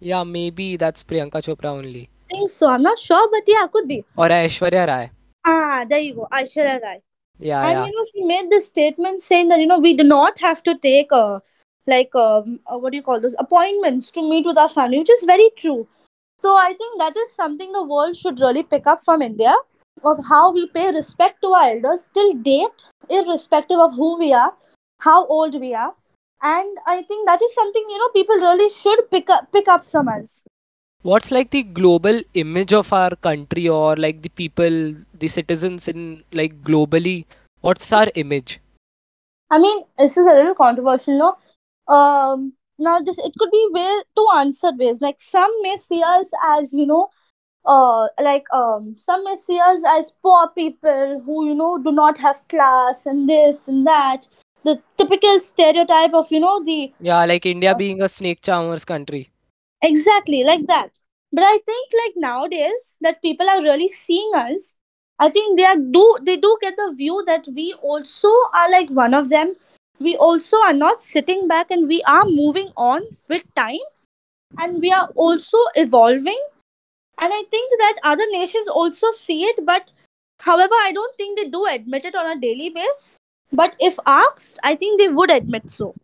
yeah 0.00 0.24
maybe 0.24 0.78
that's 0.78 1.02
priyanka 1.02 1.42
chopra 1.46 1.66
only 1.66 2.08
think 2.30 2.48
so. 2.48 2.68
I'm 2.68 2.82
not 2.82 2.98
sure, 2.98 3.28
but 3.30 3.42
yeah, 3.46 3.66
could 3.66 3.88
be. 3.88 4.04
or 4.16 4.28
aishwarya 4.28 4.86
rai 4.86 5.10
Ah, 5.44 5.84
there 5.88 5.98
you 5.98 6.14
go, 6.14 6.28
Aishwarya 6.30 6.80
Rai. 6.82 7.00
Yeah 7.40 7.62
And 7.68 7.78
yeah 7.78 7.86
you 7.86 7.92
know, 7.92 8.04
she 8.14 8.24
made 8.24 8.50
this 8.50 8.66
statement 8.66 9.22
saying 9.22 9.48
that 9.48 9.60
you 9.60 9.66
know 9.66 9.78
we 9.78 9.94
do 9.94 10.04
not 10.04 10.38
have 10.40 10.62
to 10.64 10.76
take 10.78 11.12
uh, 11.12 11.40
like 11.86 12.14
um, 12.14 12.60
uh, 12.66 12.78
what 12.78 12.90
do 12.90 12.96
you 12.96 13.02
call 13.02 13.20
those 13.20 13.36
appointments 13.38 14.10
to 14.12 14.28
meet 14.28 14.46
with 14.46 14.58
our 14.58 14.68
family, 14.68 14.98
which 14.98 15.10
is 15.10 15.24
very 15.24 15.50
true. 15.56 15.88
So 16.38 16.56
I 16.56 16.72
think 16.74 16.98
that 16.98 17.16
is 17.16 17.32
something 17.32 17.72
the 17.72 17.84
world 17.84 18.16
should 18.16 18.40
really 18.40 18.62
pick 18.62 18.86
up 18.86 19.02
from 19.04 19.22
India 19.22 19.54
of 20.04 20.24
how 20.26 20.52
we 20.52 20.66
pay 20.68 20.90
respect 20.90 21.42
to 21.42 21.48
our 21.48 21.70
elders 21.70 22.08
till 22.14 22.32
date, 22.34 22.84
irrespective 23.08 23.78
of 23.78 23.94
who 23.94 24.18
we 24.18 24.32
are, 24.32 24.54
how 25.00 25.26
old 25.26 25.60
we 25.60 25.74
are. 25.74 25.94
And 26.42 26.78
I 26.86 27.02
think 27.02 27.26
that 27.26 27.42
is 27.42 27.54
something 27.54 27.84
you 27.88 27.98
know 27.98 28.08
people 28.10 28.36
really 28.36 28.70
should 28.70 29.10
pick 29.10 29.28
up 29.28 29.52
pick 29.52 29.68
up 29.68 29.86
from 29.86 30.08
us. 30.08 30.46
What's 31.02 31.30
like 31.30 31.50
the 31.50 31.62
global 31.62 32.20
image 32.34 32.72
of 32.72 32.92
our 32.92 33.14
country 33.16 33.68
or 33.68 33.96
like 33.96 34.22
the 34.22 34.28
people 34.28 34.94
the 35.14 35.28
citizens 35.28 35.88
in 35.88 36.24
like 36.32 36.62
globally 36.62 37.24
what's 37.60 37.92
our 37.92 38.08
image 38.14 38.60
I 39.50 39.58
mean, 39.58 39.82
this 39.98 40.16
is 40.16 40.26
a 40.26 40.32
little 40.32 40.54
controversial, 40.54 41.18
no? 41.18 41.36
Um, 41.92 42.52
now 42.78 43.00
this 43.00 43.18
it 43.18 43.32
could 43.38 43.50
be 43.50 43.68
way 43.72 44.02
two 44.16 44.26
answered 44.36 44.78
ways. 44.78 45.00
Like 45.00 45.16
some 45.18 45.50
may 45.62 45.76
see 45.76 46.02
us 46.02 46.30
as 46.46 46.72
you 46.72 46.86
know 46.86 47.08
uh 47.66 48.06
like 48.22 48.46
um 48.54 48.94
some 48.96 49.22
may 49.24 49.36
see 49.36 49.58
us 49.60 49.82
as 49.86 50.12
poor 50.22 50.48
people 50.56 51.20
who 51.26 51.46
you 51.46 51.54
know 51.54 51.76
do 51.76 51.92
not 51.92 52.16
have 52.16 52.40
class 52.48 53.04
and 53.04 53.28
this 53.28 53.68
and 53.68 53.86
that 53.86 54.26
the 54.64 54.80
typical 54.96 55.38
stereotype 55.40 56.14
of 56.14 56.30
you 56.30 56.40
know 56.40 56.64
the 56.64 56.90
Yeah, 57.00 57.24
like 57.26 57.44
India 57.44 57.74
being 57.74 58.00
a 58.00 58.08
snake 58.08 58.40
charmers 58.40 58.84
country. 58.84 59.30
Exactly 59.82 60.42
like 60.44 60.66
that. 60.66 60.90
But 61.32 61.44
i 61.44 61.58
think 61.64 61.92
like 61.96 62.14
nowadays 62.16 62.96
that 63.00 63.22
people 63.22 63.48
are 63.48 63.62
really 63.62 63.88
seeing 63.88 64.32
us 64.34 64.76
i 65.24 65.28
think 65.30 65.58
they 65.58 65.64
are 65.64 65.76
do 65.96 66.04
they 66.28 66.36
do 66.36 66.56
get 66.62 66.76
the 66.80 66.92
view 67.00 67.22
that 67.28 67.44
we 67.58 67.66
also 67.82 68.32
are 68.54 68.70
like 68.70 68.90
one 68.90 69.14
of 69.14 69.28
them. 69.28 69.54
We 70.00 70.16
also 70.16 70.58
are 70.66 70.72
not 70.72 71.02
sitting 71.02 71.46
back 71.46 71.70
and 71.70 71.86
we 71.86 72.02
are 72.02 72.24
moving 72.24 72.72
on 72.76 73.02
with 73.28 73.44
time 73.54 73.86
and 74.58 74.80
we 74.80 74.90
are 74.90 75.08
also 75.14 75.58
evolving. 75.76 76.42
And 77.18 77.32
i 77.34 77.42
think 77.50 77.72
that 77.78 77.98
other 78.02 78.26
nations 78.32 78.68
also 78.68 79.12
see 79.12 79.44
it 79.44 79.64
but 79.66 79.92
however 80.40 80.74
i 80.82 80.92
don't 80.92 81.14
think 81.16 81.38
they 81.38 81.48
do 81.48 81.66
admit 81.66 82.04
it 82.06 82.14
on 82.14 82.30
a 82.36 82.40
daily 82.40 82.70
basis. 82.70 83.18
But 83.52 83.76
if 83.78 83.98
asked 84.06 84.58
i 84.64 84.74
think 84.74 85.00
they 85.00 85.08
would 85.08 85.30
admit 85.30 85.70
so 85.70 85.94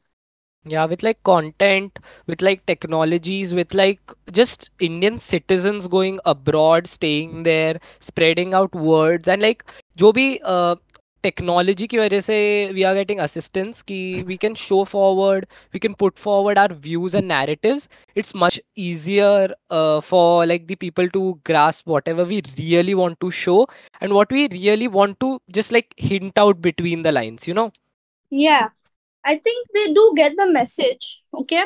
Yeah, 0.66 0.86
with 0.86 1.02
like 1.02 1.24
content, 1.24 1.98
with 2.28 2.42
like 2.44 2.66
technologies, 2.68 3.52
with 3.52 3.74
like 3.74 4.00
just 4.32 4.70
Indian 4.80 5.18
citizens 5.18 5.88
going 5.88 6.20
abroad, 6.24 6.88
staying 6.88 7.44
there, 7.44 7.80
spreading 8.00 8.54
out 8.54 8.76
words, 8.76 9.28
and 9.28 9.42
like 9.42 9.64
जो 9.98 10.12
भी 10.12 10.28
uh, 10.46 10.76
technology 11.24 11.88
की 11.88 11.98
वजह 11.98 12.20
से 12.22 12.36
we 12.74 12.84
are 12.84 12.96
getting 12.96 13.20
assistance 13.20 13.82
कि 13.88 14.00
we 14.28 14.38
can 14.42 14.56
show 14.62 14.84
forward 14.92 15.46
we 15.74 15.80
can 15.80 15.94
put 16.00 16.16
forward 16.18 16.60
are 16.60 16.74
views 16.86 17.16
and 17.16 17.28
narratives 17.28 17.88
it's 18.18 18.34
much 18.44 18.60
easier 18.86 19.54
uh, 19.78 20.00
for 20.10 20.46
like 20.52 20.68
the 20.72 20.78
people 20.84 21.10
to 21.16 21.24
grasp 21.50 21.92
whatever 21.94 22.26
we 22.32 22.42
really 22.60 22.96
want 23.02 23.20
to 23.26 23.32
show 23.42 23.58
and 24.02 24.18
what 24.18 24.36
we 24.38 24.48
really 24.56 24.90
want 24.98 25.20
to 25.26 25.32
just 25.58 25.76
like 25.78 25.94
hint 26.12 26.42
out 26.46 26.62
between 26.68 27.06
the 27.08 27.14
lines 27.18 27.50
you 27.52 27.58
know 27.60 27.68
yeah 28.32 28.70
i 29.33 29.37
think 29.47 29.69
they 29.75 29.87
do 29.93 30.13
get 30.17 30.37
the 30.37 30.47
message 30.51 31.23
okay? 31.35 31.65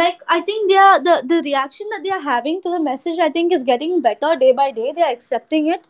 Like 0.00 0.20
i 0.28 0.40
think 0.48 0.70
they 0.70 0.76
are 0.80 0.98
the 1.04 1.14
the 1.30 1.38
reaction 1.44 1.88
that 1.92 2.02
they 2.04 2.10
are 2.16 2.24
having 2.26 2.60
to 2.64 2.70
the 2.74 2.80
message 2.88 3.18
i 3.24 3.28
think 3.36 3.52
is 3.56 3.64
getting 3.70 4.00
better 4.00 4.36
day 4.42 4.52
by 4.52 4.70
day. 4.70 4.92
They 4.92 5.02
are 5.02 5.12
accepting 5.12 5.66
it. 5.76 5.88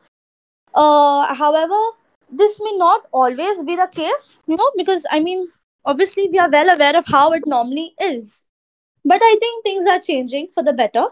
Uh 0.75 1.35
however 1.41 1.81
this 2.43 2.61
may 2.67 2.73
not 2.77 3.03
always 3.13 3.63
be 3.71 3.77
the 3.77 3.89
case 3.97 4.43
you 4.47 4.57
know 4.57 4.71
because 4.79 5.05
i 5.11 5.21
mean 5.27 5.47
obviously 5.85 6.29
we 6.37 6.39
are 6.39 6.49
well 6.55 6.71
aware 6.75 6.97
of 6.97 7.07
how 7.07 7.33
it 7.33 7.47
normally 7.47 7.95
is. 8.01 8.45
But 9.05 9.21
i 9.23 9.37
think 9.45 9.63
things 9.63 9.87
are 9.87 9.99
changing 9.99 10.49
for 10.55 10.63
the 10.63 10.73
better. 10.73 11.07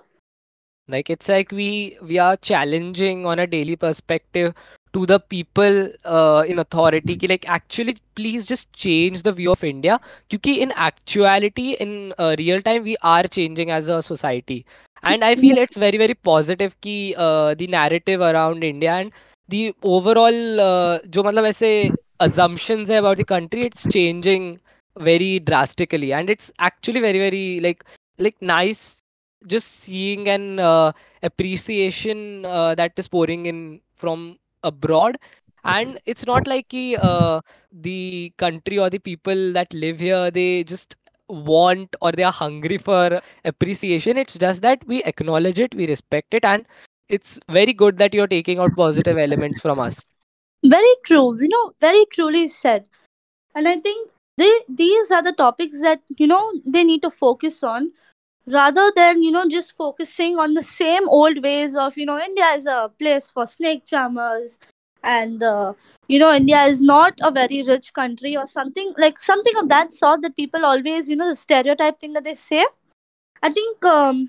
Like 0.88 1.10
it's 1.10 1.28
like 1.28 1.52
we 1.52 1.98
we 2.02 2.18
are 2.18 2.36
challenging 2.36 3.26
on 3.26 3.38
a 3.38 3.46
daily 3.46 3.76
perspective 3.76 4.54
to 4.92 5.06
the 5.06 5.18
people 5.20 5.88
uh, 6.04 6.44
in 6.46 6.58
authority 6.58 7.16
ki, 7.16 7.28
like 7.28 7.48
actually 7.48 7.96
please 8.14 8.46
just 8.46 8.72
change 8.72 9.22
the 9.22 9.32
view 9.32 9.52
of 9.52 9.64
india. 9.64 10.00
Because 10.28 10.56
in 10.56 10.72
actuality 10.72 11.72
in 11.72 12.12
uh, 12.18 12.34
real 12.38 12.62
time 12.62 12.82
we 12.82 12.96
are 13.02 13.24
changing 13.24 13.70
as 13.70 13.88
a 13.88 14.02
society. 14.02 14.64
And 15.02 15.24
i 15.24 15.34
feel 15.34 15.56
it's 15.56 15.76
very 15.76 15.98
very 15.98 16.14
positive 16.14 16.78
ki 16.80 17.14
uh, 17.16 17.54
the 17.54 17.66
narrative 17.66 18.20
around 18.20 18.64
india 18.64 18.92
and 18.92 19.12
the 19.48 19.74
overall 19.82 20.60
uh, 20.60 20.98
jo 21.14 21.22
matlab 21.28 21.48
aise 21.52 21.94
assumptions 22.26 22.90
hai 22.90 22.98
about 23.04 23.16
the 23.22 23.28
country 23.34 23.62
it's 23.68 23.86
changing 23.96 24.60
very 24.98 25.38
drastically. 25.38 26.12
And 26.12 26.28
it's 26.28 26.50
actually 26.58 27.00
very 27.00 27.18
very 27.18 27.60
like 27.60 27.84
like 28.18 28.36
nice 28.42 29.02
just 29.46 29.68
seeing 29.84 30.28
an 30.28 30.58
uh, 30.58 30.92
appreciation 31.22 32.44
uh, 32.44 32.74
that 32.74 32.92
is 32.96 33.08
pouring 33.08 33.46
in 33.46 33.80
from 33.96 34.36
abroad. 34.62 35.16
And 35.64 35.98
it's 36.06 36.24
not 36.26 36.46
like 36.46 36.72
uh, 36.72 37.40
the 37.70 38.32
country 38.38 38.78
or 38.78 38.88
the 38.88 38.98
people 38.98 39.52
that 39.52 39.72
live 39.74 40.00
here 40.00 40.30
they 40.30 40.64
just 40.64 40.96
want 41.28 41.94
or 42.00 42.12
they 42.12 42.22
are 42.22 42.32
hungry 42.32 42.78
for 42.78 43.20
appreciation. 43.44 44.16
It's 44.16 44.38
just 44.38 44.62
that 44.62 44.86
we 44.86 45.02
acknowledge 45.04 45.58
it 45.58 45.74
we 45.74 45.86
respect 45.86 46.34
it 46.34 46.44
and 46.44 46.64
it's 47.08 47.38
very 47.50 47.72
good 47.72 47.98
that 47.98 48.14
you're 48.14 48.26
taking 48.26 48.58
out 48.58 48.74
positive 48.76 49.18
elements 49.18 49.60
from 49.60 49.78
us. 49.78 50.00
Very 50.64 50.94
true 51.04 51.38
you 51.40 51.48
know 51.48 51.72
very 51.80 52.06
truly 52.12 52.48
said. 52.48 52.84
And 53.54 53.68
i 53.68 53.76
think 53.76 54.10
they 54.38 54.50
these 54.68 55.10
are 55.10 55.22
the 55.22 55.32
topics 55.32 55.80
that 55.82 56.00
you 56.18 56.26
know 56.26 56.52
they 56.64 56.84
need 56.84 57.02
to 57.02 57.10
focus 57.10 57.62
on 57.62 57.90
rather 58.52 58.90
than 58.96 59.22
you 59.22 59.30
know 59.30 59.46
just 59.48 59.76
focusing 59.76 60.38
on 60.38 60.54
the 60.54 60.62
same 60.62 61.08
old 61.08 61.42
ways 61.42 61.76
of 61.76 61.96
you 61.96 62.06
know 62.06 62.18
india 62.18 62.46
is 62.56 62.66
a 62.66 62.90
place 62.98 63.30
for 63.30 63.46
snake 63.46 63.84
charmers 63.86 64.58
and 65.02 65.42
uh, 65.42 65.72
you 66.08 66.18
know 66.18 66.32
india 66.32 66.62
is 66.72 66.82
not 66.82 67.14
a 67.22 67.30
very 67.30 67.62
rich 67.62 67.92
country 67.94 68.36
or 68.36 68.46
something 68.46 68.92
like 68.98 69.18
something 69.18 69.56
of 69.62 69.68
that 69.68 69.92
sort 69.94 70.22
that 70.22 70.36
people 70.36 70.64
always 70.64 71.08
you 71.08 71.16
know 71.16 71.28
the 71.28 71.36
stereotype 71.36 72.00
thing 72.00 72.12
that 72.12 72.24
they 72.24 72.34
say. 72.34 72.64
I 73.42 73.50
think 73.50 73.84
um, 73.84 74.28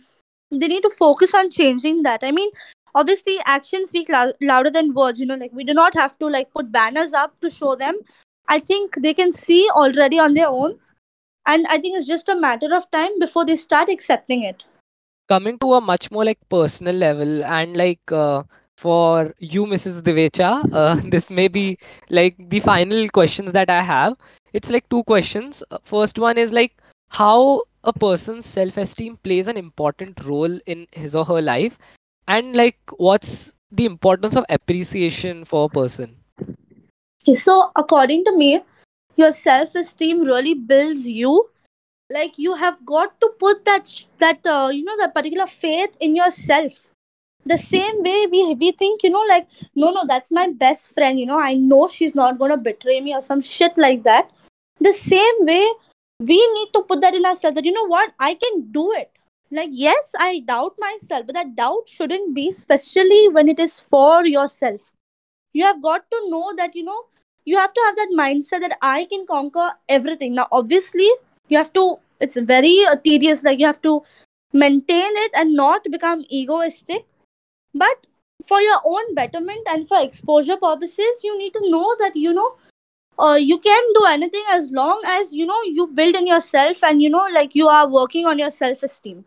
they 0.52 0.68
need 0.68 0.84
to 0.84 0.90
focus 0.90 1.34
on 1.34 1.50
changing 1.50 2.04
that. 2.04 2.24
I 2.24 2.32
mean 2.32 2.50
obviously 2.94 3.40
actions 3.46 3.90
speak 3.90 4.10
lou- 4.10 4.34
louder 4.42 4.70
than 4.70 4.94
words 4.94 5.20
you 5.20 5.26
know 5.26 5.36
like 5.36 5.52
we 5.54 5.64
do 5.64 5.74
not 5.74 5.94
have 5.96 6.18
to 6.20 6.28
like 6.28 6.52
put 6.54 6.72
banners 6.72 7.14
up 7.14 7.40
to 7.42 7.50
show 7.50 7.76
them. 7.76 8.00
I 8.48 8.60
think 8.60 8.96
they 9.02 9.14
can 9.14 9.32
see 9.32 9.70
already 9.74 10.20
on 10.20 10.34
their 10.34 10.50
own 10.50 10.80
and 11.46 11.66
i 11.68 11.78
think 11.78 11.98
it's 11.98 12.08
just 12.08 12.30
a 12.30 12.36
matter 12.36 12.74
of 12.76 12.90
time 12.92 13.18
before 13.20 13.46
they 13.46 13.56
start 13.56 13.90
accepting 13.90 14.44
it. 14.44 14.66
Coming 15.30 15.58
to 15.60 15.74
a 15.76 15.82
much 15.82 16.12
more 16.12 16.26
like 16.26 16.40
personal 16.50 16.96
level 16.96 17.44
and 17.46 17.78
like 17.78 18.12
uh, 18.12 18.44
for 18.78 19.34
you 19.40 19.66
mrs 19.66 20.02
Divecha 20.02 20.50
uh, 20.74 21.02
this 21.10 21.30
may 21.30 21.48
be 21.48 21.78
like 22.10 22.36
the 22.50 22.60
final 22.60 23.08
questions 23.10 23.52
that 23.54 23.70
i 23.70 23.82
have. 23.82 24.18
It's 24.54 24.70
like 24.70 24.88
two 24.90 25.04
questions. 25.06 25.64
Uh, 25.72 25.78
first 25.84 26.20
one 26.20 26.38
is 26.38 26.52
like 26.52 26.74
how 27.10 27.64
a 27.86 27.94
person's 27.94 28.46
self-esteem 28.46 29.18
plays 29.24 29.48
an 29.48 29.58
important 29.58 30.20
role 30.26 30.60
in 30.66 30.88
his 30.92 31.16
or 31.16 31.24
her 31.26 31.42
life 31.42 31.78
and 32.28 32.56
like 32.56 32.78
what's 32.98 33.54
the 33.72 33.86
importance 33.86 34.36
of 34.36 34.46
appreciation 34.50 35.46
for 35.46 35.66
a 35.66 35.70
person? 35.70 36.16
So 37.34 37.72
according 37.76 38.26
to 38.26 38.36
me 38.36 38.62
your 39.16 39.32
self-esteem 39.32 40.22
really 40.22 40.54
builds 40.54 41.08
you. 41.08 41.50
Like 42.10 42.38
you 42.38 42.56
have 42.56 42.86
got 42.86 43.20
to 43.22 43.30
put 43.40 43.64
that 43.66 43.90
that 44.20 44.46
uh, 44.46 44.70
you 44.74 44.84
know 44.84 44.98
that 44.98 45.14
particular 45.14 45.46
faith 45.48 45.96
in 46.00 46.16
yourself. 46.16 46.92
The 47.46 47.58
same 47.58 48.04
way 48.04 48.28
we 48.32 48.54
we 48.56 48.72
think 48.72 49.04
you 49.04 49.10
know 49.10 49.24
like 49.30 49.48
no 49.76 49.92
no 49.92 50.04
that's 50.08 50.32
my 50.32 50.48
best 50.50 50.94
friend 50.94 51.20
you 51.20 51.26
know 51.26 51.40
i 51.40 51.54
know 51.56 51.88
she's 51.88 52.14
not 52.14 52.38
going 52.38 52.52
to 52.52 52.58
betray 52.58 53.00
me 53.02 53.16
or 53.16 53.22
some 53.22 53.42
shit 53.42 53.78
like 53.78 54.04
that. 54.04 54.30
The 54.80 54.94
same 54.94 55.46
way 55.52 55.68
we 56.20 56.38
need 56.54 56.70
to 56.74 56.84
put 56.84 57.02
that 57.02 57.16
in 57.16 57.26
ourselves 57.26 57.56
that 57.56 57.66
you 57.66 57.72
know 57.72 57.88
what 57.88 58.14
i 58.20 58.34
can 58.36 58.72
do 58.72 58.92
it. 58.92 59.10
Like 59.50 59.70
yes 59.72 60.12
i 60.20 60.40
doubt 60.40 60.76
myself 60.78 61.26
but 61.28 61.36
that 61.36 61.56
doubt 61.56 61.88
shouldn't 61.88 62.36
be 62.36 62.50
especially 62.50 63.30
when 63.30 63.48
it 63.48 63.60
is 63.60 63.80
for 63.80 64.26
yourself. 64.26 64.92
You 65.54 65.64
have 65.64 65.82
got 65.82 66.10
to 66.12 66.30
know 66.30 66.54
that 66.58 66.76
you 66.76 66.84
know 66.84 67.06
you 67.46 67.58
have 67.58 67.74
to 67.74 67.82
have 67.86 67.96
that 67.96 68.16
mindset 68.18 68.62
that 68.62 68.78
i 68.82 69.06
can 69.06 69.26
conquer 69.26 69.72
everything. 69.90 70.36
Now 70.36 70.48
obviously 70.52 71.10
you 71.50 71.58
have 71.58 71.74
to 71.74 71.98
it's 72.20 72.38
very 72.38 72.86
uh, 72.86 72.96
tedious 72.98 73.44
like 73.44 73.60
you 73.60 73.66
have 73.66 73.82
to 73.82 74.04
maintain 74.54 75.18
it 75.26 75.32
and 75.34 75.54
not 75.54 75.84
become 75.90 76.24
egoistic. 76.30 77.06
But 77.74 78.08
for 78.48 78.60
your 78.62 78.80
own 78.86 79.16
betterment 79.16 79.68
and 79.70 79.88
for 79.88 80.02
exposure 80.02 80.58
purposes 80.58 81.24
you 81.24 81.38
need 81.38 81.54
to 81.54 81.70
know 81.70 81.96
that 82.00 82.16
you 82.16 82.34
know 82.34 82.56
uh, 83.20 83.36
you 83.36 83.58
can 83.60 83.84
do 83.94 84.06
anything 84.06 84.44
as 84.50 84.72
long 84.72 85.02
as 85.06 85.34
you 85.34 85.46
know 85.46 85.62
you 85.64 85.88
build 85.88 86.16
in 86.16 86.28
yourself 86.28 86.84
and 86.84 87.02
you 87.02 87.10
know 87.10 87.28
like 87.32 87.54
you 87.56 87.68
are 87.68 87.88
working 87.88 88.26
on 88.26 88.40
your 88.40 88.50
self 88.50 88.82
esteem 88.84 89.24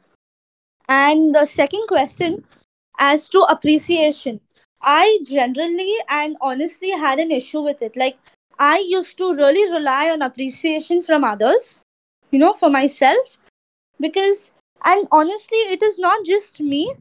and 0.88 1.34
the 1.34 1.44
second 1.44 1.86
question 1.86 2.44
as 2.98 3.28
to 3.28 3.42
appreciation 3.42 4.40
i 4.84 5.18
generally 5.24 5.94
and 6.08 6.36
honestly 6.40 6.90
had 6.90 7.18
an 7.18 7.30
issue 7.30 7.60
with 7.60 7.82
it. 7.82 7.96
Like 7.96 8.18
i 8.58 8.78
used 8.78 9.18
to 9.18 9.34
really 9.34 9.70
rely 9.72 10.10
on 10.10 10.22
appreciation 10.22 11.02
from 11.02 11.24
others 11.24 11.82
you 12.30 12.38
know 12.38 12.52
for 12.54 12.70
myself. 12.70 13.38
Because 14.00 14.52
and 14.84 15.06
honestly 15.12 15.58
it 15.58 15.82
is 15.82 15.98
not 15.98 16.24
just 16.24 16.60
me. 16.60 16.94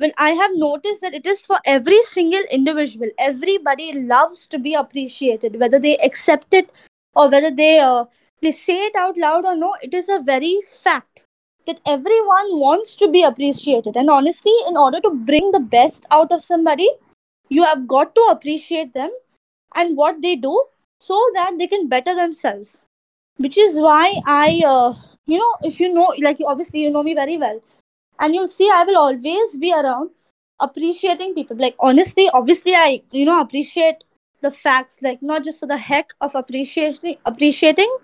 Well 0.00 0.12
i 0.18 0.30
have 0.30 0.50
noticed 0.54 1.00
that 1.02 1.14
it 1.14 1.26
is 1.26 1.44
for 1.44 1.58
every 1.64 2.02
single 2.02 2.42
individual 2.50 3.10
everybody 3.18 3.92
loves 3.92 4.46
to 4.48 4.58
be 4.58 4.74
appreciated 4.74 5.60
whether 5.60 5.78
they 5.78 5.96
accept 5.98 6.52
it 6.52 6.70
or 7.14 7.28
whether 7.30 7.50
they 7.50 7.78
uh, 7.80 8.04
they 8.42 8.52
say 8.52 8.76
it 8.86 8.96
out 8.96 9.16
loud 9.16 9.46
or 9.46 9.56
no 9.56 9.74
it 9.82 9.94
is 9.94 10.10
a 10.10 10.20
very 10.20 10.60
fact 10.82 11.24
that 11.66 11.80
everyone 11.86 12.58
wants 12.60 12.94
to 12.96 13.08
be 13.08 13.22
appreciated. 13.22 13.96
And 13.96 14.10
honestly 14.10 14.54
in 14.68 14.76
order 14.76 15.00
to 15.00 15.10
bring 15.10 15.50
the 15.52 15.60
best 15.60 16.06
out 16.10 16.30
of 16.30 16.42
somebody 16.42 16.88
you 17.48 17.64
have 17.64 17.86
got 17.86 18.14
to 18.14 18.20
appreciate 18.30 18.92
them 18.94 19.10
and 19.74 19.96
what 19.96 20.20
they 20.22 20.34
do 20.36 20.64
so 20.98 21.20
that 21.34 21.56
they 21.58 21.66
can 21.66 21.88
better 21.88 22.14
themselves 22.14 22.84
which 23.36 23.58
is 23.58 23.78
why 23.78 24.20
i 24.26 24.62
uh, 24.66 24.92
you 25.26 25.38
know 25.38 25.54
if 25.62 25.80
you 25.80 25.92
know 25.92 26.12
like 26.20 26.38
obviously 26.46 26.80
you 26.82 26.90
know 26.90 27.02
me 27.02 27.14
very 27.14 27.36
well 27.36 27.60
and 28.20 28.34
you'll 28.34 28.54
see 28.58 28.70
i 28.72 28.84
will 28.84 28.96
always 28.96 29.58
be 29.58 29.72
around 29.72 30.10
appreciating 30.60 31.34
people. 31.34 31.56
Like 31.56 31.74
honestly, 31.80 32.28
obviously, 32.32 32.74
I 32.74 33.02
you 33.12 33.24
know 33.24 33.40
appreciate 33.40 34.04
the 34.40 34.50
facts. 34.50 35.02
Like 35.02 35.22
not 35.22 35.44
just 35.44 35.60
for 35.60 35.66
the 35.66 35.76
heck 35.76 36.12
of 36.20 36.34
appreciating 36.34 37.16
appreciating, 37.24 37.96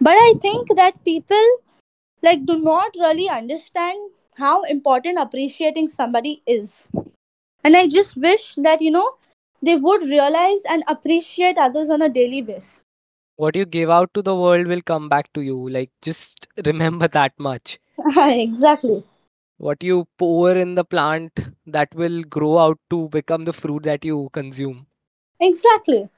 but 0.00 0.14
I 0.14 0.34
think 0.40 0.74
that 0.76 1.04
people 1.04 1.46
like 2.22 2.44
do 2.46 2.58
not 2.58 2.92
really 2.98 3.28
understand 3.28 4.10
how 4.36 4.62
important 4.62 5.18
appreciating 5.18 5.88
somebody 5.88 6.42
is. 6.46 6.88
And 7.64 7.76
I 7.76 7.86
just 7.88 8.16
wish 8.16 8.54
that 8.56 8.82
you 8.82 8.90
know 8.90 9.14
they 9.62 9.76
would 9.76 10.02
realize 10.02 10.60
and 10.68 10.84
appreciate 10.86 11.58
others 11.58 11.90
on 11.90 12.02
a 12.02 12.08
daily 12.08 12.42
basis. 12.42 12.84
What 13.36 13.56
you 13.56 13.64
give 13.64 13.90
out 13.90 14.14
to 14.14 14.22
the 14.22 14.34
world 14.36 14.68
will 14.68 14.82
come 14.82 15.08
back 15.08 15.32
to 15.32 15.40
you. 15.40 15.68
Like, 15.68 15.90
just 16.02 16.46
remember 16.66 17.08
that 17.08 17.32
much. 17.38 17.80
exactly. 18.16 19.02
What 19.56 19.82
you 19.82 20.06
pour 20.18 20.52
in 20.52 20.74
the 20.74 20.84
plant, 20.84 21.32
that 21.66 21.94
will 21.94 22.22
grow 22.22 22.58
out 22.58 22.78
to 22.90 23.08
become 23.08 23.44
the 23.44 23.52
fruit 23.52 23.84
that 23.84 24.04
you 24.04 24.28
consume. 24.32 24.86
Exactly. 25.40 26.08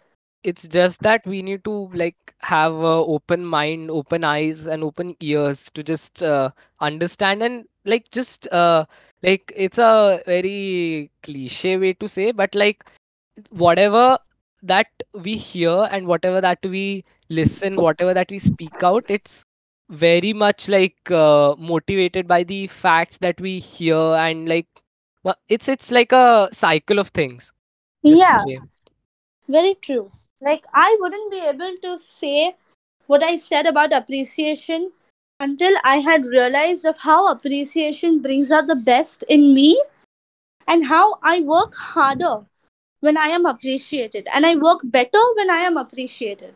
It's 0.42 0.66
just 0.68 1.00
that 1.02 1.26
we 1.26 1.42
need 1.42 1.64
to 1.64 1.90
like 1.92 2.34
have 2.38 2.72
a 2.72 2.96
open 3.14 3.44
mind, 3.44 3.90
open 3.90 4.24
eyes, 4.24 4.66
and 4.66 4.84
open 4.84 5.16
ears 5.20 5.70
to 5.74 5.82
just 5.82 6.22
uh, 6.22 6.50
understand 6.80 7.42
and 7.42 7.64
like 7.84 8.10
just 8.10 8.46
uh, 8.52 8.84
like 9.22 9.52
it's 9.56 9.78
a 9.78 10.22
very 10.26 11.10
cliche 11.22 11.76
way 11.76 11.92
to 11.94 12.08
say, 12.08 12.32
but 12.32 12.54
like 12.54 12.84
whatever 13.50 14.18
that 14.62 14.88
we 15.14 15.36
hear 15.36 15.88
and 15.90 16.06
whatever 16.06 16.40
that 16.40 16.58
we 16.62 17.04
listen, 17.28 17.76
whatever 17.76 18.14
that 18.14 18.30
we 18.30 18.38
speak 18.38 18.82
out, 18.82 19.04
it's 19.08 19.44
very 19.88 20.32
much 20.32 20.68
like 20.68 21.10
uh, 21.10 21.54
motivated 21.58 22.26
by 22.26 22.42
the 22.42 22.66
facts 22.66 23.18
that 23.18 23.40
we 23.40 23.58
hear 23.58 23.96
and 23.96 24.48
like 24.48 24.66
it's 25.48 25.68
it's 25.68 25.90
like 25.90 26.12
a 26.12 26.48
cycle 26.52 26.98
of 26.98 27.08
things. 27.08 27.52
Yeah, 28.02 28.44
very 29.48 29.74
true. 29.74 30.10
Like 30.40 30.64
I 30.72 30.96
wouldn't 31.00 31.32
be 31.32 31.40
able 31.40 31.74
to 31.82 31.98
say 31.98 32.54
what 33.06 33.22
I 33.22 33.36
said 33.36 33.66
about 33.66 33.92
appreciation 33.92 34.92
until 35.40 35.74
I 35.84 35.98
had 35.98 36.24
realized 36.24 36.84
of 36.84 36.98
how 36.98 37.30
appreciation 37.30 38.20
brings 38.20 38.50
out 38.50 38.66
the 38.66 38.76
best 38.76 39.22
in 39.28 39.54
me 39.54 39.82
and 40.66 40.86
how 40.86 41.18
I 41.22 41.40
work 41.40 41.74
harder 41.74 42.46
when 43.00 43.16
I 43.16 43.28
am 43.28 43.46
appreciated 43.46 44.28
and 44.34 44.46
I 44.46 44.56
work 44.56 44.80
better 44.84 45.22
when 45.36 45.50
I 45.50 45.58
am 45.58 45.76
appreciated. 45.76 46.54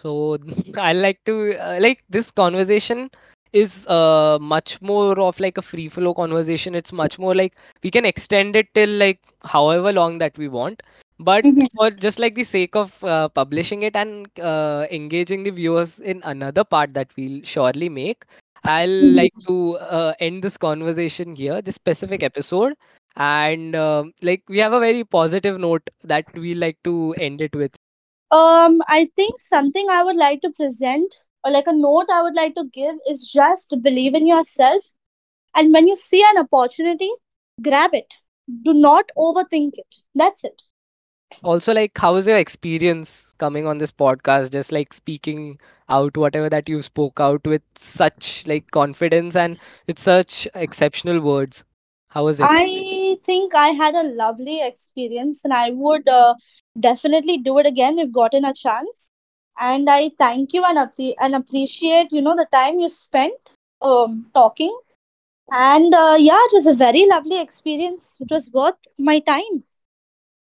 So 0.00 0.38
I 0.76 0.92
like 0.92 1.20
to 1.26 1.56
uh, 1.58 1.78
like 1.80 2.02
this 2.08 2.30
conversation 2.30 3.10
is 3.52 3.84
uh 3.88 4.38
much 4.40 4.80
more 4.80 5.18
of 5.18 5.40
like 5.40 5.58
a 5.58 5.62
free 5.62 5.88
flow 5.88 6.14
conversation. 6.14 6.74
It's 6.74 6.92
much 6.92 7.18
more 7.18 7.34
like 7.34 7.56
we 7.82 7.90
can 7.90 8.06
extend 8.06 8.56
it 8.56 8.68
till 8.74 8.88
like 8.88 9.20
however 9.42 9.92
long 9.92 10.18
that 10.18 10.38
we 10.38 10.48
want. 10.48 10.82
But 11.20 11.44
Mhm. 11.44 11.68
for 11.76 11.90
just 11.90 12.18
like 12.18 12.34
the 12.34 12.44
sake 12.44 12.76
of 12.76 12.92
uh, 13.04 13.28
publishing 13.28 13.82
it 13.82 13.96
and 13.96 14.28
uh, 14.40 14.86
engaging 14.90 15.44
the 15.44 15.50
viewers 15.50 15.98
in 16.00 16.22
another 16.24 16.64
part 16.64 16.94
that 16.94 17.10
we'll 17.16 17.42
surely 17.44 17.88
make, 17.88 18.24
I'll 18.64 18.98
like 19.20 19.34
Mhm. 19.34 19.46
to 19.48 19.76
uh, 19.78 20.14
end 20.20 20.42
this 20.44 20.56
conversation 20.56 21.36
here, 21.36 21.62
this 21.62 21.76
specific 21.76 22.22
episode. 22.22 22.74
And 23.16 23.74
um 23.76 24.12
like 24.22 24.42
we 24.48 24.58
have 24.58 24.72
a 24.72 24.80
very 24.80 25.04
positive 25.04 25.58
note 25.60 25.90
that 26.04 26.32
we 26.34 26.54
like 26.54 26.78
to 26.84 27.14
end 27.18 27.40
it 27.42 27.54
with. 27.54 27.74
Um, 28.30 28.80
I 28.88 29.10
think 29.16 29.40
something 29.40 29.88
I 29.90 30.02
would 30.02 30.16
like 30.16 30.40
to 30.42 30.50
present 30.50 31.16
or 31.44 31.50
like 31.50 31.66
a 31.66 31.72
note 31.72 32.06
I 32.10 32.22
would 32.22 32.34
like 32.34 32.54
to 32.56 32.64
give 32.72 32.96
is 33.08 33.28
just 33.32 33.74
believe 33.82 34.14
in 34.14 34.26
yourself 34.26 34.90
and 35.54 35.72
when 35.72 35.88
you 35.88 35.96
see 35.96 36.22
an 36.28 36.38
opportunity, 36.38 37.10
grab 37.62 37.94
it. 37.94 38.14
Do 38.62 38.74
not 38.74 39.10
overthink 39.18 39.72
it. 39.78 39.96
That's 40.14 40.44
it. 40.44 40.62
Also 41.42 41.72
like 41.72 41.96
how 41.98 42.14
was 42.14 42.26
your 42.26 42.36
experience 42.36 43.32
coming 43.38 43.66
on 43.66 43.78
this 43.78 43.92
podcast 43.92 44.50
just 44.52 44.72
like 44.72 44.92
speaking 44.92 45.58
out 45.88 46.16
whatever 46.16 46.48
that 46.48 46.68
you 46.68 46.82
spoke 46.82 47.20
out 47.20 47.44
with 47.46 47.62
such 47.78 48.44
like 48.46 48.70
confidence 48.70 49.36
and 49.36 49.58
with 49.86 49.98
such 49.98 50.46
exceptional 50.54 51.20
words 51.20 51.64
how 52.08 52.24
was 52.24 52.40
it 52.40 52.52
I 52.52 53.18
think 53.24 53.54
I 53.54 53.68
had 53.70 53.94
a 53.94 54.02
lovely 54.02 54.62
experience 54.62 55.44
and 55.44 55.52
I 55.52 55.70
would 55.70 56.08
uh, 56.08 56.34
definitely 56.78 57.38
do 57.38 57.58
it 57.58 57.66
again 57.66 57.98
if 57.98 58.12
gotten 58.12 58.44
a 58.44 58.54
chance. 58.54 59.10
And 59.58 59.90
I 59.90 60.10
thank 60.18 60.52
you 60.54 60.64
and, 60.64 60.78
appre- 60.78 61.14
and 61.20 61.34
appreciate, 61.34 62.12
you 62.12 62.22
know, 62.22 62.34
the 62.36 62.46
time 62.52 62.78
you 62.80 62.88
spent 62.88 63.34
um, 63.82 64.30
talking. 64.34 64.76
And 65.50 65.94
uh, 65.94 66.16
yeah, 66.18 66.38
it 66.38 66.52
was 66.52 66.66
a 66.66 66.74
very 66.74 67.06
lovely 67.06 67.40
experience. 67.40 68.18
It 68.20 68.28
was 68.30 68.50
worth 68.52 68.76
my 68.98 69.20
time. 69.20 69.64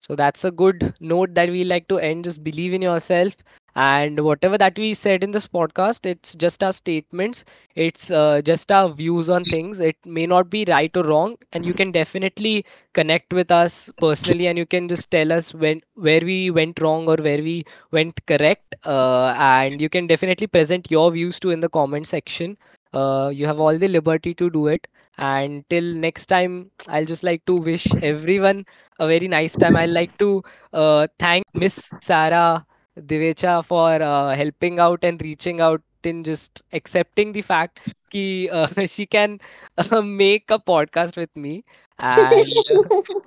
So 0.08 0.16
that's 0.16 0.44
a 0.46 0.52
good 0.52 0.94
note 1.00 1.34
that 1.36 1.50
we 1.50 1.64
like 1.64 1.88
to 1.90 1.98
end. 2.00 2.26
Just 2.26 2.44
believe 2.44 2.74
in 2.74 2.82
yourself. 2.82 3.34
And 3.76 4.24
whatever 4.24 4.58
that 4.58 4.78
we 4.78 4.94
said 4.94 5.22
in 5.24 5.32
this 5.32 5.48
podcast, 5.48 6.06
it's 6.06 6.34
just 6.36 6.64
our 6.64 6.72
statements. 6.72 7.44
It's 7.76 8.10
uh, 8.10 8.42
just 8.42 8.72
our 8.72 8.94
views 8.94 9.30
on 9.30 9.44
things. 9.44 9.80
It 9.82 9.98
may 10.06 10.26
not 10.26 10.50
be 10.50 10.64
right 10.66 10.96
or 10.96 11.04
wrong, 11.04 11.36
and 11.52 11.66
you 11.66 11.74
can 11.74 11.92
definitely 11.92 12.64
connect 12.94 13.34
with 13.34 13.52
us 13.52 13.92
personally, 13.98 14.48
and 14.48 14.58
you 14.58 14.66
can 14.66 14.88
just 14.88 15.12
tell 15.12 15.34
us 15.34 15.54
when 15.54 15.82
where 15.96 16.22
we 16.22 16.52
went 16.52 16.80
wrong 16.80 17.10
or 17.10 17.18
where 17.18 17.44
we 17.44 17.66
went 17.92 18.26
correct. 18.28 18.76
Uh, 18.86 19.34
and 19.38 19.82
you 19.82 19.90
can 19.90 20.08
definitely 20.08 20.48
present 20.48 20.90
your 20.90 21.12
views 21.12 21.38
too 21.38 21.52
in 21.52 21.60
the 21.60 21.68
comment 21.70 22.08
section. 22.08 22.58
Uh, 22.94 23.30
you 23.34 23.46
have 23.46 23.60
all 23.60 23.78
the 23.78 23.90
liberty 23.90 24.34
to 24.36 24.50
do 24.50 24.68
it. 24.68 24.88
And 25.18 25.64
till 25.70 25.84
next 25.96 26.28
time, 26.28 26.72
I'll 26.88 27.06
just 27.06 27.24
like 27.24 27.46
to 27.46 27.56
wish 27.56 27.88
everyone 28.02 28.66
a 29.00 29.08
very 29.08 29.28
nice 29.28 29.56
time. 29.56 29.76
I'd 29.76 29.90
like 29.90 30.18
to 30.20 30.44
uh, 30.74 31.08
thank 31.20 31.46
Miss 31.54 31.94
Sarah 32.02 32.66
Divecha 32.98 33.66
for 33.66 34.02
uh, 34.02 34.36
helping 34.36 34.80
out 34.80 35.04
and 35.04 35.22
reaching 35.22 35.62
out 35.62 35.82
in 36.04 36.24
just 36.24 36.62
accepting 36.74 37.32
the 37.32 37.42
fact 37.42 37.80
that 38.14 38.50
uh, 38.52 38.86
she 38.86 39.06
can 39.06 39.40
uh, 39.78 40.02
make 40.02 40.50
a 40.52 40.60
podcast 40.60 41.18
with 41.18 41.36
me 41.36 41.64
and 41.99 42.33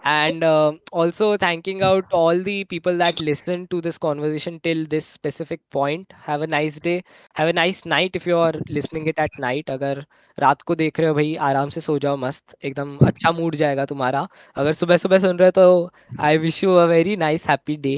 and 0.04 0.44
uh, 0.44 0.72
also 0.92 1.38
thanking 1.38 1.84
out 1.84 2.06
all 2.12 2.40
the 2.48 2.64
people 2.66 2.98
that 2.98 3.20
listen 3.20 3.66
to 3.68 3.82
this 3.82 4.00
conversation 4.06 4.60
till 4.60 4.86
this 4.94 5.06
specific 5.08 5.62
point 5.72 6.16
have 6.28 6.42
a 6.42 6.48
nice 6.48 6.80
day 6.80 6.96
have 7.36 7.48
a 7.48 7.54
nice 7.54 7.84
night 7.86 8.16
if 8.16 8.26
you 8.26 8.38
are 8.38 8.54
listening 8.70 9.08
it 9.14 9.22
at 9.26 9.38
night 9.40 9.70
अगर 9.70 10.04
रात 10.38 10.62
को 10.62 10.76
देख 10.76 11.00
रहे 11.00 11.10
हो 11.10 11.16
भाई 11.16 11.36
आराम 11.50 11.70
से 11.70 11.82
सो 11.82 11.98
जाओ 12.06 12.18
मस्त 12.18 12.56
एकदम 12.66 12.98
अच्छा 13.08 13.32
मूड 13.32 13.56
जाएगा 13.56 13.86
तुम्हारा 13.86 14.28
अगर 14.56 14.74
सुबह 14.74 14.98
सुबह 14.98 15.20
सुन 15.28 15.38
रहे 15.38 15.48
हो 15.48 15.52
तो 15.62 16.22
I 16.22 16.38
wish 16.48 16.64
you 16.64 16.74
a 16.76 16.86
very 16.96 17.16
nice 17.26 17.48
happy 17.50 17.78
day 17.88 17.96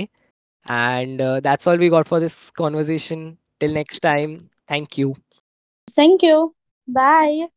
and 0.65 1.21
that's 1.43 1.67
all 1.67 1.77
we 1.79 1.89
got 1.89 2.07
for 2.07 2.19
this 2.19 2.35
conversation 2.57 3.29
till 3.59 3.73
next 3.73 4.03
time 4.03 4.37
thank 4.71 4.99
you 4.99 5.15
Thank 5.93 6.23
you. 6.23 6.53
Bye. 6.87 7.47